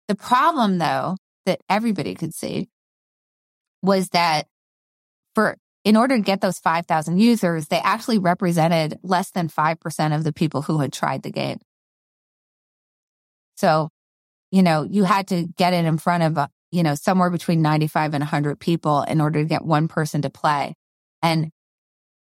The 0.07 0.15
problem 0.15 0.77
though, 0.77 1.15
that 1.45 1.61
everybody 1.69 2.15
could 2.15 2.33
see 2.33 2.69
was 3.81 4.09
that 4.09 4.47
for, 5.35 5.57
in 5.83 5.95
order 5.95 6.15
to 6.17 6.23
get 6.23 6.41
those 6.41 6.59
5,000 6.59 7.19
users, 7.19 7.67
they 7.67 7.79
actually 7.79 8.19
represented 8.19 8.99
less 9.03 9.31
than 9.31 9.47
5% 9.47 10.15
of 10.15 10.23
the 10.23 10.33
people 10.33 10.61
who 10.61 10.79
had 10.79 10.93
tried 10.93 11.23
the 11.23 11.31
game. 11.31 11.59
So 13.55 13.89
you 14.51 14.61
know, 14.61 14.83
you 14.83 15.05
had 15.05 15.27
to 15.29 15.47
get 15.57 15.73
it 15.73 15.85
in 15.85 15.97
front 15.97 16.23
of, 16.23 16.37
uh, 16.37 16.47
you 16.71 16.83
know, 16.83 16.95
somewhere 16.95 17.29
between 17.29 17.61
95 17.61 18.13
and 18.13 18.21
100 18.21 18.59
people 18.59 19.01
in 19.03 19.21
order 19.21 19.41
to 19.41 19.47
get 19.47 19.65
one 19.65 19.87
person 19.87 20.21
to 20.21 20.29
play. 20.29 20.75
And, 21.23 21.51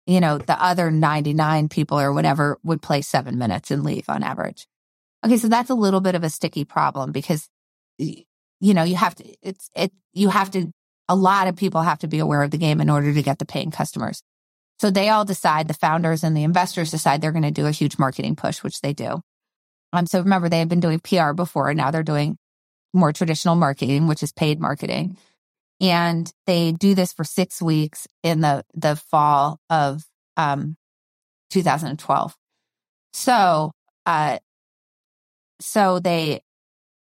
you 0.07 0.21
know, 0.21 0.37
the 0.37 0.61
other 0.61 0.89
99 0.89 1.69
people 1.69 1.99
or 1.99 2.13
whatever 2.13 2.57
would 2.63 2.81
play 2.81 3.01
seven 3.01 3.37
minutes 3.37 3.71
and 3.71 3.83
leave 3.83 4.09
on 4.09 4.23
average. 4.23 4.67
Okay. 5.25 5.37
So 5.37 5.47
that's 5.47 5.69
a 5.69 5.75
little 5.75 6.01
bit 6.01 6.15
of 6.15 6.23
a 6.23 6.29
sticky 6.29 6.65
problem 6.65 7.11
because, 7.11 7.49
you 7.97 8.23
know, 8.61 8.83
you 8.83 8.95
have 8.95 9.15
to, 9.15 9.35
it's, 9.41 9.69
it, 9.75 9.91
you 10.13 10.29
have 10.29 10.51
to, 10.51 10.71
a 11.09 11.15
lot 11.15 11.47
of 11.47 11.55
people 11.55 11.81
have 11.81 11.99
to 11.99 12.07
be 12.07 12.19
aware 12.19 12.43
of 12.43 12.51
the 12.51 12.57
game 12.57 12.81
in 12.81 12.89
order 12.89 13.13
to 13.13 13.21
get 13.21 13.39
the 13.39 13.45
paying 13.45 13.71
customers. 13.71 14.23
So 14.79 14.89
they 14.89 15.09
all 15.09 15.25
decide, 15.25 15.67
the 15.67 15.73
founders 15.73 16.23
and 16.23 16.35
the 16.35 16.43
investors 16.43 16.91
decide 16.91 17.21
they're 17.21 17.31
going 17.31 17.43
to 17.43 17.51
do 17.51 17.67
a 17.67 17.71
huge 17.71 17.97
marketing 17.97 18.35
push, 18.35 18.63
which 18.63 18.81
they 18.81 18.93
do. 18.93 19.21
Um, 19.91 20.07
so 20.07 20.19
remember, 20.19 20.49
they 20.49 20.59
had 20.59 20.69
been 20.69 20.79
doing 20.79 20.99
PR 20.99 21.33
before, 21.33 21.69
and 21.69 21.77
now 21.77 21.91
they're 21.91 22.03
doing 22.03 22.37
more 22.93 23.13
traditional 23.13 23.55
marketing, 23.55 24.07
which 24.07 24.23
is 24.23 24.31
paid 24.31 24.59
marketing. 24.59 25.17
And 25.79 26.31
they 26.47 26.71
do 26.71 26.95
this 26.95 27.13
for 27.13 27.23
six 27.23 27.61
weeks 27.61 28.07
in 28.23 28.41
the, 28.41 28.63
the 28.73 28.95
fall 28.95 29.59
of, 29.69 30.03
um, 30.37 30.75
2012. 31.51 32.35
So, 33.13 33.71
uh, 34.05 34.39
so 35.59 35.99
they, 35.99 36.41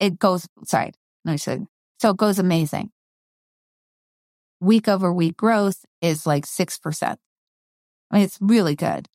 it 0.01 0.18
goes, 0.18 0.47
sorry, 0.64 0.93
me 1.24 1.37
say, 1.37 1.61
so 2.01 2.11
it 2.11 2.16
goes 2.16 2.39
amazing. 2.39 2.91
Week 4.65 4.89
over 4.89 5.12
week 5.12 5.37
growth 5.37 5.85
is 6.01 6.27
like 6.27 6.47
6%. 6.47 7.03
I 7.03 7.17
mean, 8.11 8.25
it's 8.25 8.39
really 8.41 8.75
good. 8.75 9.09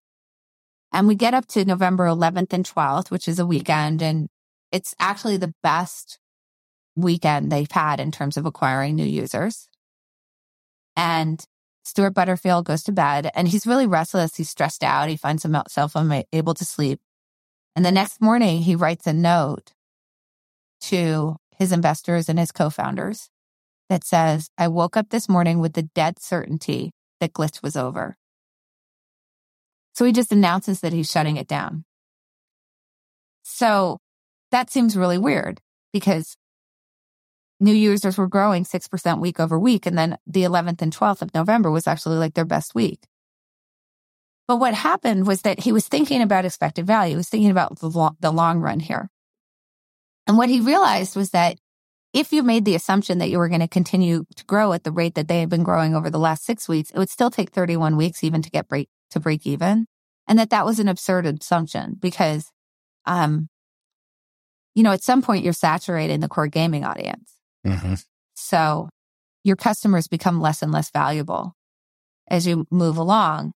And 0.94 1.08
we 1.08 1.16
get 1.16 1.34
up 1.34 1.48
to 1.48 1.66
November 1.66 2.06
11th 2.06 2.54
and 2.54 2.64
12th, 2.64 3.10
which 3.10 3.28
is 3.28 3.40
a 3.40 3.48
weekend. 3.48 4.04
And 4.04 4.30
it's 4.72 4.94
actually 5.00 5.38
the 5.38 5.54
best 5.64 6.20
weekend 6.96 7.52
they've 7.52 7.72
had 7.72 8.00
in 8.00 8.12
terms 8.12 8.38
of 8.38 8.46
acquiring 8.46 8.96
new 8.96 9.06
users. 9.06 9.68
And 10.96 11.44
Stewart 11.84 12.14
Butterfield 12.14 12.66
goes 12.66 12.84
to 12.84 12.92
bed 12.92 13.32
and 13.34 13.48
he's 13.48 13.66
really 13.66 13.88
restless. 13.88 14.36
He's 14.36 14.52
stressed 14.52 14.84
out. 14.84 15.10
He 15.10 15.18
finds 15.18 15.42
himself 15.42 15.94
unable 15.96 16.54
to 16.54 16.66
sleep. 16.66 17.00
And 17.76 17.84
the 17.84 17.92
next 17.92 18.22
morning, 18.22 18.62
he 18.62 18.76
writes 18.76 19.08
a 19.08 19.14
note 19.14 19.74
to 20.82 21.38
his 21.58 21.72
investors 21.72 22.30
and 22.30 22.38
his 22.38 22.52
co-founders 22.52 23.30
that 23.90 24.04
says, 24.04 24.50
I 24.58 24.68
woke 24.68 24.96
up 24.96 25.10
this 25.10 25.28
morning 25.28 25.60
with 25.60 25.74
the 25.74 25.84
dead 25.84 26.22
certainty 26.22 26.92
that 27.20 27.34
Glitch 27.34 27.62
was 27.62 27.76
over. 27.76 28.16
So 29.94 30.06
he 30.06 30.14
just 30.14 30.32
announces 30.32 30.80
that 30.82 30.94
he's 30.94 31.12
shutting 31.12 31.38
it 31.38 31.48
down. 31.48 31.84
So 33.44 33.98
that 34.52 34.70
seems 34.70 34.96
really 34.96 35.18
weird 35.18 35.60
because 35.92 36.38
new 37.60 37.74
users 37.74 38.18
were 38.18 38.28
growing 38.28 38.64
6% 38.64 39.20
week 39.20 39.40
over 39.40 39.60
week. 39.60 39.86
And 39.86 39.98
then 39.98 40.18
the 40.26 40.44
11th 40.44 40.82
and 40.82 40.96
12th 40.96 41.22
of 41.22 41.34
November 41.34 41.70
was 41.72 41.88
actually 41.88 42.18
like 42.18 42.36
their 42.36 42.46
best 42.46 42.74
week. 42.74 43.00
But 44.48 44.58
what 44.58 44.74
happened 44.74 45.28
was 45.28 45.42
that 45.42 45.60
he 45.60 45.72
was 45.72 45.88
thinking 45.88 46.22
about 46.22 46.46
expected 46.46 46.88
value. 46.88 47.12
He 47.12 47.18
was 47.18 47.30
thinking 47.30 47.52
about 47.52 47.80
the 47.80 47.90
long, 47.90 48.16
the 48.20 48.32
long 48.32 48.60
run 48.60 48.80
here. 48.80 49.10
And 50.26 50.38
what 50.38 50.50
he 50.50 50.60
realized 50.60 51.16
was 51.16 51.32
that 51.32 51.58
if 52.14 52.34
you 52.34 52.44
made 52.44 52.66
the 52.66 52.76
assumption 52.76 53.20
that 53.20 53.30
you 53.30 53.38
were 53.38 53.50
going 53.50 53.62
to 53.62 53.68
continue 53.68 54.26
to 54.36 54.46
grow 54.46 54.74
at 54.74 54.84
the 54.84 54.92
rate 54.92 55.16
that 55.16 55.28
they 55.28 55.40
had 55.40 55.50
been 55.50 55.64
growing 55.64 55.96
over 55.96 56.10
the 56.10 56.20
last 56.20 56.44
six 56.44 56.68
weeks, 56.68 56.90
it 56.90 56.98
would 56.98 57.10
still 57.10 57.30
take 57.30 57.52
31 57.52 57.98
weeks 57.98 58.24
even 58.24 58.42
to 58.42 58.50
get 58.50 58.68
break, 58.68 58.90
to 59.12 59.20
break 59.20 59.46
even. 59.46 59.86
And 60.28 60.40
that 60.40 60.50
that 60.50 60.66
was 60.66 60.80
an 60.80 60.88
absurd 60.88 61.26
assumption 61.26 61.98
because, 62.00 62.52
um, 63.06 63.48
you 64.76 64.84
know, 64.84 64.92
at 64.92 65.04
some 65.04 65.22
point 65.22 65.44
you're 65.44 65.54
saturating 65.54 66.20
the 66.20 66.28
core 66.28 66.48
gaming 66.48 66.84
audience. 66.84 67.34
Mm-hmm. 67.66 67.96
So 68.36 68.90
your 69.44 69.56
customers 69.56 70.08
become 70.08 70.42
less 70.42 70.62
and 70.62 70.72
less 70.72 70.92
valuable 70.92 71.54
as 72.30 72.48
you 72.48 72.66
move 72.72 72.98
along. 72.98 73.54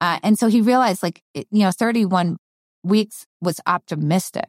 Uh, 0.00 0.18
and 0.22 0.38
so 0.38 0.48
he 0.48 0.60
realized 0.60 1.02
like, 1.02 1.22
you 1.34 1.44
know, 1.52 1.70
31 1.70 2.36
weeks 2.82 3.26
was 3.40 3.60
optimistic. 3.66 4.48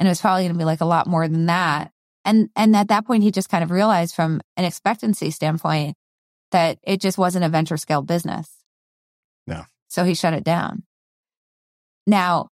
And 0.00 0.08
it 0.08 0.10
was 0.10 0.20
probably 0.20 0.44
going 0.44 0.54
to 0.54 0.58
be 0.58 0.64
like 0.64 0.80
a 0.80 0.86
lot 0.86 1.06
more 1.06 1.28
than 1.28 1.46
that 1.46 1.92
And, 2.24 2.50
and 2.54 2.76
at 2.76 2.88
that 2.88 3.06
point, 3.06 3.22
he 3.22 3.30
just 3.30 3.48
kind 3.48 3.64
of 3.64 3.70
realized 3.70 4.14
from 4.14 4.40
an 4.56 4.64
expectancy 4.64 5.30
standpoint 5.30 5.96
that 6.52 6.78
it 6.82 7.00
just 7.00 7.18
wasn't 7.18 7.44
a 7.44 7.48
venture 7.48 7.76
scale 7.76 8.02
business. 8.02 8.50
No. 9.46 9.64
So 9.88 10.04
he 10.04 10.14
shut 10.14 10.34
it 10.34 10.44
down. 10.44 10.82
Now, 12.06 12.48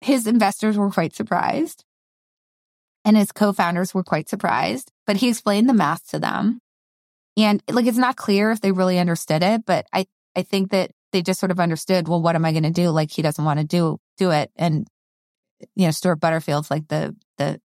his 0.00 0.26
investors 0.26 0.76
were 0.76 0.90
quite 0.90 1.14
surprised 1.14 1.84
and 3.04 3.16
his 3.16 3.32
co-founders 3.32 3.94
were 3.94 4.02
quite 4.02 4.28
surprised, 4.28 4.90
but 5.06 5.16
he 5.16 5.28
explained 5.28 5.68
the 5.68 5.74
math 5.74 6.08
to 6.10 6.18
them. 6.18 6.60
And 7.36 7.62
like, 7.70 7.86
it's 7.86 7.98
not 7.98 8.16
clear 8.16 8.50
if 8.50 8.60
they 8.60 8.72
really 8.72 8.98
understood 8.98 9.42
it, 9.42 9.64
but 9.64 9.86
I, 9.92 10.06
I 10.36 10.42
think 10.42 10.70
that 10.70 10.90
they 11.12 11.22
just 11.22 11.40
sort 11.40 11.50
of 11.50 11.60
understood, 11.60 12.08
well, 12.08 12.22
what 12.22 12.36
am 12.36 12.44
I 12.44 12.52
going 12.52 12.62
to 12.62 12.70
do? 12.70 12.90
Like, 12.90 13.10
he 13.10 13.22
doesn't 13.22 13.44
want 13.44 13.60
to 13.60 13.66
do, 13.66 13.98
do 14.18 14.30
it. 14.30 14.50
And, 14.56 14.86
you 15.74 15.86
know, 15.86 15.90
Stewart 15.90 16.20
Butterfield's 16.20 16.70
like 16.70 16.88
the, 16.88 17.16
the 17.38 17.60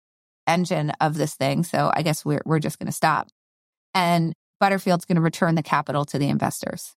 engine 0.46 0.90
of 1.00 1.14
this 1.14 1.34
thing. 1.34 1.62
So 1.62 1.90
I 1.94 2.02
guess 2.02 2.24
we're, 2.24 2.42
we're 2.44 2.58
just 2.58 2.78
going 2.78 2.86
to 2.86 2.92
stop. 2.92 3.28
And 3.94 4.34
Butterfield's 4.60 5.04
going 5.04 5.16
to 5.16 5.22
return 5.22 5.54
the 5.54 5.62
capital 5.62 6.04
to 6.06 6.18
the 6.18 6.28
investors. 6.28 6.94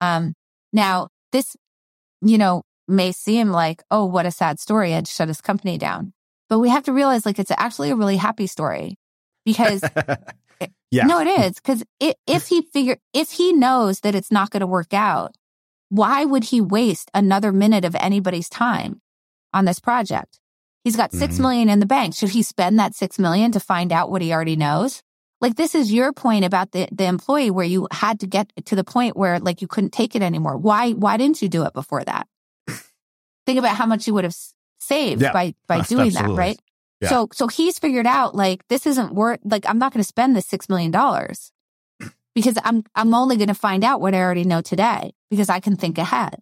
Um, 0.00 0.34
now 0.72 1.08
this, 1.32 1.56
you 2.20 2.38
know, 2.38 2.62
may 2.86 3.12
seem 3.12 3.50
like, 3.50 3.82
oh, 3.90 4.04
what 4.04 4.26
a 4.26 4.30
sad 4.30 4.60
story. 4.60 4.94
I'd 4.94 5.08
shut 5.08 5.28
his 5.28 5.40
company 5.40 5.78
down. 5.78 6.12
But 6.48 6.58
we 6.58 6.68
have 6.68 6.84
to 6.84 6.92
realize 6.92 7.24
like 7.24 7.38
it's 7.38 7.50
actually 7.56 7.90
a 7.90 7.96
really 7.96 8.16
happy 8.16 8.46
story 8.46 8.98
because 9.44 9.82
yeah. 10.90 11.06
no, 11.06 11.20
it 11.20 11.26
is. 11.26 11.60
Cause 11.60 11.82
if 12.00 12.48
he 12.48 12.62
figure, 12.62 12.98
if 13.14 13.32
he 13.32 13.52
knows 13.52 14.00
that 14.00 14.14
it's 14.14 14.30
not 14.30 14.50
going 14.50 14.60
to 14.60 14.66
work 14.66 14.92
out, 14.92 15.34
why 15.88 16.24
would 16.24 16.44
he 16.44 16.60
waste 16.60 17.10
another 17.14 17.52
minute 17.52 17.84
of 17.84 17.96
anybody's 17.98 18.48
time 18.48 19.00
on 19.54 19.64
this 19.64 19.78
project? 19.80 20.38
He's 20.84 20.96
got 20.96 21.12
six 21.12 21.36
Mhm. 21.36 21.40
million 21.40 21.68
in 21.70 21.78
the 21.80 21.86
bank. 21.86 22.14
Should 22.14 22.30
he 22.30 22.42
spend 22.42 22.78
that 22.78 22.94
six 22.94 23.18
million 23.18 23.52
to 23.52 23.60
find 23.60 23.90
out 23.92 24.10
what 24.10 24.20
he 24.20 24.32
already 24.34 24.56
knows? 24.56 25.02
Like 25.40 25.56
this 25.56 25.74
is 25.74 25.92
your 25.92 26.12
point 26.12 26.44
about 26.44 26.72
the, 26.72 26.88
the 26.92 27.04
employee 27.04 27.50
where 27.50 27.64
you 27.66 27.88
had 27.90 28.20
to 28.20 28.26
get 28.26 28.52
to 28.66 28.76
the 28.76 28.84
point 28.84 29.16
where 29.16 29.38
like 29.40 29.62
you 29.62 29.66
couldn't 29.68 29.92
take 29.92 30.14
it 30.14 30.22
anymore. 30.22 30.56
Why, 30.58 30.92
why 30.92 31.16
didn't 31.16 31.40
you 31.42 31.48
do 31.48 31.64
it 31.64 31.72
before 31.72 32.04
that? 32.04 32.26
Think 33.46 33.58
about 33.58 33.76
how 33.76 33.86
much 33.86 34.06
you 34.06 34.14
would 34.14 34.24
have 34.24 34.36
saved 34.78 35.22
Yeah. 35.22 35.32
by, 35.32 35.54
by 35.66 35.80
doing 35.82 36.10
that, 36.12 36.28
right? 36.30 36.58
Yeah. 37.00 37.08
So, 37.08 37.28
so 37.32 37.48
he's 37.48 37.78
figured 37.78 38.06
out 38.06 38.34
like 38.34 38.66
this 38.68 38.86
isn't 38.86 39.14
worth, 39.14 39.40
like 39.44 39.66
I'm 39.68 39.78
not 39.78 39.92
going 39.92 40.02
to 40.02 40.06
spend 40.08 40.34
this 40.36 40.46
$6 40.46 40.68
million 40.70 40.92
because 42.34 42.58
I'm, 42.64 42.84
I'm 42.94 43.12
only 43.14 43.36
going 43.36 43.48
to 43.48 43.54
find 43.54 43.84
out 43.84 44.00
what 44.00 44.14
I 44.14 44.20
already 44.20 44.44
know 44.44 44.60
today 44.62 45.12
because 45.30 45.48
I 45.48 45.60
can 45.60 45.76
think 45.76 45.98
ahead. 45.98 46.36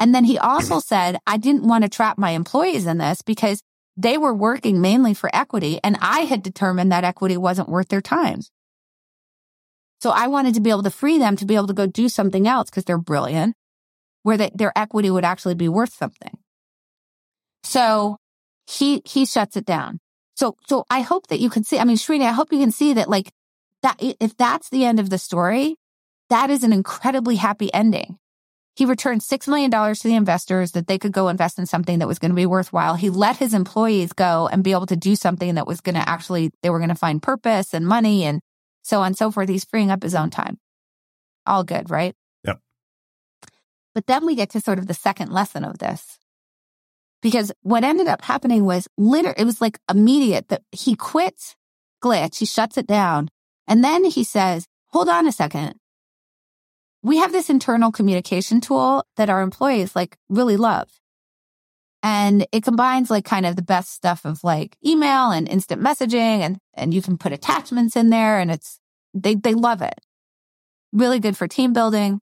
And 0.00 0.14
then 0.14 0.24
he 0.24 0.38
also 0.38 0.80
said, 0.80 1.18
I 1.26 1.36
didn't 1.36 1.66
want 1.66 1.84
to 1.84 1.90
trap 1.90 2.16
my 2.16 2.30
employees 2.30 2.86
in 2.86 2.98
this 2.98 3.22
because 3.22 3.62
they 3.96 4.18
were 4.18 4.34
working 4.34 4.80
mainly 4.80 5.14
for 5.14 5.30
equity 5.34 5.78
and 5.84 5.96
I 6.00 6.20
had 6.20 6.42
determined 6.42 6.90
that 6.90 7.04
equity 7.04 7.36
wasn't 7.36 7.68
worth 7.68 7.88
their 7.88 8.00
time. 8.00 8.40
So 10.00 10.10
I 10.10 10.26
wanted 10.26 10.54
to 10.54 10.60
be 10.60 10.70
able 10.70 10.82
to 10.82 10.90
free 10.90 11.18
them 11.18 11.36
to 11.36 11.46
be 11.46 11.54
able 11.54 11.68
to 11.68 11.74
go 11.74 11.86
do 11.86 12.08
something 12.08 12.48
else 12.48 12.70
because 12.70 12.84
they're 12.84 12.98
brilliant 12.98 13.54
where 14.22 14.36
they, 14.36 14.50
their 14.54 14.72
equity 14.76 15.10
would 15.10 15.24
actually 15.24 15.54
be 15.54 15.68
worth 15.68 15.92
something. 15.92 16.36
So 17.62 18.18
he, 18.66 19.02
he 19.04 19.26
shuts 19.26 19.56
it 19.56 19.64
down. 19.64 20.00
So, 20.34 20.56
so 20.66 20.84
I 20.90 21.02
hope 21.02 21.28
that 21.28 21.40
you 21.40 21.48
can 21.48 21.62
see, 21.62 21.78
I 21.78 21.84
mean, 21.84 21.96
Srini, 21.96 22.24
I 22.26 22.32
hope 22.32 22.52
you 22.52 22.58
can 22.58 22.72
see 22.72 22.94
that 22.94 23.08
like 23.08 23.30
that, 23.82 23.96
if 24.00 24.36
that's 24.36 24.70
the 24.70 24.84
end 24.84 24.98
of 24.98 25.10
the 25.10 25.18
story, 25.18 25.76
that 26.30 26.50
is 26.50 26.64
an 26.64 26.72
incredibly 26.72 27.36
happy 27.36 27.72
ending. 27.72 28.18
He 28.76 28.84
returned 28.84 29.20
$6 29.20 29.48
million 29.48 29.70
to 29.70 30.02
the 30.02 30.16
investors 30.16 30.72
that 30.72 30.88
they 30.88 30.98
could 30.98 31.12
go 31.12 31.28
invest 31.28 31.60
in 31.60 31.66
something 31.66 32.00
that 32.00 32.08
was 32.08 32.18
going 32.18 32.32
to 32.32 32.36
be 32.36 32.46
worthwhile. 32.46 32.96
He 32.96 33.08
let 33.08 33.36
his 33.36 33.54
employees 33.54 34.12
go 34.12 34.48
and 34.50 34.64
be 34.64 34.72
able 34.72 34.86
to 34.86 34.96
do 34.96 35.14
something 35.14 35.54
that 35.54 35.66
was 35.66 35.80
going 35.80 35.94
to 35.94 36.08
actually, 36.08 36.50
they 36.62 36.70
were 36.70 36.80
going 36.80 36.88
to 36.88 36.96
find 36.96 37.22
purpose 37.22 37.72
and 37.72 37.86
money 37.86 38.24
and 38.24 38.40
so 38.82 39.00
on 39.00 39.08
and 39.08 39.16
so 39.16 39.30
forth. 39.30 39.48
He's 39.48 39.64
freeing 39.64 39.92
up 39.92 40.02
his 40.02 40.14
own 40.14 40.30
time. 40.30 40.58
All 41.46 41.62
good, 41.62 41.88
right? 41.88 42.16
Yep. 42.44 42.58
But 43.94 44.06
then 44.06 44.26
we 44.26 44.34
get 44.34 44.50
to 44.50 44.60
sort 44.60 44.80
of 44.80 44.88
the 44.88 44.94
second 44.94 45.30
lesson 45.30 45.64
of 45.64 45.78
this. 45.78 46.18
Because 47.22 47.52
what 47.62 47.84
ended 47.84 48.08
up 48.08 48.22
happening 48.22 48.64
was 48.64 48.88
literally, 48.98 49.36
it 49.38 49.44
was 49.44 49.60
like 49.60 49.78
immediate 49.88 50.48
that 50.48 50.62
he 50.72 50.96
quits 50.96 51.54
Glitch. 52.02 52.38
He 52.38 52.44
shuts 52.44 52.76
it 52.76 52.86
down. 52.88 53.28
And 53.66 53.84
then 53.84 54.04
he 54.04 54.24
says, 54.24 54.66
hold 54.88 55.08
on 55.08 55.26
a 55.26 55.32
second. 55.32 55.76
We 57.04 57.18
have 57.18 57.32
this 57.32 57.50
internal 57.50 57.92
communication 57.92 58.62
tool 58.62 59.04
that 59.16 59.28
our 59.28 59.42
employees 59.42 59.94
like 59.94 60.16
really 60.28 60.56
love. 60.56 60.88
And 62.02 62.46
it 62.50 62.64
combines 62.64 63.10
like 63.10 63.26
kind 63.26 63.46
of 63.46 63.56
the 63.56 63.62
best 63.62 63.92
stuff 63.92 64.24
of 64.24 64.42
like 64.42 64.76
email 64.84 65.30
and 65.30 65.46
instant 65.46 65.82
messaging 65.82 66.40
and, 66.40 66.58
and 66.72 66.92
you 66.92 67.02
can 67.02 67.18
put 67.18 67.32
attachments 67.32 67.94
in 67.94 68.08
there 68.08 68.38
and 68.38 68.50
it's, 68.50 68.80
they, 69.12 69.34
they 69.34 69.54
love 69.54 69.82
it. 69.82 69.98
Really 70.92 71.20
good 71.20 71.36
for 71.36 71.46
team 71.46 71.74
building. 71.74 72.20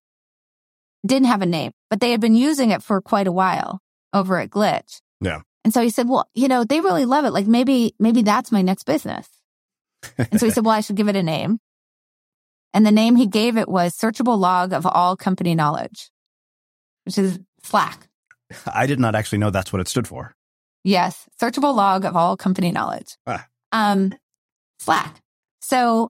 Didn't 1.07 1.29
have 1.29 1.43
a 1.43 1.47
name, 1.47 1.71
but 1.89 2.01
they 2.01 2.11
had 2.11 2.21
been 2.21 2.35
using 2.35 2.71
it 2.71 2.83
for 2.83 3.01
quite 3.01 3.29
a 3.29 3.33
while 3.33 3.81
over 4.13 4.39
at 4.39 4.51
Glitch. 4.51 5.01
Yeah. 5.21 5.43
And 5.65 5.73
so 5.73 5.81
he 5.81 5.91
said, 5.91 6.09
well, 6.09 6.29
you 6.35 6.49
know, 6.49 6.65
they 6.65 6.81
really 6.81 7.05
love 7.05 7.25
it. 7.25 7.31
Like 7.33 7.47
maybe, 7.47 7.95
maybe 8.01 8.23
that's 8.23 8.51
my 8.51 8.63
next 8.63 8.83
business. 8.83 9.29
And 10.19 10.41
so 10.41 10.47
he 10.47 10.53
said, 10.53 10.65
well, 10.65 10.75
I 10.75 10.81
should 10.81 10.97
give 10.97 11.09
it 11.09 11.15
a 11.15 11.23
name. 11.23 11.61
And 12.75 12.87
the 12.87 12.93
name 12.93 13.17
he 13.17 13.27
gave 13.27 13.57
it 13.57 13.69
was 13.69 13.97
searchable 13.97 14.39
log 14.39 14.73
of 14.73 14.87
all 14.87 15.17
company 15.17 15.55
knowledge, 15.55 16.11
which 17.05 17.19
is 17.19 17.39
Slack. 17.63 18.09
I 18.73 18.87
did 18.87 19.01
not 19.01 19.15
actually 19.15 19.39
know 19.39 19.51
that's 19.51 19.73
what 19.73 19.81
it 19.81 19.89
stood 19.89 20.09
for. 20.09 20.35
Yes. 20.85 21.29
Searchable 21.41 21.75
log 21.75 22.05
of 22.05 22.17
all 22.17 22.37
company 22.37 22.73
knowledge. 22.73 23.17
Ah. 23.27 23.47
Um, 23.73 24.15
Slack. 24.81 25.21
So 25.61 26.09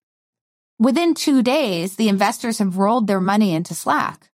within 0.78 1.14
two 1.14 1.42
days, 1.42 1.96
the 1.96 2.08
investors 2.08 2.58
have 2.58 2.78
rolled 2.78 3.06
their 3.06 3.20
money 3.20 3.54
into 3.54 3.74
Slack. 3.74 4.30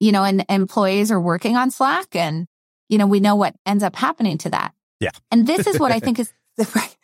You 0.00 0.12
know, 0.12 0.22
and 0.24 0.44
employees 0.48 1.10
are 1.10 1.20
working 1.20 1.56
on 1.56 1.70
Slack 1.70 2.14
and, 2.14 2.46
you 2.88 2.98
know, 2.98 3.06
we 3.06 3.20
know 3.20 3.34
what 3.34 3.56
ends 3.66 3.82
up 3.82 3.96
happening 3.96 4.38
to 4.38 4.50
that. 4.50 4.72
Yeah. 5.00 5.10
And 5.30 5.46
this 5.46 5.66
is 5.66 5.78
what 5.78 5.92
I 5.92 6.00
think 6.00 6.18
is 6.20 6.32
the 6.56 6.70
right. 6.74 6.96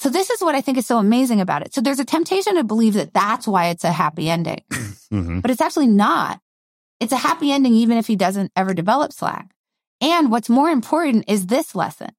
So 0.00 0.08
this 0.08 0.30
is 0.30 0.40
what 0.40 0.54
I 0.54 0.62
think 0.62 0.78
is 0.78 0.86
so 0.86 0.96
amazing 0.96 1.42
about 1.42 1.60
it. 1.60 1.74
So 1.74 1.82
there's 1.82 2.00
a 2.00 2.06
temptation 2.06 2.54
to 2.54 2.64
believe 2.64 2.94
that 2.94 3.12
that's 3.12 3.46
why 3.46 3.66
it's 3.66 3.84
a 3.84 3.92
happy 3.92 4.30
ending, 4.30 4.64
hmm 5.10 5.40
but 5.40 5.50
it's 5.50 5.60
actually 5.60 5.88
not. 5.88 6.40
It's 7.00 7.12
a 7.12 7.18
happy 7.18 7.52
ending 7.52 7.74
even 7.74 7.98
if 7.98 8.06
he 8.06 8.16
doesn't 8.16 8.50
ever 8.56 8.72
develop 8.72 9.12
Slack. 9.12 9.50
And 10.00 10.30
what's 10.30 10.48
more 10.48 10.70
important 10.70 11.26
is 11.28 11.46
this 11.46 11.74
lesson 11.74 12.10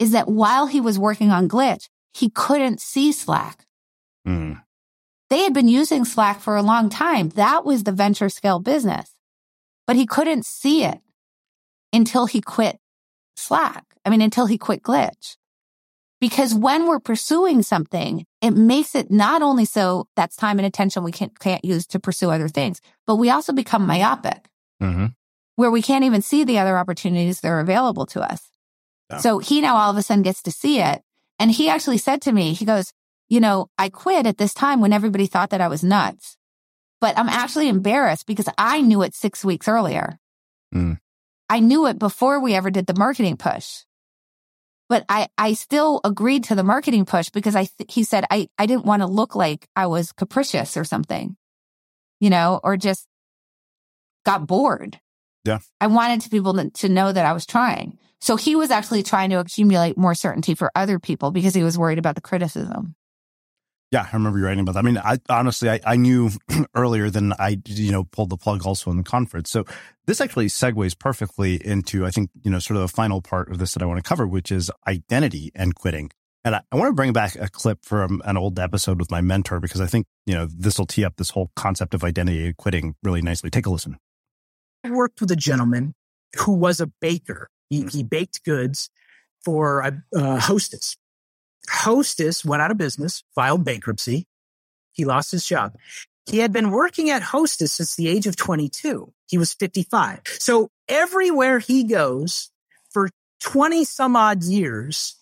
is 0.00 0.10
that 0.10 0.26
while 0.26 0.66
he 0.66 0.80
was 0.80 0.98
working 0.98 1.30
on 1.30 1.48
Glitch, 1.48 1.88
he 2.12 2.30
couldn't 2.30 2.80
see 2.80 3.12
Slack. 3.12 3.64
Mm. 4.26 4.62
They 5.30 5.44
had 5.44 5.54
been 5.54 5.68
using 5.68 6.04
Slack 6.04 6.40
for 6.40 6.56
a 6.56 6.62
long 6.62 6.90
time. 6.90 7.28
That 7.30 7.64
was 7.64 7.84
the 7.84 7.92
venture 7.92 8.28
scale 8.28 8.58
business, 8.58 9.14
but 9.86 9.94
he 9.94 10.04
couldn't 10.04 10.46
see 10.46 10.84
it 10.84 10.98
until 11.92 12.26
he 12.26 12.40
quit 12.40 12.80
Slack. 13.36 13.84
I 14.04 14.10
mean, 14.10 14.20
until 14.20 14.46
he 14.46 14.58
quit 14.58 14.82
Glitch. 14.82 15.36
Because 16.20 16.54
when 16.54 16.86
we're 16.86 17.00
pursuing 17.00 17.62
something, 17.62 18.24
it 18.40 18.52
makes 18.52 18.94
it 18.94 19.10
not 19.10 19.42
only 19.42 19.64
so 19.64 20.06
that's 20.16 20.36
time 20.36 20.58
and 20.58 20.66
attention 20.66 21.04
we 21.04 21.12
can't, 21.12 21.38
can't 21.38 21.64
use 21.64 21.86
to 21.88 22.00
pursue 22.00 22.30
other 22.30 22.48
things, 22.48 22.80
but 23.06 23.16
we 23.16 23.30
also 23.30 23.52
become 23.52 23.86
myopic 23.86 24.48
hmm 24.80 25.06
where 25.56 25.70
we 25.70 25.82
can't 25.82 26.04
even 26.04 26.22
see 26.22 26.44
the 26.44 26.58
other 26.58 26.76
opportunities 26.76 27.40
that 27.40 27.48
are 27.48 27.60
available 27.60 28.06
to 28.06 28.20
us. 28.20 28.42
Yeah. 29.10 29.18
So 29.18 29.38
he 29.38 29.60
now 29.60 29.76
all 29.76 29.90
of 29.90 29.96
a 29.96 30.02
sudden 30.02 30.22
gets 30.22 30.42
to 30.42 30.50
see 30.50 30.80
it. 30.80 31.02
And 31.38 31.50
he 31.50 31.68
actually 31.68 31.98
said 31.98 32.22
to 32.22 32.32
me, 32.32 32.52
he 32.54 32.64
goes, 32.64 32.92
you 33.28 33.40
know, 33.40 33.68
I 33.78 33.88
quit 33.88 34.26
at 34.26 34.38
this 34.38 34.54
time 34.54 34.80
when 34.80 34.92
everybody 34.92 35.26
thought 35.26 35.50
that 35.50 35.60
I 35.60 35.68
was 35.68 35.82
nuts, 35.82 36.36
but 37.00 37.18
I'm 37.18 37.28
actually 37.28 37.68
embarrassed 37.68 38.26
because 38.26 38.48
I 38.58 38.80
knew 38.80 39.02
it 39.02 39.14
six 39.14 39.44
weeks 39.44 39.68
earlier. 39.68 40.18
Mm. 40.74 40.98
I 41.48 41.60
knew 41.60 41.86
it 41.86 41.98
before 41.98 42.40
we 42.40 42.54
ever 42.54 42.70
did 42.70 42.86
the 42.86 42.98
marketing 42.98 43.36
push. 43.36 43.84
But 44.88 45.04
I, 45.08 45.28
I 45.38 45.54
still 45.54 46.00
agreed 46.04 46.44
to 46.44 46.54
the 46.54 46.62
marketing 46.62 47.06
push 47.06 47.30
because 47.30 47.56
I, 47.56 47.64
th- 47.64 47.92
he 47.92 48.04
said, 48.04 48.24
I, 48.30 48.48
I 48.58 48.66
didn't 48.66 48.84
want 48.84 49.00
to 49.00 49.06
look 49.06 49.34
like 49.34 49.66
I 49.74 49.86
was 49.86 50.12
capricious 50.12 50.76
or 50.76 50.84
something, 50.84 51.36
you 52.20 52.30
know, 52.30 52.60
or 52.62 52.76
just 52.76 53.06
got 54.24 54.46
bored. 54.46 55.00
Yeah. 55.44 55.58
I 55.80 55.86
wanted 55.86 56.22
to 56.22 56.30
people 56.30 56.54
to, 56.54 56.70
to 56.70 56.88
know 56.88 57.12
that 57.12 57.26
I 57.26 57.32
was 57.32 57.46
trying. 57.46 57.98
So 58.20 58.36
he 58.36 58.56
was 58.56 58.70
actually 58.70 59.02
trying 59.02 59.30
to 59.30 59.40
accumulate 59.40 59.98
more 59.98 60.14
certainty 60.14 60.54
for 60.54 60.70
other 60.74 60.98
people 60.98 61.30
because 61.30 61.54
he 61.54 61.62
was 61.62 61.78
worried 61.78 61.98
about 61.98 62.14
the 62.14 62.22
criticism. 62.22 62.94
Yeah, 63.94 64.08
I 64.12 64.16
remember 64.16 64.40
you 64.40 64.44
writing 64.44 64.58
about 64.58 64.72
that. 64.72 64.80
I 64.80 64.82
mean, 64.82 64.98
I 64.98 65.18
honestly, 65.28 65.70
I, 65.70 65.78
I 65.86 65.94
knew 65.94 66.30
earlier 66.74 67.10
than 67.10 67.32
I, 67.34 67.60
you 67.64 67.92
know, 67.92 68.02
pulled 68.02 68.30
the 68.30 68.36
plug 68.36 68.66
also 68.66 68.90
in 68.90 68.96
the 68.96 69.04
conference. 69.04 69.50
So 69.50 69.66
this 70.06 70.20
actually 70.20 70.46
segues 70.46 70.98
perfectly 70.98 71.64
into, 71.64 72.04
I 72.04 72.10
think, 72.10 72.30
you 72.42 72.50
know, 72.50 72.58
sort 72.58 72.76
of 72.76 72.82
the 72.82 72.88
final 72.88 73.22
part 73.22 73.52
of 73.52 73.58
this 73.58 73.72
that 73.74 73.84
I 73.84 73.86
want 73.86 74.02
to 74.02 74.08
cover, 74.08 74.26
which 74.26 74.50
is 74.50 74.68
identity 74.88 75.52
and 75.54 75.76
quitting. 75.76 76.10
And 76.44 76.56
I, 76.56 76.62
I 76.72 76.76
want 76.76 76.88
to 76.88 76.92
bring 76.92 77.12
back 77.12 77.36
a 77.36 77.48
clip 77.48 77.84
from 77.84 78.20
an 78.24 78.36
old 78.36 78.58
episode 78.58 78.98
with 78.98 79.12
my 79.12 79.20
mentor 79.20 79.60
because 79.60 79.80
I 79.80 79.86
think, 79.86 80.08
you 80.26 80.34
know, 80.34 80.48
this 80.50 80.76
will 80.76 80.86
tee 80.86 81.04
up 81.04 81.14
this 81.14 81.30
whole 81.30 81.52
concept 81.54 81.94
of 81.94 82.02
identity 82.02 82.46
and 82.46 82.56
quitting 82.56 82.96
really 83.04 83.22
nicely. 83.22 83.48
Take 83.48 83.66
a 83.66 83.70
listen. 83.70 83.98
I 84.82 84.90
worked 84.90 85.20
with 85.20 85.30
a 85.30 85.36
gentleman 85.36 85.94
who 86.38 86.54
was 86.54 86.80
a 86.80 86.88
baker. 87.00 87.48
He, 87.70 87.86
he 87.92 88.02
baked 88.02 88.42
goods 88.42 88.90
for 89.44 89.82
a 89.82 90.02
uh, 90.18 90.40
Hostess. 90.40 90.96
Hostess 91.68 92.44
went 92.44 92.62
out 92.62 92.70
of 92.70 92.78
business, 92.78 93.22
filed 93.34 93.64
bankruptcy. 93.64 94.26
He 94.92 95.04
lost 95.04 95.32
his 95.32 95.46
job. 95.46 95.76
He 96.26 96.38
had 96.38 96.52
been 96.52 96.70
working 96.70 97.10
at 97.10 97.22
Hostess 97.22 97.72
since 97.72 97.96
the 97.96 98.08
age 98.08 98.26
of 98.26 98.36
22. 98.36 99.12
He 99.26 99.38
was 99.38 99.52
55. 99.54 100.20
So 100.24 100.70
everywhere 100.88 101.58
he 101.58 101.84
goes 101.84 102.50
for 102.90 103.10
20 103.40 103.84
some 103.84 104.16
odd 104.16 104.42
years, 104.42 105.16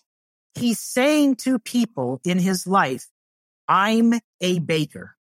he's 0.55 0.79
saying 0.79 1.35
to 1.37 1.59
people 1.59 2.21
in 2.23 2.39
his 2.39 2.65
life, 2.65 3.07
I'm 3.67 4.13
a 4.39 4.59
baker. 4.59 5.15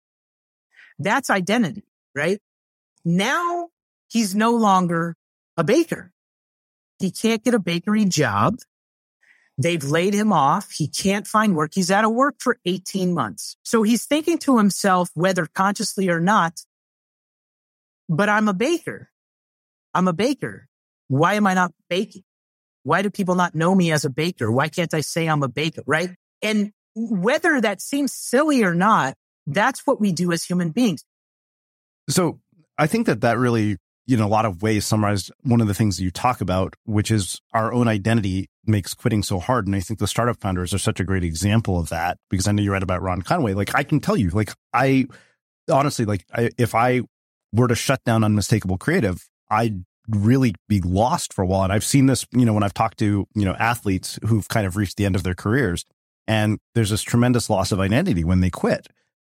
That's 0.99 1.31
identity, 1.31 1.85
right? 2.15 2.39
Now 3.05 3.69
he's 4.09 4.35
no 4.35 4.53
longer 4.53 5.17
a 5.57 5.65
baker. 5.65 6.13
He 6.99 7.11
can't 7.11 7.43
get 7.43 7.55
a 7.55 7.59
bakery 7.59 8.05
job. 8.05 8.59
They've 9.63 9.83
laid 9.83 10.13
him 10.13 10.33
off. 10.33 10.73
He 10.73 10.89
can't 10.89 11.27
find 11.27 11.55
work. 11.55 11.73
He's 11.75 11.91
out 11.91 12.05
of 12.05 12.13
work 12.13 12.37
for 12.41 12.59
18 12.65 13.15
months. 13.15 13.57
So 13.63 13.83
he's 13.83 14.05
thinking 14.05 14.39
to 14.39 14.59
himself, 14.59 15.11
whether 15.15 15.47
consciously 15.47 16.09
or 16.09 16.21
not, 16.21 16.61
but 18.09 18.29
I'm 18.29 18.49
a 18.49 18.55
baker. 18.55 19.11
I'm 19.95 20.09
a 20.09 20.13
baker. 20.13 20.69
Why 21.09 21.35
am 21.35 21.47
I 21.47 21.55
not 21.55 21.73
baking? 21.89 22.25
Why 22.83 23.03
do 23.03 23.11
people 23.11 23.37
not 23.37 23.55
know 23.55 23.75
me 23.75 23.93
as 23.93 24.05
a 24.05 24.11
baker? 24.11 24.51
Why 24.51 24.69
can't 24.69 24.93
I 24.93 25.01
say 25.01 25.29
I'm 25.29 25.43
a 25.43 25.49
baker? 25.49 25.83
Right. 25.87 26.11
And 26.43 26.73
whether 26.95 27.61
that 27.61 27.81
seems 27.81 28.13
silly 28.13 28.65
or 28.65 28.75
not, 28.75 29.15
that's 29.47 29.87
what 29.87 30.01
we 30.01 30.11
do 30.13 30.33
as 30.33 30.45
human 30.45 30.71
beings. 30.71 31.05
So 32.09 32.41
I 32.77 32.87
think 32.87 33.07
that 33.07 33.21
that 33.21 33.39
really, 33.39 33.77
in 34.09 34.21
a 34.21 34.29
lot 34.29 34.45
of 34.45 34.63
ways, 34.63 34.87
summarized 34.87 35.31
one 35.43 35.61
of 35.61 35.69
the 35.69 35.75
things 35.75 35.97
that 35.97 36.05
you 36.05 36.11
talk 36.11 36.41
about, 36.41 36.75
which 36.85 37.11
is 37.11 37.41
our 37.53 37.73
own 37.73 37.89
identity 37.89 38.49
makes 38.65 38.95
quitting 38.95 39.23
so 39.23 39.39
hard. 39.39 39.67
And 39.67 39.77
I 39.77 39.81
think 39.81 39.99
the 39.99 40.07
startup 40.07 40.41
founders 40.41 40.75
are 40.75 40.79
such 40.79 41.01
a 41.01 41.05
great 41.05 41.25
example 41.25 41.79
of 41.79 41.89
that 41.91 42.19
because 42.31 42.47
I 42.47 42.53
know 42.53 42.63
you 42.63 42.73
read 42.73 42.83
about 42.83 43.03
Ron 43.03 43.23
Conway. 43.23 43.55
Like 43.55 43.75
I 43.75 43.83
can 43.85 44.01
tell 44.01 44.17
you, 44.17 44.31
like 44.31 44.53
I 44.73 45.07
honestly, 45.71 46.05
like 46.05 46.25
I, 46.35 46.51
if 46.59 46.75
I 46.75 47.03
were 47.53 47.69
to 47.69 47.75
shut 47.75 48.03
down 48.05 48.25
unmistakable 48.25 48.79
creative, 48.79 49.29
I'd 49.51 49.85
really 50.09 50.55
be 50.69 50.81
lost 50.81 51.33
for 51.33 51.43
a 51.43 51.47
while. 51.47 51.63
And 51.63 51.73
I've 51.73 51.85
seen 51.85 52.07
this, 52.07 52.27
you 52.33 52.45
know, 52.45 52.53
when 52.53 52.63
I've 52.63 52.75
talked 52.75 52.99
to, 52.99 53.27
you 53.35 53.45
know, 53.45 53.55
athletes 53.55 54.19
who've 54.27 54.49
kind 54.49 54.67
of 54.67 54.77
reached 54.77 54.97
the 54.97 55.07
end 55.07 55.17
of 55.17 55.23
their 55.23 55.35
careers 55.35 55.85
and 56.27 56.59
there's 56.75 56.91
this 56.91 57.03
tremendous 57.03 57.51
loss 57.51 57.73
of 57.73 57.81
identity 57.81 58.25
when 58.25 58.41
they 58.41 58.51
quit. 58.51 58.89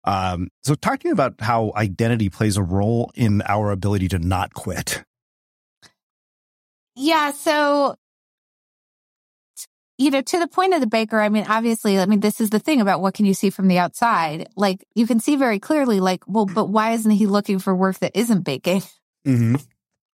Um, 0.05 0.49
so 0.63 0.75
talk 0.75 1.01
to 1.01 1.09
me 1.09 1.13
about 1.13 1.35
how 1.41 1.73
identity 1.77 2.31
plays 2.31 2.57
a 2.57 2.63
role 2.63 3.11
in 3.15 3.43
our 3.43 3.71
ability 3.71 4.09
to 4.09 4.19
not 4.19 4.55
quit. 4.55 5.05
Yeah. 6.95 7.31
So, 7.33 7.95
you 9.99 10.11
know, 10.11 10.21
to 10.21 10.39
the 10.39 10.49
point 10.49 10.75
of 10.75 10.81
the 10.81 10.87
baker, 10.87 11.21
I 11.21 11.29
mean, 11.29 11.45
obviously, 11.49 11.99
I 11.99 12.07
mean, 12.07 12.21
this 12.21 12.41
is 12.41 12.51
the 12.51 12.59
thing 12.59 12.81
about 12.81 13.01
what 13.01 13.15
can 13.15 13.27
you 13.27 13.35
see 13.35 13.51
from 13.51 13.69
the 13.69 13.79
outside? 13.79 14.49
Like, 14.57 14.85
you 14.95 15.07
can 15.07 15.21
see 15.21 15.37
very 15.37 15.59
clearly, 15.59 16.01
like, 16.01 16.23
well, 16.27 16.47
but 16.47 16.67
why 16.67 16.93
isn't 16.93 17.11
he 17.11 17.27
looking 17.27 17.59
for 17.59 17.75
work 17.75 17.99
that 18.01 18.13
isn't 18.15 18.43
baking? 18.43 18.83
Mm-hmm. 19.27 19.57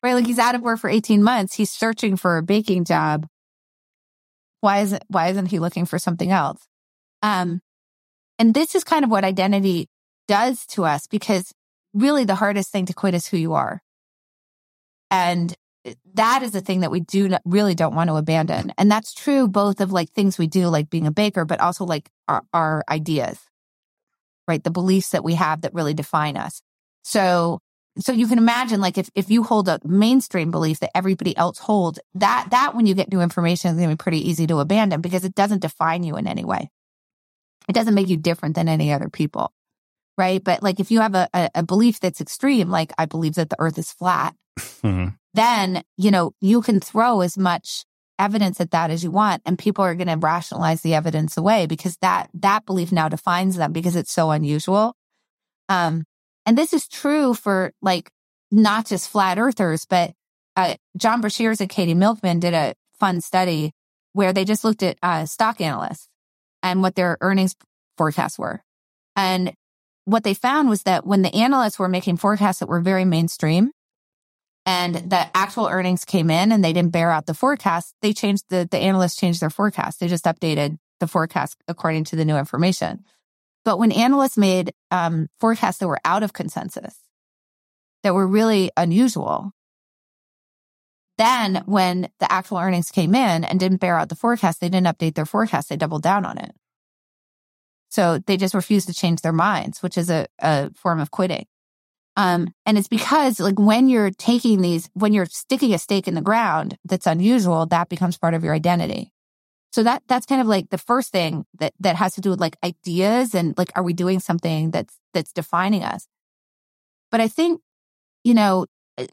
Right? 0.04 0.14
Like, 0.14 0.26
he's 0.26 0.40
out 0.40 0.56
of 0.56 0.62
work 0.62 0.80
for 0.80 0.90
18 0.90 1.22
months. 1.22 1.54
He's 1.54 1.70
searching 1.70 2.16
for 2.16 2.36
a 2.36 2.42
baking 2.42 2.86
job. 2.86 3.28
Why 4.60 4.80
isn't, 4.80 5.04
why 5.06 5.28
isn't 5.28 5.46
he 5.46 5.60
looking 5.60 5.86
for 5.86 5.96
something 5.96 6.32
else? 6.32 6.60
Um, 7.22 7.60
and 8.42 8.54
this 8.54 8.74
is 8.74 8.82
kind 8.82 9.04
of 9.04 9.10
what 9.12 9.22
identity 9.22 9.88
does 10.26 10.66
to 10.66 10.84
us 10.84 11.06
because 11.06 11.54
really 11.94 12.24
the 12.24 12.34
hardest 12.34 12.72
thing 12.72 12.86
to 12.86 12.92
quit 12.92 13.14
is 13.14 13.28
who 13.28 13.36
you 13.36 13.52
are. 13.52 13.80
And 15.12 15.54
that 16.14 16.42
is 16.42 16.50
the 16.50 16.60
thing 16.60 16.80
that 16.80 16.90
we 16.90 16.98
do 16.98 17.28
not, 17.28 17.42
really 17.44 17.76
don't 17.76 17.94
want 17.94 18.08
to 18.08 18.16
abandon. 18.16 18.72
And 18.76 18.90
that's 18.90 19.14
true 19.14 19.46
both 19.46 19.80
of 19.80 19.92
like 19.92 20.10
things 20.10 20.38
we 20.38 20.48
do, 20.48 20.66
like 20.66 20.90
being 20.90 21.06
a 21.06 21.12
baker, 21.12 21.44
but 21.44 21.60
also 21.60 21.84
like 21.84 22.10
our, 22.26 22.42
our 22.52 22.82
ideas, 22.90 23.38
right? 24.48 24.64
The 24.64 24.72
beliefs 24.72 25.10
that 25.10 25.22
we 25.22 25.34
have 25.34 25.60
that 25.60 25.72
really 25.72 25.94
define 25.94 26.36
us. 26.36 26.62
So, 27.04 27.60
so 28.00 28.10
you 28.10 28.26
can 28.26 28.38
imagine 28.38 28.80
like 28.80 28.98
if, 28.98 29.08
if 29.14 29.30
you 29.30 29.44
hold 29.44 29.68
a 29.68 29.78
mainstream 29.84 30.50
belief 30.50 30.80
that 30.80 30.96
everybody 30.96 31.36
else 31.36 31.58
holds, 31.58 32.00
that, 32.14 32.48
that 32.50 32.74
when 32.74 32.86
you 32.86 32.96
get 32.96 33.12
new 33.12 33.20
information 33.20 33.70
is 33.70 33.76
going 33.76 33.88
to 33.88 33.94
be 33.94 34.02
pretty 34.02 34.28
easy 34.28 34.48
to 34.48 34.58
abandon 34.58 35.00
because 35.00 35.24
it 35.24 35.36
doesn't 35.36 35.62
define 35.62 36.02
you 36.02 36.16
in 36.16 36.26
any 36.26 36.44
way. 36.44 36.72
It 37.68 37.72
doesn't 37.72 37.94
make 37.94 38.08
you 38.08 38.16
different 38.16 38.54
than 38.54 38.68
any 38.68 38.92
other 38.92 39.08
people. 39.08 39.52
Right. 40.18 40.42
But 40.42 40.62
like 40.62 40.78
if 40.78 40.90
you 40.90 41.00
have 41.00 41.14
a, 41.14 41.28
a, 41.54 41.62
belief 41.62 42.00
that's 42.00 42.20
extreme, 42.20 42.68
like 42.68 42.92
I 42.98 43.06
believe 43.06 43.34
that 43.36 43.48
the 43.48 43.56
earth 43.58 43.78
is 43.78 43.92
flat, 43.92 44.34
Mm-hmm. 44.58 45.08
then, 45.34 45.82
you 45.96 46.10
know, 46.10 46.34
you 46.40 46.60
can 46.60 46.80
throw 46.80 47.22
as 47.22 47.38
much 47.38 47.84
evidence 48.18 48.60
at 48.60 48.72
that 48.72 48.90
as 48.90 49.02
you 49.02 49.10
want 49.10 49.42
and 49.46 49.58
people 49.58 49.82
are 49.82 49.94
going 49.94 50.08
to 50.08 50.16
rationalize 50.16 50.82
the 50.82 50.94
evidence 50.94 51.36
away 51.36 51.66
because 51.66 51.96
that, 52.02 52.28
that 52.34 52.66
belief 52.66 52.92
now 52.92 53.08
defines 53.08 53.56
them 53.56 53.72
because 53.72 53.96
it's 53.96 54.12
so 54.12 54.30
unusual. 54.30 54.94
Um, 55.68 56.04
and 56.44 56.58
this 56.58 56.72
is 56.72 56.86
true 56.86 57.32
for 57.32 57.72
like 57.80 58.10
not 58.50 58.86
just 58.86 59.08
flat 59.08 59.38
earthers, 59.38 59.86
but, 59.86 60.12
uh, 60.54 60.74
John 60.98 61.22
Beshears 61.22 61.60
and 61.60 61.70
Katie 61.70 61.94
Milkman 61.94 62.38
did 62.38 62.52
a 62.52 62.74
fun 63.00 63.22
study 63.22 63.72
where 64.12 64.34
they 64.34 64.44
just 64.44 64.64
looked 64.64 64.82
at, 64.82 64.98
uh, 65.02 65.24
stock 65.24 65.62
analysts 65.62 66.08
and 66.62 66.82
what 66.82 66.94
their 66.94 67.18
earnings 67.20 67.56
forecasts 67.96 68.38
were. 68.38 68.62
And 69.16 69.52
what 70.04 70.24
they 70.24 70.34
found 70.34 70.68
was 70.68 70.82
that 70.82 71.06
when 71.06 71.22
the 71.22 71.34
analysts 71.34 71.78
were 71.78 71.88
making 71.88 72.16
forecasts 72.16 72.58
that 72.58 72.68
were 72.68 72.80
very 72.80 73.04
mainstream 73.04 73.70
and 74.64 74.94
the 74.94 75.36
actual 75.36 75.66
earnings 75.66 76.04
came 76.04 76.30
in 76.30 76.52
and 76.52 76.64
they 76.64 76.72
didn't 76.72 76.92
bear 76.92 77.10
out 77.10 77.26
the 77.26 77.34
forecast, 77.34 77.94
they 78.02 78.12
changed 78.12 78.44
the, 78.48 78.68
the 78.70 78.78
analysts 78.78 79.16
changed 79.16 79.40
their 79.40 79.50
forecast. 79.50 80.00
They 80.00 80.08
just 80.08 80.24
updated 80.24 80.78
the 81.00 81.06
forecast 81.06 81.56
according 81.68 82.04
to 82.04 82.16
the 82.16 82.24
new 82.24 82.36
information. 82.36 83.04
But 83.64 83.78
when 83.78 83.92
analysts 83.92 84.36
made 84.36 84.72
um, 84.90 85.28
forecasts 85.38 85.78
that 85.78 85.88
were 85.88 86.00
out 86.04 86.22
of 86.22 86.32
consensus, 86.32 86.96
that 88.02 88.14
were 88.14 88.26
really 88.26 88.70
unusual, 88.76 89.52
then 91.18 91.62
when 91.66 92.08
the 92.20 92.30
actual 92.32 92.58
earnings 92.58 92.90
came 92.90 93.14
in 93.14 93.44
and 93.44 93.60
didn't 93.60 93.80
bear 93.80 93.98
out 93.98 94.08
the 94.08 94.14
forecast, 94.14 94.60
they 94.60 94.68
didn't 94.68 94.86
update 94.86 95.14
their 95.14 95.26
forecast. 95.26 95.68
They 95.68 95.76
doubled 95.76 96.02
down 96.02 96.24
on 96.24 96.38
it. 96.38 96.52
So 97.90 98.18
they 98.18 98.38
just 98.38 98.54
refused 98.54 98.88
to 98.88 98.94
change 98.94 99.20
their 99.20 99.32
minds, 99.32 99.82
which 99.82 99.98
is 99.98 100.08
a, 100.08 100.26
a 100.38 100.70
form 100.74 100.98
of 100.98 101.10
quitting. 101.10 101.46
Um, 102.16 102.48
and 102.66 102.78
it's 102.78 102.88
because 102.88 103.40
like 103.40 103.58
when 103.58 103.88
you're 103.88 104.10
taking 104.10 104.60
these, 104.60 104.88
when 104.94 105.12
you're 105.12 105.26
sticking 105.26 105.74
a 105.74 105.78
stake 105.78 106.08
in 106.08 106.14
the 106.14 106.20
ground 106.22 106.78
that's 106.84 107.06
unusual, 107.06 107.66
that 107.66 107.88
becomes 107.88 108.18
part 108.18 108.34
of 108.34 108.44
your 108.44 108.54
identity. 108.54 109.12
So 109.72 109.82
that, 109.82 110.02
that's 110.06 110.26
kind 110.26 110.40
of 110.40 110.46
like 110.46 110.68
the 110.68 110.78
first 110.78 111.12
thing 111.12 111.46
that, 111.58 111.72
that 111.80 111.96
has 111.96 112.14
to 112.14 112.20
do 112.20 112.30
with 112.30 112.40
like 112.40 112.56
ideas 112.62 113.34
and 113.34 113.56
like, 113.56 113.72
are 113.74 113.82
we 113.82 113.94
doing 113.94 114.20
something 114.20 114.70
that's, 114.70 114.98
that's 115.14 115.32
defining 115.32 115.82
us? 115.82 116.06
But 117.10 117.20
I 117.20 117.28
think, 117.28 117.60
you 118.24 118.34
know, 118.34 118.66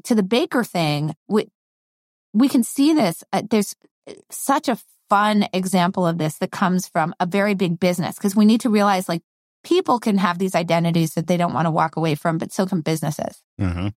to 0.04 0.16
the 0.16 0.24
baker 0.24 0.64
thing, 0.64 1.16
we 2.34 2.50
can 2.50 2.64
see 2.64 2.94
this. 2.94 3.24
Uh, 3.34 3.42
there's 3.50 3.76
such 4.30 4.68
a 4.70 4.78
fun 5.10 5.48
example 5.54 6.06
of 6.06 6.18
this 6.18 6.38
that 6.38 6.52
comes 6.52 6.88
from 6.88 7.14
a 7.20 7.26
very 7.26 7.56
big 7.56 7.80
business 7.80 8.16
because 8.16 8.36
we 8.36 8.46
need 8.46 8.62
to 8.62 8.70
realize 8.70 9.10
like 9.10 9.22
people 9.64 10.00
can 10.00 10.18
have 10.18 10.38
these 10.38 10.56
identities 10.56 11.14
that 11.16 11.28
they 11.28 11.38
don't 11.38 11.54
want 11.54 11.66
to 11.66 11.72
walk 11.72 11.96
away 11.96 12.16
from, 12.16 12.38
but 12.38 12.52
so 12.52 12.66
can 12.66 12.82
businesses. 12.82 13.42
Mm-hmm. 13.60 13.88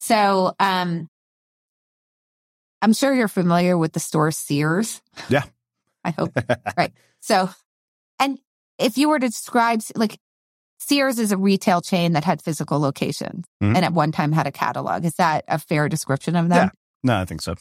So, 0.00 0.54
um, 0.60 1.08
I'm 2.82 2.92
sure 2.92 3.14
you're 3.14 3.28
familiar 3.28 3.78
with 3.78 3.92
the 3.92 4.00
store 4.00 4.30
Sears. 4.30 5.00
Yeah. 5.28 5.44
I 6.04 6.10
hope. 6.10 6.36
right. 6.76 6.92
So, 7.20 7.48
and 8.20 8.38
if 8.78 8.98
you 8.98 9.08
were 9.08 9.18
to 9.18 9.26
describe, 9.26 9.80
like, 9.94 10.18
Sears 10.78 11.18
is 11.18 11.32
a 11.32 11.36
retail 11.38 11.80
chain 11.80 12.12
that 12.12 12.24
had 12.24 12.42
physical 12.42 12.78
locations 12.78 13.46
Mhm. 13.62 13.74
and 13.76 13.84
at 13.84 13.94
one 13.94 14.12
time 14.12 14.30
had 14.32 14.46
a 14.46 14.52
catalog. 14.52 15.04
Is 15.06 15.14
that 15.14 15.44
a 15.48 15.58
fair 15.58 15.88
description 15.88 16.36
of 16.36 16.48
them? 16.50 16.70
No, 17.02 17.16
I 17.16 17.24
think 17.24 17.42
so. 17.42 17.54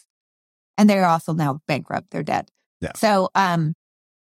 and 0.77 0.89
they're 0.89 1.05
also 1.05 1.33
now 1.33 1.61
bankrupt. 1.67 2.11
They're 2.11 2.23
dead. 2.23 2.49
Yeah. 2.81 2.91
So, 2.95 3.29
um, 3.35 3.73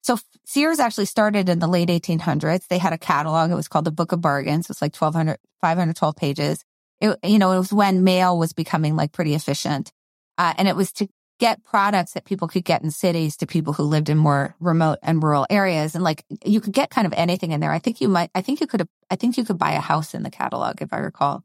so 0.03 0.16
Sears 0.45 0.78
actually 0.78 1.07
started 1.07 1.49
in 1.49 1.59
the 1.59 1.66
late 1.66 1.89
1800s. 1.89 2.69
They 2.69 2.78
had 2.78 2.93
a 2.93 2.99
catalog. 2.99 3.51
It 3.51 3.57
was 3.57 3.66
called 3.69 3.85
the 3.85 3.91
Book 3.91 4.12
of 4.12 4.20
Bargains. 4.20 4.70
It's 4.70 4.81
like 4.81 4.95
1200, 4.95 5.39
512 5.61 6.16
pages. 6.16 6.65
It, 7.01 7.19
you 7.24 7.39
know, 7.39 7.51
it 7.53 7.59
was 7.59 7.73
when 7.73 8.05
mail 8.05 8.39
was 8.39 8.53
becoming 8.53 8.95
like 8.95 9.12
pretty 9.12 9.35
efficient. 9.35 9.91
Uh, 10.39 10.55
and 10.59 10.69
it 10.69 10.77
was 10.77 10.93
to 10.93 11.09
get 11.39 11.65
products 11.65 12.12
that 12.12 12.24
people 12.24 12.49
could 12.49 12.65
get 12.65 12.83
in 12.83 12.91
cities 12.91 13.37
to 13.37 13.47
people 13.47 13.73
who 13.73 13.83
lived 13.83 14.09
in 14.09 14.16
more 14.16 14.55
remote 14.61 14.99
and 15.03 15.23
rural 15.23 15.47
areas. 15.51 15.95
And 15.95 16.05
like 16.05 16.24
you 16.45 16.61
could 16.61 16.73
get 16.73 16.91
kind 16.91 17.07
of 17.07 17.12
anything 17.15 17.53
in 17.53 17.61
there. 17.61 17.73
I 17.73 17.78
think 17.78 18.01
you 18.01 18.09
might, 18.09 18.31
I 18.35 18.41
think 18.43 18.61
you 18.61 18.66
could, 18.66 18.87
I 19.11 19.16
think 19.16 19.37
you 19.37 19.45
could 19.45 19.59
buy 19.59 19.73
a 19.73 19.81
house 19.81 20.15
in 20.15 20.23
the 20.23 20.31
catalog 20.31 20.81
if 20.81 20.93
I 20.93 20.99
recall, 20.99 21.43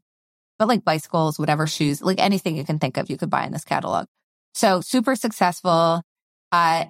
but 0.61 0.67
like 0.67 0.85
bicycles, 0.85 1.39
whatever 1.39 1.65
shoes, 1.65 2.03
like 2.03 2.19
anything 2.19 2.55
you 2.55 2.63
can 2.63 2.77
think 2.77 2.97
of, 2.97 3.09
you 3.09 3.17
could 3.17 3.31
buy 3.31 3.47
in 3.47 3.51
this 3.51 3.63
catalog. 3.63 4.05
So 4.53 4.79
super 4.79 5.15
successful. 5.15 6.03
Uh, 6.51 6.85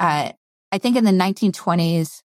uh, 0.00 0.32
I 0.72 0.78
think 0.78 0.96
in 0.96 1.04
the 1.04 1.10
1920s, 1.10 2.22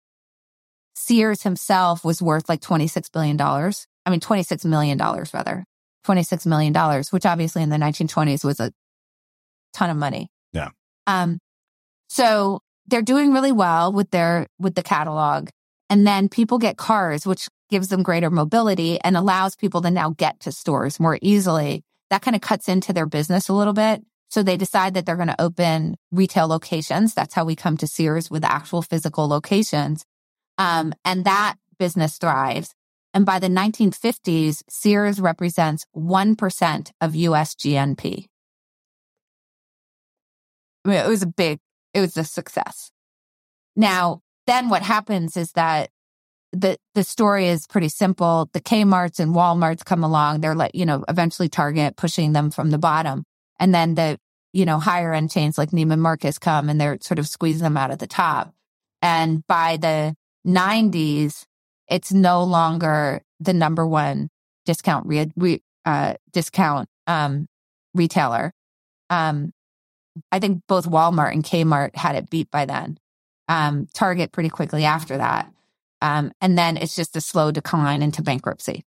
Sears 0.93 1.41
himself 1.41 2.05
was 2.05 2.21
worth 2.21 2.47
like 2.47 2.61
$26 2.61 3.11
billion. 3.11 3.41
I 3.41 4.11
mean, 4.11 4.19
$26 4.19 4.63
million 4.65 4.99
rather, 4.99 5.65
$26 6.05 6.45
million, 6.45 7.03
which 7.09 7.25
obviously 7.25 7.63
in 7.63 7.69
the 7.69 7.77
1920s 7.77 8.45
was 8.45 8.59
a 8.59 8.71
ton 9.73 9.89
of 9.89 9.97
money. 9.97 10.27
Yeah. 10.53 10.69
Um, 11.07 11.39
So 12.09 12.59
they're 12.85 13.01
doing 13.01 13.33
really 13.33 13.51
well 13.51 13.91
with 13.91 14.11
their, 14.11 14.45
with 14.59 14.75
the 14.75 14.83
catalog. 14.83 15.49
And 15.89 16.05
then 16.05 16.29
people 16.29 16.59
get 16.59 16.77
cars, 16.77 17.25
which 17.25 17.47
gives 17.69 17.87
them 17.89 18.03
greater 18.03 18.29
mobility 18.29 18.99
and 19.01 19.17
allows 19.17 19.55
people 19.55 19.81
to 19.81 19.91
now 19.91 20.11
get 20.11 20.39
to 20.41 20.51
stores 20.51 20.99
more 20.99 21.17
easily. 21.21 21.83
That 22.09 22.21
kind 22.21 22.35
of 22.35 22.41
cuts 22.41 22.69
into 22.69 22.93
their 22.93 23.05
business 23.05 23.49
a 23.49 23.53
little 23.53 23.73
bit. 23.73 24.03
So 24.29 24.43
they 24.43 24.57
decide 24.57 24.93
that 24.93 25.05
they're 25.05 25.15
going 25.15 25.27
to 25.27 25.41
open 25.41 25.95
retail 26.11 26.47
locations. 26.47 27.13
That's 27.13 27.33
how 27.33 27.45
we 27.45 27.55
come 27.55 27.77
to 27.77 27.87
Sears 27.87 28.29
with 28.29 28.43
actual 28.43 28.81
physical 28.81 29.27
locations. 29.27 30.05
Um, 30.57 30.93
and 31.03 31.25
that 31.25 31.55
business 31.77 32.17
thrives. 32.17 32.73
And 33.13 33.25
by 33.25 33.39
the 33.39 33.47
1950s, 33.47 34.63
Sears 34.69 35.21
represents 35.21 35.85
1% 35.95 36.91
of 36.99 37.15
US 37.15 37.55
GNP. 37.55 38.25
I 40.83 40.89
mean, 40.89 40.97
it 40.97 41.07
was 41.07 41.23
a 41.23 41.27
big, 41.27 41.59
it 41.93 42.01
was 42.01 42.17
a 42.17 42.23
success. 42.23 42.91
Now, 43.75 44.21
then 44.47 44.69
what 44.69 44.81
happens 44.81 45.37
is 45.37 45.53
that 45.53 45.89
the 46.55 46.77
the 46.93 47.03
story 47.03 47.47
is 47.47 47.67
pretty 47.67 47.89
simple. 47.89 48.49
The 48.53 48.61
Kmart's 48.61 49.19
and 49.19 49.35
Walmart's 49.35 49.83
come 49.83 50.03
along. 50.03 50.41
They're 50.41 50.55
like, 50.55 50.71
you 50.73 50.85
know, 50.85 51.03
eventually 51.09 51.49
Target 51.49 51.97
pushing 51.97 52.31
them 52.33 52.49
from 52.49 52.71
the 52.71 52.77
bottom. 52.77 53.23
And 53.59 53.73
then 53.73 53.95
the, 53.95 54.17
you 54.53 54.65
know, 54.65 54.79
higher 54.79 55.13
end 55.13 55.31
chains 55.31 55.57
like 55.57 55.71
Neiman 55.71 55.99
Marcus 55.99 56.39
come 56.39 56.69
and 56.69 56.79
they're 56.79 56.97
sort 57.01 57.19
of 57.19 57.27
squeezing 57.27 57.63
them 57.63 57.77
out 57.77 57.91
at 57.91 57.99
the 57.99 58.07
top. 58.07 58.53
And 59.01 59.45
by 59.47 59.77
the 59.77 60.15
90s, 60.47 61.43
it's 61.89 62.13
no 62.13 62.43
longer 62.43 63.21
the 63.39 63.53
number 63.53 63.85
one 63.85 64.29
discount 64.65 65.05
re, 65.07 65.29
re 65.35 65.61
uh, 65.85 66.15
discount 66.31 66.87
um, 67.05 67.47
retailer. 67.93 68.53
Um, 69.09 69.51
I 70.31 70.39
think 70.39 70.61
both 70.67 70.89
Walmart 70.89 71.33
and 71.33 71.43
Kmart 71.43 71.95
had 71.95 72.15
it 72.15 72.29
beat 72.29 72.49
by 72.49 72.65
then. 72.65 72.97
Um, 73.47 73.87
Target 73.93 74.31
pretty 74.31 74.49
quickly 74.49 74.85
after 74.85 75.17
that. 75.17 75.51
Um, 76.01 76.31
and 76.41 76.57
then 76.57 76.77
it's 76.77 76.95
just 76.95 77.15
a 77.15 77.21
slow 77.21 77.51
decline 77.51 78.01
into 78.01 78.21
bankruptcy. 78.21 78.83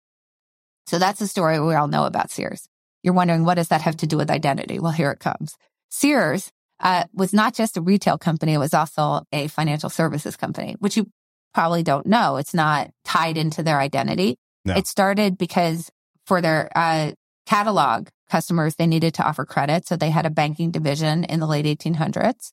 So 0.86 0.98
that's 0.98 1.20
a 1.20 1.28
story 1.28 1.60
we 1.60 1.74
all 1.74 1.88
know 1.88 2.04
about 2.04 2.30
Sears. 2.30 2.68
You're 3.02 3.14
wondering, 3.14 3.44
what 3.44 3.54
does 3.54 3.68
that 3.68 3.82
have 3.82 3.96
to 3.98 4.06
do 4.06 4.16
with 4.16 4.30
identity? 4.30 4.78
Well, 4.78 4.92
here 4.92 5.10
it 5.10 5.20
comes. 5.20 5.56
Sears 5.90 6.50
uh, 6.80 7.04
was 7.12 7.32
not 7.32 7.54
just 7.54 7.76
a 7.76 7.80
retail 7.80 8.18
company, 8.18 8.54
it 8.54 8.58
was 8.58 8.74
also 8.74 9.22
a 9.32 9.48
financial 9.48 9.90
services 9.90 10.36
company, 10.36 10.76
which 10.78 10.96
you 10.96 11.06
probably 11.54 11.82
don't 11.82 12.06
know. 12.06 12.36
It's 12.36 12.54
not 12.54 12.90
tied 13.04 13.36
into 13.36 13.62
their 13.62 13.78
identity. 13.78 14.36
No. 14.64 14.74
It 14.74 14.86
started 14.86 15.38
because 15.38 15.90
for 16.26 16.40
their 16.40 16.70
uh, 16.74 17.12
catalog 17.46 18.08
customers, 18.30 18.76
they 18.76 18.86
needed 18.86 19.14
to 19.14 19.26
offer 19.26 19.44
credit. 19.44 19.86
So 19.86 19.96
they 19.96 20.10
had 20.10 20.26
a 20.26 20.30
banking 20.30 20.70
division 20.70 21.24
in 21.24 21.40
the 21.40 21.46
late 21.46 21.66
1800s. 21.66 22.52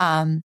Um, 0.00 0.42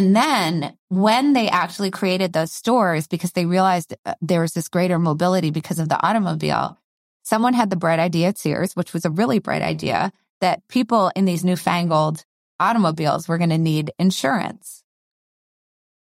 and 0.00 0.16
then 0.16 0.78
when 0.88 1.34
they 1.34 1.50
actually 1.50 1.90
created 1.90 2.32
those 2.32 2.50
stores, 2.50 3.06
because 3.06 3.32
they 3.32 3.44
realized 3.44 3.94
uh, 4.06 4.14
there 4.22 4.40
was 4.40 4.54
this 4.54 4.66
greater 4.66 4.98
mobility 4.98 5.50
because 5.50 5.78
of 5.78 5.90
the 5.90 6.02
automobile, 6.02 6.78
someone 7.22 7.52
had 7.52 7.68
the 7.68 7.76
bright 7.76 7.98
idea 7.98 8.28
at 8.28 8.38
Sears, 8.38 8.74
which 8.74 8.94
was 8.94 9.04
a 9.04 9.10
really 9.10 9.40
bright 9.40 9.60
idea, 9.60 10.10
that 10.40 10.66
people 10.68 11.12
in 11.14 11.26
these 11.26 11.44
newfangled 11.44 12.24
automobiles 12.58 13.28
were 13.28 13.36
going 13.36 13.50
to 13.50 13.58
need 13.58 13.92
insurance. 13.98 14.82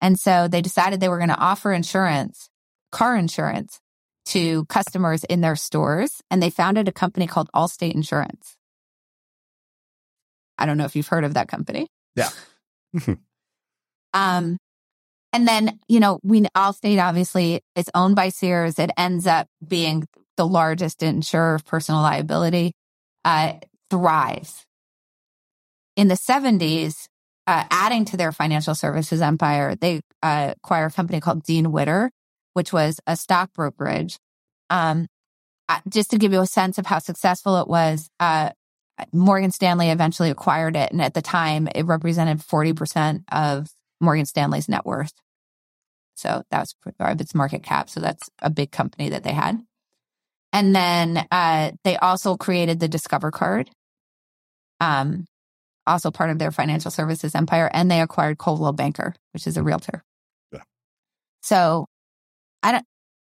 And 0.02 0.20
so 0.20 0.48
they 0.48 0.62
decided 0.62 1.00
they 1.00 1.10
were 1.10 1.18
going 1.18 1.30
to 1.30 1.36
offer 1.36 1.74
insurance, 1.74 2.48
car 2.92 3.16
insurance 3.16 3.82
to 4.28 4.66
customers 4.66 5.24
in 5.24 5.42
their 5.42 5.56
stores. 5.56 6.22
And 6.30 6.44
they 6.44 6.52
founded 6.52 6.88
a 6.88 6.92
company 6.92 7.26
called 7.26 7.50
Allstate 7.56 7.96
Insurance. 7.96 8.56
I 10.60 10.68
don't 10.68 10.78
know 10.78 10.86
if 10.86 10.96
you've 10.96 11.08
heard 11.08 11.24
of 11.24 11.34
that 11.34 11.48
company. 11.48 11.88
Yeah. 12.16 12.30
um, 14.14 14.58
and 15.32 15.48
then, 15.48 15.80
you 15.88 16.00
know, 16.00 16.20
we 16.24 16.42
Allstate 16.42 17.02
obviously 17.02 17.62
is 17.76 17.90
owned 17.94 18.16
by 18.16 18.30
Sears. 18.30 18.80
It 18.80 18.90
ends 18.98 19.28
up 19.28 19.48
being 19.66 20.08
the 20.38 20.48
largest 20.48 21.04
insurer 21.04 21.56
of 21.56 21.66
personal 21.66 22.02
liability, 22.02 22.74
uh, 23.26 23.54
thrives. 23.92 24.66
In 25.96 26.08
the 26.08 26.16
70s, 26.16 27.08
uh, 27.46 27.66
adding 27.70 28.06
to 28.06 28.18
their 28.18 28.32
financial 28.32 28.74
services 28.74 29.22
empire, 29.22 29.76
they 29.76 30.02
uh, 30.24 30.54
acquire 30.56 30.86
a 30.86 30.92
company 30.92 31.20
called 31.20 31.44
Dean 31.44 31.72
Witter, 31.72 32.12
which 32.54 32.74
was 32.74 33.00
a 33.06 33.16
stock 33.16 33.54
brokerage. 33.54 34.18
Um, 34.70 35.08
just 35.88 36.12
to 36.12 36.18
give 36.18 36.34
you 36.34 36.42
a 36.42 36.48
sense 36.48 36.78
of 36.78 36.86
how 36.86 37.00
successful 37.00 37.58
it 37.62 37.68
was, 37.68 38.10
uh, 38.20 38.52
Morgan 39.14 39.52
Stanley 39.52 39.90
eventually 39.90 40.30
acquired 40.30 40.76
it. 40.76 40.92
And 40.92 41.02
at 41.02 41.14
the 41.14 41.22
time, 41.22 41.68
it 41.74 41.86
represented 41.86 42.40
40% 42.40 43.24
of 43.32 43.70
Morgan 44.00 44.26
Stanley's 44.26 44.70
net 44.70 44.86
worth. 44.86 45.14
So 46.16 46.44
that 46.52 46.60
was 46.60 46.76
of 47.00 47.22
its 47.22 47.34
market 47.34 47.64
cap. 47.64 47.90
So 47.90 48.00
that's 48.00 48.30
a 48.42 48.50
big 48.50 48.72
company 48.72 49.10
that 49.10 49.24
they 49.24 49.32
had. 49.32 49.60
And 50.52 50.76
then 50.76 51.26
uh, 51.32 51.72
they 51.84 51.96
also 51.98 52.36
created 52.36 52.80
the 52.80 52.88
Discover 52.88 53.32
card, 53.32 53.70
um, 54.80 55.26
also 55.86 56.12
part 56.12 56.30
of 56.30 56.40
their 56.40 56.52
financial 56.52 56.92
services 56.92 57.36
empire. 57.36 57.70
And 57.74 57.90
they 57.90 58.02
acquired 58.02 58.38
Coldwell 58.38 58.74
Banker, 58.74 59.14
which 59.32 59.48
is 59.48 59.58
a 59.58 59.64
realtor. 59.64 60.04
Yeah. 60.52 60.64
So 61.42 61.86
I 62.64 62.74
don't, 62.74 62.86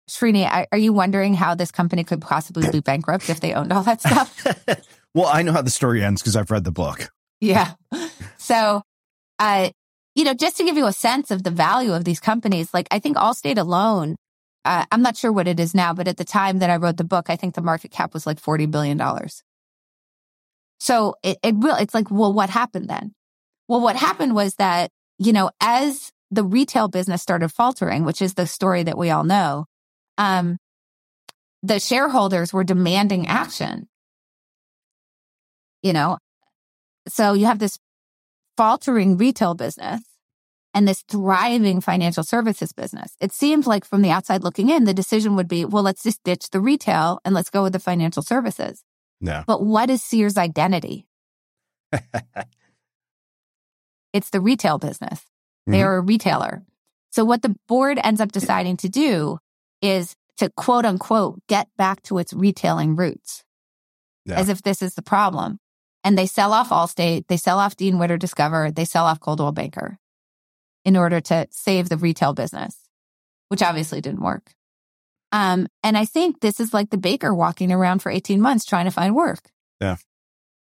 Srini, 0.09 0.67
are 0.71 0.77
you 0.77 0.93
wondering 0.93 1.33
how 1.33 1.55
this 1.55 1.71
company 1.71 2.03
could 2.03 2.21
possibly 2.21 2.69
be 2.69 2.81
bankrupt 2.81 3.29
if 3.29 3.39
they 3.39 3.53
owned 3.53 3.73
all 3.73 3.83
that 3.83 4.01
stuff? 4.01 4.45
well, 5.15 5.27
I 5.27 5.41
know 5.41 5.53
how 5.53 5.63
the 5.63 5.71
story 5.71 6.03
ends 6.03 6.21
because 6.21 6.35
I've 6.35 6.51
read 6.51 6.63
the 6.63 6.71
book. 6.71 7.09
Yeah. 7.41 7.73
So, 8.37 8.83
uh, 9.39 9.69
you 10.15 10.23
know, 10.23 10.33
just 10.33 10.57
to 10.57 10.63
give 10.63 10.77
you 10.77 10.85
a 10.85 10.93
sense 10.93 11.29
of 11.29 11.43
the 11.43 11.51
value 11.51 11.93
of 11.93 12.05
these 12.05 12.19
companies, 12.19 12.73
like 12.73 12.87
I 12.89 12.99
think 12.99 13.17
Allstate 13.17 13.57
alone, 13.57 14.15
uh, 14.63 14.85
I'm 14.91 15.01
not 15.01 15.17
sure 15.17 15.31
what 15.31 15.47
it 15.47 15.59
is 15.59 15.75
now, 15.75 15.93
but 15.93 16.07
at 16.07 16.17
the 16.17 16.23
time 16.23 16.59
that 16.59 16.69
I 16.69 16.77
wrote 16.77 16.97
the 16.97 17.03
book, 17.03 17.29
I 17.29 17.35
think 17.35 17.53
the 17.53 17.61
market 17.61 17.91
cap 17.91 18.13
was 18.13 18.25
like 18.25 18.41
$40 18.41 18.71
billion. 18.71 18.99
So 20.79 21.15
it, 21.21 21.37
it 21.43 21.55
will, 21.55 21.75
it's 21.75 21.93
like, 21.93 22.09
well, 22.09 22.33
what 22.33 22.49
happened 22.49 22.89
then? 22.89 23.13
Well, 23.67 23.81
what 23.81 23.95
happened 23.95 24.33
was 24.33 24.55
that, 24.55 24.89
you 25.19 25.33
know, 25.33 25.51
as 25.59 26.11
the 26.31 26.43
retail 26.43 26.87
business 26.87 27.21
started 27.21 27.49
faltering, 27.49 28.05
which 28.05 28.21
is 28.21 28.33
the 28.33 28.47
story 28.47 28.83
that 28.83 28.97
we 28.97 29.09
all 29.09 29.23
know, 29.23 29.65
um, 30.17 30.57
the 31.61 31.79
shareholders 31.79 32.53
were 32.53 32.63
demanding 32.63 33.27
action. 33.27 33.87
You 35.81 35.93
know, 35.93 36.17
so 37.07 37.33
you 37.33 37.45
have 37.45 37.59
this 37.59 37.77
faltering 38.57 39.17
retail 39.17 39.55
business 39.55 40.01
and 40.73 40.87
this 40.87 41.03
thriving 41.09 41.79
financial 41.81 42.23
services 42.23 42.73
business. 42.73 43.15
It 43.21 43.31
seems 43.31 43.65
like 43.65 43.85
from 43.85 44.01
the 44.01 44.11
outside 44.11 44.43
looking 44.43 44.69
in, 44.69 44.83
the 44.83 44.93
decision 44.93 45.35
would 45.37 45.47
be, 45.47 45.63
well, 45.63 45.83
let's 45.83 46.03
just 46.03 46.23
ditch 46.23 46.49
the 46.49 46.59
retail 46.59 47.19
and 47.23 47.33
let's 47.33 47.49
go 47.49 47.63
with 47.63 47.73
the 47.73 47.79
financial 47.79 48.21
services. 48.21 48.83
No. 49.21 49.43
But 49.47 49.63
what 49.63 49.89
is 49.89 50.03
Sears' 50.03 50.37
identity? 50.37 51.07
it's 54.13 54.29
the 54.31 54.41
retail 54.41 54.77
business. 54.77 55.21
They 55.65 55.79
mm-hmm. 55.79 55.87
are 55.87 55.97
a 55.97 56.01
retailer. 56.01 56.63
So 57.11 57.23
what 57.23 57.41
the 57.41 57.55
board 57.67 57.97
ends 58.03 58.19
up 58.19 58.33
deciding 58.33 58.77
to 58.77 58.89
do 58.89 59.39
is 59.81 60.15
to 60.37 60.49
quote 60.49 60.85
unquote 60.85 61.41
get 61.47 61.69
back 61.77 62.01
to 62.03 62.17
its 62.17 62.33
retailing 62.33 62.97
roots. 62.97 63.43
Yeah. 64.25 64.39
As 64.39 64.49
if 64.49 64.61
this 64.61 64.81
is 64.81 64.95
the 64.95 65.01
problem. 65.01 65.59
And 66.05 66.17
they 66.17 66.27
sell 66.27 66.53
off 66.53 66.69
Allstate, 66.69 67.25
they 67.27 67.35
sell 67.35 67.59
off 67.59 67.75
Dean 67.75 67.97
Witter 67.97 68.15
Discover, 68.15 68.71
they 68.71 68.85
sell 68.85 69.05
off 69.05 69.19
Coldwell 69.19 69.51
Banker 69.51 69.97
in 70.85 70.95
order 70.95 71.19
to 71.19 71.47
save 71.49 71.89
the 71.89 71.97
retail 71.97 72.33
business, 72.33 72.77
which 73.49 73.63
obviously 73.63 74.01
didn't 74.01 74.21
work. 74.21 74.51
Um, 75.31 75.67
and 75.83 75.97
I 75.97 76.05
think 76.05 76.39
this 76.39 76.59
is 76.59 76.75
like 76.75 76.91
the 76.91 76.97
baker 76.99 77.33
walking 77.33 77.71
around 77.71 78.03
for 78.03 78.11
18 78.11 78.39
months 78.39 78.65
trying 78.65 78.85
to 78.85 78.91
find 78.91 79.15
work. 79.15 79.49
Yeah. 79.81 79.97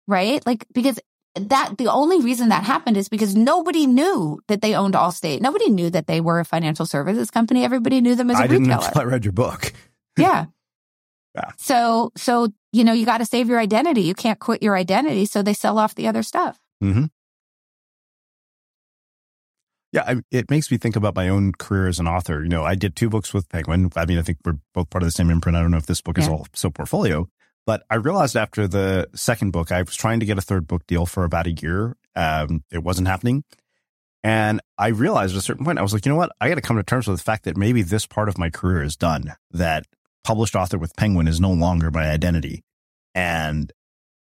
Right? 0.07 0.45
Like, 0.47 0.67
because 0.73 1.01
that 1.35 1.79
the 1.79 1.89
only 1.89 2.21
reason 2.21 2.51
that 2.51 2.65
happened 2.65 2.97
is 2.97 3.09
because 3.09 3.35
nobody 3.35 3.87
knew 3.87 4.41
that 4.49 4.61
they 4.61 4.75
owned 4.75 4.95
Allstate. 4.95 5.41
Nobody 5.41 5.71
knew 5.71 5.89
that 5.91 6.07
they 6.07 6.21
were 6.21 6.41
a 6.41 6.45
financial 6.45 6.85
services 6.85 7.31
company. 7.31 7.65
Everybody 7.65 8.01
knew 8.01 8.15
them 8.15 8.31
as 8.31 8.37
a 8.37 8.41
I 8.41 8.43
retailer. 8.43 8.61
didn't 8.61 8.85
until 8.85 9.01
I 9.03 9.05
read 9.05 9.25
your 9.25 9.33
book. 9.33 9.73
yeah. 10.19 10.47
yeah. 11.35 11.51
So, 11.59 12.13
so 12.17 12.49
you 12.73 12.85
know, 12.85 12.93
you 12.93 13.05
got 13.05 13.19
to 13.19 13.27
save 13.27 13.49
your 13.49 13.59
identity. 13.59 14.03
You 14.03 14.15
can't 14.15 14.39
quit 14.39 14.63
your 14.63 14.77
identity. 14.77 15.27
So 15.27 15.43
they 15.43 15.55
sell 15.55 15.79
off 15.79 15.95
the 15.95 16.09
other 16.09 16.23
stuff. 16.23 16.59
Mm-hmm. 16.83 17.07
Yeah, 19.93 20.05
I, 20.07 20.17
it 20.31 20.51
makes 20.51 20.71
me 20.71 20.79
think 20.79 20.95
about 20.95 21.17
my 21.17 21.29
own 21.29 21.53
career 21.53 21.89
as 21.89 21.99
an 21.99 22.07
author. 22.07 22.43
You 22.43 22.49
know, 22.49 22.63
I 22.65 22.77
did 22.77 22.95
two 22.95 23.09
books 23.09 23.35
with 23.35 23.49
Penguin. 23.49 23.91
I 23.97 24.07
mean, 24.07 24.19
I 24.19 24.23
think 24.23 24.39
we're 24.45 24.59
both 24.73 24.89
part 24.89 25.03
of 25.03 25.09
the 25.09 25.13
same 25.13 25.31
imprint. 25.31 25.57
I 25.57 25.63
don't 25.63 25.73
know 25.73 25.79
if 25.79 25.87
this 25.87 26.01
book 26.01 26.17
yeah. 26.17 26.25
is 26.25 26.29
also 26.29 26.71
portfolio, 26.71 27.29
but 27.67 27.83
I 27.91 27.97
realized 27.97 28.37
after 28.37 28.69
the 28.69 29.09
second 29.15 29.51
book, 29.51 29.73
I 29.73 29.83
was 29.83 29.97
trying 29.97 30.21
to 30.21 30.27
get 30.27 30.39
a 30.39 30.43
third 30.43 30.69
book 30.69 30.87
deal 30.87 31.07
for 31.07 31.25
about 31.25 31.49
a 31.49 31.53
year. 31.53 31.97
Um, 32.15 32.63
it 32.71 32.85
wasn't 32.85 33.09
happening. 33.09 33.43
And 34.23 34.61
I 34.79 34.89
realized 34.89 35.35
at 35.35 35.39
a 35.39 35.43
certain 35.43 35.65
point, 35.65 35.79
I 35.79 35.83
was 35.83 35.93
like, 35.93 36.05
you 36.07 36.13
know 36.13 36.17
what? 36.17 36.31
I 36.41 36.49
got 36.49 36.55
to 36.57 36.61
come 36.61 36.77
to 36.77 36.83
terms 36.85 37.09
with 37.09 37.19
the 37.19 37.25
fact 37.25 37.45
that 37.45 37.57
maybe 37.57 37.83
this 37.83 38.07
part 38.07 38.29
of 38.29 38.39
my 38.39 38.51
career 38.51 38.83
is 38.83 38.97
done, 38.97 39.35
that 39.51 39.87
published 40.25 40.57
author 40.57 40.79
with 40.79 40.97
Penguin 40.97 41.29
is 41.29 41.41
no 41.41 41.53
longer 41.53 41.91
my 41.91 42.11
identity. 42.11 42.63
And 43.15 43.73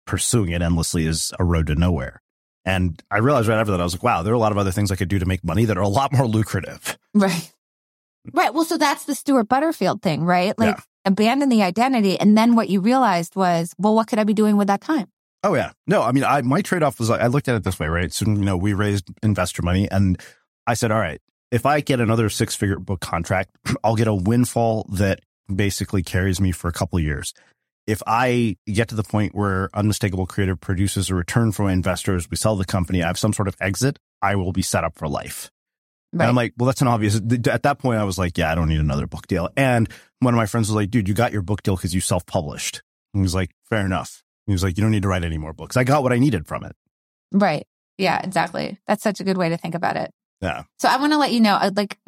pursuing 0.05 0.51
it 0.51 0.61
endlessly 0.61 1.05
is 1.05 1.31
a 1.39 1.43
road 1.43 1.67
to 1.67 1.75
nowhere. 1.75 2.21
And 2.65 3.01
I 3.09 3.19
realized 3.19 3.47
right 3.47 3.59
after 3.59 3.71
that, 3.71 3.81
I 3.81 3.83
was 3.83 3.93
like, 3.93 4.03
wow, 4.03 4.21
there 4.21 4.33
are 4.33 4.35
a 4.35 4.39
lot 4.39 4.51
of 4.51 4.57
other 4.57 4.71
things 4.71 4.91
I 4.91 4.95
could 4.95 5.09
do 5.09 5.19
to 5.19 5.25
make 5.25 5.43
money 5.43 5.65
that 5.65 5.77
are 5.77 5.81
a 5.81 5.87
lot 5.87 6.13
more 6.13 6.27
lucrative. 6.27 6.97
Right. 7.13 7.51
Right. 8.33 8.53
Well, 8.53 8.65
so 8.65 8.77
that's 8.77 9.05
the 9.05 9.15
Stewart 9.15 9.47
Butterfield 9.47 10.01
thing, 10.01 10.23
right? 10.23 10.57
Like 10.57 10.77
yeah. 10.77 10.83
abandon 11.05 11.49
the 11.49 11.63
identity. 11.63 12.19
And 12.19 12.37
then 12.37 12.55
what 12.55 12.69
you 12.69 12.79
realized 12.79 13.35
was, 13.35 13.73
well, 13.79 13.95
what 13.95 14.07
could 14.07 14.19
I 14.19 14.23
be 14.23 14.33
doing 14.33 14.57
with 14.57 14.67
that 14.67 14.81
time? 14.81 15.07
Oh 15.43 15.55
yeah. 15.55 15.71
No, 15.87 16.03
I 16.03 16.11
mean, 16.11 16.23
I, 16.23 16.41
my 16.43 16.61
trade 16.61 16.83
off 16.83 16.99
was 16.99 17.09
I 17.09 17.27
looked 17.27 17.47
at 17.47 17.55
it 17.55 17.63
this 17.63 17.79
way, 17.79 17.87
right? 17.87 18.13
So, 18.13 18.27
you 18.27 18.35
know, 18.35 18.57
we 18.57 18.73
raised 18.73 19.09
investor 19.23 19.63
money 19.63 19.89
and 19.89 20.21
I 20.67 20.75
said, 20.75 20.91
all 20.91 20.99
right, 20.99 21.19
if 21.49 21.65
I 21.65 21.81
get 21.81 21.99
another 21.99 22.29
six 22.29 22.55
figure 22.55 22.79
book 22.79 23.01
contract, 23.01 23.55
I'll 23.83 23.95
get 23.95 24.07
a 24.07 24.13
windfall 24.13 24.85
that 24.93 25.21
basically 25.55 26.03
carries 26.03 26.39
me 26.39 26.51
for 26.51 26.67
a 26.67 26.73
couple 26.73 26.99
years. 26.99 27.33
If 27.87 28.01
I 28.05 28.57
get 28.67 28.89
to 28.89 28.95
the 28.95 29.03
point 29.03 29.33
where 29.33 29.69
Unmistakable 29.73 30.27
Creative 30.27 30.59
produces 30.59 31.09
a 31.09 31.15
return 31.15 31.51
for 31.51 31.63
my 31.63 31.73
investors, 31.73 32.29
we 32.29 32.37
sell 32.37 32.55
the 32.55 32.65
company, 32.65 33.03
I 33.03 33.07
have 33.07 33.17
some 33.17 33.33
sort 33.33 33.47
of 33.47 33.55
exit, 33.59 33.97
I 34.21 34.35
will 34.35 34.51
be 34.51 34.61
set 34.61 34.83
up 34.83 34.97
for 34.97 35.07
life. 35.07 35.49
Right. 36.13 36.25
And 36.25 36.29
I'm 36.29 36.35
like, 36.35 36.53
well, 36.57 36.67
that's 36.67 36.81
an 36.81 36.87
obvious. 36.87 37.15
At 37.15 37.63
that 37.63 37.79
point, 37.79 37.99
I 37.99 38.03
was 38.03 38.17
like, 38.17 38.37
yeah, 38.37 38.51
I 38.51 38.55
don't 38.55 38.67
need 38.67 38.79
another 38.79 39.07
book 39.07 39.27
deal. 39.27 39.49
And 39.55 39.89
one 40.19 40.33
of 40.33 40.37
my 40.37 40.45
friends 40.45 40.67
was 40.67 40.75
like, 40.75 40.91
dude, 40.91 41.07
you 41.07 41.13
got 41.13 41.31
your 41.31 41.41
book 41.41 41.63
deal 41.63 41.75
because 41.75 41.95
you 41.95 42.01
self 42.01 42.25
published. 42.25 42.81
And 43.13 43.21
he 43.21 43.23
was 43.23 43.33
like, 43.33 43.51
fair 43.69 43.85
enough. 43.85 44.21
He 44.45 44.51
was 44.51 44.63
like, 44.63 44.77
you 44.77 44.83
don't 44.83 44.91
need 44.91 45.03
to 45.03 45.07
write 45.07 45.23
any 45.23 45.37
more 45.37 45.53
books. 45.53 45.77
I 45.77 45.83
got 45.83 46.03
what 46.03 46.11
I 46.11 46.19
needed 46.19 46.47
from 46.47 46.65
it. 46.65 46.75
Right. 47.31 47.65
Yeah, 47.97 48.19
exactly. 48.21 48.77
That's 48.87 49.03
such 49.03 49.19
a 49.19 49.23
good 49.23 49.37
way 49.37 49.49
to 49.49 49.57
think 49.57 49.75
about 49.75 49.95
it. 49.95 50.11
Yeah. 50.41 50.63
So 50.79 50.89
I 50.89 50.97
want 50.97 51.13
to 51.13 51.17
let 51.17 51.31
you 51.31 51.39
know, 51.39 51.59
like, 51.75 51.99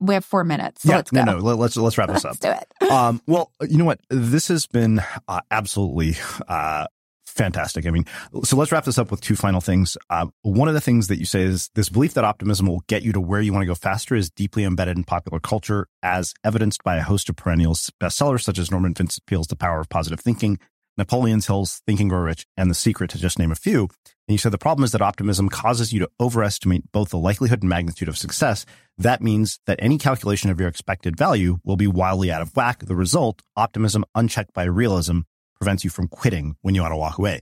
we 0.00 0.14
have 0.14 0.24
four 0.24 0.44
minutes. 0.44 0.82
So 0.82 0.90
yeah. 0.90 0.96
let's 0.96 1.10
go. 1.10 1.24
No, 1.24 1.38
no. 1.38 1.54
Let's 1.54 1.76
let's 1.76 1.96
wrap 1.96 2.08
this 2.08 2.24
let's 2.24 2.44
up. 2.44 2.58
do 2.80 2.86
it. 2.86 2.90
um. 2.90 3.22
Well, 3.26 3.52
you 3.60 3.78
know 3.78 3.84
what? 3.84 4.00
This 4.10 4.48
has 4.48 4.66
been 4.66 5.00
uh, 5.28 5.40
absolutely 5.50 6.16
uh, 6.48 6.86
fantastic. 7.26 7.86
I 7.86 7.90
mean, 7.90 8.04
so 8.42 8.56
let's 8.56 8.72
wrap 8.72 8.84
this 8.84 8.98
up 8.98 9.10
with 9.10 9.20
two 9.20 9.36
final 9.36 9.60
things. 9.60 9.96
Uh, 10.10 10.26
one 10.42 10.68
of 10.68 10.74
the 10.74 10.80
things 10.80 11.06
that 11.08 11.18
you 11.18 11.24
say 11.24 11.42
is 11.42 11.70
this 11.74 11.88
belief 11.88 12.14
that 12.14 12.24
optimism 12.24 12.66
will 12.66 12.82
get 12.88 13.02
you 13.02 13.12
to 13.12 13.20
where 13.20 13.40
you 13.40 13.52
want 13.52 13.62
to 13.62 13.66
go 13.66 13.74
faster 13.74 14.16
is 14.16 14.28
deeply 14.30 14.64
embedded 14.64 14.96
in 14.96 15.04
popular 15.04 15.38
culture, 15.38 15.86
as 16.02 16.34
evidenced 16.44 16.82
by 16.82 16.96
a 16.96 17.02
host 17.02 17.28
of 17.28 17.36
perennials 17.36 17.90
bestsellers 18.00 18.42
such 18.42 18.58
as 18.58 18.70
Norman 18.70 18.92
Vincent 18.92 19.24
Peale's 19.26 19.46
The 19.46 19.56
Power 19.56 19.80
of 19.80 19.88
Positive 19.88 20.20
Thinking, 20.20 20.58
Napoleon 20.96 21.40
Hill's 21.40 21.80
Thinking 21.86 22.08
Grow 22.08 22.20
Rich, 22.20 22.44
and 22.56 22.68
The 22.68 22.74
Secret, 22.74 23.10
to 23.10 23.18
just 23.18 23.38
name 23.38 23.52
a 23.52 23.56
few. 23.56 23.88
And 24.28 24.34
you 24.34 24.38
said 24.38 24.52
the 24.52 24.58
problem 24.58 24.84
is 24.84 24.92
that 24.92 25.00
optimism 25.00 25.48
causes 25.48 25.90
you 25.90 26.00
to 26.00 26.10
overestimate 26.20 26.92
both 26.92 27.08
the 27.08 27.18
likelihood 27.18 27.62
and 27.62 27.70
magnitude 27.70 28.08
of 28.08 28.18
success. 28.18 28.66
That 28.98 29.22
means 29.22 29.58
that 29.66 29.78
any 29.80 29.96
calculation 29.96 30.50
of 30.50 30.60
your 30.60 30.68
expected 30.68 31.16
value 31.16 31.58
will 31.64 31.76
be 31.76 31.86
wildly 31.86 32.30
out 32.30 32.42
of 32.42 32.54
whack. 32.54 32.84
The 32.84 32.94
result, 32.94 33.40
optimism 33.56 34.04
unchecked 34.14 34.52
by 34.52 34.64
realism, 34.64 35.20
prevents 35.58 35.82
you 35.82 35.88
from 35.88 36.08
quitting 36.08 36.56
when 36.60 36.74
you 36.74 36.82
want 36.82 36.92
to 36.92 36.96
walk 36.96 37.18
away. 37.18 37.40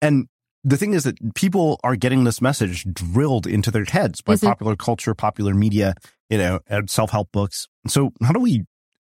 And 0.00 0.28
the 0.62 0.76
thing 0.76 0.94
is 0.94 1.02
that 1.02 1.34
people 1.34 1.80
are 1.82 1.96
getting 1.96 2.22
this 2.22 2.40
message 2.40 2.84
drilled 2.92 3.48
into 3.48 3.72
their 3.72 3.84
heads 3.84 4.20
by 4.20 4.34
is 4.34 4.42
popular 4.42 4.76
culture, 4.76 5.14
popular 5.14 5.54
media, 5.54 5.94
you 6.30 6.38
know, 6.38 6.60
and 6.68 6.88
self-help 6.88 7.32
books. 7.32 7.66
So 7.88 8.12
how 8.22 8.32
do 8.32 8.38
we, 8.38 8.64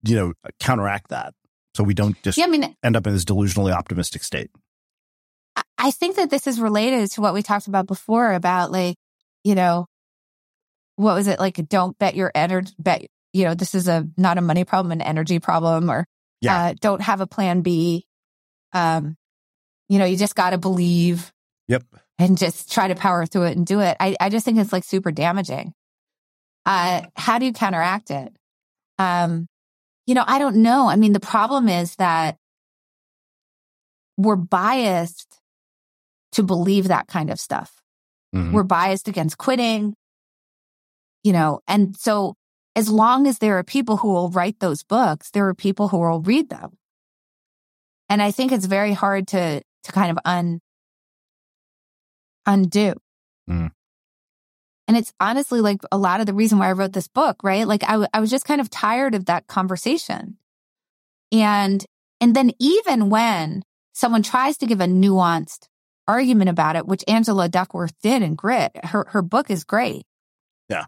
you 0.05 0.15
know, 0.15 0.33
counteract 0.61 1.09
that 1.11 1.35
so 1.75 1.83
we 1.83 1.95
don't 1.95 2.21
just 2.23 2.39
yeah, 2.39 2.45
I 2.45 2.49
mean, 2.49 2.77
end 2.85 2.95
up 2.95 3.05
in 3.09 3.13
this 3.13 3.25
delusionally 3.25 3.73
optimistic 3.73 4.23
state? 4.23 4.51
I 5.79 5.91
think 5.91 6.17
that 6.17 6.31
this 6.31 6.47
is 6.47 6.61
related 6.61 7.11
to 7.13 7.21
what 7.21 7.35
we 7.35 7.43
talked 7.43 7.67
about 7.67 7.87
before 7.87 8.33
about 8.33 8.71
like, 8.71 8.97
you 9.45 9.55
know, 9.55 9.87
what 10.97 11.15
was 11.15 11.27
it 11.27 11.41
like? 11.41 11.57
Don't 11.69 11.99
bet 11.99 12.15
your 12.15 12.31
energy, 12.35 12.73
bet, 12.79 13.07
you 13.33 13.45
know, 13.45 13.55
this 13.55 13.75
is 13.75 13.89
a, 13.89 14.07
not 14.17 14.39
a 14.39 14.43
money 14.43 14.65
problem, 14.65 14.93
an 14.93 15.01
energy 15.01 15.39
problem 15.39 15.91
or 15.91 16.07
yeah. 16.41 16.67
Uh, 16.67 16.75
don't 16.81 17.03
have 17.03 17.21
a 17.21 17.27
plan 17.27 17.61
B. 17.61 18.07
Um, 18.73 19.17
you 19.89 19.99
know, 19.99 20.05
you 20.05 20.17
just 20.17 20.35
got 20.35 20.51
to 20.51 20.59
believe. 20.59 21.33
Yep. 21.69 21.85
And 22.19 22.37
just 22.37 22.73
try 22.73 22.89
to 22.89 22.95
power 22.95 23.27
through 23.27 23.45
it 23.45 23.57
and 23.57 23.67
do 23.67 23.81
it. 23.81 23.97
I, 24.01 24.17
I 24.21 24.29
just 24.29 24.45
think 24.45 24.59
it's 24.59 24.73
like 24.73 24.85
super 24.85 25.11
damaging. 25.11 25.73
Uh, 26.67 27.03
how 27.17 27.39
do 27.39 27.47
you 27.47 27.53
counteract 27.53 28.11
it? 28.11 28.35
Um, 28.99 29.47
you 30.07 30.15
know, 30.15 30.25
I 30.27 30.39
don't 30.39 30.57
know. 30.57 30.89
I 30.89 30.97
mean, 30.97 31.13
the 31.13 31.21
problem 31.21 31.69
is 31.69 31.97
that 31.97 32.37
we're 34.17 34.37
biased 34.37 35.30
to 36.33 36.43
believe 36.43 36.89
that 36.89 37.09
kind 37.09 37.31
of 37.31 37.41
stuff. 37.41 37.73
Mm-hmm. 38.35 38.53
We're 38.53 38.63
biased 38.63 39.09
against 39.09 39.39
quitting, 39.39 39.95
you 41.25 41.33
know, 41.33 41.61
and 41.67 41.97
so 41.97 42.35
as 42.77 42.89
long 42.89 43.27
as 43.27 43.39
there 43.39 43.59
are 43.59 43.65
people 43.65 43.97
who 43.97 44.13
will 44.13 44.31
write 44.31 44.61
those 44.61 44.83
books, 44.83 45.31
there 45.31 45.49
are 45.49 45.55
people 45.55 45.89
who 45.89 45.99
will 45.99 46.21
read 46.21 46.49
them. 46.49 46.77
And 48.09 48.23
I 48.23 48.31
think 48.31 48.53
it's 48.53 48.67
very 48.67 48.93
hard 48.93 49.29
to, 49.29 49.63
to 49.85 49.93
kind 49.93 50.11
of 50.11 50.19
un, 50.25 50.61
undo. 52.47 52.95
Mm. 53.49 53.71
And 54.89 54.97
it's 54.97 55.13
honestly 55.21 55.61
like 55.61 55.81
a 55.93 55.99
lot 55.99 56.21
of 56.21 56.27
the 56.27 56.35
reason 56.35 56.59
why 56.59 56.69
I 56.69 56.73
wrote 56.73 56.93
this 56.93 57.09
book, 57.09 57.43
right? 57.43 57.67
Like 57.67 57.85
I, 57.85 57.93
w- 57.93 58.09
I 58.13 58.21
was 58.21 58.31
just 58.31 58.45
kind 58.45 58.61
of 58.61 58.71
tired 58.71 59.15
of 59.15 59.27
that 59.27 59.47
conversation. 59.47 60.37
And, 61.31 61.85
and 62.21 62.35
then 62.35 62.53
even 62.59 63.11
when 63.11 63.63
someone 63.93 64.23
tries 64.23 64.59
to 64.59 64.67
give 64.67 64.81
a 64.81 64.87
nuanced 64.87 65.69
argument 66.11 66.51
about 66.51 66.77
it, 66.77 66.87
which 66.87 67.05
Angela 67.09 67.49
Duckworth 67.49 67.95
did 68.03 68.23
in 68.23 68.35
Grit, 68.35 68.73
her, 68.85 69.07
her 69.11 69.23
book 69.23 69.51
is 69.51 69.65
great. 69.65 70.05
Yeah. 70.69 70.85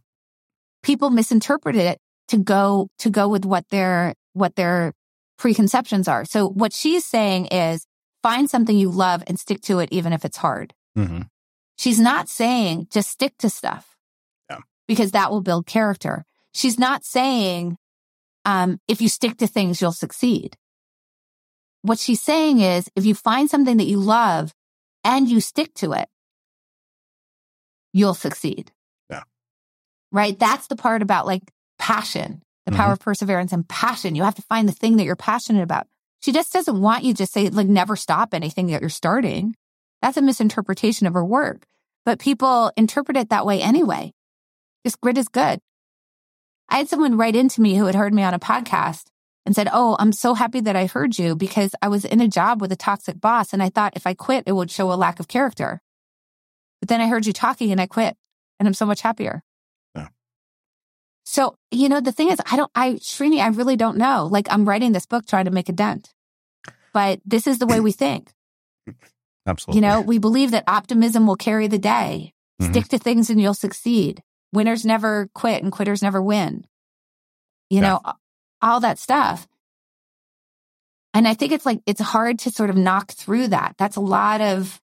People 0.82 1.10
misinterpreted 1.10 1.82
it 1.82 1.98
to 2.28 2.38
go, 2.38 2.88
to 2.98 3.10
go 3.10 3.28
with 3.28 3.44
what 3.44 3.68
their, 3.70 4.14
what 4.32 4.56
their 4.56 4.92
preconceptions 5.38 6.08
are. 6.08 6.24
So 6.24 6.48
what 6.48 6.72
she's 6.72 7.04
saying 7.04 7.46
is 7.46 7.86
find 8.22 8.48
something 8.48 8.76
you 8.76 8.90
love 8.90 9.22
and 9.26 9.38
stick 9.38 9.60
to 9.62 9.78
it, 9.80 9.88
even 9.92 10.12
if 10.12 10.24
it's 10.24 10.36
hard. 10.36 10.74
Mm-hmm. 10.96 11.22
She's 11.76 11.98
not 11.98 12.28
saying 12.28 12.88
just 12.90 13.10
stick 13.10 13.36
to 13.38 13.48
stuff 13.50 13.96
yeah. 14.50 14.58
because 14.86 15.12
that 15.12 15.30
will 15.30 15.40
build 15.40 15.66
character. 15.66 16.24
She's 16.54 16.78
not 16.78 17.04
saying, 17.04 17.76
um, 18.44 18.78
if 18.88 19.00
you 19.00 19.08
stick 19.08 19.38
to 19.38 19.46
things, 19.46 19.80
you'll 19.80 19.92
succeed. 19.92 20.56
What 21.82 21.98
she's 21.98 22.22
saying 22.22 22.60
is 22.60 22.88
if 22.94 23.04
you 23.04 23.14
find 23.14 23.50
something 23.50 23.78
that 23.78 23.86
you 23.86 23.98
love 23.98 24.52
and 25.04 25.28
you 25.28 25.40
stick 25.40 25.74
to 25.74 25.92
it, 25.92 26.08
you'll 27.92 28.14
succeed. 28.14 28.72
Yeah. 29.10 29.22
Right. 30.10 30.38
That's 30.38 30.66
the 30.66 30.76
part 30.76 31.02
about 31.02 31.26
like 31.26 31.42
passion 31.78 32.42
the 32.66 32.72
power 32.72 32.86
mm-hmm. 32.86 32.92
of 32.92 33.00
perseverance 33.00 33.52
and 33.52 33.68
passion. 33.68 34.14
You 34.14 34.22
have 34.22 34.36
to 34.36 34.42
find 34.42 34.68
the 34.68 34.72
thing 34.72 34.96
that 34.96 35.04
you're 35.04 35.16
passionate 35.16 35.62
about. 35.62 35.86
She 36.20 36.32
just 36.32 36.52
doesn't 36.52 36.80
want 36.80 37.04
you 37.04 37.14
to 37.14 37.26
say, 37.26 37.48
like, 37.48 37.66
never 37.66 37.96
stop 37.96 38.32
anything 38.32 38.68
that 38.68 38.80
you're 38.80 38.90
starting. 38.90 39.56
That's 40.00 40.16
a 40.16 40.22
misinterpretation 40.22 41.06
of 41.06 41.14
her 41.14 41.24
work. 41.24 41.66
But 42.04 42.20
people 42.20 42.72
interpret 42.76 43.16
it 43.16 43.30
that 43.30 43.46
way 43.46 43.60
anyway. 43.60 44.12
Just 44.84 45.00
grit 45.00 45.18
is 45.18 45.28
good. 45.28 45.60
I 46.68 46.78
had 46.78 46.88
someone 46.88 47.16
write 47.16 47.36
into 47.36 47.60
me 47.60 47.76
who 47.76 47.86
had 47.86 47.94
heard 47.94 48.14
me 48.14 48.22
on 48.22 48.34
a 48.34 48.38
podcast 48.38 49.06
and 49.44 49.54
said, 49.54 49.68
Oh, 49.72 49.96
I'm 49.98 50.12
so 50.12 50.34
happy 50.34 50.60
that 50.60 50.76
I 50.76 50.86
heard 50.86 51.18
you 51.18 51.34
because 51.34 51.74
I 51.82 51.88
was 51.88 52.04
in 52.04 52.20
a 52.20 52.28
job 52.28 52.60
with 52.60 52.72
a 52.72 52.76
toxic 52.76 53.20
boss 53.20 53.52
and 53.52 53.62
I 53.62 53.68
thought 53.68 53.96
if 53.96 54.06
I 54.06 54.14
quit, 54.14 54.44
it 54.46 54.52
would 54.52 54.70
show 54.70 54.92
a 54.92 54.94
lack 54.94 55.20
of 55.20 55.28
character. 55.28 55.80
But 56.80 56.88
then 56.88 57.00
I 57.00 57.08
heard 57.08 57.26
you 57.26 57.32
talking 57.32 57.72
and 57.72 57.80
I 57.80 57.86
quit 57.86 58.16
and 58.58 58.66
I'm 58.66 58.74
so 58.74 58.86
much 58.86 59.02
happier. 59.02 59.42
So, 61.24 61.56
you 61.70 61.88
know, 61.88 62.00
the 62.00 62.12
thing 62.12 62.30
is, 62.30 62.38
I 62.50 62.56
don't, 62.56 62.70
I, 62.74 62.94
Srini, 62.94 63.40
I 63.40 63.48
really 63.48 63.76
don't 63.76 63.96
know. 63.96 64.28
Like, 64.30 64.48
I'm 64.50 64.68
writing 64.68 64.92
this 64.92 65.06
book 65.06 65.26
trying 65.26 65.44
to 65.44 65.50
make 65.50 65.68
a 65.68 65.72
dent, 65.72 66.12
but 66.92 67.20
this 67.24 67.46
is 67.46 67.58
the 67.58 67.66
way 67.66 67.80
we 67.80 67.92
think. 67.92 68.30
Absolutely. 69.46 69.78
You 69.78 69.88
know, 69.88 70.00
we 70.00 70.18
believe 70.18 70.50
that 70.50 70.64
optimism 70.66 71.26
will 71.26 71.36
carry 71.36 71.68
the 71.68 71.78
day. 71.78 72.32
Mm-hmm. 72.60 72.72
Stick 72.72 72.88
to 72.88 72.98
things 72.98 73.30
and 73.30 73.40
you'll 73.40 73.54
succeed. 73.54 74.22
Winners 74.52 74.84
never 74.84 75.28
quit 75.34 75.62
and 75.62 75.72
quitters 75.72 76.02
never 76.02 76.20
win. 76.20 76.64
You 77.70 77.80
yeah. 77.80 77.88
know, 77.88 78.00
all 78.62 78.80
that 78.80 78.98
stuff. 78.98 79.46
And 81.14 81.28
I 81.28 81.34
think 81.34 81.52
it's 81.52 81.66
like, 81.66 81.80
it's 81.84 82.00
hard 82.00 82.38
to 82.40 82.50
sort 82.50 82.70
of 82.70 82.76
knock 82.76 83.12
through 83.12 83.48
that. 83.48 83.74
That's 83.78 83.96
a 83.96 84.00
lot 84.00 84.40
of 84.40 84.80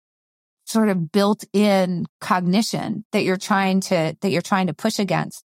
sort 0.65 0.89
of 0.89 1.11
built 1.11 1.45
in 1.53 2.05
cognition 2.19 3.05
that 3.13 3.23
you're 3.23 3.37
trying 3.37 3.79
to, 3.79 4.17
that 4.19 4.29
you're 4.29 4.41
trying 4.41 4.67
to 4.67 4.73
push 4.73 4.99
against. 4.99 5.43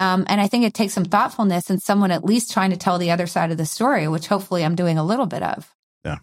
Um, 0.00 0.24
and 0.28 0.40
I 0.40 0.48
think 0.48 0.64
it 0.64 0.74
takes 0.74 0.94
some 0.94 1.04
thoughtfulness 1.04 1.70
and 1.70 1.80
someone 1.80 2.10
at 2.10 2.24
least 2.24 2.52
trying 2.52 2.70
to 2.70 2.76
tell 2.76 2.98
the 2.98 3.10
other 3.10 3.26
side 3.26 3.50
of 3.50 3.58
the 3.58 3.66
story, 3.66 4.08
which 4.08 4.26
hopefully 4.26 4.64
I'm 4.64 4.74
doing 4.74 4.98
a 4.98 5.04
little 5.04 5.26
bit 5.26 5.42
of. 5.42 5.72
Yeah. 6.04 6.18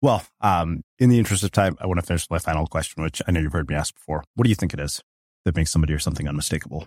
Well, 0.00 0.24
um, 0.40 0.82
in 0.98 1.10
the 1.10 1.18
interest 1.18 1.42
of 1.42 1.50
time, 1.50 1.76
I 1.80 1.86
want 1.86 2.00
to 2.00 2.06
finish 2.06 2.30
my 2.30 2.38
final 2.38 2.66
question, 2.66 3.02
which 3.02 3.20
I 3.26 3.32
know 3.32 3.40
you've 3.40 3.52
heard 3.52 3.68
me 3.68 3.74
ask 3.74 3.94
before. 3.94 4.22
What 4.34 4.44
do 4.44 4.48
you 4.48 4.54
think 4.54 4.72
it 4.72 4.80
is 4.80 5.02
that 5.44 5.56
makes 5.56 5.70
somebody 5.70 5.92
or 5.92 5.98
something 5.98 6.28
unmistakable? 6.28 6.86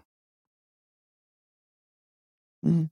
Mm. 2.65 2.89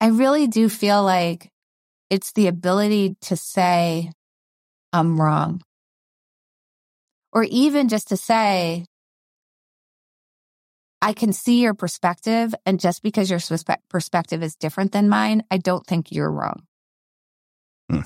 I 0.00 0.08
really 0.08 0.46
do 0.46 0.68
feel 0.68 1.02
like 1.02 1.50
it's 2.08 2.32
the 2.32 2.46
ability 2.46 3.16
to 3.22 3.36
say, 3.36 4.10
I'm 4.92 5.20
wrong. 5.20 5.60
Or 7.32 7.44
even 7.44 7.88
just 7.88 8.08
to 8.08 8.16
say, 8.16 8.86
I 11.02 11.12
can 11.12 11.32
see 11.32 11.60
your 11.60 11.74
perspective. 11.74 12.54
And 12.66 12.80
just 12.80 13.02
because 13.02 13.30
your 13.30 13.40
perspective 13.88 14.42
is 14.42 14.56
different 14.56 14.92
than 14.92 15.08
mine, 15.08 15.44
I 15.50 15.58
don't 15.58 15.86
think 15.86 16.10
you're 16.10 16.30
wrong. 16.30 16.64
Hmm. 17.90 18.00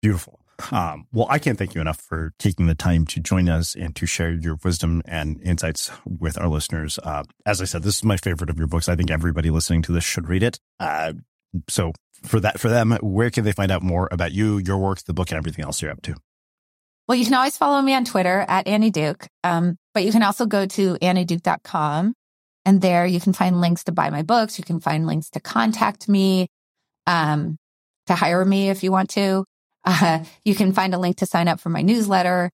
Beautiful. 0.00 0.45
Um, 0.70 1.06
well, 1.12 1.26
I 1.28 1.38
can't 1.38 1.58
thank 1.58 1.74
you 1.74 1.80
enough 1.80 2.00
for 2.00 2.32
taking 2.38 2.66
the 2.66 2.74
time 2.74 3.04
to 3.06 3.20
join 3.20 3.48
us 3.48 3.74
and 3.74 3.94
to 3.96 4.06
share 4.06 4.32
your 4.32 4.58
wisdom 4.64 5.02
and 5.04 5.40
insights 5.42 5.90
with 6.04 6.38
our 6.38 6.48
listeners. 6.48 6.98
Uh, 7.02 7.24
as 7.44 7.60
I 7.60 7.64
said, 7.64 7.82
this 7.82 7.96
is 7.96 8.04
my 8.04 8.16
favorite 8.16 8.50
of 8.50 8.58
your 8.58 8.66
books. 8.66 8.88
I 8.88 8.96
think 8.96 9.10
everybody 9.10 9.50
listening 9.50 9.82
to 9.82 9.92
this 9.92 10.04
should 10.04 10.28
read 10.28 10.42
it. 10.42 10.58
Uh, 10.80 11.14
so 11.68 11.92
for 12.22 12.40
that, 12.40 12.58
for 12.58 12.68
them, 12.68 12.92
where 13.02 13.30
can 13.30 13.44
they 13.44 13.52
find 13.52 13.70
out 13.70 13.82
more 13.82 14.08
about 14.10 14.32
you, 14.32 14.58
your 14.58 14.78
work, 14.78 15.02
the 15.04 15.14
book, 15.14 15.30
and 15.30 15.38
everything 15.38 15.64
else 15.64 15.82
you're 15.82 15.90
up 15.90 16.02
to? 16.02 16.16
Well, 17.06 17.16
you 17.16 17.24
can 17.24 17.34
always 17.34 17.56
follow 17.56 17.80
me 17.82 17.94
on 17.94 18.04
Twitter 18.04 18.44
at 18.48 18.66
Annie 18.66 18.90
Duke. 18.90 19.26
Um, 19.44 19.76
but 19.94 20.04
you 20.04 20.12
can 20.12 20.22
also 20.22 20.46
go 20.46 20.66
to 20.66 20.94
annieduke.com 20.94 22.14
and 22.64 22.80
there 22.82 23.06
you 23.06 23.20
can 23.20 23.32
find 23.32 23.60
links 23.60 23.84
to 23.84 23.92
buy 23.92 24.10
my 24.10 24.22
books. 24.22 24.58
You 24.58 24.64
can 24.64 24.80
find 24.80 25.06
links 25.06 25.30
to 25.30 25.40
contact 25.40 26.08
me, 26.08 26.48
um, 27.06 27.56
to 28.08 28.14
hire 28.14 28.44
me 28.44 28.70
if 28.70 28.82
you 28.82 28.90
want 28.90 29.10
to. 29.10 29.44
Uh, 29.86 30.24
you 30.44 30.54
can 30.54 30.72
find 30.72 30.94
a 30.94 30.98
link 30.98 31.18
to 31.18 31.26
sign 31.26 31.48
up 31.48 31.60
for 31.60 31.68
my 31.68 31.80
newsletter. 31.80 32.50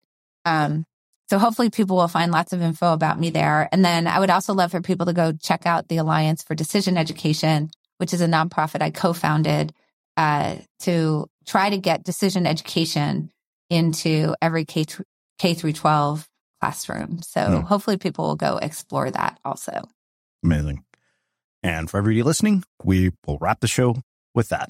Um, 0.46 0.86
so 1.30 1.40
hopefully 1.40 1.70
people 1.70 1.96
will 1.96 2.10
find 2.10 2.30
lots 2.32 2.52
of 2.52 2.62
info 2.62 2.92
about 2.92 3.18
me 3.18 3.30
there. 3.30 3.70
And 3.72 3.86
then 3.86 4.06
I 4.06 4.20
would 4.20 4.30
also 4.30 4.54
love 4.54 4.72
for 4.72 4.82
people 4.82 5.06
to 5.06 5.14
go 5.14 5.32
check 5.32 5.66
out 5.66 5.88
the 5.88 5.98
Alliance 5.98 6.44
for 6.44 6.56
Decision 6.56 6.98
Education, 6.98 7.72
which 8.00 8.14
is 8.14 8.20
a 8.20 8.28
nonprofit 8.28 8.82
I 8.82 8.90
co-founded, 8.90 9.74
uh, 10.18 10.58
to 10.80 11.28
try 11.46 11.70
to 11.70 11.78
get 11.78 12.04
decision 12.04 12.46
education 12.46 13.32
into 13.70 14.36
every 14.42 14.66
K, 14.66 14.86
K 15.40 15.54
through 15.54 15.72
12 15.72 16.28
classroom. 16.60 17.22
So 17.22 17.40
mm. 17.40 17.64
hopefully 17.64 17.98
people 17.98 18.28
will 18.28 18.36
go 18.36 18.58
explore 18.58 19.10
that 19.10 19.40
also. 19.46 19.84
Amazing. 20.44 20.84
And 21.64 21.90
for 21.90 21.98
everybody 21.98 22.24
listening, 22.24 22.66
we 22.84 23.12
will 23.26 23.38
wrap 23.40 23.62
the 23.62 23.68
show 23.68 23.96
with 24.36 24.50
that. 24.50 24.70